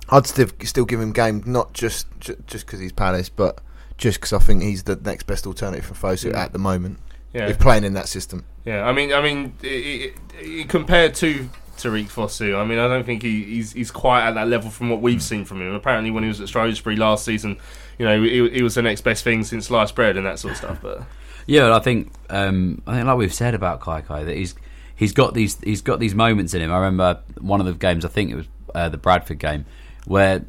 I'd 0.10 0.26
still 0.26 0.48
still 0.64 0.86
give 0.86 1.00
him 1.00 1.12
game, 1.12 1.44
not 1.46 1.74
just 1.74 2.08
just 2.20 2.66
because 2.66 2.80
he's 2.80 2.92
Palace, 2.92 3.30
but 3.30 3.62
just 3.98 4.20
because 4.20 4.34
I 4.34 4.40
think 4.40 4.64
he's 4.64 4.84
the 4.84 4.96
next 4.96 5.24
best 5.28 5.46
alternative 5.46 5.86
for 5.86 5.94
Fosu 5.94 6.32
Mm. 6.32 6.36
at 6.38 6.54
the 6.54 6.60
moment. 6.60 7.00
Yeah. 7.34 7.48
if 7.50 7.58
playing 7.58 7.84
in 7.84 7.94
that 7.94 8.08
system. 8.08 8.46
Yeah, 8.64 8.84
I 8.88 8.92
mean, 8.94 9.12
I 9.12 9.20
mean, 9.22 9.54
i 9.64 10.12
i 10.38 10.62
i 10.62 10.66
compared 10.68 11.16
to 11.16 11.50
Tariq 11.84 12.10
Fosu. 12.10 12.60
I 12.60 12.66
mean, 12.66 12.80
I 12.80 12.88
don't 12.88 13.06
think 13.06 13.22
he, 13.22 13.44
he's 13.44 13.74
he's 13.74 13.92
quite 13.92 14.28
at 14.28 14.36
that 14.36 14.48
level 14.48 14.70
from 14.70 14.90
what 14.90 15.02
we've 15.02 15.22
seen 15.22 15.46
from 15.46 15.62
him. 15.62 15.74
Apparently, 15.74 16.12
when 16.12 16.24
he 16.24 16.30
was 16.30 16.42
at 16.42 16.50
Shrewsbury 16.50 16.96
last 16.96 17.26
season, 17.26 17.58
you 17.98 18.06
know, 18.06 18.22
he, 18.22 18.50
he 18.50 18.64
was 18.64 18.76
the 18.76 18.82
next 18.82 19.02
best 19.02 19.24
thing 19.24 19.44
since 19.44 19.68
sliced 19.68 19.96
bread 19.96 20.18
and 20.18 20.26
that 20.26 20.40
sort 20.40 20.54
of 20.54 20.58
stuff. 20.58 20.80
But 20.82 21.04
Yeah, 21.46 21.76
I 21.76 21.80
think 21.80 22.12
um, 22.30 22.82
I 22.88 22.96
think 22.96 23.08
like 23.08 23.18
we've 23.18 23.34
said 23.34 23.54
about 23.54 23.82
Kaikai 23.82 24.26
that 24.26 24.36
he's 24.36 24.56
he's 24.96 25.14
got 25.14 25.34
these 25.34 25.60
he's 25.62 25.82
got 25.82 26.00
these 26.00 26.16
moments 26.16 26.54
in 26.54 26.62
him. 26.62 26.72
I 26.72 26.78
remember 26.78 27.22
one 27.40 27.60
of 27.60 27.66
the 27.66 27.74
games, 27.74 28.06
I 28.06 28.10
think 28.10 28.32
it 28.32 28.36
was 28.36 28.48
uh, 28.74 28.90
the 28.90 28.98
Bradford 28.98 29.40
game, 29.40 29.66
where 30.06 30.44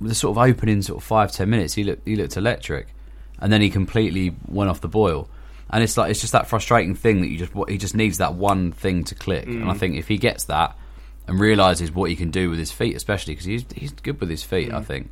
the 0.00 0.14
sort 0.14 0.36
of 0.36 0.42
opening 0.42 0.82
sort 0.82 0.98
of 0.98 1.04
five 1.04 1.32
ten 1.32 1.50
minutes 1.50 1.74
he 1.74 1.84
looked 1.84 2.06
he 2.06 2.16
looked 2.16 2.36
electric, 2.36 2.88
and 3.38 3.52
then 3.52 3.60
he 3.60 3.70
completely 3.70 4.34
went 4.46 4.70
off 4.70 4.80
the 4.80 4.88
boil. 4.88 5.28
And 5.74 5.82
it's 5.82 5.96
like 5.96 6.10
it's 6.10 6.20
just 6.20 6.32
that 6.32 6.46
frustrating 6.46 6.94
thing 6.94 7.20
that 7.20 7.28
you 7.28 7.36
just 7.36 7.52
he 7.68 7.76
just 7.78 7.94
needs 7.96 8.18
that 8.18 8.34
one 8.34 8.70
thing 8.72 9.04
to 9.04 9.14
click. 9.14 9.44
And 9.46 9.64
I 9.64 9.74
Mm. 9.74 9.78
think 9.78 9.96
if 9.96 10.08
he 10.08 10.16
gets 10.18 10.44
that 10.44 10.76
and 11.26 11.38
realizes 11.40 11.90
what 11.92 12.08
he 12.10 12.16
can 12.16 12.30
do 12.30 12.48
with 12.48 12.58
his 12.58 12.70
feet, 12.70 12.94
especially 12.96 13.34
because 13.34 13.46
he's 13.46 13.64
he's 13.74 13.90
good 13.92 14.20
with 14.20 14.30
his 14.30 14.42
feet, 14.44 14.72
I 14.72 14.78
Mm. 14.80 14.86
think. 14.86 15.10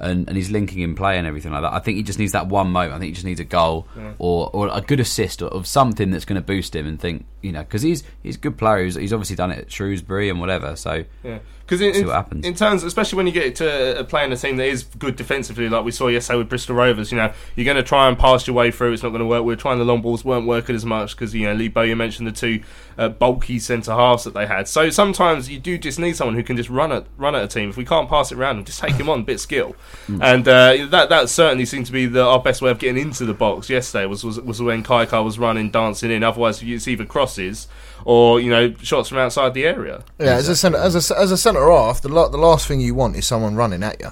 And, 0.00 0.26
and 0.26 0.36
he's 0.36 0.50
linking 0.50 0.82
in 0.82 0.96
play 0.96 1.18
and 1.18 1.26
everything 1.26 1.52
like 1.52 1.62
that. 1.62 1.72
I 1.72 1.78
think 1.78 1.96
he 1.96 2.02
just 2.02 2.18
needs 2.18 2.32
that 2.32 2.48
one 2.48 2.72
moment. 2.72 2.94
I 2.94 2.98
think 2.98 3.10
he 3.10 3.12
just 3.12 3.24
needs 3.24 3.38
a 3.38 3.44
goal 3.44 3.86
Yeah. 3.96 4.12
or, 4.18 4.50
or 4.52 4.68
a 4.72 4.80
good 4.80 4.98
assist 4.98 5.40
or, 5.40 5.46
of 5.46 5.68
something 5.68 6.10
that's 6.10 6.24
going 6.24 6.34
to 6.34 6.42
boost 6.46 6.74
him 6.74 6.84
and 6.86 6.98
think 7.00 7.26
you 7.42 7.52
know 7.52 7.60
because 7.60 7.82
he's 7.82 8.02
he's 8.22 8.34
a 8.36 8.38
good 8.40 8.56
player. 8.58 8.84
He's, 8.84 8.96
he's 8.96 9.12
obviously 9.12 9.36
done 9.36 9.50
it 9.52 9.58
at 9.58 9.72
Shrewsbury 9.72 10.28
and 10.30 10.40
whatever. 10.40 10.74
So 10.76 11.04
Yeah, 11.22 11.38
because 11.64 11.80
in, 11.80 11.94
in, 11.94 12.08
happens. 12.08 12.44
in 12.44 12.54
terms, 12.54 12.82
especially 12.82 13.16
when 13.16 13.26
you 13.26 13.32
get 13.32 13.56
to 13.56 14.00
a 14.00 14.04
playing 14.04 14.32
a 14.32 14.36
team 14.36 14.56
that 14.58 14.66
is 14.66 14.84
good 14.98 15.16
defensively, 15.16 15.68
like 15.68 15.84
we 15.84 15.90
saw 15.90 16.08
yesterday 16.08 16.38
with 16.38 16.48
Bristol 16.50 16.76
Rovers, 16.76 17.10
you 17.10 17.16
know, 17.16 17.32
you're 17.56 17.64
going 17.64 17.78
to 17.78 17.82
try 17.82 18.06
and 18.06 18.18
pass 18.18 18.46
your 18.46 18.54
way 18.54 18.70
through. 18.70 18.92
It's 18.92 19.02
not 19.02 19.10
going 19.10 19.20
to 19.20 19.26
work. 19.26 19.44
We're 19.44 19.56
trying 19.56 19.78
the 19.78 19.84
long 19.84 20.02
balls 20.02 20.24
weren't 20.24 20.46
working 20.46 20.74
as 20.74 20.84
much 20.84 21.16
because 21.16 21.34
you 21.34 21.46
know 21.46 21.54
Lee 21.54 21.68
Bowyer 21.68 21.96
mentioned 21.96 22.28
the 22.28 22.32
two 22.32 22.62
uh, 22.98 23.08
bulky 23.08 23.58
centre 23.58 23.92
halves 23.92 24.24
that 24.24 24.34
they 24.34 24.46
had. 24.46 24.68
So 24.68 24.90
sometimes 24.90 25.48
you 25.48 25.58
do 25.58 25.78
just 25.78 25.98
need 25.98 26.16
someone 26.16 26.34
who 26.34 26.42
can 26.42 26.56
just 26.56 26.68
run 26.68 26.92
at 26.92 27.06
run 27.16 27.34
at 27.34 27.42
a 27.42 27.48
team. 27.48 27.70
If 27.70 27.78
we 27.78 27.84
can't 27.86 28.10
pass 28.10 28.30
it 28.30 28.36
around, 28.36 28.56
them, 28.56 28.64
just 28.66 28.80
take 28.80 28.94
him 28.94 29.08
on, 29.08 29.24
bit 29.24 29.40
skill, 29.40 29.74
and 30.20 30.46
uh, 30.46 30.86
that 30.90 31.08
that 31.08 31.30
certainly 31.30 31.64
seemed 31.64 31.86
to 31.86 31.92
be 31.92 32.04
the, 32.04 32.22
our 32.22 32.40
best 32.40 32.60
way 32.60 32.70
of 32.70 32.78
getting 32.78 33.00
into 33.00 33.24
the 33.24 33.34
box 33.34 33.70
yesterday. 33.70 34.04
Was 34.04 34.22
was, 34.22 34.38
was 34.38 34.60
when 34.60 34.82
Kaikai 34.82 35.24
was 35.24 35.38
running, 35.38 35.70
dancing 35.70 36.10
in. 36.10 36.22
Otherwise, 36.22 36.62
it's 36.62 36.86
either 36.86 37.06
crosses 37.06 37.68
or 38.04 38.40
you 38.40 38.50
know 38.50 38.74
shots 38.82 39.08
from 39.08 39.18
outside 39.18 39.54
the 39.54 39.66
area. 39.66 40.04
Yeah, 40.18 40.34
as 40.34 40.48
a 40.48 40.56
centre, 40.56 40.78
as 40.78 41.10
a 41.10 41.18
as 41.18 41.30
a 41.30 41.36
centre 41.36 41.70
half, 41.70 42.00
the 42.02 42.08
la- 42.08 42.28
the 42.28 42.38
last 42.38 42.68
thing 42.68 42.80
you 42.80 42.94
want 42.94 43.16
is 43.16 43.26
someone 43.26 43.56
running 43.56 43.82
at 43.82 44.00
you. 44.00 44.10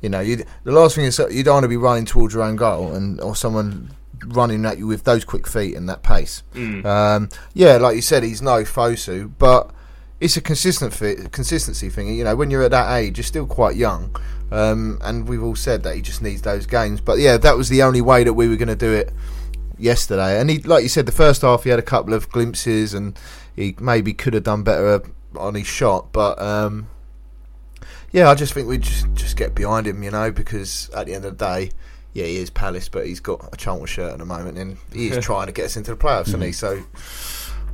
You 0.00 0.08
know, 0.08 0.20
you 0.20 0.44
the 0.64 0.72
last 0.72 0.96
thing 0.96 1.04
is 1.04 1.18
you 1.30 1.42
don't 1.42 1.54
want 1.54 1.64
to 1.64 1.68
be 1.68 1.76
running 1.76 2.04
towards 2.04 2.34
your 2.34 2.42
own 2.42 2.56
goal 2.56 2.92
and 2.92 3.20
or 3.20 3.36
someone 3.36 3.90
running 4.26 4.64
at 4.66 4.78
you 4.78 4.86
with 4.86 5.04
those 5.04 5.24
quick 5.24 5.46
feet 5.46 5.74
and 5.74 5.88
that 5.88 6.02
pace. 6.02 6.42
Mm. 6.54 6.84
Um, 6.84 7.28
yeah, 7.54 7.76
like 7.76 7.96
you 7.96 8.02
said, 8.02 8.22
he's 8.22 8.42
no 8.42 8.62
Fosu, 8.64 9.32
but 9.38 9.70
it's 10.20 10.36
a 10.36 10.40
consistent 10.40 10.92
fit, 10.92 11.32
consistency 11.32 11.88
thing. 11.88 12.14
You 12.14 12.24
know, 12.24 12.36
when 12.36 12.50
you're 12.50 12.62
at 12.62 12.70
that 12.70 12.94
age, 12.96 13.18
you're 13.18 13.24
still 13.24 13.46
quite 13.46 13.76
young, 13.76 14.14
um, 14.50 14.98
and 15.02 15.28
we've 15.28 15.42
all 15.42 15.56
said 15.56 15.82
that 15.84 15.96
he 15.96 16.02
just 16.02 16.22
needs 16.22 16.42
those 16.42 16.66
games. 16.66 17.00
But 17.00 17.18
yeah, 17.18 17.36
that 17.38 17.56
was 17.56 17.68
the 17.68 17.82
only 17.82 18.00
way 18.02 18.24
that 18.24 18.34
we 18.34 18.48
were 18.48 18.56
going 18.56 18.68
to 18.68 18.76
do 18.76 18.92
it 18.92 19.12
yesterday. 19.80 20.40
And 20.40 20.50
he, 20.50 20.58
like 20.58 20.82
you 20.82 20.88
said, 20.88 21.06
the 21.06 21.12
first 21.12 21.42
half 21.42 21.64
he 21.64 21.70
had 21.70 21.78
a 21.78 21.82
couple 21.82 22.14
of 22.14 22.28
glimpses, 22.30 22.94
and 22.94 23.18
he 23.54 23.74
maybe 23.80 24.12
could 24.12 24.34
have 24.34 24.44
done 24.44 24.62
better 24.62 25.02
on 25.36 25.54
his 25.54 25.66
shot. 25.66 26.12
But 26.12 26.40
um, 26.40 26.88
yeah, 28.12 28.28
I 28.28 28.34
just 28.34 28.54
think 28.54 28.68
we 28.68 28.78
just 28.78 29.12
just 29.14 29.36
get 29.36 29.54
behind 29.54 29.86
him, 29.86 30.02
you 30.02 30.10
know, 30.10 30.30
because 30.30 30.90
at 30.90 31.06
the 31.06 31.14
end 31.14 31.24
of 31.24 31.38
the 31.38 31.44
day. 31.44 31.70
Yeah, 32.12 32.24
he 32.24 32.38
is 32.38 32.50
Palace, 32.50 32.88
but 32.88 33.06
he's 33.06 33.20
got 33.20 33.48
a 33.52 33.56
Charlton 33.56 33.86
shirt 33.86 34.12
at 34.14 34.18
the 34.18 34.24
moment, 34.24 34.58
and 34.58 34.78
he 34.92 35.10
is 35.10 35.24
trying 35.24 35.46
to 35.46 35.52
get 35.52 35.66
us 35.66 35.76
into 35.76 35.92
the 35.92 35.96
playoffs, 35.96 36.26
isn't 36.26 36.42
he? 36.42 36.50
So, 36.50 36.82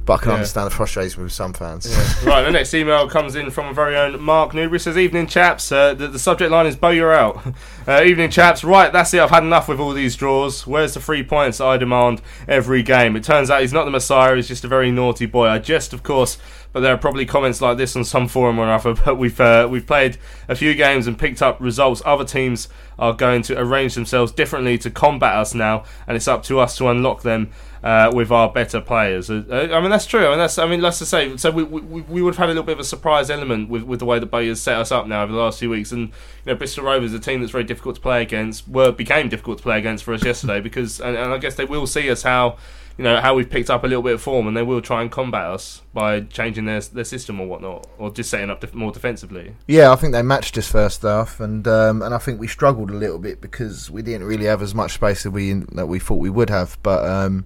but 0.07 0.14
I 0.14 0.16
can 0.18 0.28
Yeah. 0.30 0.34
understand 0.36 0.66
the 0.68 0.74
frustration 0.74 1.22
with 1.22 1.32
some 1.32 1.52
fans. 1.52 1.86
right, 2.24 2.42
the 2.42 2.50
next 2.50 2.72
email 2.72 3.07
comes 3.09 3.34
in 3.34 3.50
from 3.50 3.66
a 3.66 3.72
very 3.74 3.94
own 3.96 4.22
Mark 4.22 4.54
Newbury. 4.54 4.80
Says, 4.80 4.96
"Evening, 4.96 5.26
chaps. 5.26 5.70
Uh, 5.70 5.92
the, 5.92 6.07
the 6.09 6.18
subject 6.18 6.50
line 6.50 6.66
is 6.66 6.76
Bowyer 6.76 7.12
out. 7.12 7.42
Uh, 7.88 8.02
evening, 8.02 8.28
chaps. 8.28 8.64
Right, 8.64 8.92
that's 8.92 9.14
it. 9.14 9.20
I've 9.20 9.30
had 9.30 9.44
enough 9.44 9.68
with 9.68 9.78
all 9.78 9.92
these 9.92 10.16
draws. 10.16 10.66
Where's 10.66 10.94
the 10.94 11.00
three 11.00 11.22
points 11.22 11.61
I 11.61 11.76
demand 11.76 12.20
every 12.48 12.82
game? 12.82 13.14
It 13.14 13.22
turns 13.22 13.48
out 13.48 13.61
he's 13.61 13.72
not 13.72 13.84
the 13.84 13.92
Messiah. 13.92 14.34
He's 14.34 14.48
just 14.48 14.64
a 14.64 14.68
very 14.68 14.90
naughty 14.90 15.24
boy. 15.26 15.46
I 15.46 15.59
just, 15.61 15.92
of 15.92 16.02
course, 16.02 16.36
but 16.76 16.80
there 16.80 16.92
are 16.92 16.98
probably 16.98 17.24
comments 17.24 17.62
like 17.62 17.78
this 17.78 17.96
on 17.96 18.04
some 18.04 18.28
forum 18.28 18.58
or 18.58 18.70
other. 18.70 18.94
But 19.06 19.16
we've 19.16 19.40
uh, 19.40 19.66
we've 19.70 19.86
played 19.86 20.18
a 20.46 20.54
few 20.54 20.74
games 20.74 21.06
and 21.06 21.18
picked 21.18 21.40
up 21.40 21.58
results. 21.58 22.02
Other 22.04 22.24
teams 22.24 22.68
are 22.98 23.14
going 23.14 23.40
to 23.44 23.58
arrange 23.58 23.94
themselves 23.94 24.30
differently 24.30 24.76
to 24.78 24.90
combat 24.90 25.36
us 25.36 25.54
now, 25.54 25.84
and 26.06 26.16
it's 26.16 26.28
up 26.28 26.42
to 26.44 26.60
us 26.60 26.76
to 26.76 26.88
unlock 26.88 27.22
them." 27.22 27.50
uh, 27.86 28.10
with 28.12 28.32
our 28.32 28.50
better 28.50 28.80
players. 28.80 29.30
Uh, 29.30 29.44
uh, 29.48 29.68
I 29.72 29.80
mean, 29.80 29.90
that's 29.90 30.06
true. 30.06 30.26
I 30.26 30.30
mean, 30.30 30.38
that's. 30.38 30.58
I 30.58 30.66
mean, 30.66 30.80
let's 30.80 30.98
just 30.98 31.10
say. 31.10 31.36
So 31.36 31.52
we, 31.52 31.62
we, 31.62 32.00
we 32.00 32.20
would 32.20 32.34
have 32.34 32.38
had 32.38 32.46
a 32.46 32.48
little 32.48 32.64
bit 32.64 32.72
of 32.72 32.80
a 32.80 32.84
surprise 32.84 33.30
element 33.30 33.68
with, 33.68 33.84
with 33.84 34.00
the 34.00 34.04
way 34.04 34.18
that 34.18 34.26
Bowyer's 34.26 34.60
set 34.60 34.76
us 34.76 34.90
up 34.90 35.06
now 35.06 35.22
over 35.22 35.32
the 35.32 35.38
last 35.38 35.60
few 35.60 35.70
weeks. 35.70 35.92
And 35.92 36.08
you 36.08 36.12
know, 36.46 36.54
Bristol 36.56 36.82
Rovers, 36.82 37.12
a 37.12 37.20
team 37.20 37.40
that's 37.40 37.52
very 37.52 37.62
difficult 37.62 37.94
to 37.94 38.00
play 38.00 38.22
against, 38.22 38.68
were 38.68 38.90
became 38.90 39.28
difficult 39.28 39.58
to 39.58 39.62
play 39.62 39.78
against 39.78 40.02
for 40.02 40.14
us 40.14 40.24
yesterday 40.24 40.60
because, 40.60 41.00
and, 41.00 41.16
and 41.16 41.32
I 41.32 41.38
guess 41.38 41.54
they 41.54 41.64
will 41.64 41.86
see 41.86 42.10
us 42.10 42.24
how. 42.24 42.58
You 42.99 43.05
know 43.05 43.20
how 43.20 43.34
we've 43.34 43.49
picked 43.49 43.68
up 43.68 43.84
a 43.84 43.86
little 43.86 44.03
bit 44.03 44.14
of 44.14 44.22
form, 44.22 44.47
and 44.49 44.57
they 44.57 44.62
will 44.62 44.80
try 44.80 45.03
and 45.03 45.11
combat 45.11 45.47
us 45.51 45.82
by 45.92 46.20
changing 46.20 46.64
their 46.64 46.80
their 46.80 47.05
system 47.05 47.38
or 47.40 47.47
whatnot, 47.47 47.86
or 47.99 48.11
just 48.11 48.30
setting 48.30 48.49
up 48.49 48.61
def- 48.61 48.74
more 48.74 48.90
defensively. 48.90 49.55
Yeah, 49.66 49.92
I 49.92 49.97
think 49.97 50.12
they 50.12 50.22
matched 50.22 50.57
us 50.57 50.70
first 50.70 51.03
half, 51.03 51.38
and 51.38 51.68
um, 51.68 52.01
and 52.01 52.14
I 52.14 52.18
think 52.18 52.40
we 52.40 52.49
struggled 52.49 52.90
a 52.90 52.94
little 52.94 53.18
bit 53.18 53.40
because 53.42 53.90
we 53.90 54.01
didn't 54.01 54.26
really 54.26 54.47
have 54.47 54.62
as 54.62 54.74
much 54.74 54.94
space 54.94 55.24
that 55.24 55.30
we 55.30 55.53
that 55.53 55.86
we 55.86 55.99
thought 55.99 56.16
we 56.16 56.30
would 56.30 56.49
have. 56.49 56.78
But 56.82 57.05
um, 57.05 57.44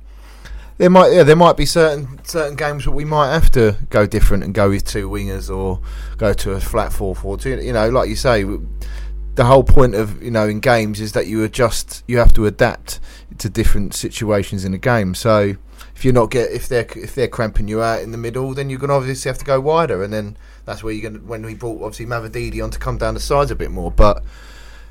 there 0.79 0.89
might 0.89 1.13
yeah 1.13 1.25
there 1.25 1.37
might 1.37 1.57
be 1.57 1.67
certain 1.67 2.25
certain 2.25 2.55
games 2.57 2.87
where 2.87 2.95
we 2.95 3.05
might 3.05 3.33
have 3.33 3.51
to 3.51 3.77
go 3.91 4.07
different 4.07 4.45
and 4.45 4.55
go 4.55 4.71
with 4.71 4.85
two 4.85 5.11
wingers 5.11 5.55
or 5.55 5.81
go 6.17 6.33
to 6.33 6.53
a 6.53 6.61
flat 6.61 6.93
four 6.93 7.17
four 7.17 7.37
two. 7.37 7.61
You 7.61 7.73
know, 7.73 7.89
like 7.91 8.09
you 8.09 8.17
say, 8.17 8.43
w- 8.43 8.67
the 9.41 9.47
whole 9.47 9.65
point 9.65 9.95
of 9.95 10.23
you 10.23 10.31
know 10.31 10.47
in 10.47 10.61
games 10.61 11.01
is 11.01 11.13
that 11.13 11.27
you 11.27 11.43
adjust, 11.43 12.05
you 12.07 12.19
have 12.19 12.31
to 12.35 12.45
adapt 12.45 13.01
to 13.39 13.49
different 13.49 13.95
situations 13.95 14.67
in 14.67 14.75
a 14.75 14.79
game. 14.79 15.15
So 15.15 15.57
if 15.97 16.05
you're 16.05 16.13
not 16.13 16.31
get 16.31 16.51
if 16.53 16.69
they're 16.69 16.87
if 16.95 17.15
they're 17.15 17.27
cramping 17.27 17.67
you 17.67 17.81
out 17.83 18.03
in 18.03 18.13
the 18.13 18.19
middle, 18.19 18.53
then 18.53 18.69
you're 18.69 18.79
gonna 18.79 18.93
obviously 18.93 19.31
have 19.31 19.39
to 19.39 19.45
go 19.47 19.59
wider, 19.59 20.03
and 20.03 20.13
then 20.13 20.37
that's 20.67 20.85
where 20.85 20.93
you're 20.93 21.11
gonna 21.11 21.25
when 21.25 21.43
we 21.43 21.55
brought 21.55 21.83
obviously 21.83 22.05
Mavididi 22.05 22.63
on 22.63 22.71
to 22.71 22.79
come 22.79 22.99
down 22.99 23.15
the 23.15 23.21
sides 23.21 23.51
a 23.51 23.55
bit 23.55 23.71
more. 23.71 23.91
But 23.91 24.23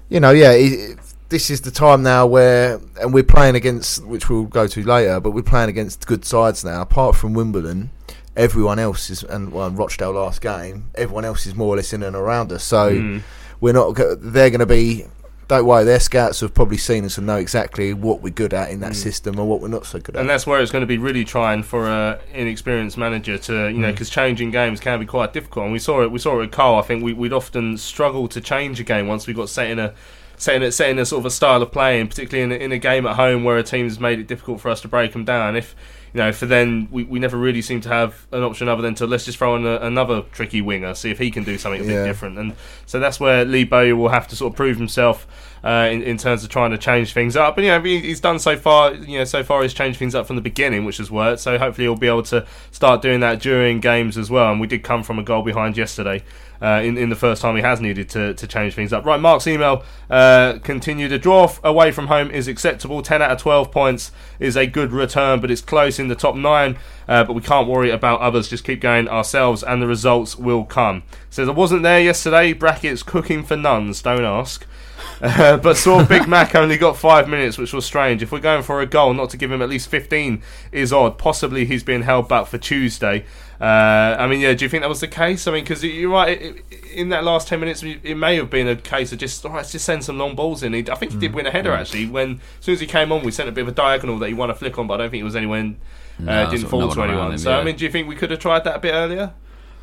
you 0.09 0.19
know, 0.19 0.31
yeah, 0.31 0.53
it, 0.53 0.97
this 1.29 1.51
is 1.51 1.61
the 1.61 1.69
time 1.69 2.01
now 2.01 2.25
where 2.25 2.81
and 2.99 3.13
we're 3.13 3.23
playing 3.23 3.53
against 3.53 4.03
which 4.03 4.31
we'll 4.31 4.45
go 4.45 4.65
to 4.65 4.83
later, 4.83 5.19
but 5.19 5.29
we're 5.29 5.43
playing 5.43 5.69
against 5.69 6.07
good 6.07 6.25
sides 6.25 6.65
now. 6.65 6.81
Apart 6.81 7.15
from 7.17 7.35
Wimbledon, 7.35 7.91
everyone 8.35 8.79
else 8.79 9.11
is 9.11 9.21
and 9.21 9.51
well, 9.51 9.69
Rochdale 9.69 10.13
last 10.13 10.41
game, 10.41 10.89
everyone 10.95 11.23
else 11.23 11.45
is 11.45 11.53
more 11.53 11.75
or 11.75 11.77
less 11.77 11.93
in 11.93 12.01
and 12.01 12.15
around 12.15 12.51
us. 12.51 12.63
So 12.63 12.93
Mm. 12.93 13.21
We're 13.61 13.73
not. 13.73 13.95
They're 13.95 14.49
going 14.49 14.59
to 14.59 14.65
be. 14.65 15.05
Don't 15.47 15.65
worry, 15.65 15.83
their 15.83 15.99
scouts 15.99 16.41
have 16.41 16.53
probably 16.53 16.77
seen 16.77 17.03
us 17.05 17.17
and 17.17 17.25
know 17.25 17.37
exactly 17.37 17.91
what 17.91 18.21
we're 18.21 18.29
good 18.31 18.53
at 18.53 18.69
in 18.69 18.81
that 18.81 18.91
Mm. 18.91 18.95
system 18.95 19.39
and 19.39 19.49
what 19.49 19.61
we're 19.61 19.67
not 19.67 19.83
so 19.83 19.97
good 19.99 20.15
at. 20.15 20.19
And 20.21 20.29
that's 20.29 20.45
where 20.45 20.61
it's 20.61 20.71
going 20.71 20.83
to 20.83 20.85
be 20.87 20.99
really 20.99 21.25
trying 21.25 21.63
for 21.63 21.87
an 21.87 22.19
inexperienced 22.35 22.99
manager 22.99 23.35
to, 23.39 23.67
you 23.69 23.79
know, 23.79 23.87
Mm. 23.87 23.93
because 23.93 24.11
changing 24.11 24.51
games 24.51 24.79
can 24.79 24.99
be 24.99 25.07
quite 25.07 25.33
difficult. 25.33 25.63
And 25.63 25.73
we 25.73 25.79
saw 25.79 26.03
it. 26.03 26.11
We 26.11 26.19
saw 26.19 26.35
it 26.35 26.41
with 26.41 26.51
Karl. 26.51 26.75
I 26.77 26.83
think 26.83 27.03
we, 27.03 27.13
we'd 27.13 27.33
often 27.33 27.77
struggle 27.79 28.27
to 28.27 28.39
change 28.39 28.79
a 28.79 28.83
game 28.83 29.07
once 29.07 29.25
we 29.25 29.33
got 29.33 29.49
set 29.49 29.71
in 29.71 29.79
a 29.79 29.93
set 30.37 30.55
in 30.55 30.61
a, 30.61 30.71
set 30.71 30.91
in 30.91 30.99
a 30.99 31.05
sort 31.05 31.21
of 31.21 31.25
a 31.25 31.31
style 31.31 31.63
of 31.63 31.71
playing, 31.71 32.09
particularly 32.09 32.43
in 32.55 32.61
a, 32.61 32.63
in 32.65 32.71
a 32.71 32.77
game 32.77 33.07
at 33.07 33.15
home 33.15 33.43
where 33.43 33.57
a 33.57 33.63
team's 33.63 33.99
made 33.99 34.19
it 34.19 34.27
difficult 34.27 34.61
for 34.61 34.69
us 34.69 34.81
to 34.81 34.87
break 34.87 35.13
them 35.13 35.25
down. 35.25 35.55
If 35.55 35.75
you 36.13 36.17
know, 36.19 36.31
for 36.31 36.45
then 36.45 36.87
we, 36.91 37.03
we 37.03 37.19
never 37.19 37.37
really 37.37 37.61
seem 37.61 37.81
to 37.81 37.89
have 37.89 38.25
an 38.31 38.43
option 38.43 38.67
other 38.67 38.81
than 38.81 38.95
to 38.95 39.05
let's 39.07 39.25
just 39.25 39.37
throw 39.37 39.55
in 39.55 39.65
a, 39.65 39.77
another 39.77 40.23
tricky 40.31 40.61
winger, 40.61 40.93
see 40.95 41.11
if 41.11 41.19
he 41.19 41.29
can 41.31 41.43
do 41.43 41.57
something 41.57 41.81
a 41.81 41.83
bit 41.83 41.93
Yeah. 41.93 42.05
different. 42.05 42.37
And 42.39 42.55
so 42.85 42.99
that's 42.99 43.19
where 43.19 43.45
Lee 43.45 43.63
Bowyer 43.63 43.95
will 43.95 44.09
have 44.09 44.27
to 44.29 44.35
sort 44.35 44.53
of 44.53 44.57
prove 44.57 44.77
himself 44.77 45.27
uh, 45.63 45.89
in, 45.91 46.01
in 46.03 46.17
terms 46.17 46.43
of 46.43 46.49
trying 46.49 46.71
to 46.71 46.77
change 46.77 47.13
things 47.13 47.35
up. 47.35 47.57
And 47.57 47.65
you 47.65 47.71
know, 47.71 47.81
he- 47.81 47.99
he's 47.99 48.21
done 48.21 48.39
so 48.39 48.55
far. 48.57 48.93
You 48.93 49.19
know, 49.19 49.23
so 49.25 49.43
far 49.43 49.61
he's 49.61 49.73
changed 49.73 49.99
things 49.99 50.15
up 50.15 50.25
from 50.25 50.35
the 50.37 50.41
beginning, 50.41 50.85
which 50.85 50.97
has 50.97 51.11
worked. 51.11 51.41
So 51.41 51.57
hopefully 51.57 51.85
he'll 51.85 51.95
be 51.95 52.07
able 52.07 52.23
to 52.23 52.45
start 52.71 53.01
doing 53.01 53.19
that 53.19 53.39
during 53.41 53.79
games 53.79 54.17
as 54.17 54.29
well. 54.31 54.51
And 54.51 54.59
we 54.61 54.67
did 54.67 54.83
come 54.83 55.03
from 55.03 55.19
a 55.19 55.23
goal 55.23 55.41
behind 55.43 55.77
yesterday. 55.77 56.23
Uh, 56.61 56.81
in, 56.83 56.97
in 56.97 57.09
the 57.09 57.15
first 57.15 57.41
time 57.41 57.55
he 57.55 57.61
has 57.61 57.79
needed 57.79 58.09
to, 58.09 58.33
to 58.33 58.45
change 58.45 58.73
things 58.73 58.91
up. 58.91 59.05
Right, 59.05 59.19
Mark's 59.19 59.47
email 59.47 59.83
uh, 60.09 60.59
continued. 60.63 61.11
A 61.11 61.17
draw 61.17 61.51
away 61.63 61.91
from 61.91 62.07
home 62.07 62.31
is 62.31 62.47
acceptable. 62.47 63.01
10 63.01 63.21
out 63.21 63.31
of 63.31 63.37
12 63.37 63.71
points 63.71 64.11
is 64.39 64.57
a 64.57 64.67
good 64.67 64.91
return, 64.91 65.39
but 65.39 65.49
it's 65.49 65.61
close 65.61 65.99
in 65.99 66.09
the 66.09 66.15
top 66.15 66.35
9. 66.35 66.77
Uh, 67.07 67.23
but 67.23 67.33
we 67.33 67.41
can't 67.41 67.67
worry 67.67 67.89
about 67.89 68.19
others. 68.19 68.49
Just 68.49 68.63
keep 68.63 68.81
going 68.81 69.07
ourselves, 69.07 69.63
and 69.63 69.81
the 69.81 69.87
results 69.87 70.37
will 70.37 70.63
come. 70.63 71.03
Says, 71.29 71.47
I 71.47 71.51
wasn't 71.51 71.83
there 71.83 71.99
yesterday. 71.99 72.53
Brackets 72.53 73.03
cooking 73.03 73.43
for 73.43 73.55
nuns, 73.55 74.01
don't 74.01 74.23
ask. 74.23 74.65
Uh, 75.21 75.57
but 75.57 75.75
saw 75.75 76.05
Big 76.07 76.29
Mac 76.29 76.55
only 76.55 76.77
got 76.77 76.95
five 76.95 77.27
minutes, 77.27 77.57
which 77.57 77.73
was 77.73 77.85
strange. 77.85 78.23
If 78.23 78.31
we're 78.31 78.39
going 78.39 78.63
for 78.63 78.79
a 78.79 78.85
goal, 78.85 79.13
not 79.13 79.29
to 79.31 79.37
give 79.37 79.51
him 79.51 79.61
at 79.61 79.67
least 79.67 79.89
15 79.89 80.41
is 80.71 80.93
odd. 80.93 81.17
Possibly 81.17 81.65
he's 81.65 81.83
being 81.83 82.03
held 82.03 82.29
back 82.29 82.47
for 82.47 82.57
Tuesday. 82.57 83.25
Uh, 83.59 84.15
I 84.17 84.27
mean, 84.27 84.39
yeah, 84.39 84.53
do 84.53 84.63
you 84.63 84.69
think 84.69 84.81
that 84.83 84.89
was 84.89 85.01
the 85.01 85.07
case? 85.07 85.47
I 85.47 85.51
mean, 85.51 85.63
because 85.63 85.83
you're 85.83 86.09
right, 86.11 86.41
it, 86.41 86.63
it- 86.71 86.75
in 86.93 87.09
that 87.09 87.23
last 87.23 87.47
10 87.47 87.59
minutes, 87.59 87.83
it 87.83 88.15
may 88.15 88.35
have 88.37 88.49
been 88.49 88.67
a 88.67 88.75
case 88.75 89.11
of 89.11 89.19
just, 89.19 89.45
all 89.45 89.51
right, 89.51 89.57
let's 89.57 89.71
just 89.71 89.85
send 89.85 90.03
some 90.03 90.17
long 90.17 90.35
balls 90.35 90.63
in. 90.63 90.73
He, 90.73 90.89
I 90.89 90.95
think 90.95 91.11
he 91.11 91.19
did 91.19 91.35
win 91.35 91.45
a 91.45 91.51
header, 91.51 91.71
actually. 91.71 92.07
When 92.07 92.41
As 92.59 92.65
soon 92.65 92.73
as 92.73 92.79
he 92.79 92.87
came 92.87 93.11
on, 93.11 93.23
we 93.23 93.31
sent 93.31 93.47
a 93.47 93.51
bit 93.51 93.61
of 93.61 93.67
a 93.67 93.71
diagonal 93.71 94.17
that 94.19 94.27
he 94.27 94.33
won 94.33 94.49
a 94.49 94.55
flick 94.55 94.79
on, 94.79 94.87
but 94.87 94.95
I 94.95 94.97
don't 95.03 95.11
think 95.11 95.21
it 95.21 95.25
was 95.25 95.35
anyone, 95.35 95.77
uh, 96.19 96.23
No, 96.23 96.49
didn't 96.49 96.67
fall 96.67 96.79
no 96.79 96.91
to 96.93 97.03
anyone. 97.03 97.31
him, 97.33 97.37
so, 97.37 97.51
I 97.59 97.63
mean, 97.63 97.75
do 97.75 97.85
you 97.85 97.91
think 97.91 98.07
we 98.07 98.15
could 98.15 98.31
have 98.31 98.39
tried 98.39 98.63
that 98.63 98.77
a 98.77 98.79
bit 98.79 98.91
earlier? 98.93 99.33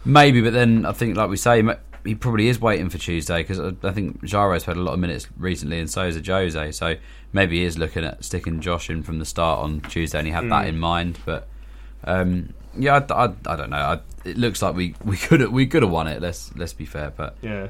Maybe, 0.04 0.40
but 0.40 0.52
then 0.52 0.84
I 0.84 0.90
think, 0.92 1.16
like 1.16 1.30
we 1.30 1.36
say, 1.36 1.62
he 2.04 2.14
probably 2.16 2.48
is 2.48 2.60
waiting 2.60 2.88
for 2.90 2.98
Tuesday 2.98 3.38
because 3.42 3.60
I, 3.60 3.92
think 3.92 4.20
Zyro's 4.22 4.64
had 4.64 4.76
a 4.76 4.80
lot 4.80 4.94
of 4.94 4.98
minutes 5.00 5.28
recently, 5.36 5.78
and 5.78 5.88
so 5.90 6.06
is 6.06 6.16
Ajose. 6.18 6.74
So 6.74 6.96
maybe 7.32 7.58
he 7.58 7.64
is 7.64 7.78
looking 7.78 8.04
at 8.04 8.24
sticking 8.24 8.60
Josh 8.60 8.88
in 8.90 9.02
from 9.04 9.18
the 9.20 9.24
start 9.24 9.60
on 9.64 9.80
Tuesday, 9.82 10.18
and 10.18 10.26
he 10.26 10.32
had 10.32 10.44
that 10.44 10.64
Mm. 10.64 10.68
in 10.68 10.78
mind. 10.78 11.18
But 11.24 11.48
um, 12.04 12.52
yeah, 12.78 13.04
I, 13.10 13.26
I, 13.26 13.32
I 13.46 13.56
don't 13.56 13.70
know. 13.70 13.76
I, 13.76 14.00
it 14.28 14.36
looks 14.36 14.62
like 14.62 14.74
we 14.74 14.94
we 15.04 15.16
could 15.16 15.46
we 15.52 15.66
could 15.66 15.82
have 15.82 15.90
won 15.92 16.06
it. 16.08 16.20
Let's 16.20 16.54
let's 16.56 16.72
be 16.72 16.84
fair, 16.84 17.12
but 17.16 17.36
Yeah. 17.42 17.68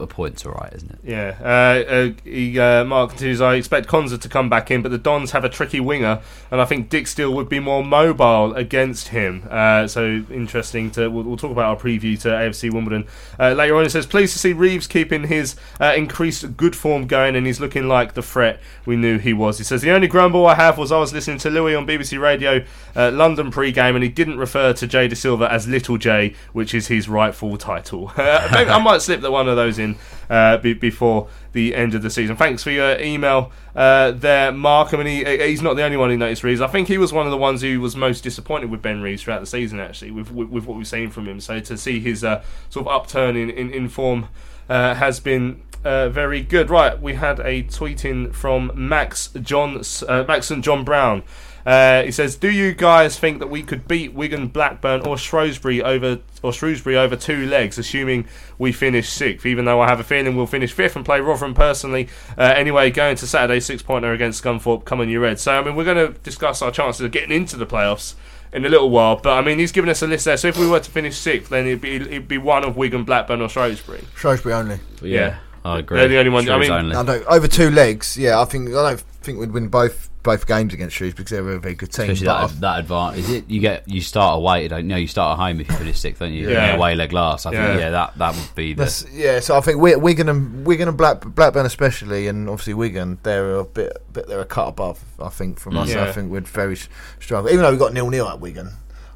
A 0.00 0.06
point's 0.06 0.44
all 0.46 0.52
right, 0.52 0.72
isn't 0.72 0.90
it? 0.90 0.98
Yeah, 1.04 1.36
uh, 1.40 1.92
uh, 1.92 2.10
he, 2.24 2.58
uh, 2.58 2.84
Mark 2.84 3.10
continues. 3.10 3.40
I 3.40 3.54
expect 3.54 3.88
Konsa 3.88 4.20
to 4.20 4.28
come 4.28 4.48
back 4.48 4.70
in, 4.70 4.82
but 4.82 4.90
the 4.90 4.98
Dons 4.98 5.32
have 5.32 5.44
a 5.44 5.48
tricky 5.48 5.80
winger, 5.80 6.20
and 6.50 6.60
I 6.60 6.64
think 6.64 6.90
Dijksteel 6.90 7.32
would 7.34 7.48
be 7.48 7.60
more 7.60 7.84
mobile 7.84 8.54
against 8.54 9.08
him. 9.08 9.46
Uh, 9.50 9.86
so 9.86 10.24
interesting 10.30 10.90
to. 10.92 11.08
We'll, 11.08 11.24
we'll 11.24 11.36
talk 11.36 11.50
about 11.50 11.64
our 11.64 11.76
preview 11.76 12.20
to 12.22 12.28
AFC 12.28 12.72
Wimbledon 12.72 13.06
uh, 13.38 13.52
later 13.52 13.76
on. 13.76 13.84
It 13.84 13.90
says 13.90 14.06
pleased 14.06 14.32
to 14.34 14.38
see 14.38 14.52
Reeves 14.52 14.86
keeping 14.86 15.24
his 15.24 15.56
uh, 15.80 15.94
increased 15.96 16.56
good 16.56 16.76
form 16.76 17.06
going, 17.06 17.36
and 17.36 17.46
he's 17.46 17.60
looking 17.60 17.88
like 17.88 18.14
the 18.14 18.22
threat 18.22 18.60
we 18.86 18.96
knew 18.96 19.18
he 19.18 19.32
was. 19.32 19.58
He 19.58 19.64
says 19.64 19.82
the 19.82 19.90
only 19.90 20.08
grumble 20.08 20.46
I 20.46 20.54
have 20.54 20.78
was 20.78 20.92
I 20.92 20.98
was 20.98 21.12
listening 21.12 21.38
to 21.38 21.50
Louis 21.50 21.74
on 21.74 21.86
BBC 21.86 22.20
Radio 22.20 22.64
London 22.94 23.50
pre-game, 23.50 23.94
and 23.94 24.02
he 24.02 24.10
didn't 24.10 24.38
refer 24.38 24.72
to 24.72 24.86
Jay 24.86 25.08
Dasilva 25.08 25.48
as 25.48 25.68
Little 25.68 25.98
J, 25.98 26.34
which 26.52 26.74
is 26.74 26.88
his 26.88 27.08
rightful 27.08 27.56
title. 27.56 28.12
I 28.16 28.78
might 28.78 29.02
slip 29.02 29.20
the 29.20 29.30
one 29.30 29.48
of 29.48 29.56
those 29.56 29.78
in 29.78 29.87
uh, 30.28 30.58
be- 30.58 30.74
before 30.74 31.28
the 31.52 31.74
end 31.74 31.94
of 31.94 32.02
the 32.02 32.10
season. 32.10 32.36
Thanks 32.36 32.62
for 32.62 32.70
your 32.70 32.98
email 33.00 33.52
uh, 33.74 34.10
there, 34.10 34.52
Mark. 34.52 34.92
I 34.92 34.96
mean, 34.96 35.06
he, 35.06 35.38
he's 35.46 35.62
not 35.62 35.76
the 35.76 35.82
only 35.82 35.96
one 35.96 36.10
who 36.10 36.16
noticed 36.16 36.44
Reeves. 36.44 36.60
I 36.60 36.66
think 36.66 36.88
he 36.88 36.98
was 36.98 37.12
one 37.12 37.26
of 37.26 37.30
the 37.30 37.38
ones 37.38 37.62
who 37.62 37.80
was 37.80 37.96
most 37.96 38.22
disappointed 38.22 38.70
with 38.70 38.82
Ben 38.82 39.00
Reeves 39.00 39.22
throughout 39.22 39.40
the 39.40 39.46
season, 39.46 39.80
actually, 39.80 40.10
with, 40.10 40.30
with, 40.30 40.48
with 40.48 40.66
what 40.66 40.76
we've 40.76 40.86
seen 40.86 41.10
from 41.10 41.26
him. 41.26 41.40
So 41.40 41.60
to 41.60 41.76
see 41.76 42.00
his 42.00 42.24
uh, 42.24 42.42
sort 42.70 42.86
of 42.86 42.92
upturn 42.92 43.36
in, 43.36 43.50
in, 43.50 43.70
in 43.70 43.88
form 43.88 44.28
uh, 44.68 44.94
has 44.94 45.20
been 45.20 45.62
uh, 45.84 46.08
very 46.08 46.42
good. 46.42 46.70
Right, 46.70 47.00
we 47.00 47.14
had 47.14 47.40
a 47.40 47.62
tweet 47.62 48.04
in 48.04 48.32
from 48.32 48.72
Max 48.74 49.28
John 49.40 49.82
uh, 50.08 50.24
Max 50.26 50.50
and 50.50 50.62
John 50.62 50.84
Brown. 50.84 51.22
Uh, 51.66 52.02
he 52.02 52.10
says, 52.10 52.36
"Do 52.36 52.50
you 52.50 52.72
guys 52.72 53.18
think 53.18 53.40
that 53.40 53.48
we 53.48 53.62
could 53.62 53.86
beat 53.86 54.14
Wigan, 54.14 54.48
Blackburn, 54.48 55.06
or 55.06 55.18
Shrewsbury 55.18 55.82
over 55.82 56.18
or 56.42 56.52
Shrewsbury 56.52 56.96
over 56.96 57.16
two 57.16 57.46
legs, 57.46 57.78
assuming 57.78 58.26
we 58.58 58.72
finish 58.72 59.08
sixth? 59.08 59.44
Even 59.44 59.64
though 59.64 59.80
I 59.80 59.88
have 59.88 60.00
a 60.00 60.04
feeling 60.04 60.36
we'll 60.36 60.46
finish 60.46 60.72
fifth 60.72 60.96
and 60.96 61.04
play 61.04 61.20
Rotherham 61.20 61.54
personally. 61.54 62.08
Uh, 62.36 62.42
anyway, 62.42 62.90
going 62.90 63.16
to 63.16 63.26
Saturday 63.26 63.60
six 63.60 63.82
pointer 63.82 64.12
against 64.12 64.42
Scunthorpe. 64.42 64.84
Come 64.84 65.00
on, 65.00 65.08
you 65.08 65.20
Reds. 65.20 65.42
So 65.42 65.58
I 65.58 65.62
mean, 65.62 65.76
we're 65.76 65.84
going 65.84 66.12
to 66.12 66.18
discuss 66.20 66.62
our 66.62 66.70
chances 66.70 67.02
of 67.02 67.10
getting 67.10 67.32
into 67.32 67.56
the 67.56 67.66
playoffs." 67.66 68.14
In 68.50 68.64
a 68.64 68.68
little 68.70 68.88
while, 68.88 69.16
but 69.16 69.36
I 69.36 69.42
mean, 69.42 69.58
he's 69.58 69.72
given 69.72 69.90
us 69.90 70.00
a 70.00 70.06
list 70.06 70.24
there. 70.24 70.38
So 70.38 70.48
if 70.48 70.56
we 70.56 70.66
were 70.66 70.80
to 70.80 70.90
finish 70.90 71.18
sixth, 71.18 71.50
then 71.50 71.66
it'd 71.66 71.82
be 71.82 71.96
it'd 71.96 72.28
be 72.28 72.38
one 72.38 72.64
of 72.64 72.78
Wigan, 72.78 73.04
Blackburn, 73.04 73.42
or 73.42 73.48
Shrewsbury. 73.50 74.02
Shrewsbury 74.16 74.54
only. 74.54 74.80
Yeah, 75.02 75.36
I 75.66 75.80
agree. 75.80 75.98
They're 75.98 76.08
the 76.08 76.16
only 76.16 76.30
one. 76.30 76.48
I 76.48 76.56
mean, 76.56 76.70
only. 76.70 76.96
I 76.96 77.02
don't, 77.02 77.26
over 77.26 77.46
two 77.46 77.70
legs, 77.70 78.16
yeah. 78.16 78.40
I 78.40 78.46
think 78.46 78.70
I 78.70 78.88
don't 78.88 79.00
think 79.00 79.38
we'd 79.38 79.52
win 79.52 79.68
both 79.68 80.08
both 80.28 80.46
games 80.46 80.74
against 80.74 80.94
Shrewsbury 80.96 81.24
because 81.24 81.30
they're 81.30 81.48
a 81.56 81.58
very 81.58 81.74
good 81.74 81.90
team. 81.92 82.10
Especially 82.10 82.26
but 82.26 82.46
that, 82.48 82.60
that 82.60 82.78
advantage. 82.80 83.20
Is 83.20 83.30
it 83.30 83.50
you 83.50 83.60
get 83.60 83.88
you 83.88 84.00
start 84.00 84.36
away? 84.36 84.68
Don't 84.68 84.80
you 84.80 84.88
know 84.88 84.96
you 84.96 85.06
start 85.06 85.38
at 85.38 85.42
home 85.42 85.60
if 85.60 85.68
you 85.68 85.74
finish 85.76 85.98
sixth, 85.98 86.20
don't 86.20 86.32
you? 86.32 86.48
Yeah. 86.50 86.66
Yeah. 86.66 86.76
Away 86.76 86.94
leg 86.94 87.12
last. 87.12 87.46
I 87.46 87.52
Yeah. 87.52 87.66
think 87.68 87.80
yeah 87.80 87.90
that 87.90 88.18
that 88.18 88.34
would 88.36 88.54
be 88.54 88.74
the 88.74 88.82
That's, 88.84 89.06
yeah, 89.12 89.40
so 89.40 89.56
I 89.56 89.60
think 89.60 89.76
Wi- 89.78 89.96
Wigan 89.96 90.28
and 90.28 90.66
Wigan 90.66 90.88
and 90.88 90.96
Black, 90.96 91.22
Blackburn 91.22 91.66
especially, 91.66 92.28
and 92.28 92.48
obviously 92.48 92.74
Wigan, 92.74 93.18
they're 93.22 93.56
a 93.56 93.64
bit, 93.64 93.96
bit 94.12 94.28
they're 94.28 94.40
a 94.40 94.44
cut 94.44 94.68
above. 94.68 95.00
I 95.18 95.28
think 95.30 95.58
from 95.58 95.74
Mm. 95.74 95.78
us, 95.82 95.88
Yeah. 95.94 96.04
I 96.04 96.12
think 96.12 96.30
we'd 96.30 96.46
very 96.46 96.74
s- 96.74 96.88
struggle. 97.20 97.50
Even 97.50 97.62
though 97.62 97.72
we 97.72 97.76
got 97.78 97.92
nil 97.94 98.10
nil 98.10 98.28
at 98.28 98.38
Wigan, 98.40 98.70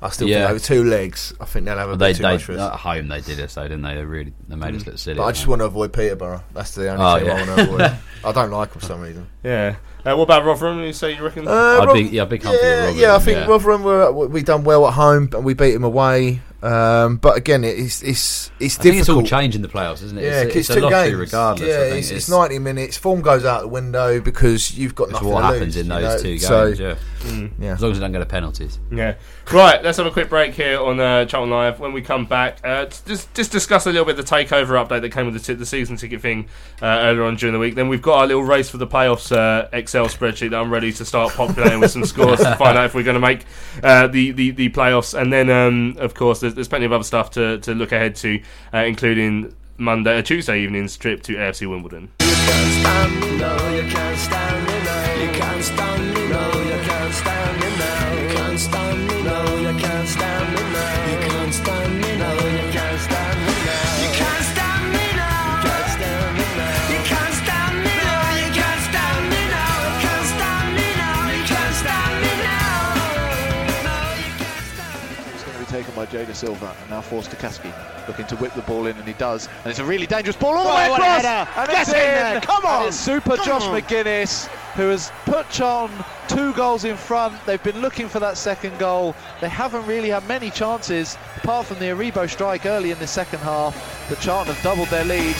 I 0.05 0.09
still 0.09 0.27
Yeah. 0.29 0.49
think 0.49 0.51
over 0.51 0.59
two 0.59 0.83
legs, 0.83 1.33
I 1.41 1.45
think 1.45 1.65
they'll 1.67 1.77
have 1.79 1.87
a 1.89 1.91
Well, 1.91 1.99
bit 1.99 2.17
too 2.17 2.23
they, 2.25 2.33
much 2.33 2.43
for 2.45 2.53
at 2.59 2.73
home 2.73 3.07
they 3.07 3.21
did 3.21 3.39
us 3.39 3.55
though, 3.55 3.63
didn't 3.63 3.83
they? 3.83 3.95
They 3.95 4.05
really 4.05 4.33
they 4.49 4.57
made 4.57 4.75
us 4.75 4.85
look 4.87 4.99
silly. 4.99 5.17
But 5.19 5.25
I 5.27 5.33
just 5.33 5.47
want 5.47 5.61
to 5.61 5.67
avoid 5.67 5.93
Peterborough. 5.93 6.43
That's 6.55 6.75
the 6.75 6.89
only 6.91 7.05
Oh, 7.05 7.19
team 7.19 7.27
yeah. 7.29 7.33
I 7.35 7.37
want 7.37 7.47
to 7.59 7.63
avoid. 7.63 7.99
I 8.25 8.33
don't 8.33 8.51
like 8.51 8.73
them 8.73 8.81
for 8.81 8.87
some 8.87 9.01
reason. 9.01 9.27
Yeah. 9.45 9.77
Uh, 10.05 10.17
what 10.17 10.25
about 10.25 10.45
Rotherham? 10.45 10.81
You 10.81 10.93
say 10.93 11.15
you 11.17 11.23
reckon? 11.23 11.47
Uh, 11.47 11.51
I'd 11.53 11.85
Roth- 11.87 11.95
be- 11.95 12.03
yeah, 12.03 12.23
I'd 12.23 12.29
be 12.29 12.39
comfortable 12.39 12.69
with 12.69 12.79
Rotherham, 12.81 12.99
Yeah, 12.99 13.15
I 13.15 13.19
think 13.21 13.37
yeah. 13.39 13.47
Rotherham 13.47 13.83
were 13.85 14.13
we 14.27 14.43
done 14.43 14.65
well 14.65 14.87
at 14.89 14.95
home, 14.95 15.29
and 15.33 15.45
we 15.45 15.55
beat 15.55 15.73
them 15.73 15.85
away. 15.85 16.41
Um, 16.63 17.17
but 17.17 17.37
again, 17.37 17.65
it's 17.65 18.03
it's 18.03 18.51
it's 18.61 18.79
I 18.79 18.83
think 18.83 18.97
it's 18.97 19.09
all 19.09 19.17
difficult. 19.21 19.27
changing 19.41 19.63
the 19.63 19.69
playoffs, 19.69 20.03
isn't 20.05 20.17
it? 20.19 20.23
Yeah, 20.23 20.43
It's- 20.43 20.47
'cause 20.47 20.57
it's 20.57 20.71
a 20.71 20.75
two 20.75 20.81
lottery 20.83 21.09
games. 21.11 21.19
regardless, 21.21 21.69
I 21.69 21.73
Yeah, 21.73 21.79
think 21.89 21.99
it's, 21.99 22.11
it's 22.11 22.29
it's- 22.29 22.29
ninety 22.29 22.59
minutes. 22.61 22.97
Form 22.97 23.21
goes 23.21 23.45
out 23.45 23.63
the 23.63 23.69
window 23.69 24.21
because 24.21 24.77
you've 24.79 24.95
got 24.95 25.05
It's 25.05 25.15
nothing 25.15 25.29
what 25.29 25.41
to 25.41 25.47
happens 25.47 25.77
lose, 25.77 25.77
in 25.79 25.87
you 25.87 25.93
those 26.01 26.03
know, 26.17 26.23
two 26.23 26.29
games. 26.39 26.47
so- 26.47 26.67
yeah. 26.67 26.95
Mm. 27.23 27.51
Yeah. 27.61 27.73
As 27.75 27.81
long 27.81 27.93
as 27.93 27.99
they 27.99 28.05
don't 28.05 28.11
get 28.11 28.19
to 28.19 28.27
penalties. 28.27 28.81
Yeah. 28.91 29.15
Right, 29.53 29.81
let's 29.85 29.97
have 29.99 30.07
a 30.07 30.11
quick 30.11 30.29
break 30.29 30.55
here 30.55 30.81
on 30.81 30.99
uh, 30.99 31.25
Charlton 31.25 31.51
Live. 31.51 31.79
When 31.79 31.93
we 31.93 32.03
come 32.03 32.27
back, 32.27 32.59
uh, 32.65 32.87
just 32.87 33.33
just 33.35 33.53
discuss 33.53 33.87
a 33.87 33.91
little 33.91 34.05
bit 34.05 34.17
the 34.17 34.25
takeover 34.25 34.71
update 34.85 35.03
that 35.03 35.11
came 35.13 35.27
with 35.27 35.35
the, 35.35 35.41
t- 35.41 35.55
the 35.55 35.67
season 35.67 35.97
ticket 35.97 36.21
thing 36.21 36.47
uh, 36.81 36.87
earlier 36.87 37.23
on 37.25 37.37
during 37.37 37.53
the 37.53 37.61
week. 37.61 37.77
Then 37.77 37.89
we've 37.89 38.03
got 38.03 38.19
our 38.19 38.27
little 38.27 38.43
race 38.43 38.69
for 38.71 38.79
the 38.79 38.87
playoffs 38.89 39.31
uh, 39.37 39.69
Excel 39.73 40.07
spreadsheet 40.07 40.51
that 40.51 40.61
I'm 40.61 40.73
ready 40.73 40.93
to 40.95 41.05
start 41.05 41.33
populating 41.35 41.79
with 41.79 41.93
some 41.93 42.05
scores 42.05 42.41
to 42.41 42.57
find 42.57 42.77
out 42.77 42.87
if 42.87 42.95
we're 42.95 43.05
going 43.05 43.15
to 43.15 43.21
make 43.21 43.45
uh, 43.85 44.09
the, 44.09 44.33
the 44.33 44.51
the 44.51 44.69
playoffs. 44.71 45.17
And 45.21 45.33
then, 45.33 45.49
um, 45.49 45.97
of 46.01 46.15
course, 46.15 46.41
there's, 46.41 46.52
there's 46.55 46.69
plenty 46.69 46.87
of 46.87 46.93
other 46.93 47.05
stuff 47.05 47.31
to, 47.33 47.59
to 47.59 47.75
look 47.75 47.93
ahead 47.93 48.15
to, 48.17 48.43
uh, 48.73 48.79
including 48.79 49.55
Monday, 49.79 50.19
uh, 50.19 50.23
Tuesday 50.23 50.61
evening's 50.61 50.97
trip 50.97 51.23
to 51.25 51.35
AFC 51.35 51.69
Wimbledon. 51.69 52.11
Going 76.13 76.27
to 76.27 76.33
be 76.33 76.39
taken 76.39 76.55
by 76.55 76.61
Jay 76.61 76.67
Dasilva 76.71 76.81
and 76.83 76.91
now 76.91 77.01
Forster-Caskey. 77.01 77.73
Looking 78.09 78.27
to 78.27 78.37
whip 78.37 78.53
the 78.55 78.63
ball 78.63 78.87
in, 78.87 78.97
and 78.97 79.07
he 79.07 79.15
does. 79.15 79.49
And 79.63 79.67
it's 79.71 79.79
a 79.79 79.85
really 79.85 80.07
dangerous 80.07 80.37
ball 80.37 80.57
all 80.57 80.65
the 80.65 80.71
Oh, 80.71 80.75
way 80.75 80.85
across. 80.93 81.25
And 81.25 81.69
Get 81.69 81.81
it's 81.81 81.89
in 81.89 81.95
there. 81.95 82.41
Come 82.41 82.65
And 82.65 82.75
on. 82.83 82.87
it's 82.89 82.97
super 82.97 83.37
Come 83.37 83.47
Josh 83.47 83.63
on. 83.63 83.81
Magennis, 83.81 84.47
who 84.75 84.89
has 84.89 85.11
put 85.25 85.49
Charlton 85.51 86.05
two 86.29 86.53
goals 86.55 86.85
in 86.85 86.97
front. 86.97 87.35
They've 87.47 87.63
been 87.63 87.81
looking 87.81 88.09
for 88.09 88.19
that 88.21 88.37
second 88.37 88.79
goal. 88.79 89.15
They 89.41 89.49
haven't 89.49 89.87
really 89.87 90.11
had 90.11 90.27
many 90.29 90.51
chances, 90.51 91.17
apart 91.37 91.67
from 91.67 91.79
the 91.79 91.87
Aribo 91.87 92.29
strike 92.29 92.67
early 92.67 92.91
in 92.91 92.99
the 92.99 93.07
second 93.07 93.39
half. 93.41 94.07
But 94.09 94.21
Charlton 94.21 94.55
have 94.55 94.63
doubled 94.65 94.89
their 94.89 95.05
lead. 95.05 95.37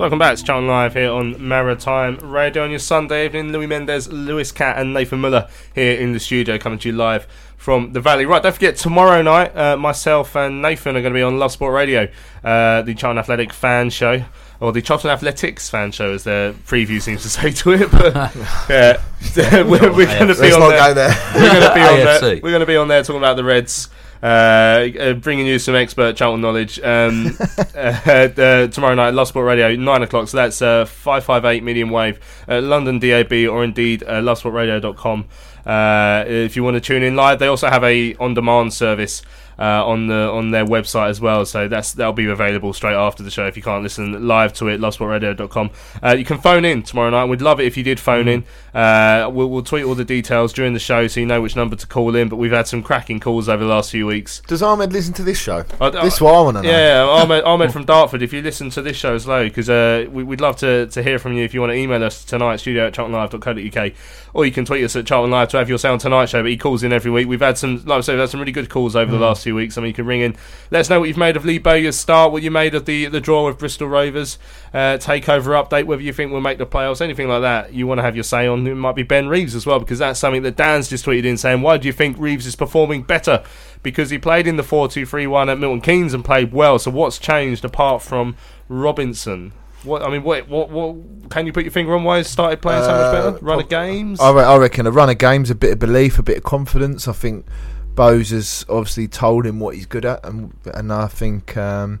So 0.00 0.04
welcome 0.04 0.18
back 0.18 0.38
to 0.38 0.42
Charlton 0.42 0.66
Live 0.66 0.94
here 0.94 1.10
on 1.10 1.46
Maritime 1.46 2.16
Radio 2.22 2.64
on 2.64 2.70
your 2.70 2.78
Sunday 2.78 3.26
evening. 3.26 3.52
Louis 3.52 3.66
Mendes, 3.66 4.10
Lewis 4.10 4.50
Cat, 4.50 4.78
and 4.78 4.94
Nathan 4.94 5.20
Muller 5.20 5.46
here 5.74 5.92
in 5.92 6.14
the 6.14 6.18
studio, 6.18 6.56
coming 6.56 6.78
to 6.78 6.88
you 6.88 6.94
live 6.94 7.26
from 7.58 7.92
the 7.92 8.00
Valley. 8.00 8.24
Right, 8.24 8.42
don't 8.42 8.54
forget 8.54 8.76
tomorrow 8.76 9.20
night, 9.20 9.54
uh, 9.54 9.76
myself 9.76 10.34
and 10.36 10.62
Nathan 10.62 10.96
are 10.96 11.02
going 11.02 11.12
to 11.12 11.18
be 11.18 11.22
on 11.22 11.38
Love 11.38 11.52
Sport 11.52 11.74
Radio, 11.74 12.08
uh, 12.42 12.80
the 12.80 12.94
Charlton 12.94 13.18
Athletic 13.18 13.52
fan 13.52 13.90
show. 13.90 14.24
Or 14.58 14.72
the 14.72 14.80
Charlton 14.80 15.10
Athletics 15.10 15.68
fan 15.68 15.90
show, 15.90 16.12
as 16.12 16.24
their 16.24 16.52
preview 16.52 17.00
seems 17.00 17.22
to 17.22 17.28
say 17.28 17.50
to 17.50 17.72
it. 17.72 17.90
But 17.90 18.14
yeah, 18.70 19.02
we're, 19.62 19.92
we're 19.92 20.06
going 20.06 20.28
to 20.28 20.40
be 20.40 20.52
on 20.52 20.94
there. 20.94 21.14
We're 21.34 21.52
going 21.52 21.68
to 21.68 21.74
be 21.74 21.80
on 21.80 21.98
there. 21.98 22.40
We're 22.42 22.50
going 22.50 22.60
to 22.60 22.66
be 22.66 22.76
on 22.76 22.88
there 22.88 23.02
talking 23.02 23.20
about 23.20 23.36
the 23.36 23.44
Reds. 23.44 23.90
Uh, 24.22 24.88
uh, 25.00 25.14
bringing 25.14 25.46
you 25.46 25.58
some 25.58 25.74
expert 25.74 26.14
Charlton 26.14 26.42
knowledge 26.42 26.78
um, 26.80 27.36
uh, 27.74 28.00
uh, 28.06 28.66
tomorrow 28.66 28.94
night, 28.94 29.14
Love 29.14 29.28
Sport 29.28 29.46
Radio, 29.46 29.74
nine 29.76 30.02
o'clock. 30.02 30.28
So 30.28 30.36
that's 30.36 30.60
uh, 30.60 30.84
five 30.84 31.24
five 31.24 31.44
eight 31.44 31.62
medium 31.62 31.90
wave, 31.90 32.20
uh, 32.48 32.60
London 32.60 32.98
DAB, 32.98 33.32
or 33.50 33.64
indeed 33.64 34.02
uh, 34.02 34.20
lovesportradio.com. 34.20 35.26
Uh, 35.64 36.24
if 36.26 36.56
you 36.56 36.64
want 36.64 36.74
to 36.74 36.80
tune 36.80 37.02
in 37.02 37.16
live, 37.16 37.38
they 37.38 37.46
also 37.46 37.68
have 37.68 37.84
a 37.84 38.14
on 38.16 38.34
demand 38.34 38.72
service. 38.72 39.22
Uh, 39.60 39.84
on 39.86 40.06
the 40.06 40.14
on 40.30 40.52
their 40.52 40.64
website 40.64 41.10
as 41.10 41.20
well, 41.20 41.44
so 41.44 41.68
that's 41.68 41.92
that'll 41.92 42.14
be 42.14 42.24
available 42.24 42.72
straight 42.72 42.94
after 42.94 43.22
the 43.22 43.30
show. 43.30 43.46
If 43.46 43.58
you 43.58 43.62
can't 43.62 43.82
listen 43.82 44.26
live 44.26 44.54
to 44.54 44.68
it, 44.68 44.80
lovesportradio.com. 44.80 45.70
Uh, 46.02 46.12
you 46.12 46.24
can 46.24 46.38
phone 46.38 46.64
in 46.64 46.82
tomorrow 46.82 47.10
night. 47.10 47.26
We'd 47.26 47.42
love 47.42 47.60
it 47.60 47.66
if 47.66 47.76
you 47.76 47.82
did 47.82 48.00
phone 48.00 48.26
in. 48.26 48.44
Uh, 48.72 49.28
we'll, 49.30 49.50
we'll 49.50 49.62
tweet 49.62 49.84
all 49.84 49.94
the 49.94 50.04
details 50.04 50.54
during 50.54 50.72
the 50.72 50.78
show, 50.80 51.06
so 51.08 51.20
you 51.20 51.26
know 51.26 51.42
which 51.42 51.56
number 51.56 51.76
to 51.76 51.86
call 51.86 52.16
in. 52.16 52.30
But 52.30 52.36
we've 52.36 52.50
had 52.52 52.68
some 52.68 52.82
cracking 52.82 53.20
calls 53.20 53.50
over 53.50 53.62
the 53.62 53.68
last 53.68 53.90
few 53.90 54.06
weeks. 54.06 54.40
Does 54.46 54.62
Ahmed 54.62 54.94
listen 54.94 55.12
to 55.14 55.22
this 55.22 55.38
show? 55.38 55.64
I- 55.78 55.90
this 55.90 56.14
is 56.14 56.20
what 56.22 56.34
I 56.34 56.40
want 56.40 56.56
to 56.56 56.62
know. 56.62 56.70
Yeah, 56.70 57.02
Ahmed, 57.22 57.44
Ahmed 57.44 57.70
from 57.70 57.84
Dartford. 57.84 58.22
If 58.22 58.32
you 58.32 58.40
listen 58.40 58.70
to 58.70 58.80
this 58.80 58.96
show 58.96 59.14
as 59.14 59.26
well, 59.26 59.44
because 59.44 59.68
uh, 59.68 60.06
we, 60.10 60.24
we'd 60.24 60.40
love 60.40 60.56
to, 60.56 60.86
to 60.86 61.02
hear 61.02 61.18
from 61.18 61.34
you. 61.34 61.44
If 61.44 61.52
you 61.52 61.60
want 61.60 61.72
to 61.72 61.76
email 61.76 62.02
us 62.02 62.24
tonight, 62.24 62.56
studio 62.56 62.86
at 62.86 62.94
charltonlive.co.uk, 62.94 63.92
or 64.34 64.46
you 64.46 64.52
can 64.52 64.64
tweet 64.64 64.84
us 64.84 64.96
at 64.96 65.06
Charlton 65.06 65.30
Live 65.30 65.48
to 65.50 65.58
have 65.58 65.68
your 65.68 65.78
say 65.78 65.88
on 65.88 65.98
tonight's 65.98 66.30
show. 66.30 66.42
But 66.42 66.50
he 66.50 66.56
calls 66.56 66.82
in 66.82 66.92
every 66.92 67.10
week. 67.10 67.28
We've 67.28 67.40
had 67.40 67.58
some, 67.58 67.84
like 67.84 67.98
I 67.98 68.00
said, 68.00 68.12
we've 68.12 68.20
had 68.20 68.30
some 68.30 68.40
really 68.40 68.52
good 68.52 68.68
calls 68.68 68.96
over 68.96 69.10
the 69.10 69.18
last 69.18 69.42
few 69.42 69.54
weeks. 69.54 69.76
I 69.76 69.80
mean, 69.80 69.88
you 69.88 69.94
can 69.94 70.06
ring 70.06 70.20
in. 70.20 70.36
Let 70.70 70.80
us 70.80 70.90
know 70.90 71.00
what 71.00 71.08
you've 71.08 71.16
made 71.16 71.36
of 71.36 71.44
Lee 71.44 71.58
Bowyer's 71.58 71.96
start, 71.96 72.32
what 72.32 72.42
you 72.42 72.50
made 72.50 72.74
of 72.74 72.84
the 72.84 73.06
the 73.06 73.20
draw 73.20 73.46
with 73.46 73.58
Bristol 73.58 73.88
Rovers, 73.88 74.38
uh, 74.72 74.98
takeover 74.98 75.62
update, 75.62 75.84
whether 75.84 76.02
you 76.02 76.12
think 76.12 76.32
we'll 76.32 76.40
make 76.40 76.58
the 76.58 76.66
playoffs, 76.66 77.00
anything 77.00 77.28
like 77.28 77.42
that. 77.42 77.72
You 77.72 77.86
want 77.86 77.98
to 77.98 78.02
have 78.02 78.14
your 78.14 78.24
say 78.24 78.46
on. 78.46 78.66
It 78.66 78.74
might 78.74 78.94
be 78.94 79.02
Ben 79.02 79.28
Reeves 79.28 79.54
as 79.54 79.66
well, 79.66 79.78
because 79.78 79.98
that's 79.98 80.20
something 80.20 80.42
that 80.42 80.56
Dan's 80.56 80.88
just 80.88 81.04
tweeted 81.04 81.24
in 81.24 81.36
saying, 81.36 81.62
"Why 81.62 81.76
do 81.76 81.86
you 81.86 81.92
think 81.92 82.16
Reeves 82.18 82.46
is 82.46 82.56
performing 82.56 83.02
better?" 83.02 83.42
Because 83.82 84.10
he 84.10 84.18
played 84.18 84.46
in 84.46 84.56
the 84.56 84.62
four-two-three-one 84.62 85.48
at 85.48 85.58
Milton 85.58 85.80
Keynes 85.80 86.12
and 86.12 86.22
played 86.22 86.52
well. 86.52 86.78
So 86.78 86.90
what's 86.90 87.18
changed 87.18 87.64
apart 87.64 88.02
from 88.02 88.36
Robinson? 88.68 89.52
What 89.84 90.02
I 90.02 90.10
mean, 90.10 90.22
what, 90.22 90.48
what, 90.48 90.68
what? 90.70 91.30
Can 91.30 91.46
you 91.46 91.52
put 91.52 91.64
your 91.64 91.72
finger 91.72 91.94
on 91.94 92.04
why 92.04 92.18
he 92.18 92.24
started 92.24 92.60
playing 92.60 92.82
so 92.84 92.90
much 92.90 93.12
better? 93.12 93.44
Run 93.44 93.60
of 93.60 93.68
games. 93.68 94.20
I, 94.20 94.30
re- 94.32 94.42
I 94.44 94.56
reckon 94.56 94.86
a 94.86 94.90
run 94.90 95.08
of 95.08 95.18
games, 95.18 95.48
a 95.50 95.54
bit 95.54 95.72
of 95.72 95.78
belief, 95.78 96.18
a 96.18 96.22
bit 96.22 96.36
of 96.38 96.42
confidence. 96.42 97.08
I 97.08 97.12
think 97.12 97.46
Bose 97.94 98.30
has 98.30 98.66
obviously 98.68 99.08
told 99.08 99.46
him 99.46 99.58
what 99.58 99.74
he's 99.74 99.86
good 99.86 100.04
at, 100.04 100.24
and 100.24 100.52
and 100.74 100.92
I 100.92 101.06
think 101.06 101.56
um, 101.56 102.00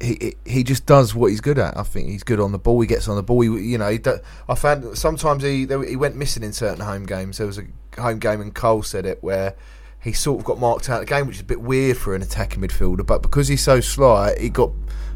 he 0.00 0.16
he- 0.20 0.36
he 0.44 0.64
just 0.64 0.86
does 0.86 1.14
what 1.14 1.28
he's 1.30 1.40
good 1.40 1.58
at. 1.58 1.76
I 1.76 1.82
think 1.84 2.08
he's 2.08 2.24
good 2.24 2.40
on 2.40 2.50
the 2.52 2.58
ball. 2.58 2.80
He 2.80 2.86
gets 2.88 3.06
on 3.06 3.14
the 3.16 3.22
ball. 3.22 3.42
He, 3.42 3.48
you 3.70 3.78
know, 3.78 3.96
do, 3.96 4.18
I 4.48 4.54
found 4.56 4.98
sometimes 4.98 5.42
he 5.44 5.66
he 5.86 5.96
went 5.96 6.16
missing 6.16 6.42
in 6.42 6.52
certain 6.52 6.84
home 6.84 7.06
games. 7.06 7.38
There 7.38 7.46
was 7.46 7.58
a 7.58 7.64
home 8.00 8.18
game, 8.18 8.40
and 8.40 8.52
Cole 8.54 8.82
said 8.82 9.06
it 9.06 9.22
where. 9.22 9.54
He 10.00 10.12
sort 10.12 10.38
of 10.38 10.44
got 10.44 10.58
marked 10.60 10.90
out 10.90 11.00
of 11.00 11.06
the 11.06 11.10
game, 11.14 11.26
which 11.26 11.36
is 11.36 11.40
a 11.40 11.46
bit 11.46 11.62
weird 11.62 11.96
for 11.96 12.14
an 12.14 12.20
attacking 12.20 12.60
midfielder. 12.60 13.06
But 13.06 13.22
because 13.22 13.48
he's 13.48 13.62
so 13.62 13.80
sly, 13.80 14.36
he 14.38 14.50
got 14.50 14.70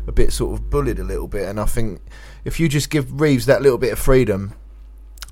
a 0.09 0.13
bit 0.13 0.33
sort 0.33 0.55
of 0.55 0.71
bullied 0.71 0.99
a 0.99 1.05
little 1.05 1.29
bit. 1.29 1.49
And 1.49 1.61
I 1.61 1.67
think 1.67 2.01
if 2.45 2.59
you 2.59 2.69
just 2.69 2.91
give 2.91 3.21
Reeves 3.21 3.47
that 3.47 3.63
little 3.63 3.79
bit 3.79 3.93
of 3.93 3.99
freedom, 3.99 4.55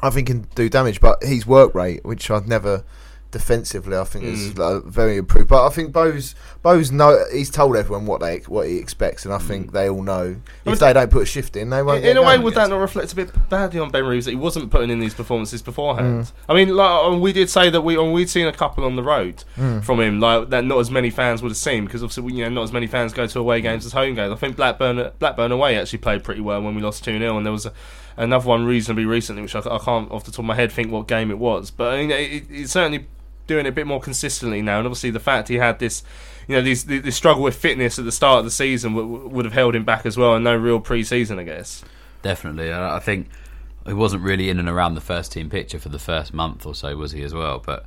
I 0.03 0.11
think 0.11 0.29
can 0.29 0.47
do 0.55 0.69
damage. 0.69 1.01
But 1.01 1.25
his 1.25 1.47
work 1.47 1.75
rate, 1.75 2.05
which 2.05 2.31
I've 2.31 2.47
never 2.47 2.85
defensively, 3.31 3.97
I 3.97 4.05
think 4.05 4.25
is 4.25 4.53
Mm. 4.55 4.59
like, 4.59 4.85
very 4.85 5.17
improved. 5.19 5.49
But 5.49 5.67
I 5.67 5.69
think 5.71 5.93
Bose, 5.93 6.35
Bose 6.63 6.91
know 6.91 7.19
he's 7.33 7.51
told 7.51 7.77
everyone 7.77 8.07
what 8.07 8.21
they 8.21 8.39
what 8.47 8.67
he 8.69 8.79
expects, 8.79 9.25
and 9.25 9.35
I 9.35 9.39
think 9.39 9.73
they 9.73 9.89
all 9.89 10.03
know 10.03 10.37
if 10.65 10.79
they 10.79 10.93
don't 10.93 11.11
put 11.11 11.23
a 11.23 11.27
shift 11.27 11.57
in, 11.57 11.71
they 11.71 11.83
won't. 11.83 12.05
In, 12.05 12.13
in 12.13 12.17
a 12.17 12.23
way, 12.23 12.39
would 12.39 12.55
that 12.55 12.71
not 12.71 12.79
reflect 12.79 13.13
a 13.13 13.17
bit 13.17 13.31
badly 13.51 13.79
on 13.81 13.91
Ben 13.91 14.05
Reeves 14.05 14.25
that 14.27 14.33
he 14.33 14.37
wasn't 14.37 14.71
putting 14.71 14.91
in 14.91 15.01
these 15.01 15.15
performances 15.15 15.63
beforehand? 15.63 16.25
Mm. 16.25 16.33
I 16.49 16.55
mean, 16.55 16.75
like 16.77 17.05
uh, 17.13 17.17
we 17.17 17.33
did 17.33 17.51
say 17.51 17.71
that 17.71 17.83
we 17.83 17.97
and 17.99 18.13
we'd 18.13 18.31
seen 18.31 18.47
a 18.47 18.53
couple 18.53 18.85
on 18.85 18.97
the 18.97 19.03
road 19.03 19.45
Mm. 19.59 19.85
from 19.85 20.01
him, 20.01 20.21
like 20.21 20.51
that 20.51 20.65
not 20.65 20.79
as 20.79 20.91
many 20.91 21.11
fans 21.11 21.43
would 21.43 21.51
have 21.51 21.57
seen 21.57 21.85
because 21.85 22.03
obviously 22.03 22.33
you 22.35 22.45
know 22.45 22.51
not 22.51 22.63
as 22.63 22.73
many 22.73 22.87
fans 22.87 23.13
go 23.13 23.27
to 23.27 23.39
away 23.39 23.61
games 23.61 23.85
as 23.87 23.93
home 23.93 24.15
games. 24.15 24.33
I 24.33 24.37
think 24.37 24.57
Blackburn 24.57 25.11
Blackburn 25.19 25.53
away 25.53 25.79
actually 25.79 25.99
played 25.99 26.25
pretty 26.25 26.41
well 26.41 26.63
when 26.63 26.75
we 26.75 26.83
lost 26.83 27.05
two 27.05 27.19
0 27.19 27.37
and 27.37 27.45
there 27.45 27.53
was 27.53 27.67
a, 27.67 27.73
another 28.17 28.49
one 28.49 28.65
reasonably 28.65 29.05
recently, 29.05 29.43
which 29.43 29.55
I, 29.55 29.61
I 29.61 29.79
can't 29.79 30.11
off 30.11 30.25
the 30.25 30.31
top 30.31 30.39
of 30.41 30.45
my 30.47 30.55
head 30.55 30.73
think 30.73 30.91
what 30.91 31.07
game 31.07 31.31
it 31.31 31.39
was, 31.39 31.71
but 31.71 31.93
I 31.93 31.99
mean, 32.01 32.11
it, 32.11 32.45
it's 32.51 32.73
certainly 32.73 33.07
doing 33.47 33.67
it 33.67 33.71
a 33.71 33.73
bit 33.73 33.87
more 33.87 34.01
consistently 34.01 34.63
now, 34.63 34.79
and 34.79 34.87
obviously 34.87 35.11
the 35.11 35.21
fact 35.21 35.49
he 35.49 35.57
had 35.57 35.79
this. 35.79 36.03
You 36.49 36.55
know, 36.55 36.63
the 36.63 37.11
struggle 37.11 37.43
with 37.43 37.57
fitness 37.57 37.99
at 37.99 38.05
the 38.05 38.13
start 38.13 38.39
of 38.39 38.45
the 38.45 38.53
season 38.53 38.95
would, 38.95 39.33
would 39.33 39.45
have 39.45 39.55
held 39.55 39.75
him 39.75 39.85
back 39.85 40.07
as 40.07 40.17
well, 40.17 40.35
and 40.35 40.45
no 40.45 40.55
real 40.55 40.79
pre-season, 40.79 41.41
I 41.41 41.43
guess. 41.43 41.85
Definitely, 42.23 42.73
I 42.73 43.01
think 43.01 43.29
he 43.85 43.93
wasn't 43.93 44.23
really 44.23 44.49
in 44.49 44.59
and 44.59 44.69
around 44.69 44.95
the 44.95 45.01
first 45.01 45.33
team 45.33 45.51
picture 45.51 45.81
for 45.81 45.89
the 45.89 45.99
first 45.99 46.33
month 46.33 46.65
or 46.65 46.75
so, 46.75 46.97
was 46.97 47.13
he 47.13 47.23
as 47.23 47.35
well? 47.35 47.63
But 47.65 47.85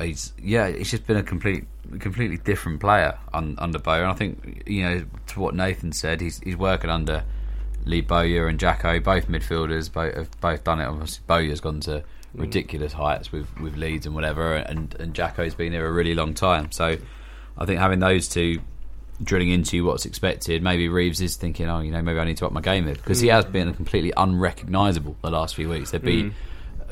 he's 0.00 0.32
yeah, 0.42 0.68
he's 0.68 0.90
just 0.90 1.06
been 1.06 1.16
a 1.16 1.22
complete, 1.22 1.66
completely 1.98 2.36
different 2.38 2.80
player 2.80 3.18
un, 3.32 3.54
under 3.58 3.78
Bowyer. 3.78 4.02
And 4.02 4.12
I 4.12 4.14
think 4.14 4.62
you 4.66 4.82
know 4.82 5.04
to 5.28 5.40
what 5.40 5.54
Nathan 5.54 5.92
said, 5.92 6.20
he's 6.20 6.40
he's 6.40 6.56
working 6.56 6.90
under 6.90 7.24
Lee 7.84 8.00
Bowyer 8.00 8.48
and 8.48 8.58
Jacko, 8.58 9.00
both 9.00 9.28
midfielders, 9.28 9.92
both 9.92 10.14
have 10.14 10.40
both 10.40 10.64
done 10.64 10.80
it. 10.80 10.86
Obviously, 10.86 11.22
Bowyer's 11.26 11.60
gone 11.60 11.80
to 11.80 12.04
ridiculous 12.34 12.92
heights 12.92 13.32
with 13.32 13.46
with 13.60 13.76
Leeds 13.76 14.06
and 14.06 14.14
whatever, 14.14 14.54
and 14.54 14.94
and 15.00 15.14
Jacko's 15.14 15.54
been 15.54 15.72
here 15.72 15.86
a 15.86 15.92
really 15.92 16.14
long 16.14 16.34
time. 16.34 16.70
So 16.72 16.96
I 17.56 17.64
think 17.64 17.78
having 17.80 17.98
those 18.00 18.28
two 18.28 18.60
drilling 19.22 19.50
into 19.50 19.84
what's 19.84 20.06
expected. 20.06 20.62
Maybe 20.62 20.88
Reeves 20.88 21.20
is 21.20 21.34
thinking, 21.34 21.68
oh, 21.68 21.80
you 21.80 21.90
know, 21.90 22.00
maybe 22.02 22.20
I 22.20 22.24
need 22.24 22.36
to 22.36 22.46
up 22.46 22.52
my 22.52 22.60
game 22.60 22.84
here 22.86 22.94
because 22.94 23.18
he 23.18 23.26
Mm. 23.28 23.32
has 23.32 23.44
been 23.46 23.74
completely 23.74 24.12
unrecognisable 24.16 25.16
the 25.22 25.30
last 25.30 25.56
few 25.56 25.68
weeks. 25.68 25.90
There'd 25.90 26.04
be 26.04 26.22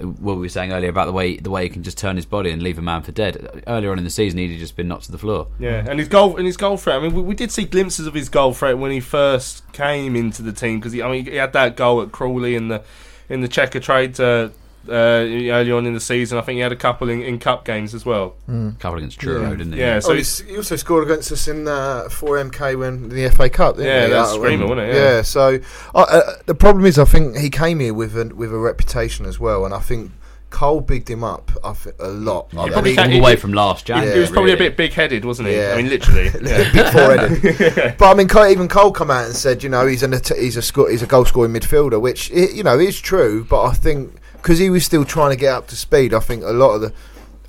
Mm. 0.01 0.18
what 0.18 0.34
we 0.34 0.41
were 0.43 0.49
saying 0.49 0.72
earlier 0.72 0.91
about 0.91 1.07
the 1.07 1.12
way 1.12 1.37
the 1.37 1.51
way 1.51 1.62
he 1.62 1.68
can 1.68 1.84
just 1.84 1.97
turn 1.97 2.16
his 2.16 2.26
body 2.26 2.51
and 2.51 2.61
leave 2.62 2.78
a 2.78 2.82
man 2.82 3.03
for 3.03 3.12
dead. 3.12 3.62
Earlier 3.68 3.93
on 3.93 3.99
in 3.99 4.03
the 4.05 4.11
season, 4.11 4.41
he'd 4.41 4.59
just 4.59 4.76
been 4.76 4.89
knocked 4.89 5.05
to 5.05 5.12
the 5.12 5.18
floor. 5.18 5.47
Yeah, 5.61 5.84
and 5.89 6.01
his 6.01 6.09
goal 6.09 6.37
and 6.37 6.45
his 6.47 6.57
goal 6.57 6.76
threat. 6.78 6.97
I 6.97 7.01
mean, 7.01 7.14
we, 7.14 7.22
we 7.22 7.34
did 7.37 7.53
see 7.53 7.64
glimpses 7.64 8.09
of 8.09 8.14
his 8.14 8.28
goal 8.28 8.53
threat 8.53 8.76
when 8.76 8.91
he 8.91 8.99
first 8.99 9.62
came 9.72 10.16
into 10.16 10.43
the 10.43 10.53
team 10.53 10.80
because 10.80 10.95
I 11.01 11.09
mean 11.09 11.26
he 11.26 11.37
had 11.37 11.53
that 11.53 11.76
goal 11.76 12.03
at 12.03 12.11
Crawley 12.11 12.57
in 12.57 12.66
the 12.68 12.82
in 13.28 13.41
the 13.41 13.49
Checkatrade 13.49 14.18
uh, 14.18 14.51
uh, 14.89 14.93
early 14.93 15.72
on 15.72 15.87
in 15.87 15.95
the 15.95 16.01
season. 16.01 16.39
I 16.39 16.41
think 16.43 16.57
he 16.57 16.61
had 16.61 16.72
a 16.72 16.76
couple 16.76 17.09
in, 17.09 17.22
in 17.22 17.39
cup 17.39 17.64
games 17.64 17.95
as 17.95 18.05
well. 18.07 18.34
Mm. 18.49 18.78
couple 18.78 18.99
against 18.99 19.18
Truro, 19.20 19.43
Yeah. 19.43 19.51
didn't 19.51 19.72
he? 19.72 19.80
Yeah, 19.80 19.99
so 20.01 20.12
oh, 20.12 20.14
he's, 20.14 20.39
he's, 20.41 20.49
he 20.51 20.57
also 20.57 20.76
scored 20.76 21.05
against 21.05 21.32
us 21.32 21.49
in 21.49 21.66
uh, 21.68 22.05
4MK 22.09 22.78
when 22.78 23.09
the 23.09 23.28
FA 23.30 23.49
Cup. 23.49 23.76
Didn't 23.76 23.89
Yeah, 23.89 24.07
he? 24.07 24.12
that's 24.12 24.30
Uh, 24.30 24.34
screamer, 24.34 24.66
wasn't 24.66 24.89
it? 24.89 24.95
Yeah. 24.95 25.22
So 25.22 25.59
uh, 25.95 25.99
uh, 25.99 26.20
the 26.47 26.55
problem 26.55 26.84
is, 26.87 26.99
I 26.99 27.05
think 27.05 27.37
he 27.37 27.51
came 27.51 27.80
here 27.80 27.95
with 27.95 28.16
a 28.16 28.26
with 28.34 28.53
a 28.53 28.59
reputation 28.59 29.26
as 29.26 29.39
well, 29.41 29.64
and 29.64 29.74
I 29.74 29.80
think 29.80 30.11
Cole 30.49 30.80
bigged 30.80 31.11
him 31.11 31.24
up 31.24 31.51
I 31.64 31.74
a 31.99 32.09
lot. 32.09 32.49
I 32.57 32.70
probably 32.70 32.91
think- 32.95 32.99
can't- 32.99 33.12
all 33.12 33.18
the 33.18 33.24
way 33.24 33.37
from 33.37 33.53
last 33.53 33.80
he, 33.87 33.93
January. 33.93 34.14
he 34.14 34.20
was 34.20 34.30
probably 34.30 34.53
really. 34.53 34.66
a 34.66 34.70
bit 34.70 34.76
big-headed, 34.76 35.24
wasn't 35.24 35.49
he? 35.49 35.57
Yeah. 35.57 35.72
I 35.74 35.76
mean, 35.82 35.89
literally. 35.91 36.24
Yeah, 36.43 36.72
big 36.72 36.87
foreheaded. 36.93 37.99
But 37.99 38.11
I 38.11 38.14
mean, 38.14 38.28
Cole, 38.28 38.47
even 38.47 38.68
Cole 38.68 38.93
come 38.93 39.11
out 39.11 39.26
and 39.26 39.34
said, 39.34 39.62
you 39.62 39.68
know, 39.68 39.87
he's 39.87 40.03
an 40.03 40.12
he's 40.39 40.57
a 40.57 40.62
sco- 40.62 40.89
he's 40.89 41.03
a 41.03 41.07
goal 41.07 41.24
scoring 41.24 41.53
midfielder, 41.53 42.01
which 42.01 42.30
you 42.30 42.62
know 42.62 42.78
is 42.78 43.01
true. 43.01 43.45
But 43.45 43.64
I 43.64 43.74
think 43.74 44.14
because 44.47 44.61
he 44.61 44.70
was 44.70 44.84
still 44.84 45.05
trying 45.05 45.30
to 45.30 45.36
get 45.36 45.53
up 45.53 45.66
to 45.66 45.74
speed, 45.74 46.14
I 46.14 46.20
think 46.20 46.44
a 46.44 46.53
lot 46.53 46.76
of 46.76 46.80
the. 46.80 46.92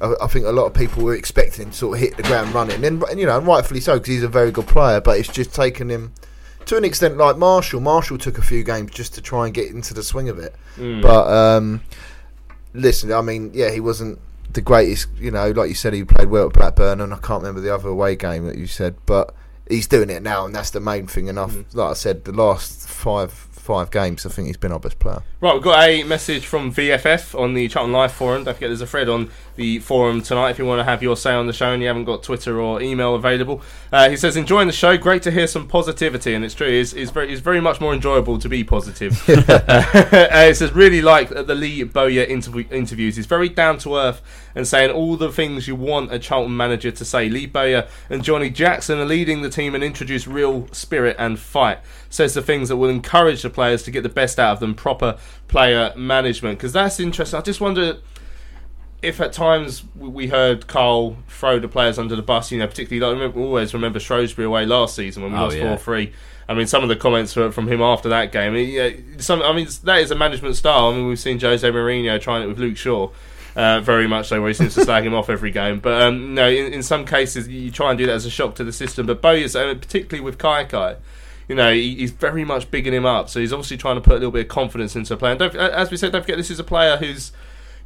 I 0.02 0.26
think 0.26 0.46
a 0.46 0.52
lot 0.52 0.66
of 0.66 0.74
people 0.74 1.04
were 1.04 1.14
expecting 1.14 1.66
him 1.66 1.72
to 1.72 1.78
sort 1.78 1.96
of 1.98 2.02
hit 2.02 2.18
the 2.18 2.24
ground 2.24 2.56
running, 2.56 2.84
and, 2.84 3.04
and 3.04 3.20
you 3.20 3.28
know, 3.28 3.38
and 3.38 3.46
rightfully 3.46 3.80
so 3.82 3.94
because 4.00 4.08
he's 4.08 4.24
a 4.24 4.28
very 4.28 4.52
good 4.52 4.66
player. 4.66 5.00
But 5.00 5.20
it's 5.20 5.28
just 5.32 5.54
taken 5.54 5.90
him 5.90 6.12
to 6.66 6.76
an 6.76 6.84
extent, 6.84 7.18
like 7.18 7.38
Marshall. 7.38 7.82
Marshall 7.82 8.18
took 8.18 8.40
a 8.40 8.42
few 8.42 8.64
games 8.64 8.90
just 8.92 9.14
to 9.14 9.22
try 9.22 9.46
and 9.46 9.54
get 9.54 9.70
into 9.72 9.94
the 9.94 10.02
swing 10.02 10.28
of 10.28 10.40
it. 10.40 10.56
Mm. 10.76 11.04
But 11.04 11.28
um, 11.28 11.82
listen, 12.74 13.12
I 13.12 13.22
mean, 13.22 13.52
yeah, 13.54 13.70
he 13.70 13.80
wasn't 13.80 14.20
the 14.54 14.62
greatest. 14.62 15.08
You 15.18 15.30
know, 15.30 15.52
like 15.52 15.70
you 15.70 15.76
said, 15.76 15.94
he 15.94 16.04
played 16.04 16.30
well 16.30 16.48
at 16.48 16.54
Blackburn, 16.54 17.00
and 17.02 17.14
I 17.14 17.18
can't 17.18 17.44
remember 17.44 17.62
the 17.62 17.74
other 17.74 17.90
away 17.90 18.16
game 18.16 18.48
that 18.48 18.58
you 18.58 18.66
said, 18.66 18.96
but 19.06 19.36
he's 19.70 19.86
doing 19.88 20.10
it 20.10 20.24
now, 20.24 20.46
and 20.46 20.56
that's 20.56 20.72
the 20.72 20.80
main 20.80 21.06
thing. 21.06 21.30
And 21.30 21.40
I've, 21.40 21.52
Mm-hmm. 21.52 21.78
like 21.78 21.92
I 21.92 21.94
said, 21.94 22.26
the 22.26 22.32
last 22.34 22.88
five 22.90 23.47
five 23.68 23.92
games, 23.92 24.26
I 24.26 24.30
think 24.30 24.48
he's 24.48 24.56
been 24.56 24.72
our 24.72 24.80
best 24.80 24.98
player. 24.98 25.24
Right, 25.42 25.54
we've 25.54 25.62
got 25.62 25.90
a 25.90 26.04
message 26.04 26.46
from 26.46 26.74
VFF 26.74 27.38
on 27.38 27.54
the 27.54 27.68
Charlton 27.68 27.92
Live 27.92 28.14
forum. 28.14 28.46
Don't 28.46 28.54
forget, 28.54 28.70
there's 28.70 28.80
a 28.80 28.88
thread 28.88 29.10
on 29.10 29.30
the 29.58 29.80
forum 29.80 30.22
tonight 30.22 30.52
if 30.52 30.60
you 30.60 30.66
want 30.66 30.80
to 30.80 30.84
have 30.84 31.04
your 31.04 31.18
say 31.18 31.34
on 31.34 31.48
the 31.48 31.54
show 31.54 31.74
and 31.74 31.82
you 31.82 31.88
haven't 31.88 32.06
got 32.06 32.24
Twitter 32.24 32.62
or 32.62 32.82
email 32.82 33.16
available. 33.16 33.62
Uh, 33.92 34.10
he 34.10 34.16
says, 34.16 34.38
enjoying 34.38 34.68
the 34.68 34.74
show. 34.74 34.98
Great 34.98 35.22
to 35.24 35.32
hear 35.32 35.48
some 35.48 35.68
positivity, 35.68 36.34
and 36.34 36.46
it's 36.46 36.54
true. 36.54 36.68
It's, 36.68 36.94
it's 36.94 37.12
very 37.12 37.32
it's 37.32 37.42
very 37.42 37.60
much 37.60 37.82
more 37.82 37.94
enjoyable 37.94 38.40
to 38.40 38.48
be 38.48 38.64
positive. 38.64 39.22
uh, 39.30 40.30
it 40.32 40.56
says, 40.56 40.72
really 40.72 41.02
like 41.02 41.30
the 41.30 41.56
Lee 41.56 41.84
Bowyer 41.84 42.24
interview, 42.24 42.66
interviews. 42.72 43.16
He's 43.16 43.26
very 43.26 43.50
down 43.50 43.78
to 43.80 43.98
earth 43.98 44.22
and 44.56 44.68
saying 44.68 44.92
all 44.92 45.18
the 45.18 45.32
things 45.32 45.68
you 45.68 45.76
want 45.76 46.14
a 46.14 46.20
Charlton 46.20 46.56
manager 46.56 46.92
to 46.92 47.06
say. 47.06 47.30
Lee 47.30 47.46
Bowyer 47.46 47.88
and 48.10 48.24
Johnny 48.24 48.50
Jackson 48.50 49.00
are 49.00 49.06
leading 49.06 49.42
the 49.42 49.50
team 49.50 49.76
and 49.76 49.84
introduce 49.84 50.28
real 50.28 50.68
spirit 50.72 51.16
and 51.20 51.40
fight. 51.40 51.80
Says 52.10 52.34
the 52.34 52.42
things 52.42 52.70
that 52.70 52.78
will 52.78 52.90
encourage 52.90 53.42
the 53.42 53.50
players 53.50 53.84
to 53.84 53.92
get 53.92 54.04
the 54.04 54.10
best 54.10 54.40
out 54.40 54.54
of 54.54 54.60
them. 54.60 54.76
Proper 54.76 55.18
player 55.48 55.94
management 55.96 56.60
because 56.60 56.74
that's 56.74 57.00
interesting. 57.00 57.40
I 57.40 57.42
just 57.42 57.62
wonder 57.62 57.98
if 59.02 59.22
at 59.22 59.32
times 59.34 59.84
we- 59.96 60.28
heard 60.28 60.68
Karl 60.68 61.18
throw 61.28 61.60
the 61.60 61.68
players 61.68 62.00
under 62.00 62.16
the 62.16 62.22
bus, 62.22 62.52
you 62.52 62.60
know, 62.60 62.68
particularly 62.68 63.00
like, 63.00 63.10
I 63.16 63.20
remember, 63.22 63.40
always 63.46 63.74
remember 63.74 64.00
Shrewsbury 64.00 64.46
away 64.46 64.66
last 64.66 64.96
season 64.96 65.24
when 65.24 65.32
we 65.34 65.38
Oh, 65.38 65.44
lost 65.44 65.58
yeah. 65.58 65.68
four 65.70 65.78
three. 65.78 66.14
I 66.50 66.54
mean, 66.54 66.66
some 66.66 66.82
of 66.82 66.88
the 66.90 66.96
comments 66.96 67.34
from 67.34 67.68
him 67.68 67.82
after 67.82 68.08
that 68.10 68.32
game. 68.32 68.54
I 68.54 68.56
mean, 68.56 68.70
yeah, 68.70 68.90
some, 69.18 69.42
I 69.42 69.52
mean, 69.54 69.68
that 69.84 70.00
is 70.00 70.12
a 70.12 70.16
management 70.16 70.56
style. 70.56 70.88
I 70.88 70.94
mean, 70.96 71.08
we've 71.08 71.20
seen 71.20 71.40
Jose 71.40 71.70
Mourinho 71.70 72.20
trying 72.22 72.42
it 72.44 72.48
with 72.48 72.58
Luke 72.58 72.78
Shaw. 72.78 73.10
Uh, 73.56 73.82
very 73.82 74.08
much 74.08 74.28
so, 74.28 74.40
where 74.40 74.50
he 74.50 74.54
seems 74.54 74.76
to 74.76 74.84
slag 74.84 75.04
him 75.06 75.16
off 75.16 75.30
every 75.32 75.50
game. 75.50 75.80
But 75.80 76.00
um, 76.02 76.36
no, 76.36 76.48
in, 76.48 76.72
in 76.74 76.84
some 76.84 77.06
cases, 77.06 77.48
you 77.48 77.72
try 77.72 77.90
and 77.90 77.98
do 77.98 78.06
that 78.06 78.14
as 78.14 78.24
a 78.26 78.30
shock 78.30 78.54
to 78.56 78.64
the 78.64 78.72
system. 78.72 79.08
But 79.08 79.20
Bowyer's, 79.22 79.56
uh, 79.56 79.74
particularly 79.74 80.24
with 80.24 80.38
Kaikai, 80.38 80.98
you 81.50 81.56
know, 81.56 81.74
he, 81.74 81.96
he's 81.96 82.12
very 82.12 82.46
much 82.46 82.70
bigging 82.70 82.94
him 82.94 83.06
up. 83.06 83.30
So 83.30 83.40
he's 83.40 83.52
obviously 83.52 83.78
trying 83.78 83.96
to 83.96 84.02
put 84.02 84.12
a 84.14 84.18
little 84.18 84.30
bit 84.32 84.42
of 84.44 84.48
confidence 84.48 84.96
into 84.96 85.16
a 85.16 85.18
player. 85.18 85.32
And 85.32 85.40
don't, 85.40 85.56
as 85.56 85.90
we 85.90 85.98
said, 85.98 86.12
don't 86.12 86.22
forget 86.22 86.38
this 86.38 86.52
is 86.52 86.60
a 86.60 86.64
player 86.64 86.98
who's 86.98 87.32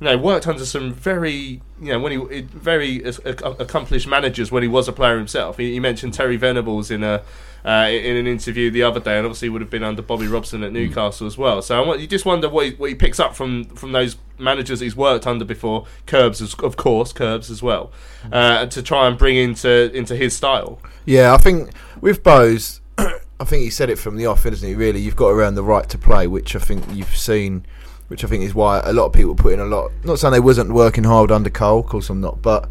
know 0.05 0.17
worked 0.17 0.47
under 0.47 0.65
some 0.65 0.93
very 0.93 1.61
you 1.81 1.93
know 1.93 1.99
when 1.99 2.11
he 2.11 2.41
very 2.41 3.03
accomplished 3.03 4.07
managers 4.07 4.51
when 4.51 4.63
he 4.63 4.69
was 4.69 4.87
a 4.87 4.93
player 4.93 5.17
himself. 5.17 5.57
He, 5.57 5.73
he 5.73 5.79
mentioned 5.79 6.13
Terry 6.13 6.37
Venables 6.37 6.91
in 6.91 7.03
a. 7.03 7.23
Uh, 7.63 7.89
in 7.91 8.17
an 8.17 8.25
interview 8.25 8.71
the 8.71 8.81
other 8.81 8.99
day, 8.99 9.17
and 9.17 9.23
obviously 9.23 9.47
would 9.47 9.61
have 9.61 9.69
been 9.69 9.83
under 9.83 10.01
Bobby 10.01 10.25
Robson 10.25 10.63
at 10.63 10.73
Newcastle 10.73 11.27
as 11.27 11.37
well. 11.37 11.61
So 11.61 11.79
I 11.79 11.85
want, 11.85 11.99
you 12.01 12.07
just 12.07 12.25
wonder 12.25 12.49
what 12.49 12.65
he, 12.65 12.71
what 12.71 12.89
he 12.89 12.95
picks 12.95 13.19
up 13.19 13.35
from 13.35 13.65
from 13.65 13.91
those 13.91 14.17
managers 14.39 14.79
he's 14.79 14.95
worked 14.95 15.27
under 15.27 15.45
before. 15.45 15.85
Curbs, 16.07 16.41
of 16.41 16.75
course, 16.75 17.13
Curbs 17.13 17.51
as 17.51 17.61
well, 17.61 17.91
uh, 18.31 18.65
to 18.65 18.81
try 18.81 19.07
and 19.07 19.15
bring 19.15 19.35
into 19.35 19.91
into 19.95 20.15
his 20.15 20.35
style. 20.35 20.81
Yeah, 21.05 21.35
I 21.35 21.37
think 21.37 21.71
with 22.01 22.23
Bose, 22.23 22.81
I 22.97 23.45
think 23.45 23.63
he 23.63 23.69
said 23.69 23.89
it 23.89 23.97
from 23.97 24.17
the 24.17 24.25
off, 24.25 24.45
isn't 24.45 24.67
he? 24.67 24.75
Really, 24.75 24.99
you've 24.99 25.15
got 25.15 25.29
around 25.29 25.55
the 25.55 25.63
right 25.63 25.87
to 25.89 25.97
play, 25.97 26.27
which 26.27 26.55
I 26.55 26.59
think 26.59 26.83
you've 26.91 27.15
seen, 27.15 27.65
which 28.11 28.25
I 28.25 28.27
think 28.27 28.43
is 28.43 28.53
why 28.53 28.81
a 28.83 28.91
lot 28.91 29.05
of 29.05 29.13
people 29.13 29.35
put 29.35 29.53
in 29.53 29.61
a 29.61 29.65
lot. 29.65 29.89
Not 30.03 30.19
saying 30.19 30.33
they 30.33 30.41
wasn't 30.41 30.73
working 30.73 31.05
hard 31.05 31.31
under 31.31 31.49
Cole, 31.49 31.79
of 31.79 31.85
course 31.85 32.09
I'm 32.09 32.19
not, 32.19 32.41
but 32.41 32.69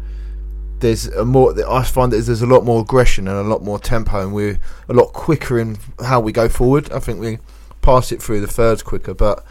there's 0.81 1.07
a 1.07 1.25
more. 1.25 1.55
I 1.67 1.83
find 1.83 2.13
that 2.13 2.17
there's 2.17 2.43
a 2.43 2.45
lot 2.45 2.63
more 2.63 2.81
aggression 2.81 3.27
and 3.27 3.35
a 3.35 3.49
lot 3.49 3.63
more 3.63 3.79
tempo, 3.79 4.21
and 4.21 4.35
we're 4.35 4.59
a 4.87 4.93
lot 4.93 5.13
quicker 5.13 5.57
in 5.57 5.79
how 5.99 6.19
we 6.19 6.31
go 6.31 6.47
forward. 6.47 6.91
I 6.91 6.99
think 6.99 7.19
we 7.19 7.39
pass 7.81 8.11
it 8.11 8.21
through 8.21 8.41
the 8.41 8.47
thirds 8.47 8.83
quicker, 8.83 9.15
but 9.15 9.43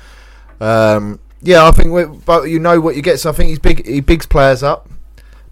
um, 0.61 1.19
yeah, 1.43 1.67
I 1.67 1.73
think. 1.73 2.25
but 2.25 2.45
you 2.45 2.61
know 2.61 2.81
what 2.81 2.95
you 2.95 3.03
get. 3.03 3.19
So 3.19 3.31
I 3.31 3.33
think 3.33 3.49
he's 3.49 3.59
big. 3.59 3.85
He 3.85 3.99
bigs 4.01 4.27
players 4.27 4.63
up. 4.63 4.89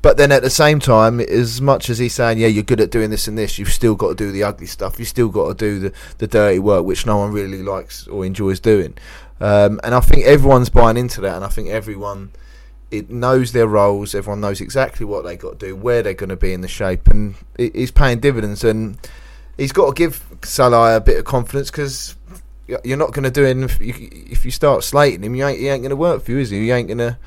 But 0.00 0.16
then 0.16 0.30
at 0.30 0.42
the 0.42 0.50
same 0.50 0.78
time, 0.78 1.18
as 1.18 1.60
much 1.60 1.90
as 1.90 1.98
he's 1.98 2.14
saying, 2.14 2.38
yeah, 2.38 2.46
you're 2.46 2.62
good 2.62 2.80
at 2.80 2.92
doing 2.92 3.10
this 3.10 3.26
and 3.26 3.36
this, 3.36 3.58
you've 3.58 3.72
still 3.72 3.96
got 3.96 4.10
to 4.10 4.14
do 4.14 4.30
the 4.30 4.44
ugly 4.44 4.68
stuff. 4.68 5.00
You've 5.00 5.08
still 5.08 5.28
got 5.28 5.48
to 5.48 5.54
do 5.54 5.80
the, 5.80 5.92
the 6.18 6.28
dirty 6.28 6.60
work, 6.60 6.84
which 6.84 7.04
no 7.04 7.16
one 7.16 7.32
really 7.32 7.64
likes 7.64 8.06
or 8.06 8.24
enjoys 8.24 8.60
doing. 8.60 8.96
Um, 9.40 9.80
and 9.84 9.94
I 9.94 10.00
think 10.00 10.24
everyone's 10.24 10.68
buying 10.68 10.96
into 10.96 11.20
that, 11.22 11.36
and 11.36 11.44
I 11.44 11.48
think 11.48 11.68
everyone 11.68 12.32
it 12.90 13.10
knows 13.10 13.52
their 13.52 13.66
roles. 13.66 14.14
Everyone 14.14 14.40
knows 14.40 14.60
exactly 14.60 15.04
what 15.04 15.24
they 15.24 15.36
got 15.36 15.58
to 15.58 15.66
do, 15.66 15.76
where 15.76 16.02
they're 16.02 16.14
going 16.14 16.30
to 16.30 16.36
be 16.36 16.52
in 16.52 16.60
the 16.60 16.68
shape, 16.68 17.08
and 17.08 17.34
it, 17.58 17.74
he's 17.74 17.90
paying 17.90 18.20
dividends. 18.20 18.64
And 18.64 18.98
he's 19.56 19.72
got 19.72 19.86
to 19.88 19.92
give 19.94 20.24
Sullay 20.40 20.96
a 20.96 21.00
bit 21.00 21.18
of 21.18 21.24
confidence 21.24 21.70
because 21.70 22.16
you're 22.84 22.98
not 22.98 23.12
going 23.12 23.24
to 23.24 23.30
do 23.30 23.44
it 23.44 23.56
if 23.58 23.80
you, 23.80 24.08
if 24.10 24.44
you 24.44 24.50
start 24.50 24.84
slating 24.84 25.22
him. 25.22 25.34
You 25.34 25.46
ain't, 25.46 25.58
he 25.58 25.68
ain't 25.68 25.82
going 25.82 25.90
to 25.90 25.96
work 25.96 26.22
for 26.22 26.32
you, 26.32 26.38
is 26.38 26.50
he? 26.50 26.66
You 26.66 26.74
ain't 26.74 26.88
going 26.88 26.98
to 26.98 27.18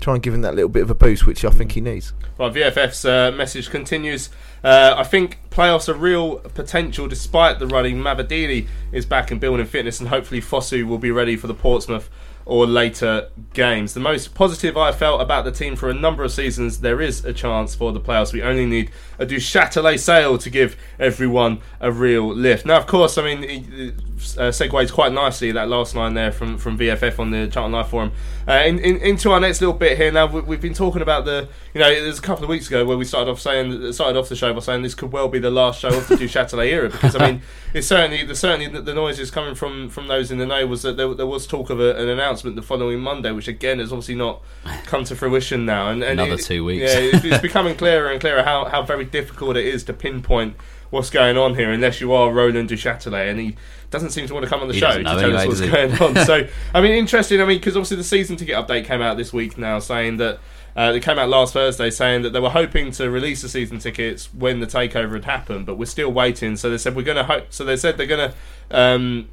try 0.00 0.14
and 0.14 0.22
give 0.22 0.34
him 0.34 0.42
that 0.42 0.54
little 0.54 0.68
bit 0.68 0.82
of 0.82 0.90
a 0.90 0.94
boost, 0.94 1.26
which 1.26 1.44
I 1.44 1.50
think 1.50 1.72
he 1.72 1.80
needs. 1.80 2.12
Right, 2.38 2.52
VFF's 2.52 3.04
uh, 3.04 3.32
message 3.32 3.70
continues. 3.70 4.28
Uh, 4.66 4.96
I 4.98 5.04
think 5.04 5.38
playoffs 5.48 5.88
are 5.88 5.94
real 5.94 6.38
potential 6.38 7.06
despite 7.06 7.60
the 7.60 7.68
running. 7.68 7.98
Mavididi 7.98 8.66
is 8.90 9.06
back 9.06 9.30
in 9.30 9.38
building 9.38 9.64
fitness, 9.64 10.00
and 10.00 10.08
hopefully 10.08 10.40
Fosu 10.40 10.84
will 10.84 10.98
be 10.98 11.12
ready 11.12 11.36
for 11.36 11.46
the 11.46 11.54
Portsmouth 11.54 12.10
or 12.44 12.66
later 12.66 13.28
games. 13.54 13.94
The 13.94 14.00
most 14.00 14.34
positive 14.34 14.76
I 14.76 14.90
felt 14.90 15.20
about 15.20 15.44
the 15.44 15.52
team 15.52 15.76
for 15.76 15.88
a 15.88 15.94
number 15.94 16.24
of 16.24 16.32
seasons, 16.32 16.80
there 16.80 17.00
is 17.00 17.24
a 17.24 17.32
chance 17.32 17.76
for 17.76 17.92
the 17.92 18.00
playoffs. 18.00 18.32
We 18.32 18.42
only 18.42 18.66
need 18.66 18.90
a 19.20 19.26
Duchâtelet 19.26 20.00
sale 20.00 20.36
to 20.36 20.50
give 20.50 20.76
everyone 20.98 21.60
a 21.78 21.92
real 21.92 22.26
lift. 22.34 22.66
Now, 22.66 22.78
of 22.78 22.88
course, 22.88 23.18
I 23.18 23.22
mean, 23.22 23.44
it, 23.44 23.94
uh, 24.36 24.50
segues 24.50 24.92
quite 24.92 25.12
nicely 25.12 25.52
that 25.52 25.68
last 25.68 25.94
line 25.94 26.14
there 26.14 26.32
from, 26.32 26.58
from 26.58 26.76
VFF 26.76 27.20
on 27.20 27.30
the 27.30 27.46
Charlton 27.46 27.70
Live 27.70 27.88
forum. 27.88 28.10
Uh, 28.48 28.62
in, 28.64 28.78
in, 28.78 28.96
into 28.98 29.32
our 29.32 29.40
next 29.40 29.60
little 29.60 29.74
bit 29.74 29.96
here 29.98 30.12
now, 30.12 30.26
we, 30.26 30.54
have 30.54 30.60
been 30.60 30.72
talking 30.72 31.02
about 31.02 31.24
the, 31.24 31.48
you 31.74 31.80
know, 31.80 31.88
there's 31.88 32.20
a 32.20 32.22
couple 32.22 32.44
of 32.44 32.48
weeks 32.48 32.68
ago 32.68 32.84
where 32.84 32.96
we 32.96 33.04
started 33.04 33.28
off 33.28 33.40
saying, 33.40 33.92
started 33.92 34.16
off 34.16 34.28
the 34.28 34.36
show 34.36 34.54
by 34.54 34.60
saying 34.60 34.82
this 34.82 34.94
could 34.94 35.10
well 35.10 35.26
be 35.26 35.40
the 35.40 35.50
last 35.50 35.80
show 35.80 35.88
of 35.88 36.06
the 36.06 36.14
Duchâtelet 36.14 36.66
era 36.66 36.88
because 36.90 37.16
I 37.16 37.26
mean, 37.26 37.42
it's 37.74 37.88
certainly 37.88 38.22
the 38.24 38.36
certainly 38.36 38.68
the, 38.68 38.80
the 38.80 38.94
noises 38.94 39.32
coming 39.32 39.56
from 39.56 39.88
from 39.88 40.06
those 40.06 40.30
in 40.30 40.38
the 40.38 40.46
know 40.46 40.64
was 40.64 40.82
that 40.82 40.96
there, 40.96 41.12
there 41.12 41.26
was 41.26 41.46
talk 41.46 41.70
of 41.70 41.80
a, 41.80 41.96
an 41.96 42.08
announcement 42.08 42.54
the 42.54 42.62
following 42.62 43.00
Monday, 43.00 43.32
which 43.32 43.48
again 43.48 43.80
has 43.80 43.90
obviously 43.90 44.14
not 44.14 44.42
come 44.84 45.02
to 45.04 45.16
fruition 45.16 45.66
now. 45.66 45.90
And, 45.90 46.04
and 46.04 46.20
another 46.20 46.40
it, 46.40 46.44
two 46.44 46.64
weeks. 46.64 46.92
Yeah, 46.92 47.00
it's, 47.00 47.24
it's 47.24 47.42
becoming 47.42 47.74
clearer 47.74 48.12
and 48.12 48.20
clearer 48.20 48.44
how 48.44 48.66
how 48.66 48.82
very 48.82 49.04
difficult 49.04 49.56
it 49.56 49.66
is 49.66 49.82
to 49.84 49.92
pinpoint 49.92 50.54
what's 50.90 51.10
going 51.10 51.36
on 51.36 51.56
here 51.56 51.72
unless 51.72 52.00
you 52.00 52.12
are 52.12 52.32
Roland 52.32 52.70
Duchâtelet 52.70 53.28
and 53.28 53.40
he 53.40 53.56
doesn't 53.90 54.10
seem 54.10 54.26
to 54.26 54.34
want 54.34 54.44
to 54.44 54.50
come 54.50 54.60
on 54.60 54.68
the 54.68 54.74
He 54.74 54.80
show 54.80 54.92
to 54.92 55.02
tell 55.02 55.18
anyway, 55.18 55.42
us 55.42 55.46
what's 55.46 55.60
going 55.60 55.92
on. 56.00 56.14
So, 56.26 56.46
I 56.74 56.80
mean, 56.80 56.92
interesting. 56.92 57.40
I 57.40 57.44
mean, 57.44 57.58
because 57.58 57.76
obviously 57.76 57.96
the 57.98 58.04
season 58.04 58.36
ticket 58.36 58.56
update 58.56 58.84
came 58.84 59.02
out 59.02 59.16
this 59.16 59.32
week 59.32 59.56
now, 59.58 59.78
saying 59.78 60.16
that 60.18 60.38
uh, 60.76 60.92
it 60.94 61.02
came 61.02 61.18
out 61.18 61.28
last 61.28 61.52
Thursday, 61.52 61.90
saying 61.90 62.22
that 62.22 62.30
they 62.30 62.40
were 62.40 62.50
hoping 62.50 62.90
to 62.92 63.10
release 63.10 63.42
the 63.42 63.48
season 63.48 63.78
tickets 63.78 64.32
when 64.34 64.60
the 64.60 64.66
takeover 64.66 65.14
had 65.14 65.24
happened, 65.24 65.66
but 65.66 65.76
we're 65.76 65.86
still 65.86 66.12
waiting. 66.12 66.56
So 66.56 66.70
they 66.70 66.78
said 66.78 66.96
we're 66.96 67.02
going 67.02 67.16
to 67.16 67.24
hope. 67.24 67.46
So 67.50 67.64
they 67.64 67.76
said 67.76 67.96
they're 67.96 68.06
going 68.06 68.30
to. 68.30 68.36
Um, 68.70 69.28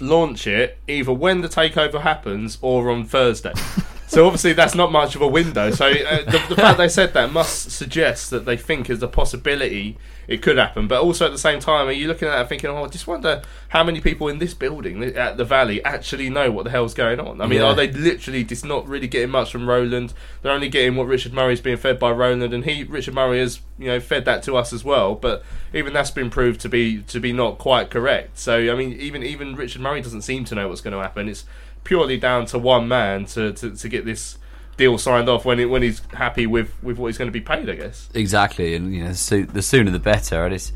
launch 0.00 0.46
it 0.46 0.78
either 0.88 1.12
when 1.12 1.42
the 1.42 1.48
takeover 1.48 2.00
happens 2.00 2.58
or 2.60 2.90
on 2.90 3.04
Thursday. 3.04 3.52
so 4.06 4.26
obviously 4.26 4.52
that's 4.52 4.74
not 4.74 4.92
much 4.92 5.14
of 5.14 5.22
a 5.22 5.28
window. 5.28 5.70
So 5.70 5.86
uh, 5.86 6.24
the, 6.24 6.42
the 6.48 6.56
fact 6.56 6.78
they 6.78 6.88
said 6.88 7.14
that 7.14 7.32
must 7.32 7.70
suggest 7.70 8.30
that 8.30 8.44
they 8.44 8.56
think 8.56 8.88
is 8.90 9.02
a 9.02 9.08
possibility 9.08 9.96
it 10.28 10.42
could 10.42 10.58
happen. 10.58 10.88
But 10.88 11.02
also 11.02 11.26
at 11.26 11.32
the 11.32 11.38
same 11.38 11.60
time, 11.60 11.86
are 11.86 11.92
you 11.92 12.08
looking 12.08 12.26
at 12.28 12.40
it 12.40 12.48
thinking, 12.48 12.68
oh, 12.70 12.84
I 12.84 12.88
just 12.88 13.06
wonder 13.06 13.42
how 13.68 13.84
many 13.84 14.00
people 14.00 14.26
in 14.28 14.38
this 14.38 14.54
building 14.54 15.02
at 15.04 15.36
the 15.36 15.44
Valley 15.44 15.84
actually 15.84 16.30
know 16.30 16.50
what 16.50 16.64
the 16.64 16.70
hell's 16.70 16.94
going 16.94 17.20
on? 17.20 17.40
I 17.40 17.46
mean, 17.46 17.60
Yeah. 17.60 17.66
are 17.66 17.74
they 17.74 17.90
literally 17.92 18.42
just 18.42 18.64
not 18.64 18.88
really 18.88 19.06
getting 19.06 19.30
much 19.30 19.52
from 19.52 19.68
Roland? 19.68 20.12
They're 20.42 20.52
only 20.52 20.68
getting 20.68 20.96
what 20.96 21.06
Richard 21.06 21.32
Murray's 21.32 21.60
being 21.60 21.76
fed 21.76 21.98
by 22.00 22.10
Roland, 22.10 22.52
and 22.52 22.64
he, 22.64 22.82
Richard 22.84 23.14
Murray, 23.14 23.38
has 23.38 23.60
you 23.78 23.86
know 23.86 24.00
fed 24.00 24.24
that 24.24 24.42
to 24.44 24.56
us 24.56 24.72
as 24.72 24.82
well. 24.84 25.14
But 25.14 25.44
even 25.72 25.92
that's 25.92 26.10
been 26.10 26.30
proved 26.30 26.60
to 26.62 26.68
be 26.68 27.02
to 27.02 27.20
be 27.20 27.32
not 27.32 27.58
quite 27.58 27.90
correct. 27.90 28.38
So 28.38 28.56
I 28.56 28.74
mean, 28.74 28.94
even 28.94 29.22
even 29.22 29.54
Richard 29.54 29.82
Murray 29.82 30.00
doesn't 30.00 30.22
seem 30.22 30.44
to 30.46 30.54
know 30.56 30.68
what's 30.68 30.80
going 30.80 30.94
to 30.94 31.00
happen. 31.02 31.28
It's 31.28 31.44
purely 31.86 32.18
down 32.18 32.44
to 32.46 32.58
one 32.58 32.88
man 32.88 33.24
to, 33.26 33.52
to, 33.54 33.70
to 33.74 33.88
get 33.88 34.04
this 34.04 34.36
deal 34.76 34.98
signed 34.98 35.28
off 35.28 35.44
when 35.46 35.58
it, 35.58 35.64
when 35.70 35.80
he's 35.82 36.02
happy 36.12 36.46
with, 36.46 36.70
with 36.82 36.98
what 36.98 37.06
he's 37.06 37.16
going 37.16 37.28
to 37.28 37.32
be 37.32 37.40
paid. 37.40 37.70
I 37.70 37.76
guess. 37.76 38.08
Exactly, 38.12 38.74
and 38.74 38.94
you 38.94 39.04
know, 39.04 39.12
so, 39.14 39.42
the 39.42 39.62
sooner 39.62 39.90
the 39.90 39.98
better. 39.98 40.44
And 40.44 40.54
it's 40.54 40.72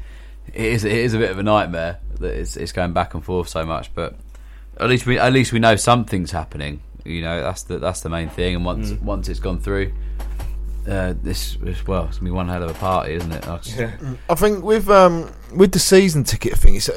it 0.55 0.65
is 0.65 0.85
it 0.85 0.93
is 0.93 1.13
a 1.15 1.19
bit 1.19 1.31
of 1.31 1.39
a 1.39 1.43
nightmare 1.43 1.99
that 2.19 2.35
it's, 2.35 2.57
it's 2.57 2.73
going 2.73 2.93
back 2.95 3.13
and 3.15 3.23
forth 3.25 3.49
so 3.49 3.67
much. 3.67 3.95
But 3.95 4.17
at 4.79 4.89
least 4.89 5.05
we 5.05 5.19
at 5.19 5.33
least 5.33 5.53
we 5.53 5.59
know 5.59 5.77
something's 5.77 6.31
happening. 6.31 6.81
You 7.05 7.23
know, 7.23 7.41
that's 7.43 7.65
the 7.65 7.79
that's 7.79 8.01
the 8.01 8.09
main 8.09 8.29
thing. 8.31 8.55
And 8.57 8.65
once 8.65 8.91
Mm. 8.93 9.03
once 9.03 9.29
it's 9.29 9.41
gone 9.41 9.59
through, 9.61 9.93
uh, 10.89 11.15
this, 11.23 11.57
this 11.57 11.87
well, 11.87 12.07
it's 12.07 12.19
gonna 12.19 12.31
be 12.31 12.35
one 12.35 12.49
hell 12.49 12.63
of 12.63 12.71
a 12.71 12.75
party, 12.75 13.15
isn't 13.15 13.33
it? 13.33 13.47
I 13.49 13.57
just- 13.59 13.79
I 14.29 14.35
think 14.35 14.65
with 14.65 14.89
um 14.89 15.31
with 15.55 15.73
the 15.73 15.79
season 15.79 16.25
ticket 16.25 16.55
thing, 16.57 16.75
it's, 16.77 16.89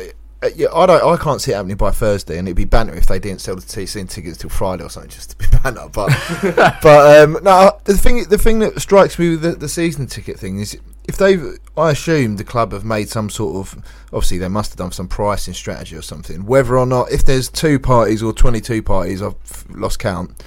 yeah, 0.55 0.67
I 0.73 0.85
don't, 0.85 1.03
I 1.03 1.17
can't 1.21 1.41
see 1.41 1.51
it 1.51 1.55
happening 1.55 1.77
by 1.77 1.91
Thursday, 1.91 2.37
and 2.37 2.47
it'd 2.47 2.57
be 2.57 2.65
banter 2.65 2.93
if 2.95 3.05
they 3.05 3.19
didn't 3.19 3.41
sell 3.41 3.55
the 3.55 3.61
season 3.61 4.07
tickets 4.07 4.37
till 4.37 4.49
Friday 4.49 4.83
or 4.83 4.89
something, 4.89 5.09
just 5.09 5.31
to 5.31 5.37
be 5.37 5.45
banter. 5.63 5.87
But 5.91 6.09
but 6.81 7.23
um, 7.23 7.37
no, 7.43 7.79
the 7.85 7.97
thing 7.97 8.23
the 8.25 8.37
thing 8.37 8.59
that 8.59 8.79
strikes 8.81 9.17
me 9.19 9.31
with 9.31 9.41
the, 9.41 9.51
the 9.51 9.69
season 9.69 10.07
ticket 10.07 10.39
thing 10.39 10.59
is 10.59 10.77
if 11.07 11.17
they've, 11.17 11.59
I 11.77 11.91
assume 11.91 12.37
the 12.37 12.43
club 12.43 12.71
have 12.71 12.85
made 12.85 13.09
some 13.09 13.29
sort 13.29 13.55
of, 13.57 13.83
obviously 14.07 14.37
they 14.37 14.47
must 14.47 14.71
have 14.71 14.77
done 14.77 14.91
some 14.91 15.07
pricing 15.07 15.53
strategy 15.53 15.95
or 15.95 16.01
something. 16.01 16.45
Whether 16.45 16.77
or 16.77 16.85
not, 16.85 17.11
if 17.11 17.25
there's 17.25 17.49
two 17.49 17.77
parties 17.77 18.23
or 18.23 18.31
22 18.31 18.81
parties, 18.83 19.21
I've 19.21 19.35
lost 19.69 19.99
count. 19.99 20.41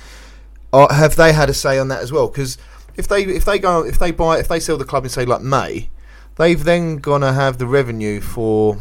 Uh, 0.73 0.93
have 0.93 1.16
they 1.16 1.32
had 1.32 1.51
a 1.51 1.55
say 1.55 1.78
on 1.78 1.89
that 1.89 2.01
as 2.01 2.10
well? 2.10 2.28
Because 2.28 2.56
if 2.97 3.06
they 3.06 3.24
if 3.24 3.44
they 3.44 3.59
go 3.59 3.85
if 3.85 3.98
they 3.98 4.10
buy 4.10 4.39
if 4.39 4.48
they 4.48 4.60
sell 4.60 4.77
the 4.77 4.85
club 4.85 5.05
in 5.05 5.10
say 5.10 5.24
like 5.24 5.43
May, 5.43 5.90
they've 6.36 6.62
then 6.62 6.97
gonna 6.97 7.32
have 7.32 7.59
the 7.59 7.66
revenue 7.66 8.20
for 8.20 8.78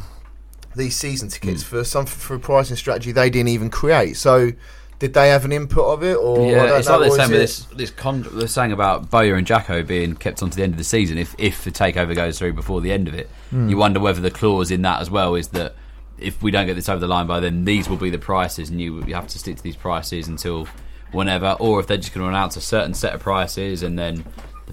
these 0.76 0.96
season 0.96 1.30
tickets 1.30 1.64
Hmm. 1.64 1.70
for 1.78 1.84
some 1.84 2.06
for 2.06 2.36
a 2.36 2.40
pricing 2.40 2.76
strategy 2.78 3.12
they 3.12 3.30
didn't 3.30 3.50
even 3.50 3.70
create. 3.70 4.18
So 4.18 4.52
did 5.00 5.14
they 5.14 5.28
have 5.30 5.44
an 5.44 5.52
input 5.52 5.86
of 5.86 6.04
it 6.04 6.16
or 6.16 6.40
I 6.46 6.50
yeah, 6.50 6.78
it's 6.78 6.88
know, 6.88 6.98
like 7.00 7.10
they're 7.10 7.18
saying 7.20 7.32
it- 7.32 7.38
this 7.38 7.60
this 7.76 7.90
con- 7.92 8.26
they're 8.34 8.48
saying 8.48 8.72
about 8.72 9.10
Bowyer 9.10 9.36
and 9.36 9.46
Jacko 9.46 9.84
being 9.84 10.16
kept 10.16 10.42
on 10.42 10.50
to 10.50 10.56
the 10.58 10.64
end 10.64 10.74
of 10.74 10.78
the 10.78 10.84
season. 10.86 11.18
If 11.18 11.36
if 11.38 11.64
the 11.64 11.72
takeover 11.72 12.16
goes 12.16 12.40
through 12.40 12.54
before 12.54 12.82
the 12.82 12.92
end 12.92 13.08
of 13.08 13.14
it, 13.14 13.30
Hmm. 13.50 13.68
you 13.70 13.78
wonder 13.78 14.00
whether 14.00 14.22
the 14.22 14.32
clause 14.32 14.72
in 14.72 14.82
that 14.84 15.02
as 15.02 15.10
well 15.12 15.36
is 15.36 15.50
that 15.50 15.76
if 16.18 16.42
we 16.42 16.50
don't 16.50 16.66
get 16.66 16.76
this 16.76 16.88
over 16.88 17.00
the 17.02 17.08
line 17.10 17.28
by 17.28 17.42
then, 17.42 17.66
these 17.66 17.90
will 17.90 17.98
be 17.98 18.10
the 18.10 18.18
prices, 18.18 18.70
and 18.70 18.80
you 18.80 19.04
you 19.06 19.14
have 19.16 19.28
to 19.28 19.38
stick 19.40 19.58
to 19.58 19.64
these 19.64 19.76
prices 19.76 20.28
until 20.30 20.66
whenever, 21.12 21.58
or 21.60 21.80
if 21.82 21.88
they're 21.88 21.98
just 21.98 22.14
going 22.14 22.24
to 22.26 22.30
announce 22.30 22.56
a 22.56 22.62
certain 22.62 22.94
set 22.94 23.14
of 23.14 23.22
prices 23.22 23.84
and 23.84 24.00
then. 24.00 24.24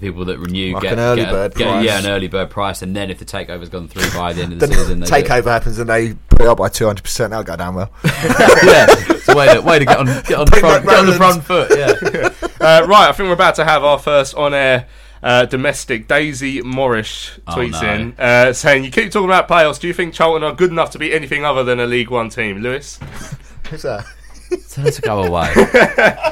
The 0.03 0.09
people 0.09 0.25
that 0.25 0.37
renew 0.37 0.73
Like 0.73 0.83
get, 0.83 0.93
an 0.93 0.99
early 0.99 1.21
get 1.21 1.29
a- 1.29 1.31
bird 1.31 1.55
get- 1.55 1.67
price. 1.67 1.85
yeah, 1.85 1.99
an 1.99 2.07
early 2.07 2.27
bird 2.27 2.49
price, 2.49 2.81
and 2.81 2.93
then 2.93 3.09
if 3.09 3.19
the 3.19 3.25
takeover's 3.25 3.69
gone 3.69 3.87
through 3.87 4.11
by 4.19 4.33
the 4.33 4.43
end 4.43 4.51
of 4.53 4.59
the 4.59 4.67
the 4.67 4.73
season, 4.73 4.99
they 4.99 5.05
do 5.05 5.11
takeover 5.13 5.45
happens 5.45 5.79
and 5.79 5.89
they 5.89 6.13
put 6.29 6.41
it 6.41 6.47
up 6.47 6.57
by 6.57 6.67
200 6.67 7.01
percent. 7.01 7.29
That'll 7.31 7.45
go 7.45 7.55
down 7.55 7.75
well. 7.75 7.89
yeah, 8.03 8.85
it's 8.89 9.29
a 9.29 9.35
way 9.35 9.53
to, 9.53 9.61
way 9.61 9.79
to 9.79 9.85
get 9.85 9.97
on 9.97 10.05
get 10.05 10.33
on 10.33 10.45
the 10.45 10.57
front, 10.57 10.85
get 10.85 10.99
on 10.99 11.05
the 11.05 11.13
front 11.13 11.43
foot. 11.45 11.71
Yeah. 11.71 11.87
uh, 12.59 12.85
right, 12.85 13.07
I 13.07 13.11
think 13.13 13.27
we're 13.27 13.33
about 13.33 13.55
to 13.55 13.63
have 13.65 13.83
our 13.85 13.97
first 13.97 14.35
on-air 14.35 14.87
uh, 15.23 15.45
domestic. 15.45 16.07
Daisy 16.09 16.61
Morrish 16.61 17.39
Oh, 17.47 17.53
tweets 17.55 17.81
no. 17.81 17.93
in 17.93 18.15
uh, 18.19 18.51
saying, 18.51 18.83
"You 18.83 18.91
keep 18.91 19.09
talking 19.11 19.29
about 19.29 19.47
playoffs. 19.47 19.79
Do 19.79 19.87
you 19.87 19.93
think 19.93 20.13
Charlton 20.13 20.43
are 20.43 20.53
good 20.53 20.69
enough 20.71 20.89
to 20.91 20.99
be 20.99 21.13
anything 21.13 21.45
other 21.45 21.63
than 21.63 21.79
a 21.79 21.85
League 21.85 22.09
One 22.09 22.27
team?" 22.29 22.57
Lewis, 22.59 22.99
Who's 23.69 23.83
that? 23.83 24.05
Tell 24.69 24.85
her 24.85 24.91
to 24.91 25.01
go 25.01 25.23
away. 25.23 25.51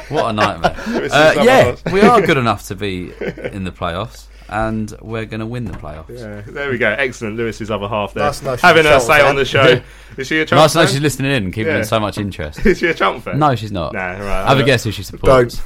what 0.09 0.29
a 0.29 0.33
nightmare. 0.33 0.75
Uh, 1.11 1.43
yeah, 1.43 1.75
we 1.91 2.01
are 2.01 2.21
good 2.25 2.37
enough 2.37 2.67
to 2.67 2.75
be 2.75 3.11
in 3.51 3.63
the 3.63 3.71
playoffs, 3.71 4.25
and 4.49 4.93
we're 5.01 5.25
going 5.25 5.39
to 5.39 5.45
win 5.45 5.65
the 5.65 5.73
playoffs. 5.73 6.17
Yeah, 6.19 6.41
there 6.51 6.69
we 6.71 6.77
go. 6.77 6.89
Excellent. 6.91 7.37
Lewis's 7.37 7.69
other 7.71 7.87
half 7.87 8.13
there, 8.13 8.25
Nice 8.25 8.39
to 8.39 8.45
know 8.45 8.55
she's 8.55 8.61
having 8.61 8.85
a 8.85 8.89
her 8.89 8.99
say 8.99 9.19
fan. 9.19 9.25
on 9.27 9.35
the 9.35 9.45
show. 9.45 9.81
Is 10.17 10.27
she 10.27 10.39
a 10.39 10.45
Charlton 10.45 10.63
Nice 10.63 10.71
to 10.73 10.77
know 10.79 10.83
fan? 10.85 10.93
she's 10.93 11.01
listening 11.01 11.31
in 11.31 11.43
and 11.45 11.53
keeping 11.53 11.71
Yeah. 11.73 11.79
in 11.79 11.85
so 11.85 11.99
much 11.99 12.17
interest. 12.17 12.65
Is 12.65 12.79
she 12.79 12.87
a 12.87 12.93
Charlton 12.93 13.21
fan? 13.21 13.39
No, 13.39 13.55
she's 13.55 13.71
not. 13.71 13.93
Nah, 13.93 13.99
right. 14.11 14.47
Have 14.47 14.59
a 14.59 14.61
uh, 14.61 14.65
guess 14.65 14.83
who 14.83 14.91
she 14.91 15.03
supports. 15.03 15.61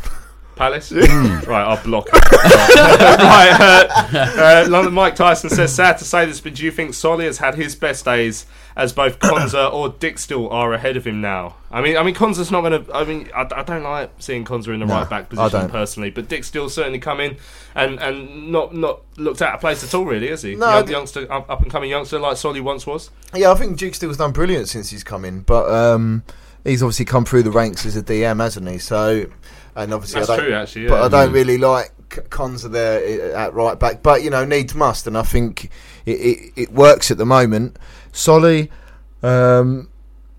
Palace. 0.56 0.92
Hmm. 1.06 1.50
right, 1.50 1.64
I'll 1.64 1.82
block. 1.84 2.12
right, 2.14 3.58
uh, 3.60 4.08
uh, 4.14 4.66
London 4.70 4.94
Mike 4.94 5.16
Tyson 5.16 5.50
says, 5.50 5.74
"Sad 5.74 5.98
to 6.00 6.06
say 6.06 6.26
this, 6.26 6.42
but 6.42 6.56
do 6.56 6.64
you 6.64 6.72
think 6.72 6.94
Solly 6.94 7.26
has 7.26 7.38
had 7.38 7.56
his 7.56 7.76
best 7.76 8.06
days 8.06 8.46
as 8.76 8.92
both 8.92 9.20
Konsa 9.20 9.72
or 9.74 9.92
Dijksteel 9.92 10.52
are 10.52 10.74
ahead 10.74 10.98
of 10.98 11.06
him 11.06 11.22
now? 11.22 11.56
I 11.72 11.82
mean, 11.82 11.98
I 11.98 12.04
mean, 12.04 12.16
Konsa's 12.16 12.52
not 12.52 12.62
going 12.62 12.86
to. 12.86 12.94
I 12.96 13.04
mean, 13.06 13.30
I, 13.36 13.48
I 13.56 13.64
don't 13.64 13.84
like 13.84 14.12
seeing 14.20 14.46
Konsa 14.46 14.74
in 14.74 14.80
the 14.80 14.86
No, 14.86 14.96
right 14.96 15.10
back 15.10 15.30
position 15.30 15.70
personally, 15.70 16.10
but 16.10 16.28
Dijksteel 16.28 16.70
certainly 16.70 17.00
come 17.00 17.20
in 17.20 17.38
and 17.76 18.00
and 18.00 18.52
not 18.52 18.74
not 18.74 19.02
looked 19.18 19.42
out 19.42 19.56
of 19.56 19.62
place 19.62 19.84
at 19.84 19.94
all, 19.94 20.06
really, 20.06 20.28
is 20.30 20.42
he? 20.42 20.56
No, 20.56 20.80
Young, 20.80 20.88
youngster, 20.90 21.32
up, 21.32 21.62
and 21.62 21.72
coming 21.72 21.90
youngster 21.90 22.20
like 22.20 22.38
Solly 22.38 22.62
once 22.62 22.86
was. 22.88 23.10
Yeah, 23.34 23.52
I 23.52 23.56
think 23.56 23.78
Dijksteel's 23.80 24.18
done 24.18 24.32
brilliant 24.32 24.70
since 24.70 24.90
he's 24.90 25.04
come 25.04 25.26
in, 25.26 25.42
but 25.42 25.70
um, 25.70 26.24
he's 26.64 26.82
obviously 26.82 27.06
come 27.06 27.26
through 27.26 27.44
the 27.44 27.52
ranks 27.52 27.86
as 27.86 27.96
a 27.96 28.04
DM, 28.04 28.40
hasn't 28.42 28.68
he? 28.68 28.78
So, 28.78 29.26
and 29.76 29.94
obviously, 29.94 30.22
That's 30.22 30.30
I 30.30 30.36
don't, 30.38 30.46
true, 30.46 30.54
actually, 30.56 30.88
But. 30.88 31.04
I 31.04 31.08
don't 31.08 31.32
Mm. 31.32 31.36
really 31.36 31.58
like 31.58 31.92
are 32.32 32.70
there 32.70 33.36
at 33.36 33.54
right 33.54 33.78
back, 33.78 34.02
but 34.02 34.24
you 34.24 34.30
know 34.30 34.46
needs 34.46 34.74
must, 34.74 35.06
and 35.08 35.18
I 35.18 35.24
think 35.24 35.66
it, 36.06 36.12
it, 36.12 36.54
it 36.56 36.72
works 36.72 37.12
at 37.12 37.18
the 37.18 37.26
moment. 37.26 37.78
Solly, 38.14 38.72
um, 39.22 39.90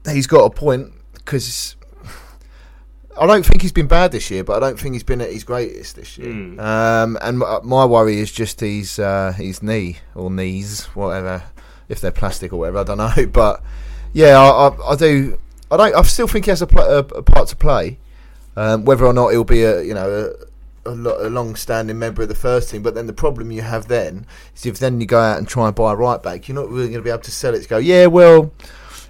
he's 0.08 0.26
got 0.26 0.44
a 0.44 0.50
point 0.50 0.92
because 1.14 1.76
I 3.20 3.26
don't 3.26 3.44
think 3.44 3.62
he's 3.62 3.72
been 3.72 3.86
bad 3.88 4.12
this 4.12 4.30
year, 4.30 4.44
but 4.44 4.56
I 4.56 4.60
don't 4.68 4.78
think 4.80 4.94
he's 4.94 5.02
been 5.02 5.20
at 5.20 5.30
his 5.32 5.44
greatest 5.44 5.96
this 5.96 6.16
year. 6.18 6.28
Mm. 6.32 6.58
Um, 6.60 7.18
and 7.20 7.38
my, 7.38 7.58
my 7.62 7.84
worry 7.84 8.20
is 8.20 8.32
just 8.32 8.60
his 8.60 8.98
uh, 8.98 9.32
his 9.36 9.62
knee 9.62 9.98
or 10.14 10.30
knees, 10.30 10.84
whatever, 10.94 11.42
if 11.88 12.00
they're 12.00 12.10
plastic 12.10 12.52
or 12.52 12.58
whatever. 12.60 12.78
I 12.78 12.84
don't 12.84 12.98
know, 12.98 13.26
but 13.32 13.62
yeah, 14.12 14.38
I, 14.38 14.68
I, 14.68 14.92
I 14.92 14.96
do. 14.96 15.38
I 15.70 15.76
don't. 15.76 15.94
I 15.94 16.02
still 16.02 16.28
think 16.28 16.44
he 16.46 16.50
has 16.50 16.62
a, 16.62 16.66
pl- 16.66 16.80
a, 16.80 16.98
a 16.98 17.22
part 17.22 17.48
to 17.48 17.56
play. 17.56 17.98
Um, 18.56 18.84
whether 18.84 19.04
or 19.04 19.12
not 19.12 19.28
he'll 19.28 19.44
be 19.44 19.62
a 19.62 19.82
you 19.82 19.94
know 19.94 20.32
a, 20.84 20.90
a, 20.90 20.94
lo- 20.94 21.26
a 21.26 21.28
long-standing 21.28 21.98
member 21.98 22.22
of 22.22 22.28
the 22.28 22.34
first 22.34 22.70
team, 22.70 22.82
but 22.82 22.94
then 22.94 23.06
the 23.06 23.12
problem 23.12 23.50
you 23.50 23.62
have 23.62 23.88
then 23.88 24.26
is 24.54 24.66
if 24.66 24.78
then 24.78 25.00
you 25.00 25.06
go 25.06 25.20
out 25.20 25.38
and 25.38 25.46
try 25.46 25.66
and 25.66 25.76
buy 25.76 25.92
a 25.92 25.96
right 25.96 26.22
back, 26.22 26.48
you're 26.48 26.54
not 26.54 26.68
really 26.68 26.88
going 26.88 26.98
to 26.98 27.02
be 27.02 27.10
able 27.10 27.22
to 27.22 27.30
sell 27.30 27.54
it 27.54 27.62
to 27.62 27.68
go. 27.68 27.78
Yeah, 27.78 28.06
well, 28.06 28.52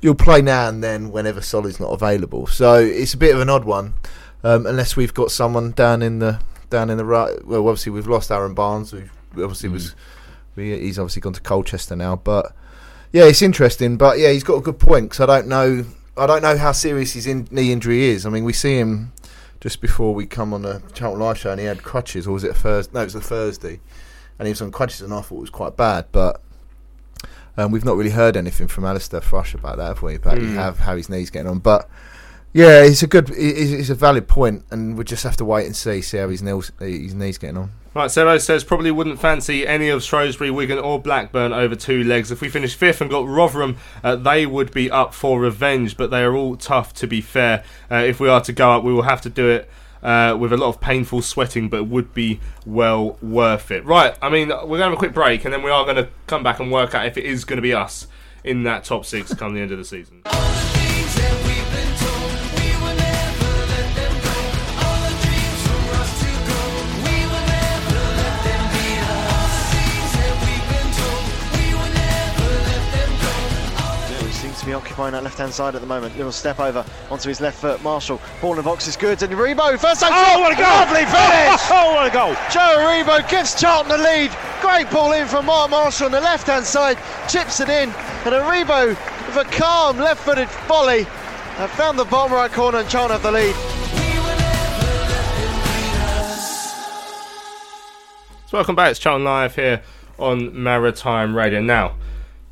you'll 0.00 0.14
play 0.14 0.42
now 0.42 0.68
and 0.68 0.82
then 0.82 1.10
whenever 1.10 1.40
Solly's 1.40 1.80
not 1.80 1.92
available. 1.92 2.46
So 2.46 2.74
it's 2.74 3.14
a 3.14 3.18
bit 3.18 3.34
of 3.34 3.40
an 3.40 3.48
odd 3.48 3.64
one, 3.64 3.94
um, 4.42 4.66
unless 4.66 4.96
we've 4.96 5.14
got 5.14 5.30
someone 5.30 5.72
down 5.72 6.02
in 6.02 6.18
the 6.18 6.40
down 6.70 6.90
in 6.90 6.98
the 6.98 7.04
right. 7.04 7.44
Well, 7.46 7.68
obviously 7.68 7.92
we've 7.92 8.08
lost 8.08 8.30
Aaron 8.30 8.54
Barnes, 8.54 8.90
who 8.90 9.04
obviously 9.32 9.68
was 9.68 9.94
we, 10.56 10.78
he's 10.78 10.98
obviously 10.98 11.20
gone 11.20 11.34
to 11.34 11.40
Colchester 11.40 11.94
now, 11.94 12.16
but 12.16 12.54
yeah, 13.12 13.24
it's 13.24 13.42
interesting. 13.42 13.96
But 13.96 14.18
yeah, 14.18 14.32
he's 14.32 14.44
got 14.44 14.56
a 14.56 14.60
good 14.60 14.78
point 14.78 15.10
because 15.10 15.20
I 15.20 15.26
don't 15.26 15.48
know. 15.48 15.84
I 16.18 16.26
don't 16.26 16.42
know 16.42 16.56
how 16.56 16.72
serious 16.72 17.12
his 17.12 17.26
in, 17.26 17.46
knee 17.50 17.72
injury 17.72 18.04
is. 18.04 18.24
I 18.24 18.30
mean, 18.30 18.44
we 18.44 18.54
see 18.54 18.78
him 18.78 19.12
just 19.60 19.80
before 19.80 20.14
we 20.14 20.26
come 20.26 20.52
on 20.52 20.62
the 20.62 20.82
Channel 20.94 21.16
Live 21.18 21.38
show, 21.38 21.50
and 21.50 21.60
he 21.60 21.66
had 21.66 21.82
crutches, 21.82 22.26
or 22.26 22.32
was 22.32 22.44
it 22.44 22.50
a 22.50 22.54
Thursday? 22.54 22.92
No, 22.94 23.00
it 23.00 23.04
was 23.04 23.14
a 23.14 23.20
Thursday, 23.20 23.80
and 24.38 24.46
he 24.46 24.50
was 24.52 24.60
on 24.62 24.70
crutches, 24.70 25.02
and 25.02 25.12
I 25.12 25.20
thought 25.22 25.36
it 25.38 25.40
was 25.40 25.50
quite 25.50 25.76
bad. 25.76 26.06
But 26.12 26.40
um, 27.56 27.70
we've 27.72 27.84
not 27.84 27.96
really 27.96 28.10
heard 28.10 28.36
anything 28.36 28.68
from 28.68 28.84
Alistair 28.84 29.20
Thrush 29.20 29.54
about 29.54 29.78
that, 29.78 29.86
have 29.88 30.02
we? 30.02 30.14
About 30.16 30.36
Mm. 30.38 30.54
how, 30.54 30.72
how 30.72 30.96
his 30.96 31.08
knee's 31.08 31.30
getting 31.30 31.50
on. 31.50 31.58
But 31.60 31.88
yeah, 32.52 32.82
it's 32.82 33.02
a 33.02 33.06
good, 33.06 33.30
it's, 33.30 33.70
it's 33.70 33.90
a 33.90 33.94
valid 33.94 34.28
point, 34.28 34.64
and 34.70 34.96
we 34.96 35.04
just 35.04 35.24
have 35.24 35.36
to 35.38 35.44
wait 35.44 35.66
and 35.66 35.74
see, 35.74 36.02
see 36.02 36.18
how 36.18 36.28
his 36.28 36.42
knees, 36.42 36.70
his 36.78 37.14
knees 37.14 37.38
getting 37.38 37.56
on. 37.56 37.72
Right, 37.96 38.10
Sero 38.10 38.36
says 38.36 38.62
probably 38.62 38.90
wouldn't 38.90 39.18
fancy 39.18 39.66
any 39.66 39.88
of 39.88 40.02
Shrewsbury, 40.02 40.50
Wigan, 40.50 40.78
or 40.78 41.00
Blackburn 41.00 41.54
over 41.54 41.74
two 41.74 42.04
legs. 42.04 42.30
If 42.30 42.42
we 42.42 42.50
finish 42.50 42.74
fifth 42.74 43.00
and 43.00 43.08
got 43.08 43.26
Rotherham, 43.26 43.78
uh, 44.04 44.16
they 44.16 44.44
would 44.44 44.70
be 44.70 44.90
up 44.90 45.14
for 45.14 45.40
revenge, 45.40 45.96
but 45.96 46.10
they 46.10 46.22
are 46.22 46.36
all 46.36 46.56
tough 46.56 46.92
to 46.92 47.06
be 47.06 47.22
fair. 47.22 47.64
Uh, 47.90 48.04
if 48.06 48.20
we 48.20 48.28
are 48.28 48.42
to 48.42 48.52
go 48.52 48.72
up, 48.72 48.84
we 48.84 48.92
will 48.92 49.04
have 49.04 49.22
to 49.22 49.30
do 49.30 49.48
it. 49.48 49.70
Uh, 50.02 50.36
with 50.38 50.52
a 50.52 50.58
lot 50.58 50.68
of 50.68 50.78
painful 50.78 51.22
sweating, 51.22 51.70
but 51.70 51.84
would 51.84 52.12
be 52.12 52.38
well 52.66 53.16
worth 53.22 53.70
it. 53.70 53.82
Right, 53.86 54.14
I 54.20 54.28
mean, 54.28 54.50
we're 54.50 54.58
going 54.58 54.80
to 54.80 54.84
have 54.84 54.92
a 54.92 54.96
quick 54.96 55.14
break, 55.14 55.46
and 55.46 55.54
then 55.54 55.62
we 55.62 55.70
are 55.70 55.84
going 55.84 55.96
to 55.96 56.10
come 56.26 56.42
back 56.42 56.60
and 56.60 56.70
work 56.70 56.94
out 56.94 57.06
if 57.06 57.16
it 57.16 57.24
is 57.24 57.46
going 57.46 57.56
to 57.56 57.62
be 57.62 57.72
us 57.72 58.06
in 58.44 58.64
that 58.64 58.84
top 58.84 59.06
six 59.06 59.32
come 59.32 59.54
the 59.54 59.62
end 59.62 59.72
of 59.72 59.78
the 59.78 59.84
season. 59.84 60.22
To 74.66 74.70
be 74.70 74.74
occupying 74.74 75.12
that 75.12 75.22
left 75.22 75.38
hand 75.38 75.52
side 75.52 75.76
at 75.76 75.80
the 75.80 75.86
moment. 75.86 76.16
Little 76.16 76.32
step 76.32 76.58
over 76.58 76.84
onto 77.08 77.28
his 77.28 77.40
left 77.40 77.60
foot. 77.60 77.80
Marshall, 77.84 78.20
ball 78.40 78.50
in 78.50 78.56
the 78.56 78.64
box 78.64 78.88
is 78.88 78.96
good. 78.96 79.22
And 79.22 79.32
Aribo, 79.32 79.78
first 79.78 80.00
time. 80.00 80.10
Oh, 80.12 80.40
what 80.40 80.52
a 80.52 80.56
goal! 80.56 80.66
Lovely 80.66 81.04
finish! 81.06 81.60
Oh, 81.70 81.94
what 81.94 82.10
a 82.10 82.12
goal! 82.12 82.34
Joe 82.50 82.82
Aribo 82.82 83.30
gives 83.30 83.54
Charlton 83.54 83.90
the 83.92 83.98
lead. 83.98 84.32
Great 84.60 84.90
ball 84.90 85.12
in 85.12 85.28
from 85.28 85.46
Mark 85.46 85.70
Marshall 85.70 86.06
on 86.06 86.10
the 86.10 86.20
left 86.20 86.48
hand 86.48 86.64
side. 86.64 86.98
Chips 87.28 87.60
it 87.60 87.68
in. 87.68 87.90
And 88.24 88.34
Aribo 88.34 88.88
with 88.88 89.36
a 89.36 89.44
calm 89.56 89.98
left 89.98 90.24
footed 90.24 90.48
volley. 90.66 91.02
Uh, 91.58 91.68
found 91.68 91.96
the 91.96 92.04
bottom 92.04 92.32
right 92.32 92.50
corner 92.50 92.78
and 92.78 92.88
Charlton 92.88 93.12
have 93.12 93.22
the 93.22 93.30
lead. 93.30 93.54
So 98.48 98.58
welcome 98.58 98.74
back. 98.74 98.90
It's 98.90 98.98
Charlton 98.98 99.22
Live 99.22 99.54
here 99.54 99.84
on 100.18 100.60
Maritime 100.60 101.36
Radio. 101.36 101.60
Now, 101.60 101.94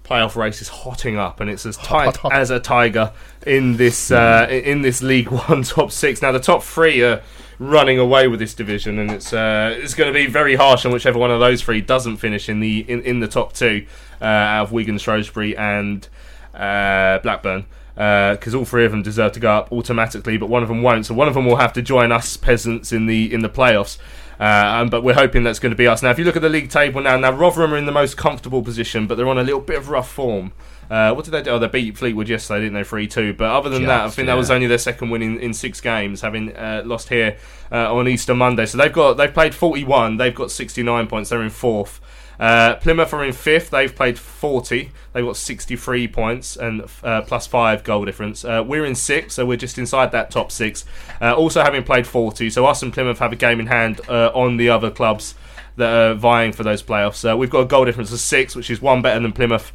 playoff 0.05 0.37
race 0.37 0.61
is 0.61 0.69
hotting 0.69 1.17
up, 1.17 1.41
and 1.41 1.51
it's 1.51 1.67
as 1.67 1.77
tight 1.79 2.17
as 2.31 2.51
a 2.51 2.61
tiger 2.61 3.13
in 3.47 3.77
this 3.77 4.11
uh, 4.11 4.47
in 4.51 4.83
this 4.83 5.03
League 5.03 5.29
One 5.49 5.63
top 5.63 5.91
six. 5.91 6.23
Now, 6.23 6.31
the 6.31 6.41
top 6.41 6.63
three 6.63 7.03
are 7.03 7.23
running 7.59 7.99
away 7.99 8.29
with 8.29 8.39
this 8.39 8.55
division, 8.55 8.99
and 8.99 9.11
it's 9.11 9.33
uh, 9.33 9.75
it's 9.77 9.95
going 9.95 10.13
to 10.13 10.15
be 10.17 10.27
very 10.27 10.55
harsh 10.55 10.85
on 10.85 10.93
whichever 10.93 11.19
one 11.19 11.31
of 11.31 11.41
those 11.41 11.63
three 11.63 11.81
doesn't 11.81 12.19
finish 12.19 12.49
in 12.49 12.61
the 12.61 12.81
in, 12.89 13.03
in 13.03 13.21
the 13.21 13.29
top 13.29 13.55
two 13.55 13.87
uh, 14.21 14.25
out 14.25 14.65
of 14.65 14.73
Wigan, 14.73 14.99
Shrewsbury, 14.99 15.57
and 15.57 16.07
uh, 16.55 17.19
Blackburn. 17.19 17.67
Because 17.95 18.57
all 18.57 18.65
three 18.65 18.85
of 18.85 18.91
them 18.91 19.03
deserve 19.03 19.33
to 19.33 19.41
go 19.41 19.53
up 19.53 19.71
automatically, 19.71 20.37
but 20.37 20.49
one 20.49 20.65
of 20.65 20.69
them 20.69 20.83
won't. 20.83 21.07
So 21.07 21.15
one 21.15 21.29
of 21.29 21.35
them 21.35 21.47
will 21.47 21.57
have 21.57 21.73
to 21.75 21.83
join 21.83 22.11
us 22.11 22.37
peasants 22.37 22.93
in 22.93 23.07
the 23.07 23.33
in 23.33 23.41
the 23.41 23.49
playoffs. 23.49 23.99
Uh, 24.40 24.81
um, 24.81 24.89
but 24.89 25.02
we're 25.02 25.15
hoping 25.15 25.43
that's 25.43 25.59
going 25.59 25.70
to 25.70 25.77
be 25.77 25.86
us. 25.86 26.02
Now, 26.02 26.11
if 26.11 26.19
you 26.19 26.24
look 26.24 26.36
at 26.36 26.43
the 26.43 26.48
league 26.48 26.70
table 26.70 27.01
now, 27.01 27.16
now 27.16 27.32
Rotherham 27.32 27.73
are 27.73 27.77
in 27.77 27.86
the 27.86 27.93
most 27.93 28.16
comfortable 28.16 28.62
position, 28.62 29.06
but 29.06 29.16
they're 29.16 29.28
on 29.28 29.39
a 29.39 29.44
little 29.44 29.61
bit 29.61 29.77
of 29.77 29.89
rough 29.89 30.11
form. 30.11 30.52
Uh, 30.90 31.15
what 31.15 31.24
did 31.24 31.31
they 31.31 31.43
do? 31.43 31.51
Oh, 31.51 31.59
they 31.59 31.66
beat 31.66 31.97
Fleetwood 31.97 32.28
yesterday, 32.28 32.61
didn't 32.61 32.74
they? 32.74 32.85
3 32.85 33.06
2. 33.06 33.35
But 33.35 33.51
other 33.51 33.70
than 33.70 33.85
that, 33.86 34.02
I 34.02 34.05
Just, 34.06 34.16
think 34.16 34.27
that 34.27 34.36
was 34.36 34.51
only 34.51 34.66
their 34.66 34.78
second 34.78 35.11
win 35.11 35.23
in, 35.23 35.39
in 35.39 35.55
six 35.55 35.81
games, 35.81 36.20
having 36.20 36.55
uh, 36.55 36.82
lost 36.85 37.09
here 37.09 37.39
uh, 37.73 37.94
on 37.94 38.06
Easter 38.06 38.35
Monday. 38.35 38.66
So 38.66 38.78
they've 38.78 38.93
got 38.93 39.15
they've 39.15 39.32
played 39.32 39.55
41, 39.55 40.19
they've 40.19 40.35
got 40.35 40.51
69 40.51 41.06
points, 41.06 41.31
they're 41.31 41.43
in 41.43 41.51
fourth. 41.51 42.01
Uh, 42.39 42.74
Plymouth 42.77 43.12
are 43.12 43.24
in 43.24 43.32
fifth. 43.32 43.70
They've 43.70 43.94
played 43.94 44.19
40. 44.19 44.90
They've 45.12 45.24
got 45.24 45.36
63 45.36 46.09
points 46.09 46.56
and 46.56 46.85
uh, 47.02 47.23
plus 47.23 47.47
five 47.47 47.85
goal 47.85 48.05
difference. 48.05 48.44
Uh, 48.44 48.62
we're 48.66 48.85
in 48.85 48.94
sixth, 48.94 49.36
so 49.36 49.47
we're 49.47 49.56
just 49.56 49.78
inside 49.78 50.12
that 50.12 50.31
top 50.31 50.51
six. 50.51 50.85
Uh, 51.20 51.35
also 51.35 51.62
having 51.62 51.82
played 51.82 52.06
40, 52.06 52.51
so 52.51 52.66
us 52.66 52.82
and 52.82 52.93
Plymouth 52.93 53.19
have 53.19 53.32
a 53.32 53.36
game 53.36 53.61
in 53.61 53.66
hand 53.66 54.01
uh, 54.09 54.31
on 54.35 54.56
the 54.56 54.69
other 54.69 54.90
clubs 54.90 55.35
that 55.77 55.93
are 55.93 56.15
vying 56.15 56.52
for 56.52 56.62
those 56.62 56.82
playoffs. 56.82 57.28
Uh, 57.28 57.36
we've 57.36 57.51
got 57.51 57.61
a 57.61 57.66
goal 57.66 57.85
difference 57.85 58.12
of 58.12 58.20
six, 58.20 58.55
which 58.55 58.70
is 58.70 58.81
one 58.81 59.02
better 59.02 59.20
than 59.20 59.32
Plymouth, 59.32 59.73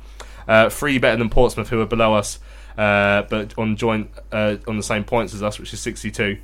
three 0.70 0.98
better 0.98 1.18
than 1.18 1.30
Portsmouth, 1.30 1.70
who 1.70 1.82
are 1.82 1.86
below 1.86 2.14
us, 2.14 2.40
but 2.76 3.54
on 3.58 3.76
joint 3.76 4.10
on 4.32 4.78
the 4.78 4.84
same 4.84 5.04
points 5.04 5.34
as 5.34 5.44
us, 5.44 5.60
which 5.60 5.74
is 5.74 5.82
62. 5.82 6.38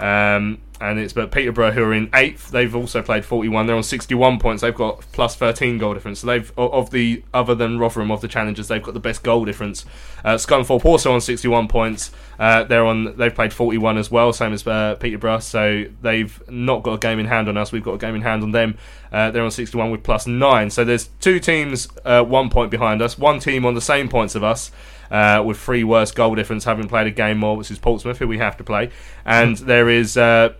Um, 0.00 0.62
and 0.80 0.98
it's 0.98 1.12
but 1.12 1.30
Peterborough 1.30 1.72
who 1.72 1.84
are 1.84 1.92
in 1.92 2.08
eighth. 2.14 2.50
They've 2.50 2.74
also 2.74 3.02
played 3.02 3.24
41. 3.24 3.66
They're 3.66 3.76
on 3.76 3.82
61 3.82 4.38
points. 4.38 4.62
They've 4.62 4.74
got 4.74 5.00
plus 5.12 5.36
13 5.36 5.76
goal 5.76 5.92
difference. 5.92 6.20
So 6.20 6.26
they've 6.26 6.50
of 6.56 6.90
the 6.90 7.22
other 7.34 7.54
than 7.54 7.78
Rotherham 7.78 8.10
of 8.10 8.22
the 8.22 8.28
challengers, 8.28 8.68
they've 8.68 8.82
got 8.82 8.94
the 8.94 9.00
best 9.00 9.22
goal 9.22 9.44
difference. 9.44 9.84
Uh, 10.24 10.36
Scunthorpe 10.36 10.84
also 10.86 11.12
on 11.12 11.20
61 11.20 11.68
points. 11.68 12.10
Uh, 12.38 12.64
they're 12.64 12.86
on. 12.86 13.14
They've 13.16 13.34
played 13.34 13.52
41 13.52 13.98
as 13.98 14.10
well, 14.10 14.32
same 14.32 14.54
as 14.54 14.66
uh, 14.66 14.94
Peterborough. 14.94 15.40
So 15.40 15.84
they've 16.00 16.42
not 16.48 16.82
got 16.82 16.94
a 16.94 16.98
game 16.98 17.18
in 17.18 17.26
hand 17.26 17.50
on 17.50 17.58
us. 17.58 17.72
We've 17.72 17.84
got 17.84 17.94
a 17.94 17.98
game 17.98 18.14
in 18.14 18.22
hand 18.22 18.42
on 18.42 18.52
them. 18.52 18.78
Uh, 19.12 19.30
they're 19.30 19.44
on 19.44 19.50
61 19.50 19.90
with 19.90 20.02
plus 20.02 20.26
nine. 20.26 20.70
So 20.70 20.84
there's 20.84 21.08
two 21.20 21.40
teams 21.40 21.88
uh, 22.06 22.24
one 22.24 22.48
point 22.48 22.70
behind 22.70 23.02
us. 23.02 23.18
One 23.18 23.38
team 23.38 23.66
on 23.66 23.74
the 23.74 23.82
same 23.82 24.08
points 24.08 24.34
of 24.34 24.42
us 24.42 24.70
uh, 25.10 25.42
with 25.44 25.58
three 25.58 25.84
worse 25.84 26.12
goal 26.12 26.34
difference, 26.34 26.64
having 26.64 26.88
played 26.88 27.06
a 27.06 27.10
game 27.10 27.38
more, 27.38 27.56
which 27.56 27.70
is 27.70 27.78
Portsmouth, 27.78 28.18
who 28.18 28.28
we 28.28 28.38
have 28.38 28.56
to 28.58 28.64
play. 28.64 28.90
And 29.24 29.56
there 29.56 29.88
is 29.88 30.16
uh, 30.16 30.54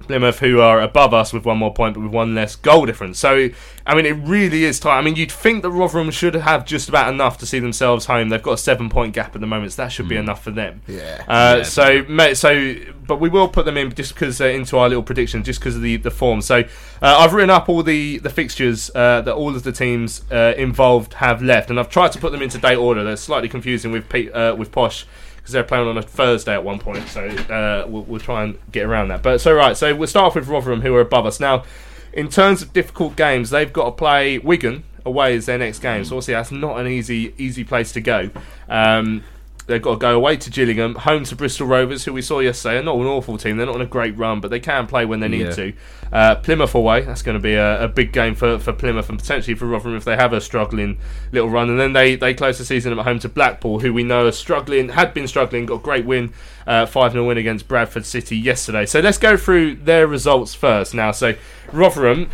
Plymouth, 0.00 0.38
who 0.38 0.60
are 0.60 0.80
above 0.80 1.12
us 1.12 1.32
with 1.32 1.44
one 1.44 1.58
more 1.58 1.72
point, 1.74 1.94
but 1.94 2.00
with 2.00 2.12
one 2.12 2.34
less 2.34 2.56
goal 2.56 2.86
difference. 2.86 3.18
So, 3.18 3.48
I 3.86 3.94
mean, 3.94 4.06
it 4.06 4.12
really 4.12 4.64
is 4.64 4.80
tight. 4.80 4.96
I 4.98 5.02
mean, 5.02 5.16
you'd 5.16 5.30
think 5.32 5.62
that 5.62 5.70
Rotherham 5.70 6.10
should 6.10 6.34
have 6.34 6.64
just 6.64 6.88
about 6.88 7.12
enough 7.12 7.36
to 7.38 7.46
see 7.46 7.58
themselves 7.58 8.06
home. 8.06 8.28
They've 8.30 8.42
got 8.42 8.52
a 8.52 8.58
seven-point 8.58 9.12
gap 9.12 9.34
at 9.34 9.40
the 9.40 9.46
moment, 9.46 9.72
so 9.72 9.82
that 9.82 9.88
should 9.92 10.08
be 10.08 10.16
enough 10.16 10.42
for 10.42 10.50
them. 10.50 10.80
Yeah. 10.86 11.24
Uh, 11.28 11.56
Yeah. 11.58 11.62
so, 11.64 12.04
ma- 12.08 12.32
so, 12.32 12.74
but 13.06 13.20
we 13.20 13.28
will 13.28 13.48
put 13.48 13.66
them 13.66 13.76
in 13.76 13.92
just 13.94 14.14
because 14.14 14.40
uh, 14.40 14.46
into 14.46 14.78
our 14.78 14.88
little 14.88 15.02
prediction, 15.02 15.42
just 15.42 15.60
because 15.60 15.76
of 15.76 15.82
the 15.82 15.96
the 15.96 16.10
form. 16.10 16.40
So, 16.40 16.60
uh, 17.02 17.16
I've 17.18 17.34
written 17.34 17.50
up 17.50 17.68
all 17.68 17.82
the 17.82 18.18
the 18.18 18.30
fixtures 18.30 18.90
uh, 18.94 19.20
that 19.22 19.34
all 19.34 19.54
of 19.56 19.62
the 19.62 19.72
teams 19.72 20.22
uh, 20.30 20.54
involved 20.56 21.14
have 21.14 21.42
left, 21.42 21.68
and 21.70 21.78
I've 21.78 21.90
tried 21.90 22.12
to 22.12 22.18
put 22.18 22.32
them 22.32 22.40
into 22.40 22.56
date 22.58 22.76
order. 22.76 23.04
They're 23.04 23.16
slightly 23.16 23.48
confusing 23.48 23.92
with 23.92 24.08
Pete, 24.08 24.32
uh, 24.32 24.54
with 24.56 24.70
Posh 24.72 25.06
because 25.48 25.54
they're 25.54 25.64
playing 25.64 25.88
on 25.88 25.96
a 25.96 26.02
Thursday 26.02 26.52
at 26.52 26.62
one 26.62 26.78
point. 26.78 27.08
So 27.08 27.24
uh, 27.26 27.86
we'll, 27.88 28.02
we'll 28.02 28.20
try 28.20 28.44
and 28.44 28.58
get 28.70 28.84
around 28.84 29.08
that. 29.08 29.22
But 29.22 29.40
so 29.40 29.54
right, 29.54 29.74
so 29.74 29.94
we'll 29.94 30.06
start 30.06 30.26
off 30.26 30.34
with 30.34 30.46
Rotherham, 30.46 30.82
who 30.82 30.94
are 30.94 31.00
above 31.00 31.24
us 31.24 31.40
now. 31.40 31.64
In 32.12 32.28
terms 32.28 32.60
of 32.60 32.74
difficult 32.74 33.16
games, 33.16 33.48
they've 33.48 33.72
got 33.72 33.84
to 33.86 33.92
play 33.92 34.36
Wigan 34.36 34.84
away 35.06 35.36
as 35.36 35.46
their 35.46 35.56
next 35.56 35.78
game. 35.78 36.04
So 36.04 36.16
obviously 36.16 36.34
that's 36.34 36.50
not 36.52 36.78
an 36.78 36.86
easy 36.86 37.32
easy 37.38 37.64
place 37.64 37.92
to 37.92 38.02
go. 38.02 38.28
Um, 38.68 39.24
they've 39.68 39.80
got 39.80 39.92
to 39.92 39.98
go 39.98 40.16
away 40.16 40.36
to 40.36 40.50
Gillingham, 40.50 40.94
home 40.96 41.22
to 41.24 41.36
Bristol 41.36 41.66
Rovers, 41.68 42.04
who 42.04 42.12
we 42.12 42.22
saw 42.22 42.40
yesterday 42.40 42.78
are 42.78 42.82
not 42.82 42.96
an 42.96 43.06
awful 43.06 43.38
team. 43.38 43.56
They're 43.56 43.66
not 43.66 43.76
on 43.76 43.80
a 43.82 43.86
great 43.86 44.16
run, 44.16 44.40
but 44.40 44.50
they 44.50 44.58
can 44.60 44.86
play 44.86 45.04
when 45.04 45.20
they 45.20 45.28
need 45.28 45.46
Yeah. 45.46 45.52
to. 45.52 45.72
Uh, 46.10 46.34
Plymouth 46.36 46.74
away, 46.74 47.02
that's 47.02 47.20
going 47.22 47.36
to 47.36 47.42
be 47.42 47.52
a, 47.54 47.84
a 47.84 47.88
big 47.88 48.12
game 48.12 48.34
for, 48.34 48.58
for 48.58 48.72
Plymouth 48.72 49.08
and 49.10 49.18
potentially 49.18 49.54
for 49.54 49.66
Rotherham 49.66 49.94
if 49.96 50.04
they 50.04 50.16
have 50.16 50.32
a 50.32 50.40
struggling 50.40 50.98
little 51.32 51.50
run. 51.50 51.68
And 51.70 51.78
then 51.78 51.92
they, 51.92 52.16
they 52.16 52.32
close 52.34 52.58
the 52.58 52.64
season 52.64 52.98
at 52.98 53.04
home 53.04 53.18
to 53.20 53.28
Blackpool, 53.28 53.80
who 53.80 53.92
we 53.92 54.02
know 54.02 54.26
are 54.26 54.32
struggling, 54.32 54.88
had 54.88 55.12
been 55.14 55.28
struggling, 55.28 55.66
got 55.66 55.74
a 55.76 55.78
great 55.78 56.06
win, 56.06 56.32
uh, 56.66 56.86
5 56.86 57.12
0 57.12 57.26
win 57.26 57.36
against 57.38 57.68
Bradford 57.68 58.06
City 58.06 58.36
yesterday. 58.36 58.86
So 58.86 59.00
let's 59.00 59.18
go 59.18 59.36
through 59.36 59.76
their 59.76 60.06
results 60.06 60.54
first 60.54 60.94
now. 60.94 61.12
So 61.12 61.34
Rotherham, 61.72 62.30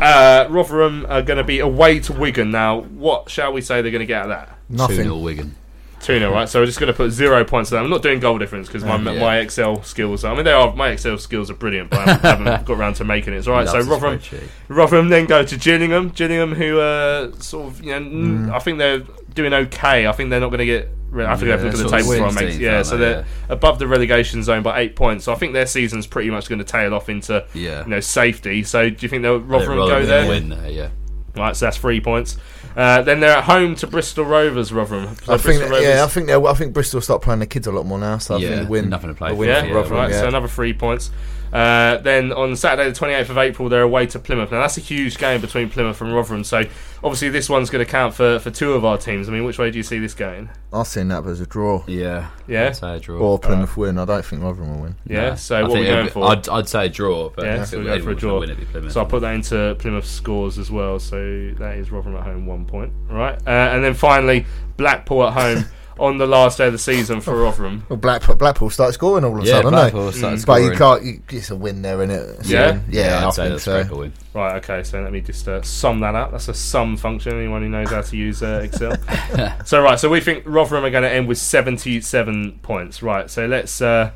uh, 0.00 0.46
Rotherham 0.48 1.06
are 1.08 1.22
going 1.22 1.36
to 1.38 1.44
be 1.44 1.58
away 1.60 2.00
to 2.00 2.12
Wigan. 2.12 2.50
Now, 2.50 2.80
what 2.80 3.30
shall 3.30 3.52
we 3.52 3.60
say 3.60 3.82
they're 3.82 3.90
going 3.90 4.00
to 4.00 4.06
get 4.06 4.22
out 4.22 4.30
of 4.30 4.48
that? 4.48 4.58
Nothing. 4.70 4.96
2 4.96 5.02
0 5.02 5.18
Wigan. 5.18 5.54
2 6.00 6.18
0, 6.18 6.32
right? 6.32 6.48
So 6.48 6.60
we're 6.60 6.66
just 6.66 6.78
going 6.78 6.92
to 6.92 6.96
put 6.96 7.10
zero 7.10 7.44
points. 7.44 7.72
I'm 7.72 7.90
not 7.90 8.02
doing 8.02 8.20
goal 8.20 8.38
difference 8.38 8.68
because 8.68 8.84
my, 8.84 8.96
Yeah. 8.96 9.20
my 9.20 9.38
Excel 9.38 9.82
skills, 9.82 10.24
I 10.24 10.34
mean, 10.34 10.44
they 10.44 10.52
are 10.52 10.74
my 10.74 10.90
Excel 10.90 11.18
skills 11.18 11.50
are 11.50 11.54
brilliant, 11.54 11.90
but 11.90 11.98
I 12.00 12.12
haven't, 12.12 12.46
haven't 12.46 12.64
got 12.66 12.78
around 12.78 12.94
to 12.94 13.04
making 13.04 13.34
it. 13.34 13.46
All 13.48 13.54
right. 13.54 13.68
So 13.68 13.80
Rotherham. 13.80 14.20
Rotherham 14.68 15.08
then 15.08 15.26
go 15.26 15.44
to 15.44 15.56
Gillingham. 15.58 16.10
Gillingham, 16.10 16.54
who 16.54 16.78
uh, 16.80 17.32
sort 17.38 17.68
of, 17.68 17.82
you 17.82 17.90
know, 17.90 18.00
Mm. 18.00 18.50
I 18.52 18.58
think 18.60 18.78
they're 18.78 19.00
doing 19.34 19.52
okay. 19.52 20.06
I 20.06 20.12
think 20.12 20.30
they're 20.30 20.40
not 20.40 20.48
going 20.50 20.58
to 20.60 20.66
get. 20.66 20.88
I 21.14 21.22
have 21.22 21.40
to 21.40 21.46
go 21.46 21.52
Yeah, 21.54 21.62
a 21.62 21.64
look 21.64 21.74
at 21.74 21.78
the 21.78 21.88
table 21.88 22.10
before 22.12 22.26
I 22.26 22.32
make. 22.32 22.58
Yeah, 22.60 22.82
so 22.82 22.96
they? 22.98 23.04
they're 23.06 23.26
above 23.48 23.78
the 23.78 23.86
relegation 23.86 24.42
zone 24.42 24.62
by 24.62 24.80
eight 24.80 24.94
points. 24.94 25.24
So 25.24 25.32
I 25.32 25.36
think 25.36 25.54
their 25.54 25.64
season's 25.66 26.06
pretty 26.06 26.28
much 26.30 26.48
going 26.50 26.58
to 26.58 26.66
tail 26.66 26.92
off 26.94 27.08
into 27.08 27.46
Yeah. 27.54 27.82
you 27.84 27.88
know 27.90 28.00
safety. 28.00 28.62
So 28.62 28.90
do 28.90 28.96
you 29.00 29.08
think 29.08 29.22
they'll 29.22 29.40
Rotherham 29.40 29.78
go 29.78 30.04
there? 30.04 30.28
Win 30.28 30.50
there, 30.50 30.70
yeah. 30.70 30.88
Right, 31.34 31.56
so 31.56 31.66
that's 31.66 31.76
three 31.78 32.00
points. 32.00 32.36
Uh, 32.78 33.02
then 33.02 33.18
they're 33.18 33.36
at 33.36 33.42
home 33.44 33.74
to 33.74 33.86
Bristol 33.88 34.24
Rovers. 34.24 34.72
Rotherham. 34.72 35.16
So 35.24 35.34
I 35.34 35.36
think, 35.36 35.42
Bristol 35.58 35.68
Rovers- 35.70 35.82
yeah, 35.84 36.04
I 36.04 36.06
think 36.06 36.26
they'll, 36.28 36.46
I 36.46 36.54
think 36.54 36.72
Bristol 36.72 36.98
will 36.98 37.02
start 37.02 37.22
playing 37.22 37.40
the 37.40 37.46
kids 37.46 37.66
a 37.66 37.72
lot 37.72 37.84
more 37.86 37.98
now. 37.98 38.18
So 38.18 38.36
I 38.36 38.38
Yeah, 38.38 38.48
think 38.50 38.62
the 38.62 38.68
win, 38.68 38.88
nothing 38.88 39.08
to 39.10 39.14
play 39.14 39.30
the 39.30 39.34
for. 39.34 39.38
win 39.40 39.48
yeah, 39.48 39.62
for 39.66 39.74
Rotherham, 39.74 39.96
right. 39.98 40.10
yeah. 40.12 40.20
So 40.20 40.28
another 40.28 40.46
three 40.46 40.72
points. 40.72 41.10
Uh, 41.52 41.96
then 41.98 42.32
on 42.32 42.54
Saturday, 42.56 42.90
the 42.90 42.98
28th 42.98 43.30
of 43.30 43.38
April, 43.38 43.68
they're 43.68 43.82
away 43.82 44.06
to 44.06 44.18
Plymouth. 44.18 44.50
Now 44.50 44.60
that's 44.60 44.76
a 44.76 44.80
huge 44.80 45.18
game 45.18 45.40
between 45.40 45.70
Plymouth 45.70 46.00
and 46.00 46.14
Rotherham. 46.14 46.44
So 46.44 46.64
obviously 47.02 47.28
this 47.30 47.48
one's 47.48 47.70
going 47.70 47.84
to 47.84 47.90
count 47.90 48.14
for, 48.14 48.38
for 48.38 48.50
two 48.50 48.72
of 48.74 48.84
our 48.84 48.98
teams. 48.98 49.28
I 49.28 49.32
mean, 49.32 49.44
which 49.44 49.58
way 49.58 49.70
do 49.70 49.76
you 49.78 49.82
see 49.82 49.98
this 49.98 50.14
going? 50.14 50.50
I've 50.72 50.86
seen 50.86 51.08
that 51.08 51.24
as 51.26 51.40
a 51.40 51.46
draw. 51.46 51.82
Yeah. 51.86 52.28
Yeah? 52.46 52.66
I'd 52.68 52.76
say 52.76 52.96
a 52.96 53.00
draw. 53.00 53.18
Or 53.18 53.38
Plymouth 53.38 53.76
win. 53.76 53.98
I 53.98 54.04
don't 54.04 54.24
think 54.24 54.42
Rotherham 54.42 54.74
will 54.76 54.82
win. 54.82 54.96
Yeah. 55.06 55.30
No. 55.30 55.34
So 55.36 55.56
I 55.56 55.62
what 55.62 55.70
are 55.70 55.72
think 55.74 55.80
we 55.80 55.86
it'd 55.86 55.96
going 55.96 56.06
be- 56.06 56.10
for? 56.12 56.30
I'd, 56.30 56.48
I'd 56.50 56.68
say 56.68 56.86
a 56.86 56.88
draw, 56.88 57.30
but 57.30 57.44
yeah, 57.44 57.62
if 57.62 57.68
so 57.68 57.76
it- 57.76 57.80
we 57.80 57.84
go 57.86 58.00
for 58.02 58.10
a 58.10 58.14
draw. 58.14 58.40
win, 58.40 58.66
Plymouth. 58.70 58.92
So 58.92 59.00
I'll 59.00 59.06
put 59.06 59.20
that 59.22 59.34
into 59.34 59.76
Plymouth 59.78 60.06
scores 60.06 60.58
as 60.58 60.70
well. 60.70 60.98
So 60.98 61.16
that 61.58 61.76
is 61.78 61.90
Rotherham 61.90 62.16
at 62.16 62.24
home, 62.24 62.46
one 62.46 62.66
point. 62.66 62.92
Right. 63.08 63.34
Uh, 63.46 63.50
and 63.50 63.82
then 63.82 63.94
finally, 63.94 64.44
Blackpool 64.76 65.24
at 65.28 65.32
home 65.32 65.64
on 65.98 66.18
the 66.18 66.26
last 66.26 66.58
day 66.58 66.66
of 66.66 66.72
the 66.72 66.78
season 66.78 67.20
for 67.20 67.36
Rotherham. 67.36 67.84
Well, 67.88 67.96
Blackpool, 67.96 68.36
Blackpool 68.36 68.70
started 68.70 68.92
scoring 68.92 69.24
all 69.24 69.36
of 69.36 69.44
a 69.44 69.46
Yeah, 69.46 69.54
sudden, 69.54 69.70
Blackpool 69.70 70.00
don't 70.10 70.12
they? 70.12 70.18
started 70.18 70.46
But 70.46 70.62
you 70.62 70.70
can't. 70.72 71.02
You, 71.04 71.22
it's 71.30 71.50
a 71.50 71.56
win 71.56 71.82
there, 71.82 72.02
isn't 72.02 72.10
it? 72.10 72.36
It's 72.40 72.50
a 72.50 72.52
Yeah? 72.52 72.80
yeah, 72.88 73.26
I'd 73.26 73.34
say 73.34 73.42
think 73.44 73.54
that's 73.54 73.64
so. 73.64 73.80
Scraper 73.82 73.96
win. 74.00 74.12
Right, 74.34 74.56
okay, 74.64 74.82
so 74.84 75.00
let 75.02 75.12
me 75.12 75.20
just 75.20 75.48
uh, 75.48 75.62
sum 75.62 76.00
that 76.00 76.14
up. 76.14 76.30
That's 76.30 76.48
a 76.48 76.54
sum 76.54 76.96
function, 76.96 77.32
anyone 77.36 77.62
who 77.62 77.68
knows 77.68 77.90
how 77.90 78.02
to 78.02 78.16
use 78.16 78.42
uh, 78.42 78.60
Excel. 78.62 78.96
so, 79.64 79.82
right, 79.82 79.98
so 79.98 80.08
we 80.08 80.20
think 80.20 80.44
Rotherham 80.46 80.84
are 80.84 80.90
going 80.90 81.02
to 81.02 81.10
end 81.10 81.26
with 81.26 81.38
77 81.38 82.60
points. 82.62 83.02
Right, 83.02 83.28
so 83.30 83.46
let's 83.46 83.80
uh, 83.80 84.12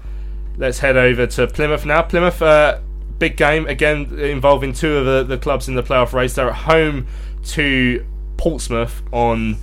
let's 0.59 0.79
head 0.79 0.97
over 0.97 1.27
to 1.27 1.47
Plymouth 1.47 1.85
now. 1.87 2.03
Plymouth, 2.03 2.41
uh, 2.43 2.79
big 3.19 3.37
game, 3.37 3.67
again, 3.67 4.19
involving 4.19 4.73
two 4.73 4.97
of 4.97 5.07
the, 5.07 5.25
the 5.25 5.39
clubs 5.39 5.69
in 5.69 5.75
the 5.75 5.83
playoff 5.83 6.13
race. 6.13 6.35
They're 6.35 6.51
at 6.51 6.55
home 6.57 7.07
to 7.45 8.07
Portsmouth 8.37 9.03
on 9.13 9.57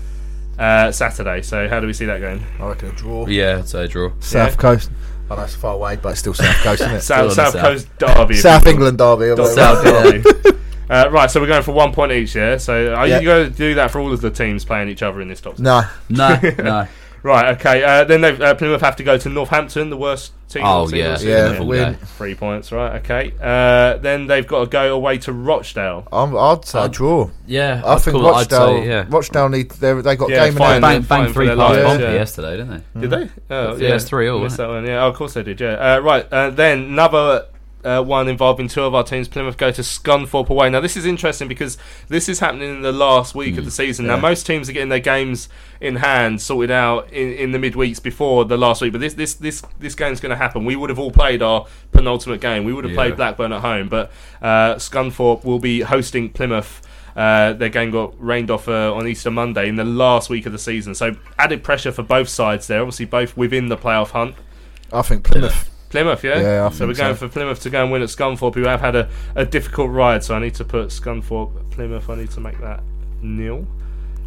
uh, 0.59 0.91
Saturday. 0.91 1.41
So, 1.41 1.67
how 1.67 1.79
do 1.79 1.87
we 1.87 1.93
see 1.93 2.05
that 2.05 2.19
going? 2.21 2.43
I 2.59 2.67
reckon 2.67 2.89
a 2.89 2.91
draw. 2.93 3.25
Yeah, 3.27 3.57
I'd 3.59 3.67
say 3.69 3.85
a 3.85 3.87
draw. 3.87 4.11
South 4.19 4.51
Yeah. 4.51 4.55
Coast. 4.57 4.91
I 5.31 5.35
know 5.35 5.43
it's 5.43 5.55
far 5.55 5.75
away, 5.75 5.95
but 5.95 6.09
it's 6.09 6.19
still 6.19 6.33
South 6.33 6.55
Coast, 6.57 6.81
isn't 6.81 6.95
it? 6.95 7.01
South, 7.01 7.31
Still 7.31 7.45
on 7.45 7.51
South 7.51 7.53
the 7.53 7.59
Coast 7.61 7.97
Derby. 7.99 8.33
if 8.35 8.41
South 8.41 8.61
you 8.65 8.65
will. 8.65 8.73
England 8.87 8.97
derby. 8.97 9.25
or 9.25 9.35
whatever. 9.35 9.53
South 9.53 9.83
Derby. 9.83 10.59
Uh, 10.89 11.07
right, 11.11 11.29
so 11.29 11.39
we're 11.39 11.45
going 11.45 11.61
for 11.61 11.71
one 11.71 11.93
point 11.93 12.11
each, 12.11 12.33
yeah. 12.35 12.57
So 12.57 12.93
are 12.95 13.07
Yeah. 13.07 13.19
you 13.19 13.25
going 13.25 13.51
to 13.51 13.55
do 13.55 13.75
that 13.75 13.91
for 13.91 13.99
all 13.99 14.11
of 14.11 14.21
the 14.21 14.31
teams 14.31 14.65
playing 14.65 14.89
each 14.89 15.03
other 15.03 15.21
in 15.21 15.27
this 15.27 15.39
top? 15.39 15.53
six? 15.53 15.59
No. 15.61 15.83
No, 16.09 16.39
no. 16.57 16.87
Right, 17.21 17.55
okay. 17.59 17.83
Uh, 17.83 18.03
then 18.05 18.21
they've, 18.21 18.41
uh, 18.41 18.55
Plymouth 18.55 18.81
have 18.81 18.95
to 18.97 19.03
go 19.03 19.17
to 19.17 19.29
Northampton, 19.29 19.89
the 19.89 19.97
worst 19.97 20.31
team. 20.47 20.63
Oh, 20.65 20.83
of 20.83 20.91
the 20.91 20.97
yeah. 20.97 21.17
Yeah, 21.19 21.59
win. 21.59 21.95
Three 21.95 22.33
points, 22.35 22.71
right? 22.71 22.95
Okay. 23.03 23.33
Uh, 23.41 23.97
then 23.97 24.27
they've 24.27 24.47
got 24.47 24.61
to 24.65 24.69
go 24.69 24.95
away 24.95 25.17
to 25.19 25.33
Rochdale. 25.33 26.07
I'm, 26.11 26.35
I'd 26.37 26.65
say 26.65 26.85
a 26.85 26.89
draw. 26.89 27.29
Yeah, 27.45 27.81
I 27.85 27.93
I'd 27.95 28.01
think 28.01 28.15
call 28.17 28.31
Rochdale. 28.31 28.67
say, 28.81 28.87
yeah. 28.87 29.05
Rochdale 29.09 29.49
need. 29.49 29.71
They 29.71 29.93
they 30.01 30.15
got 30.15 30.29
Yeah, 30.29 30.45
game 30.45 30.53
in 30.53 30.57
fine. 30.57 30.81
hand. 30.81 31.07
Bang, 31.07 31.23
bang 31.25 31.33
three 31.33 31.47
points 31.47 31.77
past 31.77 31.99
yeah. 31.99 32.13
yesterday, 32.13 32.57
didn't 32.57 32.83
they? 32.93 33.01
Did 33.01 33.09
they? 33.09 33.29
Oh, 33.55 33.75
Yeah, 33.75 33.95
it's 33.95 34.09
3-all, 34.09 34.39
Missed 34.39 34.57
that 34.57 34.69
one. 34.69 34.85
Yeah, 34.85 35.03
oh, 35.03 35.09
of 35.09 35.15
course 35.15 35.33
they 35.33 35.43
did. 35.43 35.59
Yeah. 35.59 35.73
Uh, 35.95 35.99
right. 35.99 36.25
Uh, 36.31 36.49
then 36.51 36.79
another. 36.79 37.47
Uh, 37.81 38.03
one 38.03 38.27
involving 38.27 38.67
two 38.67 38.83
of 38.83 38.93
our 38.93 39.05
teams. 39.05 39.29
Plymouth 39.29 39.55
go 39.55 39.71
to 39.71 39.81
Scunthorpe 39.81 40.49
away. 40.49 40.69
Now 40.69 40.81
this 40.81 40.97
is 40.97 41.05
interesting 41.05 41.47
because 41.47 41.77
this 42.09 42.27
is 42.27 42.39
happening 42.39 42.69
in 42.69 42.81
the 42.81 42.91
last 42.91 43.33
week 43.35 43.57
of 43.57 43.63
the 43.63 43.71
season. 43.71 44.05
Now 44.05 44.17
most 44.17 44.45
teams 44.45 44.67
are 44.67 44.73
getting 44.73 44.89
their 44.89 44.99
games 44.99 45.47
in 45.79 45.95
hand 45.95 46.41
sorted 46.41 46.71
out 46.71 47.09
in, 47.13 47.31
in 47.31 47.51
the 47.53 47.57
midweeks 47.57 48.03
before 48.03 48.43
the 48.43 48.57
last 48.57 48.81
week. 48.81 48.91
But 48.91 48.99
this 48.99 49.13
this 49.13 49.35
this 49.35 49.63
this 49.79 49.95
game's 49.95 50.19
going 50.19 50.31
to 50.31 50.35
happen. 50.35 50.65
We 50.65 50.75
would 50.75 50.89
have 50.89 50.99
all 50.99 51.11
played 51.11 51.41
our 51.41 51.67
penultimate 51.93 52.41
game. 52.41 52.65
We 52.65 52.73
would 52.73 52.83
have 52.83 52.91
Yeah. 52.91 52.97
played 52.97 53.15
Blackburn 53.15 53.53
at 53.53 53.61
home, 53.61 53.87
but 53.87 54.11
uh, 54.41 54.75
Scunthorpe 54.75 55.45
will 55.45 55.59
be 55.59 55.79
hosting 55.79 56.27
Plymouth. 56.29 56.81
Uh, 57.15 57.53
their 57.53 57.69
game 57.69 57.91
got 57.91 58.13
rained 58.21 58.51
off 58.51 58.67
uh, 58.67 58.93
on 58.93 59.07
Easter 59.07 59.31
Monday 59.31 59.69
in 59.69 59.77
the 59.77 59.85
last 59.85 60.29
week 60.29 60.45
of 60.45 60.51
the 60.51 60.59
season, 60.59 60.93
so 60.95 61.15
added 61.37 61.63
pressure 61.63 61.91
for 61.93 62.03
both 62.03 62.27
sides 62.27 62.67
there. 62.67 62.81
Obviously, 62.81 63.05
both 63.05 63.37
within 63.37 63.69
the 63.69 63.77
playoff 63.77 64.09
hunt. 64.09 64.35
I 64.91 65.01
think 65.01 65.23
Plymouth. 65.23 65.69
Plymouth, 65.89 66.23
yeah. 66.23 66.39
Yeah, 66.39 66.65
I 66.65 66.69
so 66.69 66.85
we're 66.85 66.93
think 66.93 66.97
going 66.99 67.15
so. 67.15 67.27
for 67.27 67.33
Plymouth 67.33 67.61
to 67.61 67.69
go 67.69 67.83
and 67.83 67.91
win 67.91 68.01
at 68.01 68.09
Scunthorpe, 68.09 68.55
who 68.55 68.63
have 68.63 68.81
had 68.81 68.95
a, 68.95 69.09
a 69.35 69.45
difficult 69.45 69.89
ride. 69.91 70.23
So 70.23 70.35
I 70.35 70.39
need 70.39 70.55
to 70.55 70.63
put 70.63 70.89
Scunthorpe, 70.89 71.71
Plymouth. 71.71 72.09
I 72.09 72.15
need 72.15 72.31
to 72.31 72.39
make 72.39 72.59
that 72.61 72.81
nil. 73.21 73.65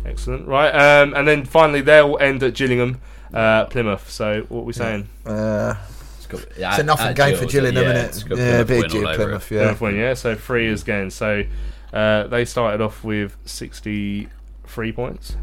Excellent, 0.05 0.49
right? 0.49 0.71
Um, 0.71 1.15
and 1.15 1.29
then 1.29 1.45
finally 1.45 1.81
they'll 1.81 2.19
end 2.19 2.43
at 2.43 2.55
Gillingham, 2.55 3.01
uh, 3.33 3.67
Plymouth. 3.67 4.11
So 4.11 4.43
what 4.49 4.63
are 4.63 4.65
we 4.65 4.73
saying? 4.73 5.09
Uh, 5.25 5.75
It's, 6.17 6.27
got, 6.27 6.41
it's 6.57 6.79
a 6.79 6.83
nothing 6.83 7.15
game 7.15 7.37
for 7.37 7.47
Gillingham, 7.47 7.85
yeah, 7.85 7.91
isn't 7.93 8.07
it's 8.07 8.23
it? 8.23 8.29
got 8.29 8.39
Yeah, 8.39 8.65
Plymouth 8.65 8.69
big 8.69 8.81
win 8.83 8.91
Gill 8.91 9.03
all 9.03 9.09
over 9.09 9.23
Plymouth. 9.25 9.53
it. 9.53 9.55
Yeah. 9.55 9.61
Plymouth 9.63 9.81
win, 9.81 9.95
yeah. 9.97 10.15
So 10.15 10.35
three 10.35 10.67
is 10.67 10.83
gain. 10.83 11.11
So 11.11 11.45
uh, 11.93 12.27
they 12.27 12.45
started 12.45 12.81
off 12.81 13.05
with 13.05 13.37
sixty-three 13.45 14.93
points. 14.93 15.37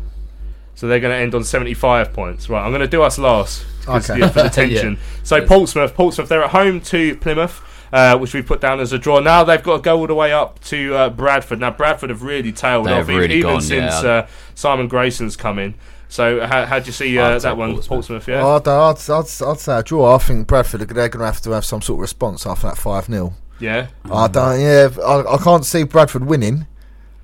So 0.80 0.88
they're 0.88 1.02
going 1.02 1.14
to 1.14 1.22
end 1.22 1.36
on 1.36 1.44
seventy-five 1.44 2.14
points. 2.14 2.50
Right, 2.50 2.64
I'm 2.64 2.72
going 2.72 2.80
to 2.82 2.88
do 2.88 3.04
us 3.04 3.18
last 3.18 3.66
Okay. 3.86 4.20
yeah, 4.20 4.30
for 4.30 4.44
the 4.44 4.50
tension. 4.50 4.98
So 5.24 5.46
Portsmouth, 5.46 5.94
Portsmouth, 5.94 6.30
they're 6.30 6.44
at 6.44 6.52
home 6.52 6.80
to 6.82 7.16
Plymouth. 7.18 7.62
Uh, 7.92 8.16
which 8.20 8.36
we 8.36 8.42
put 8.44 8.62
down 8.62 8.80
as 8.80 8.94
a 8.94 9.00
draw. 9.00 9.20
Now 9.20 9.44
they've 9.44 9.64
got 9.64 9.78
to 9.78 9.82
go 9.82 9.98
all 9.98 10.06
the 10.06 10.14
way 10.14 10.32
up 10.32 10.60
to 10.66 10.94
uh, 10.94 11.10
Bradford. 11.10 11.60
Now 11.60 11.72
Bradford 11.72 12.12
have 12.12 12.22
really 12.22 12.52
tailed 12.52 12.86
They've 12.86 12.98
off, 12.98 13.08
really 13.08 13.38
even 13.38 13.54
gone, 13.54 13.62
since 13.62 14.04
yeah. 14.04 14.10
uh, 14.10 14.28
Simon 14.54 14.88
Grayson's 14.88 15.36
come 15.36 15.58
in. 15.58 15.74
So 16.08 16.46
how 16.46 16.68
how 16.68 16.78
do 16.78 16.86
you 16.86 16.92
see 16.92 17.18
uh, 17.18 17.40
that 17.40 17.58
one, 17.58 17.72
Portsmouth. 17.72 18.08
Portsmouth? 18.08 18.28
yeah, 18.28 18.46
I'd, 18.46 18.68
I'd, 18.68 19.10
I'd, 19.10 19.42
I'd 19.42 19.60
say 19.60 19.80
a 19.80 19.82
draw. 19.82 20.16
I 20.16 20.20
think 20.20 20.46
Bradford 20.46 20.82
they're 20.82 21.10
going 21.10 21.20
to 21.20 21.26
have 21.26 21.42
to 21.42 21.50
have 21.50 21.66
some 21.66 21.82
sort 21.82 21.98
of 21.98 22.02
response 22.02 22.46
after 22.46 22.68
that 22.68 22.78
five 22.78 23.06
0 23.06 23.34
yeah. 23.60 23.88
I 24.06 24.28
don't. 24.28 24.60
Yeah, 24.60 24.90
I, 25.04 25.34
I 25.34 25.38
can't 25.38 25.66
see 25.66 25.82
Bradford 25.82 26.26
winning, 26.26 26.68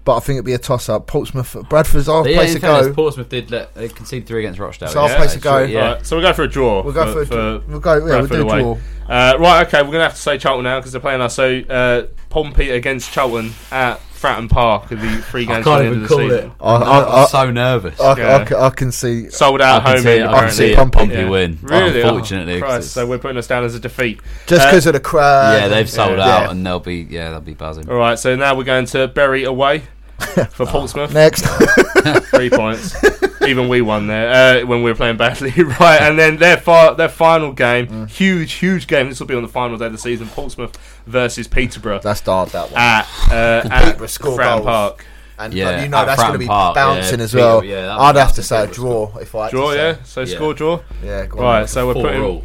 but 0.06 0.15
I 0.15 0.19
think 0.22 0.38
it'd 0.38 0.45
be 0.45 0.53
a 0.53 0.57
toss 0.57 0.88
up. 0.88 1.07
Portsmouth, 1.07 1.56
Bradford's 1.69 2.07
our 2.07 2.26
yeah, 2.27 2.38
place 2.38 2.49
in 2.56 2.61
to 2.61 2.68
fairness, 2.68 2.88
go. 2.88 2.94
Portsmouth 2.94 3.27
did 3.30 3.52
let, 3.52 3.73
they 3.76 3.90
conceded 3.90 4.27
three 4.27 4.40
against 4.40 4.60
Rochdale. 4.60 4.88
So 4.90 5.02
our 5.02 5.10
yeah, 5.10 5.18
place 5.18 5.34
to 5.34 5.40
go. 5.40 5.60
Yeah. 5.64 5.94
Right, 5.95 6.06
so 6.06 6.15
we'll 6.15 6.26
go 6.26 6.34
for 6.34 6.44
a 6.44 6.48
draw. 6.48 6.82
We'll 6.84 6.94
go 6.94 7.11
for 7.11 7.22
a 7.23 7.26
draw. 7.26 7.60
We'll 7.68 7.80
go- 7.82 7.95
yeah, 7.95 8.03
we'll 8.03 8.27
Bradford 8.27 8.38
do 8.38 8.49
a 8.49 8.60
draw. 8.61 8.77
Uh, 9.07 9.38
right, 9.40 9.68
okay, 9.68 9.80
we're 9.82 9.88
going 9.91 9.99
to 9.99 10.06
have 10.06 10.15
to 10.15 10.22
say 10.22 10.38
Charlton 10.38 10.64
now 10.64 10.80
because 10.80 10.91
they're 10.94 11.02
playing 11.02 11.22
us. 11.22 11.36
So 11.36 11.60
uh, 11.60 12.07
Pompey 12.30 12.69
against 12.72 13.11
Charlton 13.11 13.52
at 13.72 13.99
Fratton 14.15 14.49
Park 14.49 14.91
are 14.91 14.95
the 14.95 15.18
three 15.22 15.45
games 15.45 15.64
can't 15.64 15.68
at 15.68 15.80
the 15.82 15.86
end 15.86 15.88
even 15.88 16.03
of 16.03 16.10
the 16.10 16.15
call 16.15 16.18
season. 16.30 16.45
it. 16.49 16.52
I, 16.60 16.76
I'm, 16.76 16.84
I, 16.84 17.10
I, 17.22 17.26
so 17.27 17.52
nervous. 17.52 17.99
I, 17.99 18.18
Yeah. 18.18 18.36
I, 18.38 18.45
ca- 18.45 18.65
I 18.65 18.69
can 18.72 18.91
see. 18.91 19.30
Sold 19.30 19.61
out 19.61 19.82
I 19.82 19.86
can 19.86 19.94
home 19.98 20.03
see. 20.03 20.22
I 20.23 20.40
can 20.40 20.52
see 20.52 20.76
Pompey. 20.76 20.98
Pompey 20.98 21.14
Yeah. 21.15 21.30
win. 21.30 21.60
Really? 21.61 22.02
Unfortunately, 22.02 22.56
Oh, 22.56 22.60
'cause 22.61 22.69
Christ, 22.69 22.91
so 22.94 23.06
we're 23.06 23.19
putting 23.19 23.38
us 23.38 23.45
down 23.45 23.64
as 23.64 23.76
a 23.76 23.80
defeat. 23.80 24.22
Just 24.48 24.64
Uh, 24.65 24.72
because 24.72 24.88
of 24.88 24.94
the 24.94 24.99
crowd. 24.99 25.53
yeah, 25.61 25.68
they've 25.68 25.90
sold 25.90 26.18
yeah. 26.18 26.26
out, 26.38 26.49
and 26.49 26.65
they'll 26.65 26.80
be 26.80 27.06
yeah, 27.07 27.30
they'll 27.30 27.41
be 27.41 27.53
buzzing. 27.53 27.88
All 27.88 27.98
right, 27.98 28.18
so 28.18 28.36
now 28.36 28.56
we're 28.56 28.64
going 28.64 28.86
to 28.88 29.07
Bury 29.07 29.44
away 29.44 29.84
for 30.51 30.65
Portsmouth. 30.65 31.13
Next. 31.13 31.45
Three 32.31 32.49
points. 32.49 32.95
Even 33.45 33.67
we 33.69 33.81
won 33.81 34.07
there 34.07 34.61
uh, 34.63 34.65
when 34.65 34.81
we 34.81 34.89
were 34.89 34.95
playing 34.95 35.17
badly, 35.17 35.51
right? 35.79 36.01
And 36.01 36.17
then 36.17 36.37
their 36.37 36.57
fi- 36.57 36.93
their 36.93 37.09
final 37.09 37.51
game, 37.51 37.87
Mm. 37.87 38.09
huge, 38.09 38.53
huge 38.53 38.87
game. 38.87 39.09
This 39.09 39.19
will 39.19 39.27
be 39.27 39.35
on 39.35 39.43
the 39.43 39.47
final 39.49 39.77
day 39.77 39.85
of 39.87 39.91
the 39.91 39.97
season: 39.97 40.27
Portsmouth 40.27 40.75
versus 41.05 41.47
Peterborough 41.47 41.99
That's 41.99 42.21
dark, 42.21 42.49
that 42.51 42.71
one. 42.71 42.79
at 42.81 43.07
uh, 43.29 43.67
at 43.69 43.83
Peterborough 43.85 44.07
score 44.07 44.37
Fratton 44.39 44.55
goals. 44.57 44.65
Park. 44.65 45.05
And 45.37 45.53
Yeah, 45.53 45.65
but 45.75 45.83
you 45.83 45.89
know 45.89 46.05
that's 46.05 46.21
going 46.21 46.33
to 46.33 46.39
be 46.39 46.47
Park, 46.47 46.75
bouncing 46.75 47.19
yeah, 47.19 47.25
as 47.25 47.33
well. 47.35 47.61
Peter- 47.61 47.73
yeah, 47.73 47.97
I'd 47.99 48.15
have 48.15 48.33
to 48.35 48.41
say 48.43 48.63
a 48.63 48.67
Peterborough 48.67 49.11
draw 49.11 49.17
if 49.21 49.35
I 49.35 49.43
had 49.43 49.51
Draw, 49.51 49.71
to 49.71 49.75
yeah. 49.77 49.95
So 50.05 50.21
Yeah. 50.21 50.35
score 50.35 50.53
draw. 50.53 50.81
Yeah, 51.03 51.25
go 51.25 51.39
on. 51.39 51.43
Right, 51.43 51.69
so 51.69 51.87
we're 51.87 51.93
putting. 51.93 52.41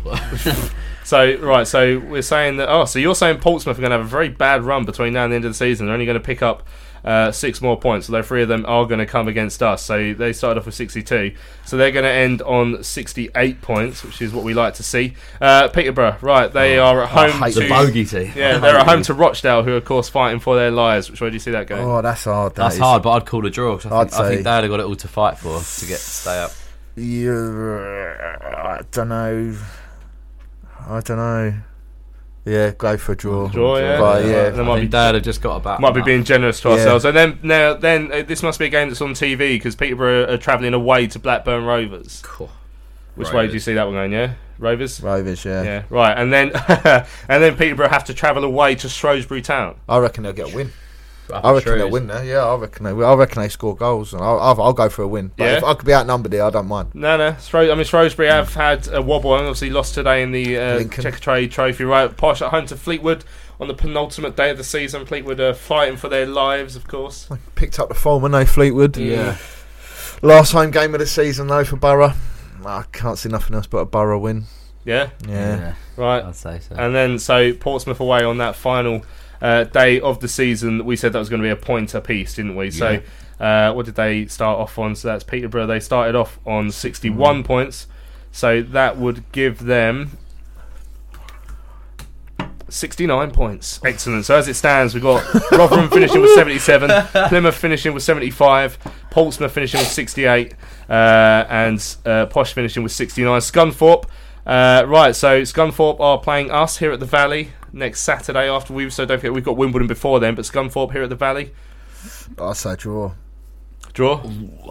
So 1.05 1.37
right, 1.39 1.67
so 1.67 1.99
we're 1.99 2.23
saying 2.23 2.59
that. 2.59 2.69
Oh, 2.69 2.85
so 2.85 2.99
you're 2.99 3.15
saying 3.15 3.39
Portsmouth 3.39 3.79
are 3.79 3.81
going 3.81 3.91
to 3.91 3.97
have 3.97 4.07
a 4.07 4.09
very 4.09 4.29
bad 4.29 4.63
run 4.63 4.85
between 4.85 5.13
now 5.15 5.25
and 5.25 5.33
the 5.33 5.37
end 5.37 5.45
of 5.45 5.51
the 5.51 5.57
season. 5.57 5.87
They're 5.87 5.95
only 5.95 6.05
going 6.07 6.19
to 6.19 6.25
pick 6.25 6.43
up 6.43 6.63
uh, 7.05 7.33
six 7.33 7.61
more 7.61 7.79
points. 7.79 8.09
Although 8.09 8.23
three 8.23 8.43
of 8.43 8.49
them 8.49 8.65
are 8.67 8.85
going 8.87 8.99
to 9.01 9.07
come 9.07 9.29
against 9.29 9.63
us, 9.63 9.83
so 9.83 10.13
they 10.15 10.33
started 10.33 10.61
off 10.61 10.67
with 10.67 10.75
62. 10.75 11.35
So 11.65 11.77
they're 11.77 11.93
going 11.93 12.05
to 12.05 12.11
end 12.11 12.43
on 12.43 12.83
68 12.83 13.63
points, 13.63 14.03
which 14.05 14.21
is 14.23 14.33
what 14.33 14.45
we 14.45 14.55
like 14.55 14.75
to 14.75 14.83
see. 14.83 15.15
Uh, 15.41 15.69
Peterborough, 15.69 16.17
right? 16.21 16.53
They 16.53 16.79
are 16.79 17.03
at 17.03 17.17
I 17.17 17.31
home 17.31 17.43
hate 17.43 17.55
to 17.55 17.61
the 17.61 17.69
bogey 17.69 18.05
team. 18.05 18.33
Yeah, 18.35 18.59
they're 18.59 18.77
at 18.79 18.87
home 18.87 19.03
to 19.03 19.15
Rochdale, 19.15 19.63
who 19.63 19.73
are 19.73 19.77
of 19.77 19.85
course 19.85 20.09
fighting 20.09 20.41
for 20.41 20.57
their 20.57 20.71
lives. 20.71 21.11
Which 21.11 21.21
way 21.21 21.29
do 21.31 21.35
you 21.35 21.41
see 21.41 21.53
that 21.53 21.67
going? 21.67 21.83
Oh, 21.85 22.03
that's 22.03 22.25
hard. 22.25 22.55
that 22.55 22.63
That's 22.63 22.75
is. 22.77 22.81
hard, 22.81 23.03
but 23.03 23.11
I'd 23.13 23.27
call 23.27 23.47
a 23.47 23.51
draw. 23.51 23.77
'cause 23.79 23.87
I, 23.93 24.01
I'd 24.01 24.11
think, 24.11 24.21
I 24.21 24.29
think 24.29 24.39
say- 24.39 24.43
they'd 24.45 24.51
have 24.63 24.69
got 24.71 24.81
it 24.81 24.87
all 24.87 24.97
to 24.97 25.09
fight 25.09 25.39
for 25.39 25.59
to 25.61 25.87
get 25.87 25.99
stay 25.99 26.39
up. 26.43 26.51
Yeah, 26.97 28.37
I 28.43 28.81
don't 28.91 29.09
know. 29.09 29.57
I 30.89 31.01
don't 31.01 31.17
know. 31.19 31.55
Yeah, 32.45 32.71
go 32.71 32.97
for 32.97 33.13
a 33.13 33.17
draw. 33.17 33.49
Draw, 33.49 33.77
yeah. 33.79 33.99
But, 33.99 34.25
yeah. 34.25 34.51
They 34.51 34.65
might 34.65 34.81
be 34.81 34.89
Dad 34.89 35.15
have 35.15 35.23
just 35.25 35.43
got 35.43 35.57
about. 35.57 35.81
might 35.81 35.93
be 35.95 36.03
being 36.03 36.25
generous 36.25 36.61
to 36.61 36.69
Yeah. 36.69 36.75
ourselves. 36.75 37.05
And 37.05 37.17
then 37.17 37.39
now, 37.43 37.75
then 37.75 38.11
uh, 38.13 38.23
this 38.23 38.43
must 38.43 38.59
be 38.59 38.65
a 38.67 38.69
game 38.71 38.89
that's 38.89 39.03
on 39.03 39.13
TV 39.13 39.57
because 39.57 39.77
Peterborough 39.77 40.33
are 40.33 40.39
travelling 40.39 40.73
away 40.75 41.07
to 41.09 41.19
Blackburn 41.19 41.65
Rovers. 41.65 42.21
Cool. 42.25 42.51
Which 43.17 43.33
way 43.33 43.47
do 43.47 43.53
you 43.53 43.61
see 43.61 43.75
that 43.75 43.85
one 43.85 43.95
going? 43.95 44.13
Yeah, 44.13 44.33
Rovers. 44.59 45.03
Rovers, 45.03 45.45
yeah. 45.45 45.63
Yeah, 45.63 45.83
right. 45.91 46.17
And 46.17 46.33
then 46.33 46.51
and 47.29 47.43
then 47.43 47.57
Peterborough 47.57 47.89
have 47.91 48.05
to 48.05 48.15
travel 48.15 48.45
away 48.45 48.75
to 48.77 48.89
Shrewsbury 48.89 49.43
Town. 49.43 49.77
I 49.89 49.99
reckon 49.99 50.25
they'll 50.25 50.33
get 50.33 50.53
a 50.53 50.57
win. 50.57 50.73
Up 51.31 51.45
I 51.45 51.53
reckon 51.53 51.79
they'll 51.79 51.91
win 51.91 52.07
there. 52.07 52.25
Yeah, 52.25 52.45
I 52.45 52.55
reckon 52.57 52.85
they. 52.85 52.93
will. 52.93 53.07
I 53.07 53.15
reckon 53.15 53.43
they 53.43 53.49
score 53.49 53.75
goals, 53.77 54.13
and 54.13 54.23
I'll, 54.23 54.41
I'll, 54.41 54.63
I'll 54.63 54.73
go 54.73 54.89
for 54.89 55.03
a 55.03 55.09
win. 55.09 55.33
But 55.37 55.45
Yeah? 55.45 55.57
if 55.59 55.65
I 55.65 55.75
could 55.75 55.87
be 55.87 55.95
outnumbered 55.95 56.33
there, 56.33 56.45
I 56.45 56.51
don't 56.51 56.67
mind. 56.69 56.95
No, 56.95 57.17
no. 57.17 57.33
Shrew- 57.41 57.71
I 57.71 57.75
mean, 57.75 57.85
Shrewsbury 57.85 58.29
have 58.29 58.55
had 58.55 58.89
a 58.93 59.01
wobble 59.03 59.35
and 59.35 59.43
obviously 59.47 59.71
lost 59.71 59.95
today 59.95 60.23
in 60.23 60.33
the 60.33 60.59
uh, 60.59 60.75
Lincoln. 60.77 61.05
Checkatrade 61.05 61.51
Trophy. 61.51 61.85
Right, 61.85 62.15
Posh 62.17 62.43
at 62.43 62.51
home 62.51 62.67
to 62.67 62.77
Fleetwood 62.77 63.25
on 63.61 63.69
the 63.69 63.75
penultimate 63.75 64.37
day 64.37 64.51
of 64.51 64.57
the 64.59 64.65
season. 64.65 65.05
Fleetwood 65.07 65.39
are 65.41 65.55
fighting 65.55 65.97
for 65.97 66.09
their 66.09 66.27
lives, 66.27 66.77
of 66.77 66.89
course. 66.89 67.29
Picked 67.55 67.79
up 67.79 67.89
the 67.89 67.95
form, 67.95 68.25
and 68.25 68.35
they 68.35 68.45
Fleetwood. 68.47 68.97
Yeah. 68.97 69.37
Last 70.23 70.53
home 70.53 70.71
game 70.71 70.95
of 70.95 71.01
the 71.01 71.07
season 71.07 71.47
though 71.47 71.65
for 71.65 71.77
Borough. 71.77 72.13
I 72.65 72.85
can't 72.93 73.17
see 73.17 73.31
nothing 73.31 73.57
else 73.57 73.67
but 73.67 73.79
a 73.79 73.85
Borough 73.87 74.19
win. 74.19 74.45
Yeah. 74.85 75.11
Yeah. 75.27 75.75
Right. 75.97 76.23
I'd 76.25 76.37
say 76.37 76.59
so. 76.61 76.75
And 76.75 76.95
then 76.95 77.19
so 77.19 77.53
Portsmouth 77.55 78.01
away 78.01 78.23
on 78.25 78.39
that 78.39 78.55
final 78.57 79.03
uh, 79.41 79.65
day 79.65 80.01
of 80.01 80.21
the 80.21 80.29
season. 80.29 80.85
We 80.85 80.97
said 80.97 81.13
that 81.13 81.19
was 81.19 81.29
going 81.29 81.43
to 81.43 81.47
be 81.47 81.51
a 81.51 81.57
point 81.57 81.95
apiece, 81.95 82.35
didn't 82.35 82.57
we? 82.57 82.71
So 82.71 83.01
uh, 83.39 83.73
what 83.73 83.87
did 83.87 83.95
they 83.95 84.27
start 84.27 84.59
off 84.59 84.79
on? 84.79 84.95
So 84.95 85.09
that's 85.09 85.25
Peterborough. 85.25 85.67
They 85.67 85.81
started 85.81 86.15
off 86.15 86.39
on 86.47 86.71
61 86.71 87.43
points. 87.45 87.87
So 88.33 88.63
that 88.63 88.97
would 88.97 89.31
give 89.33 89.65
them 89.65 90.19
69 92.69 93.31
points. 93.33 93.81
Excellent. 93.85 94.25
So 94.25 94.37
as 94.37 94.49
it 94.49 94.55
stands, 94.55 94.95
we've 94.95 95.03
got 95.03 95.25
Rotherham 95.53 95.91
finishing 95.91 96.21
with 96.21 96.33
77, 96.35 97.07
Plymouth 97.29 97.57
finishing 97.57 97.93
with 97.93 98.03
75, 98.03 98.79
Portsmouth 99.11 99.53
finishing 99.53 99.81
with 99.81 99.89
68, 99.89 100.55
uh, 100.89 100.93
and 101.49 101.97
uh, 102.07 102.27
Posh 102.27 102.53
finishing 102.53 102.83
with 102.83 102.93
69. 102.93 103.41
Scunthorpe. 103.41 104.05
Uh, 104.47 104.85
right, 104.87 105.15
so 105.15 105.43
Scunthorpe 105.43 106.01
are 106.01 106.19
playing 106.19 106.51
us 106.51 106.79
here 106.79 106.93
at 106.93 107.01
the 107.01 107.07
Valley 107.07 107.51
next 107.73 108.01
Saturday 108.01 108.49
after 108.49 108.73
we've 108.73 108.93
So 108.93 109.05
don't 109.05 109.19
forget 109.19 109.33
we've 109.33 109.45
got 109.45 109.57
Wimbledon 109.57 109.87
before 109.87 110.19
then, 110.21 110.35
but 110.35 110.45
Scunthorpe 110.45 110.93
here 110.93 111.03
at 111.03 111.09
the 111.11 111.15
Valley. 111.17 111.53
I 112.39 112.53
say 112.55 112.75
draw. 112.77 113.13
Draw. 113.93 114.23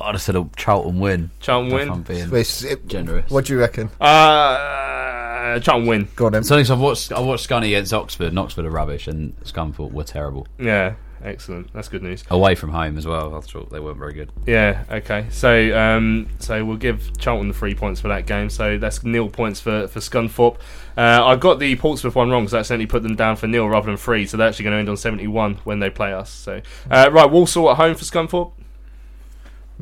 I'd 0.01 0.15
have 0.15 0.21
said 0.21 0.35
a 0.35 0.47
Charlton 0.55 0.99
win. 0.99 1.29
Charlton 1.39 1.67
If 1.67 1.73
win. 1.73 1.89
I'm 1.89 2.01
being 2.03 2.19
It's- 2.27 2.63
it- 2.63 2.87
generous. 2.87 3.29
What 3.29 3.45
do 3.45 3.53
you 3.53 3.59
reckon? 3.59 3.89
Uh, 3.99 5.59
Charlton 5.59 5.87
win. 5.87 6.07
Go 6.15 6.27
on 6.27 6.31
then. 6.33 6.43
Something 6.43 6.65
so 6.65 6.73
I've 6.75 6.79
watched. 6.79 7.11
I 7.11 7.19
watched 7.19 7.47
Scunny 7.49 7.67
against 7.67 7.93
Oxford. 7.93 8.27
and 8.27 8.39
Oxford 8.39 8.65
are 8.65 8.69
rubbish, 8.69 9.07
and 9.07 9.35
Scunthorpe 9.43 9.91
were 9.91 10.03
terrible. 10.03 10.47
Yeah, 10.57 10.93
excellent. 11.23 11.73
That's 11.73 11.87
good 11.87 12.03
news. 12.03 12.23
Away 12.29 12.55
from 12.55 12.69
home 12.69 12.97
as 12.97 13.05
well. 13.05 13.35
I 13.35 13.39
thought 13.41 13.69
they 13.71 13.79
weren't 13.79 13.97
very 13.97 14.13
good. 14.13 14.31
Yeah. 14.45 14.83
Okay. 14.89 15.27
So, 15.29 15.77
um, 15.77 16.27
so 16.39 16.63
we'll 16.65 16.77
give 16.77 17.17
Charlton 17.17 17.47
the 17.47 17.53
three 17.53 17.75
points 17.75 18.01
for 18.01 18.07
that 18.07 18.25
game. 18.25 18.49
So 18.49 18.77
that's 18.77 19.03
nil 19.03 19.29
points 19.29 19.59
for 19.59 19.87
for 19.87 19.99
Scunthorpe. 19.99 20.57
Uh, 20.97 21.25
I 21.25 21.35
got 21.35 21.59
the 21.59 21.75
Portsmouth 21.75 22.15
one 22.15 22.29
wrong 22.29 22.43
because 22.43 22.53
I 22.53 22.59
accidentally 22.59 22.87
put 22.87 23.03
them 23.03 23.15
down 23.15 23.35
for 23.35 23.47
nil 23.47 23.67
rather 23.67 23.87
than 23.87 23.97
three. 23.97 24.25
So 24.25 24.37
they're 24.37 24.49
actually 24.49 24.63
going 24.63 24.75
to 24.75 24.79
end 24.79 24.89
on 24.89 24.97
seventy-one 24.97 25.55
when 25.63 25.79
they 25.79 25.89
play 25.89 26.13
us. 26.13 26.29
So, 26.29 26.61
uh, 26.91 27.09
right, 27.11 27.29
Walsall 27.29 27.71
at 27.71 27.77
home 27.77 27.95
for 27.95 28.03
Scunthorpe. 28.03 28.51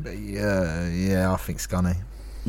Yeah, 0.04 0.88
yeah, 0.88 1.32
I 1.32 1.36
think 1.36 1.58
Scunny. 1.58 1.96